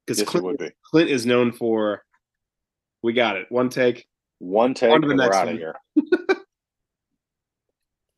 because 0.06 0.20
Yes, 0.20 0.30
Clint, 0.30 0.60
be 0.60 0.70
Clint 0.92 1.10
is 1.10 1.26
known 1.26 1.52
for. 1.52 2.04
We 3.04 3.14
got 3.14 3.38
it. 3.38 3.48
One 3.50 3.70
take. 3.70 4.08
one 4.40 4.74
take 4.74 4.92
On 4.92 5.02
to 5.02 5.08
the 5.08 5.12
and 5.14 5.20
we're 5.20 5.34
out 5.34 5.48
of 5.50 5.58
here. 5.58 5.76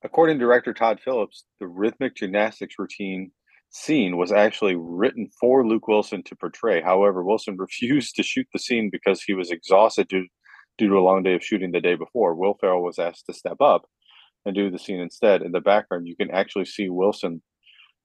According 0.04 0.38
to 0.38 0.46
director 0.46 0.74
Todd 0.74 1.00
Phillips, 1.04 1.46
the 1.60 1.68
rhythmic 1.68 2.16
gymnastics 2.16 2.76
routine 2.78 3.32
scene 3.70 4.16
was 4.16 4.32
actually 4.32 4.76
written 4.76 5.28
for 5.40 5.68
Luke 5.68 5.88
Wilson 5.88 6.24
to 6.24 6.36
portray. 6.36 6.82
However, 6.82 7.24
Wilson 7.24 7.58
refused 7.60 8.16
to 8.16 8.24
shoot 8.24 8.48
the 8.54 8.60
scene 8.60 8.90
because 8.92 9.22
he 9.24 9.34
was 9.34 9.52
exhausted 9.52 10.08
due, 10.08 10.28
due 10.78 10.88
to 10.90 10.98
a 10.98 11.02
long 11.02 11.24
day 11.24 11.34
of 11.34 11.44
shooting 11.44 11.72
the 11.72 11.82
day 11.82 11.96
before. 11.96 12.36
Will 12.36 12.54
Ferrell 12.62 12.84
was 12.84 13.00
asked 13.00 13.26
to 13.26 13.34
step 13.34 13.60
up 13.60 13.86
and 14.48 14.56
do 14.56 14.72
the 14.72 14.80
scene 14.80 15.00
instead. 15.00 15.42
In 15.42 15.52
the 15.52 15.62
background, 15.62 16.08
you 16.08 16.16
can 16.16 16.32
actually 16.32 16.66
see 16.66 16.90
Wilson 16.90 17.42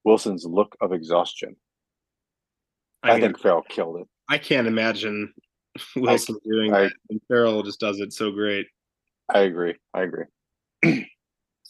Wilson's 0.04 0.44
look 0.44 0.76
of 0.80 0.92
exhaustion. 0.92 1.56
I, 3.02 3.10
I, 3.10 3.12
mean, 3.12 3.22
think 3.22 3.40
Ferrell 3.40 3.62
killed 3.62 4.00
it. 4.00 4.08
I 4.28 4.38
can't 4.38 4.66
imagine 4.66 5.32
Wilson 5.96 6.36
doing 6.44 6.74
I- 6.74 6.82
that. 6.82 6.92
And 7.10 7.20
Ferrell 7.28 7.62
just 7.62 7.80
does 7.80 8.00
it 8.00 8.12
so 8.12 8.30
great. 8.30 8.66
I 9.32 9.40
agree. 9.40 9.74
I 9.94 10.02
agree. 10.02 10.24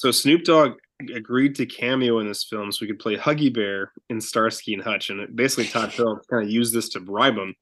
So 0.03 0.11
Snoop 0.11 0.43
Dogg 0.43 0.73
agreed 1.15 1.55
to 1.55 1.65
cameo 1.65 2.19
in 2.19 2.27
this 2.27 2.43
film 2.43 2.73
so 2.73 2.79
we 2.81 2.89
could 2.89 2.99
play 2.99 3.17
Huggy 3.17 3.55
Bear 3.55 3.93
in 4.11 4.21
Starsky 4.21 4.75
and 4.75 4.83
Hutch. 4.83 5.11
And 5.11 5.37
basically, 5.37 5.69
Todd 5.69 5.93
Phillips 5.95 6.27
kind 6.27 6.43
of 6.43 6.51
used 6.51 6.75
this 6.75 6.89
to 6.89 7.01
bribe 7.01 7.37
him. 7.37 7.55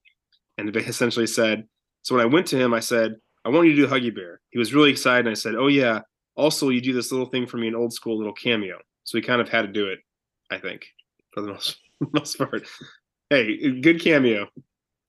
And 0.57 0.75
essentially 0.75 1.27
said, 1.27 1.67
So 2.01 2.15
when 2.15 2.23
I 2.23 2.27
went 2.27 2.47
to 2.47 2.57
him, 2.57 2.73
I 2.73 2.79
said, 2.79 3.17
I 3.45 3.49
want 3.49 3.67
you 3.67 3.75
to 3.75 3.81
do 3.83 3.87
Huggy 3.87 4.15
Bear. 4.15 4.41
He 4.49 4.57
was 4.57 4.73
really 4.73 4.89
excited. 4.89 5.27
And 5.27 5.35
I 5.35 5.39
said, 5.39 5.53
Oh, 5.53 5.67
yeah. 5.67 5.99
Also, 6.35 6.69
you 6.69 6.81
do 6.81 6.93
this 6.93 7.11
little 7.11 7.27
thing 7.27 7.45
for 7.45 7.57
me, 7.57 7.67
an 7.67 7.75
old 7.75 7.93
school 7.93 8.17
little 8.17 8.33
cameo. 8.33 8.77
So 9.03 9.17
we 9.17 9.21
kind 9.21 9.41
of 9.41 9.49
had 9.49 9.63
to 9.63 9.67
do 9.67 9.87
it, 9.87 9.99
I 10.49 10.57
think, 10.57 10.85
for 11.33 11.41
the 11.41 11.47
most, 11.53 11.77
most 12.13 12.37
part. 12.37 12.63
Hey, 13.29 13.79
good 13.81 14.01
cameo. 14.01 14.47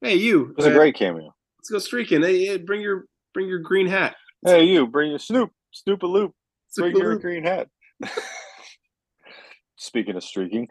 Hey, 0.01 0.15
you. 0.15 0.51
It 0.51 0.57
was 0.57 0.67
a 0.67 0.73
uh, 0.73 0.77
great 0.77 0.95
cameo. 0.95 1.35
Let's 1.59 1.71
go 1.71 1.79
streaking. 1.79 2.23
Hey, 2.23 2.47
hey, 2.47 2.59
bring 2.59 2.81
your 2.81 3.07
bring 3.35 3.47
your 3.47 3.61
green 3.61 3.87
hat. 3.87 4.17
Hey, 4.45 4.65
you 4.65 4.87
bring 4.87 5.11
your 5.11 5.21
Snoop, 5.21 5.53
Snoop 5.71 6.03
a 6.03 6.07
loop, 6.07 6.35
bring 6.77 6.97
your 6.97 7.17
green 7.17 7.45
hat. 7.45 7.69
Speaking 9.77 10.17
of 10.17 10.25
streaking, 10.25 10.69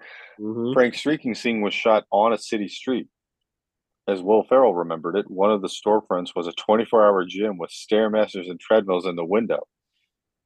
Frank's 0.73 0.99
streaking 0.99 1.35
scene 1.35 1.61
was 1.61 1.73
shot 1.73 2.05
on 2.11 2.33
a 2.33 2.37
city 2.37 2.67
street. 2.67 3.07
As 4.07 4.21
Will 4.21 4.43
Ferrell 4.43 4.73
remembered 4.73 5.15
it, 5.15 5.29
one 5.29 5.51
of 5.51 5.61
the 5.61 5.67
storefronts 5.67 6.35
was 6.35 6.47
a 6.47 6.53
24-hour 6.53 7.25
gym 7.25 7.57
with 7.57 7.71
stairmasters 7.71 8.49
and 8.49 8.59
treadmills 8.59 9.05
in 9.05 9.15
the 9.15 9.23
window. 9.23 9.67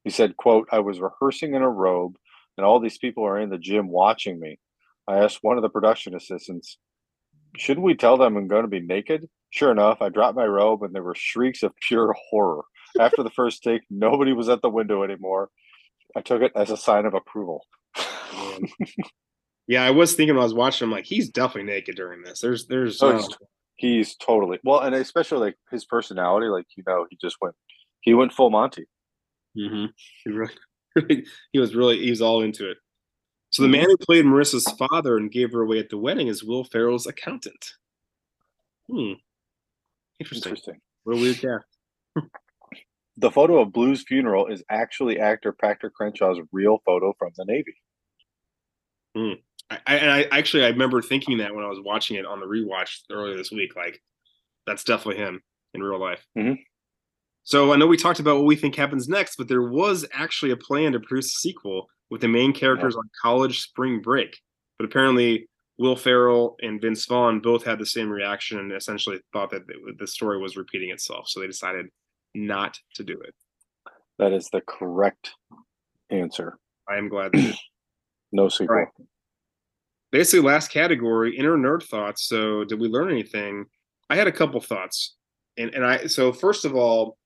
He 0.06 0.12
said, 0.12 0.36
quote, 0.36 0.68
I 0.70 0.78
was 0.78 1.00
rehearsing 1.00 1.54
in 1.54 1.62
a 1.62 1.68
robe 1.68 2.14
and 2.56 2.64
all 2.64 2.78
these 2.78 2.96
people 2.96 3.24
are 3.24 3.40
in 3.40 3.50
the 3.50 3.58
gym 3.58 3.88
watching 3.88 4.38
me. 4.38 4.60
I 5.08 5.18
asked 5.18 5.40
one 5.42 5.56
of 5.56 5.62
the 5.62 5.68
production 5.68 6.14
assistants, 6.14 6.78
shouldn't 7.56 7.84
we 7.84 7.96
tell 7.96 8.16
them 8.16 8.36
I'm 8.36 8.46
going 8.46 8.62
to 8.62 8.68
be 8.68 8.78
naked? 8.78 9.28
Sure 9.50 9.72
enough, 9.72 10.00
I 10.00 10.10
dropped 10.10 10.36
my 10.36 10.46
robe 10.46 10.84
and 10.84 10.94
there 10.94 11.02
were 11.02 11.16
shrieks 11.16 11.64
of 11.64 11.72
pure 11.88 12.14
horror. 12.30 12.62
After 13.00 13.24
the 13.24 13.30
first 13.30 13.64
take, 13.64 13.82
nobody 13.90 14.32
was 14.32 14.48
at 14.48 14.62
the 14.62 14.70
window 14.70 15.02
anymore. 15.02 15.50
I 16.14 16.20
took 16.20 16.40
it 16.40 16.52
as 16.54 16.70
a 16.70 16.76
sign 16.76 17.04
of 17.04 17.14
approval. 17.14 17.66
Yeah, 19.66 19.82
I 19.82 19.90
was 19.90 20.14
thinking 20.14 20.36
when 20.36 20.42
I 20.42 20.44
was 20.44 20.54
watching. 20.54 20.86
I'm 20.86 20.92
like, 20.92 21.06
he's 21.06 21.30
definitely 21.30 21.72
naked 21.72 21.96
during 21.96 22.22
this. 22.22 22.38
There's, 22.38 22.68
there's. 22.68 23.02
Oh, 23.02 23.08
uh, 23.08 23.16
he's, 23.16 23.28
he's 23.74 24.16
totally 24.16 24.60
well, 24.62 24.78
and 24.78 24.94
especially 24.94 25.38
like 25.38 25.56
his 25.72 25.84
personality. 25.84 26.46
Like 26.46 26.66
you 26.76 26.84
know, 26.86 27.06
he 27.10 27.18
just 27.20 27.38
went, 27.40 27.56
he 28.02 28.14
went 28.14 28.32
full 28.32 28.50
Monty. 28.50 28.86
Mhm. 29.56 29.88
He 30.24 30.30
really, 30.96 31.24
he 31.52 31.58
was 31.58 31.74
really, 31.74 31.98
he 32.02 32.10
was 32.10 32.20
all 32.22 32.42
into 32.42 32.70
it. 32.70 32.78
So 33.50 33.62
the 33.62 33.68
man 33.68 33.84
who 33.84 33.96
played 33.96 34.24
Marissa's 34.24 34.70
father 34.72 35.16
and 35.16 35.30
gave 35.30 35.52
her 35.52 35.62
away 35.62 35.78
at 35.78 35.88
the 35.88 35.96
wedding 35.98 36.26
is 36.26 36.44
Will 36.44 36.64
Ferrell's 36.64 37.06
accountant. 37.06 37.72
Hmm. 38.90 39.12
Interesting. 40.20 40.50
Interesting. 40.50 40.80
What 41.04 41.16
a 41.16 41.20
weird 41.20 41.40
guy. 41.40 42.22
The 43.18 43.30
photo 43.30 43.60
of 43.62 43.72
Blue's 43.72 44.04
funeral 44.06 44.46
is 44.46 44.62
actually 44.68 45.18
actor 45.18 45.50
Patrick 45.52 45.94
Cranshaw's 45.94 46.38
real 46.52 46.82
photo 46.84 47.14
from 47.18 47.32
the 47.36 47.46
Navy. 47.46 47.74
I, 49.70 49.78
I, 49.86 49.96
and 49.96 50.10
I 50.10 50.22
actually 50.38 50.64
I 50.64 50.68
remember 50.68 51.00
thinking 51.00 51.38
that 51.38 51.54
when 51.54 51.64
I 51.64 51.68
was 51.68 51.80
watching 51.82 52.16
it 52.18 52.26
on 52.26 52.40
the 52.40 52.46
rewatch 52.46 53.00
earlier 53.10 53.36
this 53.36 53.50
week. 53.50 53.74
Like, 53.74 54.02
that's 54.66 54.84
definitely 54.84 55.22
him 55.22 55.42
in 55.74 55.82
real 55.82 55.98
life. 55.98 56.24
Mhm. 56.36 56.58
So 57.46 57.72
I 57.72 57.76
know 57.76 57.86
we 57.86 57.96
talked 57.96 58.18
about 58.18 58.38
what 58.38 58.44
we 58.44 58.56
think 58.56 58.74
happens 58.74 59.08
next, 59.08 59.36
but 59.36 59.46
there 59.46 59.62
was 59.62 60.04
actually 60.12 60.50
a 60.50 60.56
plan 60.56 60.90
to 60.92 60.98
produce 60.98 61.26
a 61.26 61.38
sequel 61.38 61.86
with 62.10 62.20
the 62.20 62.26
main 62.26 62.52
characters 62.52 62.96
on 62.96 63.04
college 63.22 63.60
spring 63.60 64.02
break. 64.02 64.40
But 64.78 64.86
apparently, 64.86 65.48
Will 65.78 65.94
Ferrell 65.94 66.56
and 66.60 66.80
Vince 66.80 67.06
Vaughn 67.06 67.38
both 67.38 67.64
had 67.64 67.78
the 67.78 67.86
same 67.86 68.10
reaction 68.10 68.58
and 68.58 68.72
essentially 68.72 69.20
thought 69.32 69.50
that 69.50 69.62
the 69.96 70.06
story 70.08 70.40
was 70.40 70.56
repeating 70.56 70.90
itself. 70.90 71.28
So 71.28 71.38
they 71.38 71.46
decided 71.46 71.86
not 72.34 72.80
to 72.96 73.04
do 73.04 73.20
it. 73.20 73.34
That 74.18 74.32
is 74.32 74.48
the 74.50 74.62
correct 74.62 75.30
answer. 76.10 76.58
I 76.88 76.96
am 76.96 77.08
glad. 77.08 77.30
That 77.30 77.56
no 78.32 78.48
sequel. 78.48 78.74
Right. 78.74 78.88
Basically, 80.10 80.44
last 80.44 80.72
category, 80.72 81.36
inner 81.36 81.56
nerd 81.56 81.84
thoughts. 81.84 82.26
So, 82.26 82.64
did 82.64 82.80
we 82.80 82.88
learn 82.88 83.08
anything? 83.08 83.66
I 84.10 84.16
had 84.16 84.26
a 84.26 84.32
couple 84.32 84.60
thoughts, 84.60 85.14
and 85.56 85.72
and 85.74 85.84
I 85.84 86.06
so 86.06 86.32
first 86.32 86.64
of 86.64 86.74
all, 86.74 87.18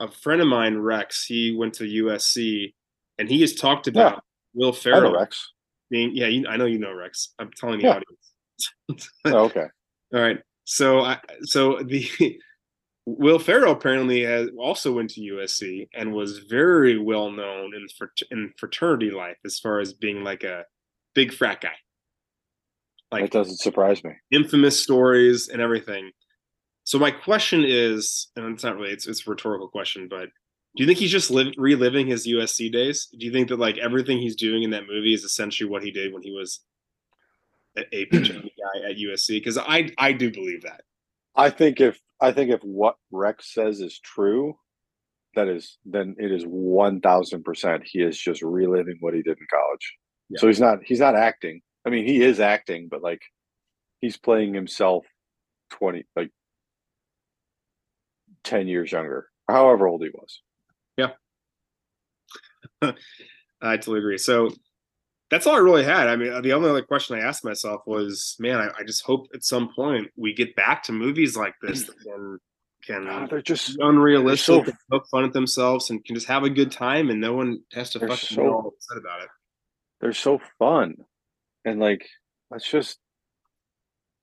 a 0.00 0.10
friend 0.10 0.40
of 0.40 0.48
mine, 0.48 0.78
Rex, 0.78 1.24
he 1.24 1.54
went 1.56 1.74
to 1.74 1.84
USC, 1.84 2.72
and 3.18 3.28
he 3.28 3.40
has 3.40 3.54
talked 3.54 3.86
about 3.86 4.14
yeah. 4.14 4.20
Will 4.54 4.72
Ferrell. 4.72 5.12
Rex. 5.12 5.52
Being, 5.90 6.14
yeah, 6.14 6.26
you, 6.26 6.46
I 6.46 6.56
know 6.56 6.66
you 6.66 6.78
know 6.78 6.92
Rex. 6.92 7.34
I'm 7.38 7.50
telling 7.56 7.78
the 7.78 7.86
yeah. 7.86 8.00
audience. 8.90 9.10
oh, 9.24 9.44
okay. 9.44 9.66
All 10.14 10.20
right. 10.20 10.38
So, 10.64 11.00
I, 11.00 11.18
so 11.42 11.82
the 11.82 12.08
Will 13.06 13.38
Ferrell 13.38 13.72
apparently 13.72 14.22
has 14.22 14.50
also 14.58 14.92
went 14.92 15.10
to 15.10 15.22
USC 15.22 15.88
and 15.94 16.12
was 16.12 16.40
very 16.40 16.98
well 16.98 17.30
known 17.30 17.72
in 17.74 17.86
in 18.30 18.52
fraternity 18.58 19.10
life 19.10 19.38
as 19.46 19.58
far 19.58 19.80
as 19.80 19.94
being 19.94 20.22
like 20.22 20.44
a 20.44 20.64
big 21.14 21.32
frat 21.32 21.62
guy. 21.62 21.72
Like 23.10 23.24
it 23.24 23.30
doesn't 23.30 23.60
surprise 23.60 24.04
me. 24.04 24.10
Infamous 24.30 24.78
stories 24.78 25.48
and 25.48 25.62
everything. 25.62 26.10
So 26.88 26.98
my 26.98 27.10
question 27.10 27.64
is, 27.66 28.28
and 28.34 28.46
it's 28.54 28.64
not 28.64 28.76
really 28.76 28.92
it's, 28.92 29.06
it's 29.06 29.26
a 29.26 29.30
rhetorical 29.30 29.68
question, 29.68 30.08
but 30.08 30.30
do 30.74 30.82
you 30.82 30.86
think 30.86 30.98
he's 30.98 31.10
just 31.10 31.30
live, 31.30 31.52
reliving 31.58 32.06
his 32.06 32.26
USC 32.26 32.72
days? 32.72 33.08
Do 33.12 33.26
you 33.26 33.30
think 33.30 33.50
that 33.50 33.58
like 33.58 33.76
everything 33.76 34.16
he's 34.16 34.36
doing 34.36 34.62
in 34.62 34.70
that 34.70 34.86
movie 34.88 35.12
is 35.12 35.22
essentially 35.22 35.68
what 35.68 35.82
he 35.82 35.90
did 35.90 36.14
when 36.14 36.22
he 36.22 36.30
was 36.30 36.60
a, 37.76 37.82
a 37.94 38.04
guy 38.10 38.88
at 38.88 38.96
USC? 38.96 39.32
Because 39.32 39.58
I 39.58 39.90
I 39.98 40.12
do 40.12 40.32
believe 40.32 40.62
that. 40.62 40.80
I 41.36 41.50
think 41.50 41.78
if 41.78 42.00
I 42.22 42.32
think 42.32 42.50
if 42.50 42.62
what 42.62 42.96
Rex 43.12 43.52
says 43.52 43.80
is 43.80 44.00
true, 44.00 44.56
that 45.34 45.46
is 45.46 45.76
then 45.84 46.16
it 46.18 46.32
is 46.32 46.44
one 46.44 47.02
thousand 47.02 47.42
percent 47.42 47.82
he 47.84 47.98
is 47.98 48.18
just 48.18 48.40
reliving 48.40 48.96
what 49.00 49.12
he 49.12 49.20
did 49.20 49.36
in 49.36 49.46
college. 49.50 49.94
Yeah. 50.30 50.40
So 50.40 50.46
he's 50.46 50.60
not 50.60 50.78
he's 50.86 51.00
not 51.00 51.16
acting. 51.16 51.60
I 51.86 51.90
mean, 51.90 52.06
he 52.06 52.22
is 52.22 52.40
acting, 52.40 52.88
but 52.90 53.02
like 53.02 53.20
he's 54.00 54.16
playing 54.16 54.54
himself 54.54 55.04
twenty 55.68 56.06
like 56.16 56.30
10 58.44 58.68
years 58.68 58.92
younger, 58.92 59.28
however 59.48 59.88
old 59.88 60.02
he 60.02 60.10
was. 60.10 60.42
Yeah. 60.96 61.10
I 63.60 63.76
totally 63.76 63.98
agree. 63.98 64.18
So 64.18 64.50
that's 65.30 65.46
all 65.46 65.56
I 65.56 65.58
really 65.58 65.84
had. 65.84 66.08
I 66.08 66.16
mean, 66.16 66.42
the 66.42 66.52
only 66.52 66.70
other 66.70 66.82
question 66.82 67.16
I 67.16 67.22
asked 67.22 67.44
myself 67.44 67.82
was, 67.86 68.36
man, 68.38 68.56
I, 68.56 68.68
I 68.78 68.84
just 68.84 69.04
hope 69.04 69.26
at 69.34 69.44
some 69.44 69.72
point 69.74 70.08
we 70.16 70.34
get 70.34 70.56
back 70.56 70.82
to 70.84 70.92
movies 70.92 71.36
like 71.36 71.54
this 71.60 71.84
that 71.84 71.98
can 72.00 72.38
can 72.84 73.08
oh, 73.08 73.26
they're 73.28 73.42
just 73.42 73.76
unrealistic, 73.80 74.64
they're 74.64 74.74
so, 74.74 74.78
poke 74.90 75.08
fun 75.10 75.24
at 75.24 75.32
themselves, 75.32 75.90
and 75.90 76.04
can 76.04 76.14
just 76.14 76.28
have 76.28 76.44
a 76.44 76.50
good 76.50 76.70
time, 76.70 77.10
and 77.10 77.20
no 77.20 77.34
one 77.34 77.60
has 77.72 77.90
to 77.90 77.98
fucking 77.98 78.16
so, 78.16 78.42
be 78.42 78.48
all 78.48 78.68
upset 78.68 78.98
about 78.98 79.22
it. 79.22 79.28
They're 80.00 80.12
so 80.12 80.40
fun, 80.58 80.94
and 81.64 81.80
like 81.80 82.08
let's 82.50 82.70
just 82.70 82.98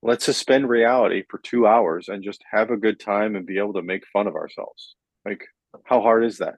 let's 0.06 0.24
suspend 0.24 0.70
reality 0.70 1.24
for 1.30 1.39
two 1.39 1.66
hours 1.66 2.10
and 2.10 2.24
just 2.24 2.43
have 2.51 2.70
a 2.70 2.78
good 2.78 2.99
time 2.99 3.36
and 3.36 3.45
be 3.45 3.58
able 3.58 3.74
to 3.74 3.82
make 3.82 4.06
fun 4.14 4.28
of 4.28 4.36
ourselves. 4.36 4.95
Like, 5.26 5.43
how 5.84 5.99
hard 5.99 6.24
is 6.24 6.38
that? 6.38 6.56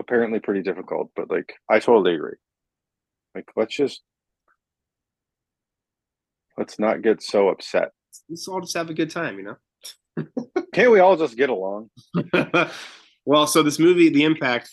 Apparently, 0.00 0.40
pretty 0.40 0.62
difficult, 0.62 1.12
but 1.14 1.30
like, 1.30 1.54
I 1.70 1.78
totally 1.78 2.16
agree. 2.16 2.34
Like, 3.34 3.48
let's 3.54 3.76
just 3.76 4.00
let's 6.58 6.80
not 6.80 7.02
get 7.02 7.22
so 7.22 7.48
upset. 7.48 7.92
Let's 8.28 8.48
all 8.48 8.60
just 8.60 8.76
have 8.76 8.90
a 8.90 8.94
good 8.94 9.10
time, 9.10 9.38
you 9.38 9.44
know. 9.44 10.26
Can't 10.74 10.90
we 10.90 10.98
all 10.98 11.16
just 11.16 11.36
get 11.36 11.48
along? 11.48 11.90
well, 13.24 13.46
so 13.46 13.62
this 13.62 13.78
movie, 13.78 14.08
The 14.08 14.24
Impact, 14.24 14.70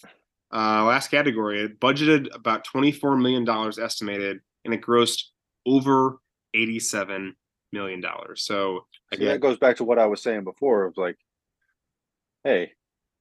uh, 0.52 0.84
last 0.86 1.12
category, 1.12 1.62
it 1.62 1.80
budgeted 1.80 2.34
about 2.34 2.64
twenty-four 2.64 3.16
million 3.16 3.46
dollars 3.46 3.78
estimated, 3.78 4.40
and 4.66 4.74
it 4.74 4.82
grossed 4.82 5.22
over 5.68 6.18
87 6.58 7.36
million 7.72 8.02
dollars. 8.02 8.44
So 8.44 8.86
again, 9.12 9.28
that 9.28 9.42
goes 9.42 9.58
back 9.58 9.78
to 9.78 9.84
what 9.84 10.00
I 10.00 10.06
was 10.06 10.22
saying 10.22 10.44
before. 10.44 10.86
Of 10.86 10.98
like, 10.98 11.18
hey, 12.44 12.72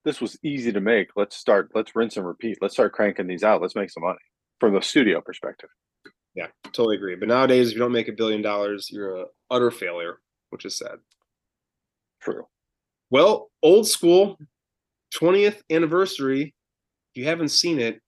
this 0.05 0.21
was 0.21 0.39
easy 0.43 0.73
to 0.73 0.81
make. 0.81 1.09
Let's 1.17 1.37
start. 1.37 1.71
Let's 1.75 1.95
rinse 1.95 2.17
and 2.17 2.27
repeat. 2.27 2.59
Let's 2.61 2.75
start 2.75 2.93
cranking 2.93 3.27
these 3.27 3.43
out. 3.43 3.61
Let's 3.61 3.77
make 3.77 3.91
some 3.91 4.05
money 4.05 4.19
from 4.61 4.75
the 4.75 4.81
studio 4.81 5.21
perspective. 5.21 5.69
Yeah, 6.35 6.49
totally 6.65 6.97
agree. 6.97 7.17
But 7.17 7.29
nowadays, 7.29 7.69
if 7.69 7.75
you 7.75 7.81
don't 7.81 7.93
make 7.93 8.09
a 8.09 8.13
billion 8.13 8.43
dollars, 8.43 8.89
you're 8.91 9.23
a 9.23 9.25
utter 9.51 9.71
failure, 9.71 10.21
which 10.51 10.65
is 10.65 10.77
sad. 10.77 10.99
True. 12.21 12.47
Well, 13.11 13.51
old 13.63 13.89
school, 13.89 14.39
20th 15.15 15.63
anniversary. 15.71 16.55
If 17.15 17.21
you 17.21 17.25
haven't 17.25 17.49
seen 17.49 17.79
it, 17.79 18.01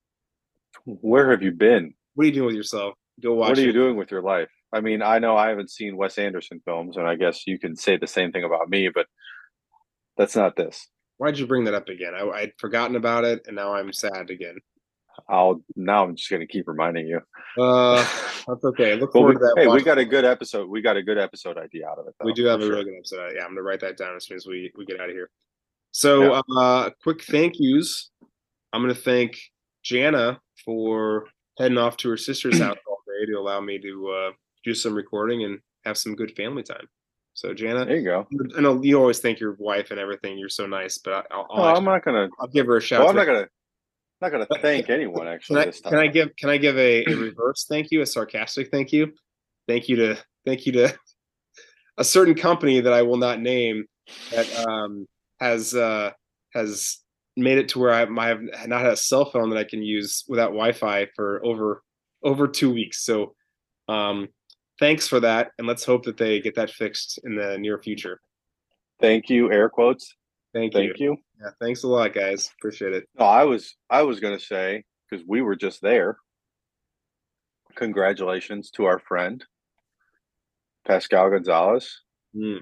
where 0.85 1.31
have 1.31 1.43
you 1.43 1.53
been? 1.53 1.95
What 2.15 2.25
are 2.25 2.27
you 2.27 2.35
doing 2.35 2.47
with 2.47 2.57
yourself? 2.57 2.95
Go 3.23 3.35
watch. 3.35 3.51
What 3.51 3.59
are 3.59 3.63
it. 3.63 3.67
you 3.67 3.73
doing 3.73 3.97
with 3.97 4.11
your 4.11 4.23
life? 4.23 4.49
I 4.73 4.81
mean, 4.81 5.03
I 5.03 5.19
know 5.19 5.37
I 5.37 5.49
haven't 5.49 5.71
seen 5.71 5.97
Wes 5.97 6.19
Anderson 6.19 6.61
films, 6.65 6.97
and 6.97 7.07
I 7.07 7.15
guess 7.15 7.47
you 7.47 7.59
can 7.59 7.75
say 7.75 7.97
the 7.97 8.07
same 8.07 8.33
thing 8.33 8.45
about 8.45 8.69
me, 8.69 8.91
but 8.95 9.07
that's 10.17 10.37
not 10.37 10.57
this. 10.57 10.89
Why'd 11.17 11.39
you 11.39 11.47
bring 11.47 11.65
that 11.65 11.75
up 11.75 11.89
again? 11.89 12.15
I, 12.15 12.29
I'd 12.29 12.53
forgotten 12.59 12.97
about 12.97 13.25
it, 13.25 13.43
and 13.47 13.57
now 13.57 13.75
I'm 13.75 13.93
sad 13.93 14.31
again. 14.31 14.57
I'll 15.29 15.63
now. 15.75 16.05
I'm 16.05 16.17
just 16.17 16.31
going 16.31 16.41
to 16.41 16.47
keep 16.47 16.69
reminding 16.69 17.09
you. 17.09 17.21
Uh, 17.61 17.97
that's 18.47 18.65
okay. 18.65 18.95
Look 18.97 19.13
forward 19.13 19.37
we, 19.37 19.41
to 19.41 19.53
that. 19.57 19.63
Hey, 19.63 19.67
we 19.67 19.83
got 19.83 19.99
a 19.99 20.05
good 20.05 20.25
episode. 20.25 20.69
We 20.69 20.81
got 20.81 20.97
a 20.97 21.03
good 21.03 21.19
episode 21.19 21.59
idea 21.59 21.89
out 21.89 21.99
of 21.99 22.07
it. 22.07 22.15
Though, 22.19 22.27
we 22.27 22.33
do 22.35 22.45
have 22.45 22.61
a 22.61 22.63
sure. 22.63 22.73
really 22.73 22.85
good 22.85 22.99
episode. 22.99 23.33
Yeah, 23.35 23.41
I'm 23.41 23.49
going 23.49 23.57
to 23.57 23.63
write 23.63 23.81
that 23.81 23.97
down 23.97 24.15
as 24.15 24.27
soon 24.27 24.37
as 24.37 24.47
we 24.47 24.71
we 24.77 24.85
get 24.85 25.01
out 25.01 25.09
of 25.09 25.15
here. 25.15 25.31
So, 25.91 26.35
yeah. 26.35 26.41
uh, 26.57 26.91
quick 27.03 27.25
thank 27.25 27.55
yous. 27.59 28.11
I'm 28.73 28.83
going 28.83 28.95
to 28.95 29.01
thank 29.01 29.41
Jana 29.83 30.41
for 30.65 31.25
heading 31.59 31.79
off 31.79 31.97
to 31.99 32.11
her 32.11 32.17
sister's 32.17 32.61
house 32.61 32.77
all 32.87 32.99
day 33.07 33.33
to 33.33 33.39
allow 33.39 33.61
me 33.61 33.79
to 33.79 34.09
uh, 34.09 34.31
do 34.65 34.75
some 34.75 34.95
recording 34.95 35.45
and 35.45 35.61
have 35.85 35.99
some 35.99 36.15
good 36.15 36.33
family 36.37 36.63
time. 36.63 36.87
So 37.35 37.55
Jana, 37.55 37.85
there 37.85 37.97
you 37.97 38.05
go. 38.05 38.27
I 38.57 38.61
know 38.61 38.83
you 38.83 38.99
always 38.99 39.21
thank 39.21 39.39
your 39.39 39.57
wife 39.61 39.93
and 39.93 40.01
everything. 40.01 40.39
You're 40.39 40.49
so 40.49 40.67
nice, 40.67 40.99
but 40.99 41.27
I'll, 41.31 41.47
I'll 41.51 41.63
oh, 41.63 41.75
I'm 41.75 41.85
not 41.85 42.05
gonna. 42.05 42.29
I'll 42.41 42.49
give 42.49 42.67
her 42.67 42.79
a 42.79 42.81
shout. 42.81 43.01
Well, 43.01 43.11
I'm 43.11 43.17
not 43.17 43.27
gonna. 43.27 43.47
Not 44.21 44.33
gonna 44.33 44.47
thank 44.61 44.91
anyone 44.91 45.29
actually. 45.29 45.63
Can 45.63 45.73
I, 45.85 45.91
can 45.91 45.99
I 45.99 46.07
give 46.09 46.37
Can 46.37 46.51
I 46.51 46.57
give 46.57 46.77
a, 46.77 47.05
a 47.05 47.15
reverse 47.17 47.67
thank 47.69 47.93
you, 47.93 48.03
a 48.03 48.07
sarcastic 48.07 48.73
thank 48.73 48.93
you? 48.93 49.13
Thank 49.69 49.89
you 49.89 49.97
to 49.97 50.19
thank 50.45 50.67
you 50.67 50.73
to 50.73 50.99
a 51.99 52.03
certain 52.03 52.35
company 52.35 52.81
that 52.81 52.93
I 52.93 53.03
will 53.03 53.19
not 53.19 53.41
name 53.41 53.85
that 54.33 54.67
um, 54.67 55.07
has 55.39 55.77
uh, 55.77 56.11
has 56.55 56.99
made 57.37 57.59
it 57.59 57.69
to 57.69 57.79
where 57.79 57.93
I 57.93 58.01
have 58.01 58.11
not 58.67 58.81
had 58.81 58.93
a 58.93 58.97
cell 58.97 59.31
phone 59.31 59.51
that 59.51 59.59
I 59.59 59.65
can 59.65 59.83
use 59.83 60.25
without 60.29 60.49
Wi-Fi 60.49 61.07
for 61.15 61.41
over 61.45 61.83
over 62.25 62.49
two 62.49 62.73
weeks. 62.73 63.05
So 63.05 63.35
um, 63.89 64.29
thanks 64.79 65.09
for 65.09 65.21
that, 65.21 65.51
and 65.59 65.67
let's 65.67 65.85
hope 65.85 66.05
that 66.05 66.17
they 66.17 66.41
get 66.41 66.55
that 66.57 66.71
fixed 66.71 67.19
in 67.25 67.35
the 67.35 67.59
near 67.59 67.79
future. 67.79 68.21
Thank 69.01 69.29
you, 69.31 69.51
air 69.53 69.69
quotes. 69.69 70.15
Thank, 70.55 70.73
Thank 70.73 70.99
you. 70.99 71.13
you. 71.13 71.17
Yeah, 71.41 71.51
thanks 71.61 71.83
a 71.85 71.89
lot, 71.89 72.15
guys. 72.15 72.51
Appreciate 72.59 72.93
it. 72.93 73.09
No, 73.19 73.27
I 73.27 73.45
was 73.45 73.77
I 73.91 74.03
was 74.03 74.19
gonna 74.19 74.41
say 74.41 74.85
because 75.09 75.25
we 75.29 75.43
were 75.43 75.57
just 75.57 75.81
there. 75.83 76.17
Congratulations 77.77 78.71
to 78.73 78.87
our 78.87 78.99
friend 78.99 79.45
Pascal 80.87 81.31
Gonzalez. 81.31 82.01
Mm. 82.35 82.61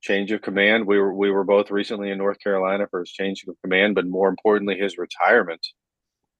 Change 0.00 0.32
of 0.32 0.40
command. 0.40 0.86
We 0.86 0.98
were 0.98 1.12
we 1.12 1.30
were 1.30 1.44
both 1.44 1.70
recently 1.70 2.10
in 2.10 2.18
North 2.18 2.38
Carolina 2.40 2.86
for 2.90 3.00
his 3.00 3.10
change 3.10 3.44
of 3.46 3.56
command, 3.62 3.96
but 3.96 4.06
more 4.06 4.28
importantly, 4.28 4.78
his 4.78 4.96
retirement. 4.96 5.60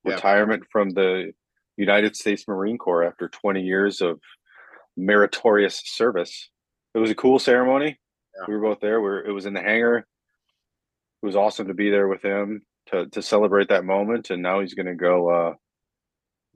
Yeah. 0.05 0.14
Retirement 0.14 0.62
from 0.72 0.90
the 0.90 1.32
United 1.77 2.16
States 2.16 2.48
Marine 2.48 2.78
Corps 2.78 3.05
after 3.05 3.28
20 3.28 3.60
years 3.60 4.01
of 4.01 4.18
meritorious 4.97 5.83
service. 5.85 6.51
It 6.95 6.99
was 6.99 7.11
a 7.11 7.15
cool 7.15 7.39
ceremony. 7.39 7.99
Yeah. 8.39 8.45
We 8.49 8.55
were 8.55 8.62
both 8.62 8.81
there. 8.81 9.01
We 9.01 9.09
were, 9.09 9.25
it 9.25 9.33
was 9.33 9.47
in 9.47 9.55
the 9.55 9.61
hangar. 9.61 9.99
It 9.99 11.27
was 11.27 11.37
awesome 11.37 11.69
to 11.69 11.75
be 11.75 11.91
there 11.91 12.09
with 12.09 12.23
him 12.23 12.62
to 12.87 13.07
to 13.07 13.23
celebrate 13.23 13.69
that 13.69 13.85
moment. 13.85 14.31
And 14.31 14.43
now 14.43 14.61
he's 14.61 14.75
going 14.75 14.87
to 14.87 14.95
go 14.95 15.29
uh, 15.29 15.55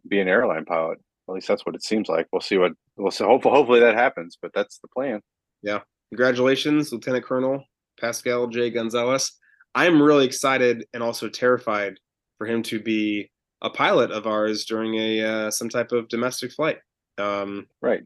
be 0.09 0.21
an 0.21 0.29
airline 0.29 0.65
pilot. 0.65 0.99
At 1.29 1.35
least 1.35 1.49
that's 1.49 1.65
what 1.65 1.75
it 1.75 1.83
seems 1.83 2.09
like. 2.09 2.27
We'll 2.33 2.41
see 2.41 2.59
what 2.59 2.73
we'll 2.97 3.11
see. 3.11 3.25
Hopefully, 3.25 3.55
hopefully 3.55 3.81
that 3.81 3.95
happens. 3.95 4.39
But 4.41 4.53
that's 4.55 4.79
the 4.79 4.89
plan. 4.89 5.21
Yeah. 5.63 5.81
Congratulations, 6.11 6.93
Lieutenant 6.93 7.25
Colonel 7.25 7.65
Pascal 8.01 8.47
J. 8.47 8.71
Gonzalez. 8.71 9.33
I'm 9.75 10.01
really 10.01 10.27
excited 10.27 10.87
and 10.95 11.03
also 11.03 11.29
terrified 11.29 11.99
for 12.39 12.47
him 12.47 12.63
to 12.65 12.81
be 12.81 13.31
a 13.63 13.71
pilot 13.71 14.11
of 14.11 14.27
ours 14.27 14.65
during 14.65 14.95
a 14.95 15.23
uh, 15.23 15.51
some 15.51 15.69
type 15.69 15.93
of 15.93 16.09
domestic 16.09 16.53
flight. 16.53 16.79
Um, 17.19 17.67
right. 17.81 18.03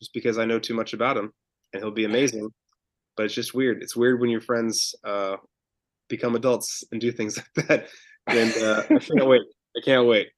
Just 0.00 0.12
because 0.12 0.38
I 0.38 0.44
know 0.44 0.58
too 0.58 0.74
much 0.74 0.92
about 0.92 1.16
him, 1.16 1.32
and 1.72 1.82
he'll 1.82 1.90
be 1.90 2.04
amazing. 2.04 2.48
But 3.16 3.26
it's 3.26 3.34
just 3.34 3.52
weird. 3.54 3.82
It's 3.82 3.96
weird 3.96 4.20
when 4.20 4.30
your 4.30 4.40
friends 4.40 4.94
uh, 5.04 5.36
become 6.08 6.36
adults 6.36 6.84
and 6.92 7.00
do 7.00 7.10
things 7.10 7.36
like 7.56 7.66
that. 7.68 7.88
And 8.28 8.52
uh, 8.62 8.82
I 8.90 8.98
can't 8.98 9.26
wait. 9.26 9.42
I 9.76 9.80
can't 9.84 10.06
wait. 10.06 10.28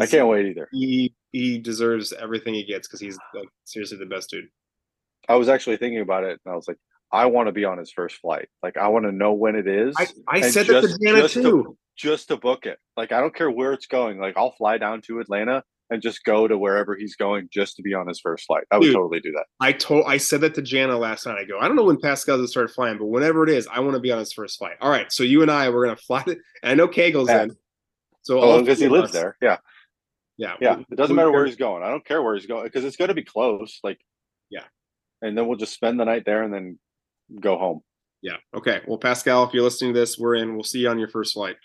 I 0.00 0.06
can't 0.06 0.28
wait 0.28 0.46
either. 0.46 0.68
He 0.72 1.14
he 1.32 1.58
deserves 1.58 2.12
everything 2.12 2.54
he 2.54 2.64
gets 2.64 2.88
because 2.88 3.00
he's 3.00 3.18
like 3.34 3.48
seriously 3.64 3.98
the 3.98 4.06
best 4.06 4.30
dude. 4.30 4.46
I 5.28 5.36
was 5.36 5.48
actually 5.48 5.76
thinking 5.76 6.00
about 6.00 6.24
it, 6.24 6.40
and 6.44 6.52
I 6.52 6.56
was 6.56 6.66
like, 6.66 6.78
I 7.12 7.26
want 7.26 7.48
to 7.48 7.52
be 7.52 7.64
on 7.64 7.78
his 7.78 7.92
first 7.92 8.16
flight. 8.16 8.48
Like, 8.62 8.76
I 8.76 8.88
want 8.88 9.04
to 9.04 9.12
know 9.12 9.32
when 9.32 9.56
it 9.56 9.66
is. 9.68 9.94
I, 9.98 10.06
I 10.28 10.40
said 10.50 10.66
that 10.68 10.82
to 10.82 10.98
Jana 11.04 11.20
just 11.22 11.34
to- 11.34 11.42
too. 11.42 11.78
just 11.96 12.28
to 12.28 12.36
book 12.36 12.66
it. 12.66 12.78
Like 12.96 13.12
I 13.12 13.20
don't 13.20 13.34
care 13.34 13.50
where 13.50 13.72
it's 13.72 13.86
going. 13.86 14.18
Like 14.18 14.36
I'll 14.36 14.52
fly 14.52 14.78
down 14.78 15.02
to 15.02 15.20
Atlanta 15.20 15.62
and 15.90 16.02
just 16.02 16.22
go 16.24 16.46
to 16.46 16.56
wherever 16.58 16.94
he's 16.96 17.16
going 17.16 17.48
just 17.52 17.76
to 17.76 17.82
be 17.82 17.94
on 17.94 18.06
his 18.06 18.20
first 18.20 18.46
flight. 18.46 18.64
I 18.70 18.76
would 18.78 18.84
Dude. 18.84 18.94
totally 18.94 19.20
do 19.20 19.32
that. 19.32 19.46
I 19.60 19.72
told 19.72 20.04
I 20.06 20.16
said 20.18 20.40
that 20.42 20.54
to 20.56 20.62
Jana 20.62 20.98
last 20.98 21.26
night. 21.26 21.38
I 21.38 21.44
go, 21.44 21.58
I 21.58 21.66
don't 21.66 21.76
know 21.76 21.84
when 21.84 21.98
Pascal 22.00 22.38
has 22.40 22.50
started 22.50 22.72
flying, 22.74 22.98
but 22.98 23.06
whenever 23.06 23.42
it 23.44 23.50
is, 23.50 23.66
I 23.72 23.80
want 23.80 23.94
to 23.94 24.00
be 24.00 24.12
on 24.12 24.18
his 24.18 24.32
first 24.32 24.58
flight. 24.58 24.76
All 24.80 24.90
right, 24.90 25.10
so 25.12 25.22
you 25.24 25.42
and 25.42 25.50
I 25.50 25.70
we're 25.70 25.84
gonna 25.86 25.96
fly. 25.96 26.22
And 26.26 26.38
I 26.62 26.74
know 26.74 26.88
Kegel's 26.88 27.28
Yeah. 27.28 27.44
in. 27.44 27.56
So 28.22 28.38
Oh, 28.40 28.50
all 28.50 28.60
because 28.60 28.78
he 28.78 28.88
lives 28.88 29.06
us- 29.06 29.12
there. 29.12 29.36
Yeah, 29.40 29.58
Yeah, 30.36 30.56
yeah. 30.60 30.76
we- 30.76 30.84
It 30.90 30.96
doesn't 30.96 31.16
matter 31.16 31.30
where 31.32 31.46
he's 31.46 31.56
going. 31.56 31.82
I 31.82 31.88
don't 31.88 32.04
care 32.04 32.22
where 32.22 32.34
he's 32.34 32.46
going 32.46 32.64
because 32.64 32.84
it's 32.84 32.96
going 32.96 33.08
to 33.08 33.14
be 33.14 33.24
close. 33.24 33.80
Like, 33.82 33.98
Yeah. 34.50 34.64
And 35.22 35.36
then 35.36 35.46
we'll 35.48 35.56
just 35.58 35.72
spend 35.72 35.98
the 35.98 36.04
night 36.04 36.24
there 36.26 36.42
and 36.42 36.52
then 36.52 36.78
go 37.40 37.56
home. 37.58 37.80
Yeah. 38.22 38.36
Okay. 38.54 38.82
Well, 38.86 38.98
Pascal, 38.98 39.44
if 39.44 39.54
you're 39.54 39.62
listening 39.62 39.94
to 39.94 39.98
this, 40.00 40.18
we're 40.18 40.34
in. 40.34 40.54
We'll 40.54 40.64
see 40.64 40.80
you 40.80 40.88
on 40.90 40.98
your 40.98 41.08
first 41.08 41.34
flight 41.34 41.56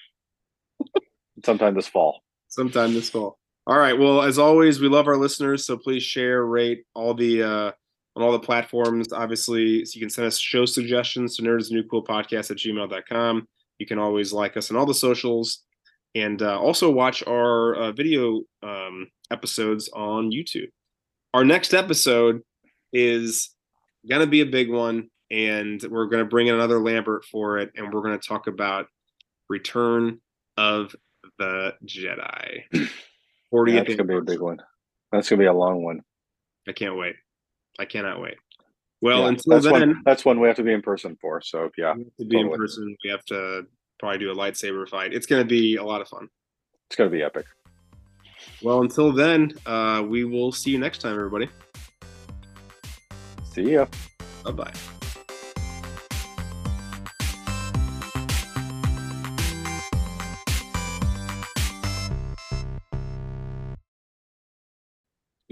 sometime 1.46 1.74
this 1.76 1.88
fall. 1.88 2.22
sometime 2.48 2.94
this 2.94 3.10
fall. 3.10 3.38
All 3.66 3.78
right. 3.78 3.98
Well, 3.98 4.22
as 4.22 4.38
always, 4.38 4.82
we 4.82 4.90
love 4.90 5.08
our 5.08 5.16
listeners, 5.16 5.66
so 5.66 5.78
please 5.78 6.04
share, 6.04 6.46
rate 6.46 6.84
all 6.94 7.14
the 7.14 7.44
uh 7.44 7.72
on 8.16 8.22
all 8.22 8.32
the 8.32 8.40
platforms. 8.40 9.14
Obviously, 9.14 9.86
so 9.86 9.96
you 9.96 10.02
can 10.02 10.10
send 10.10 10.28
us 10.28 10.38
show 10.38 10.66
suggestions 10.66 11.36
to 11.38 11.44
nerds 11.44 11.72
new 11.72 11.84
cool 11.84 12.04
podcast 12.04 12.52
at 12.52 12.58
gmail.com. 12.58 13.48
You 13.80 13.86
can 13.86 14.00
always 14.00 14.34
like 14.34 14.58
us 14.58 14.70
on 14.70 14.78
all 14.78 14.86
the 14.86 14.94
socials 14.94 15.64
and 16.16 16.42
uh, 16.42 16.60
also 16.60 16.92
watch 16.92 17.24
our 17.26 17.76
uh, 17.76 17.92
video 17.92 18.42
um, 18.62 19.08
episodes 19.32 19.90
on 19.94 20.32
YouTube. 20.32 20.70
Our 21.34 21.44
next 21.44 21.74
episode 21.74 22.42
is 22.92 23.50
gonna 24.08 24.28
be 24.28 24.42
a 24.42 24.46
big 24.46 24.70
one, 24.70 25.10
and 25.32 25.82
we're 25.90 26.08
gonna 26.08 26.26
bring 26.26 26.48
in 26.48 26.56
another 26.56 26.80
Lambert 26.80 27.26
for 27.26 27.58
it, 27.60 27.72
and 27.76 27.92
we're 27.92 28.02
gonna 28.02 28.20
talk 28.20 28.48
about 28.48 28.88
Return 29.50 30.20
of 30.58 30.96
the 31.40 31.74
Jedi. 31.86 32.64
40th 33.54 33.86
That's 33.86 33.96
gonna 33.96 34.04
be 34.06 34.16
a 34.16 34.22
big 34.22 34.40
one. 34.40 34.58
That's 35.12 35.30
gonna 35.30 35.40
be 35.40 35.46
a 35.46 35.54
long 35.54 35.84
one. 35.84 36.02
I 36.68 36.72
can't 36.72 36.98
wait. 36.98 37.16
I 37.80 37.86
cannot 37.86 38.22
wait. 38.22 38.36
Well, 39.02 39.22
Yeah, 39.22 39.28
until 39.30 39.54
that's 39.54 39.66
then, 39.66 39.74
one. 39.74 40.02
That's 40.06 40.26
one 40.26 40.40
we 40.40 40.48
have 40.48 40.58
to 40.58 40.64
be 40.64 40.74
in 40.74 40.82
person 40.82 41.18
for. 41.22 41.42
So 41.42 41.70
yeah, 41.78 41.94
we 41.94 42.04
have 42.04 42.16
to 42.18 42.26
be 42.26 42.40
in 42.40 42.52
person. 42.52 42.96
We 43.04 43.10
have 43.10 43.26
to 43.26 43.64
probably 44.00 44.20
do 44.20 44.32
a 44.32 44.36
lightsaber 44.36 44.88
fight. 44.88 45.14
It's 45.14 45.26
going 45.26 45.42
to 45.44 45.48
be 45.48 45.76
a 45.76 45.84
lot 45.84 46.02
of 46.02 46.08
fun. 46.08 46.28
it's 46.88 46.96
gonna 46.96 47.10
be 47.10 47.22
epic. 47.22 47.46
Well, 48.62 48.82
until 48.82 49.12
then, 49.12 49.52
uh, 49.66 50.04
we 50.08 50.24
will 50.26 50.52
see 50.52 50.72
you 50.72 50.80
next 50.80 51.00
time, 51.00 51.16
everybody. 51.16 51.50
See 53.52 53.74
ya. 53.74 53.86
Bye 54.44 54.52
bye. 54.52 54.74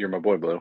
You're 0.02 0.10
my 0.10 0.18
boy, 0.18 0.38
Blue. 0.38 0.60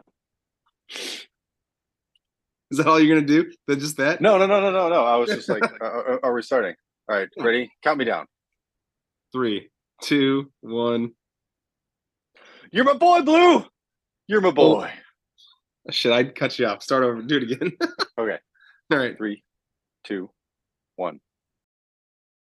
Is 0.90 2.76
that 2.76 2.86
all 2.86 3.00
you're 3.00 3.16
going 3.16 3.26
to 3.26 3.42
do? 3.42 3.50
Then 3.66 3.80
just 3.80 3.96
that? 3.96 4.20
No, 4.20 4.36
no, 4.36 4.46
no, 4.46 4.60
no, 4.60 4.70
no, 4.70 4.90
no. 4.90 5.02
I 5.02 5.16
was 5.16 5.30
just 5.30 5.48
like, 5.48 5.62
uh, 5.80 5.84
uh, 5.86 6.18
are 6.22 6.34
we 6.34 6.42
starting? 6.42 6.74
All 7.08 7.16
right, 7.16 7.28
ready? 7.38 7.72
Count 7.82 7.96
me 7.96 8.04
down. 8.04 8.26
Three, 9.32 9.70
two, 10.02 10.52
one. 10.60 11.12
You're 12.70 12.84
my 12.84 12.92
boy, 12.92 13.22
Blue. 13.22 13.64
You're 14.26 14.42
my 14.42 14.50
boy. 14.50 14.90
Shit, 15.90 16.12
I'd 16.12 16.34
cut 16.34 16.58
you 16.58 16.66
off. 16.66 16.82
Start 16.82 17.02
over. 17.02 17.22
Do 17.22 17.38
it 17.38 17.44
again. 17.44 17.72
Okay, 18.18 18.36
all 18.92 18.98
right. 18.98 19.16
three, 19.16 19.42
two, 20.04 20.28
one. 20.96 21.18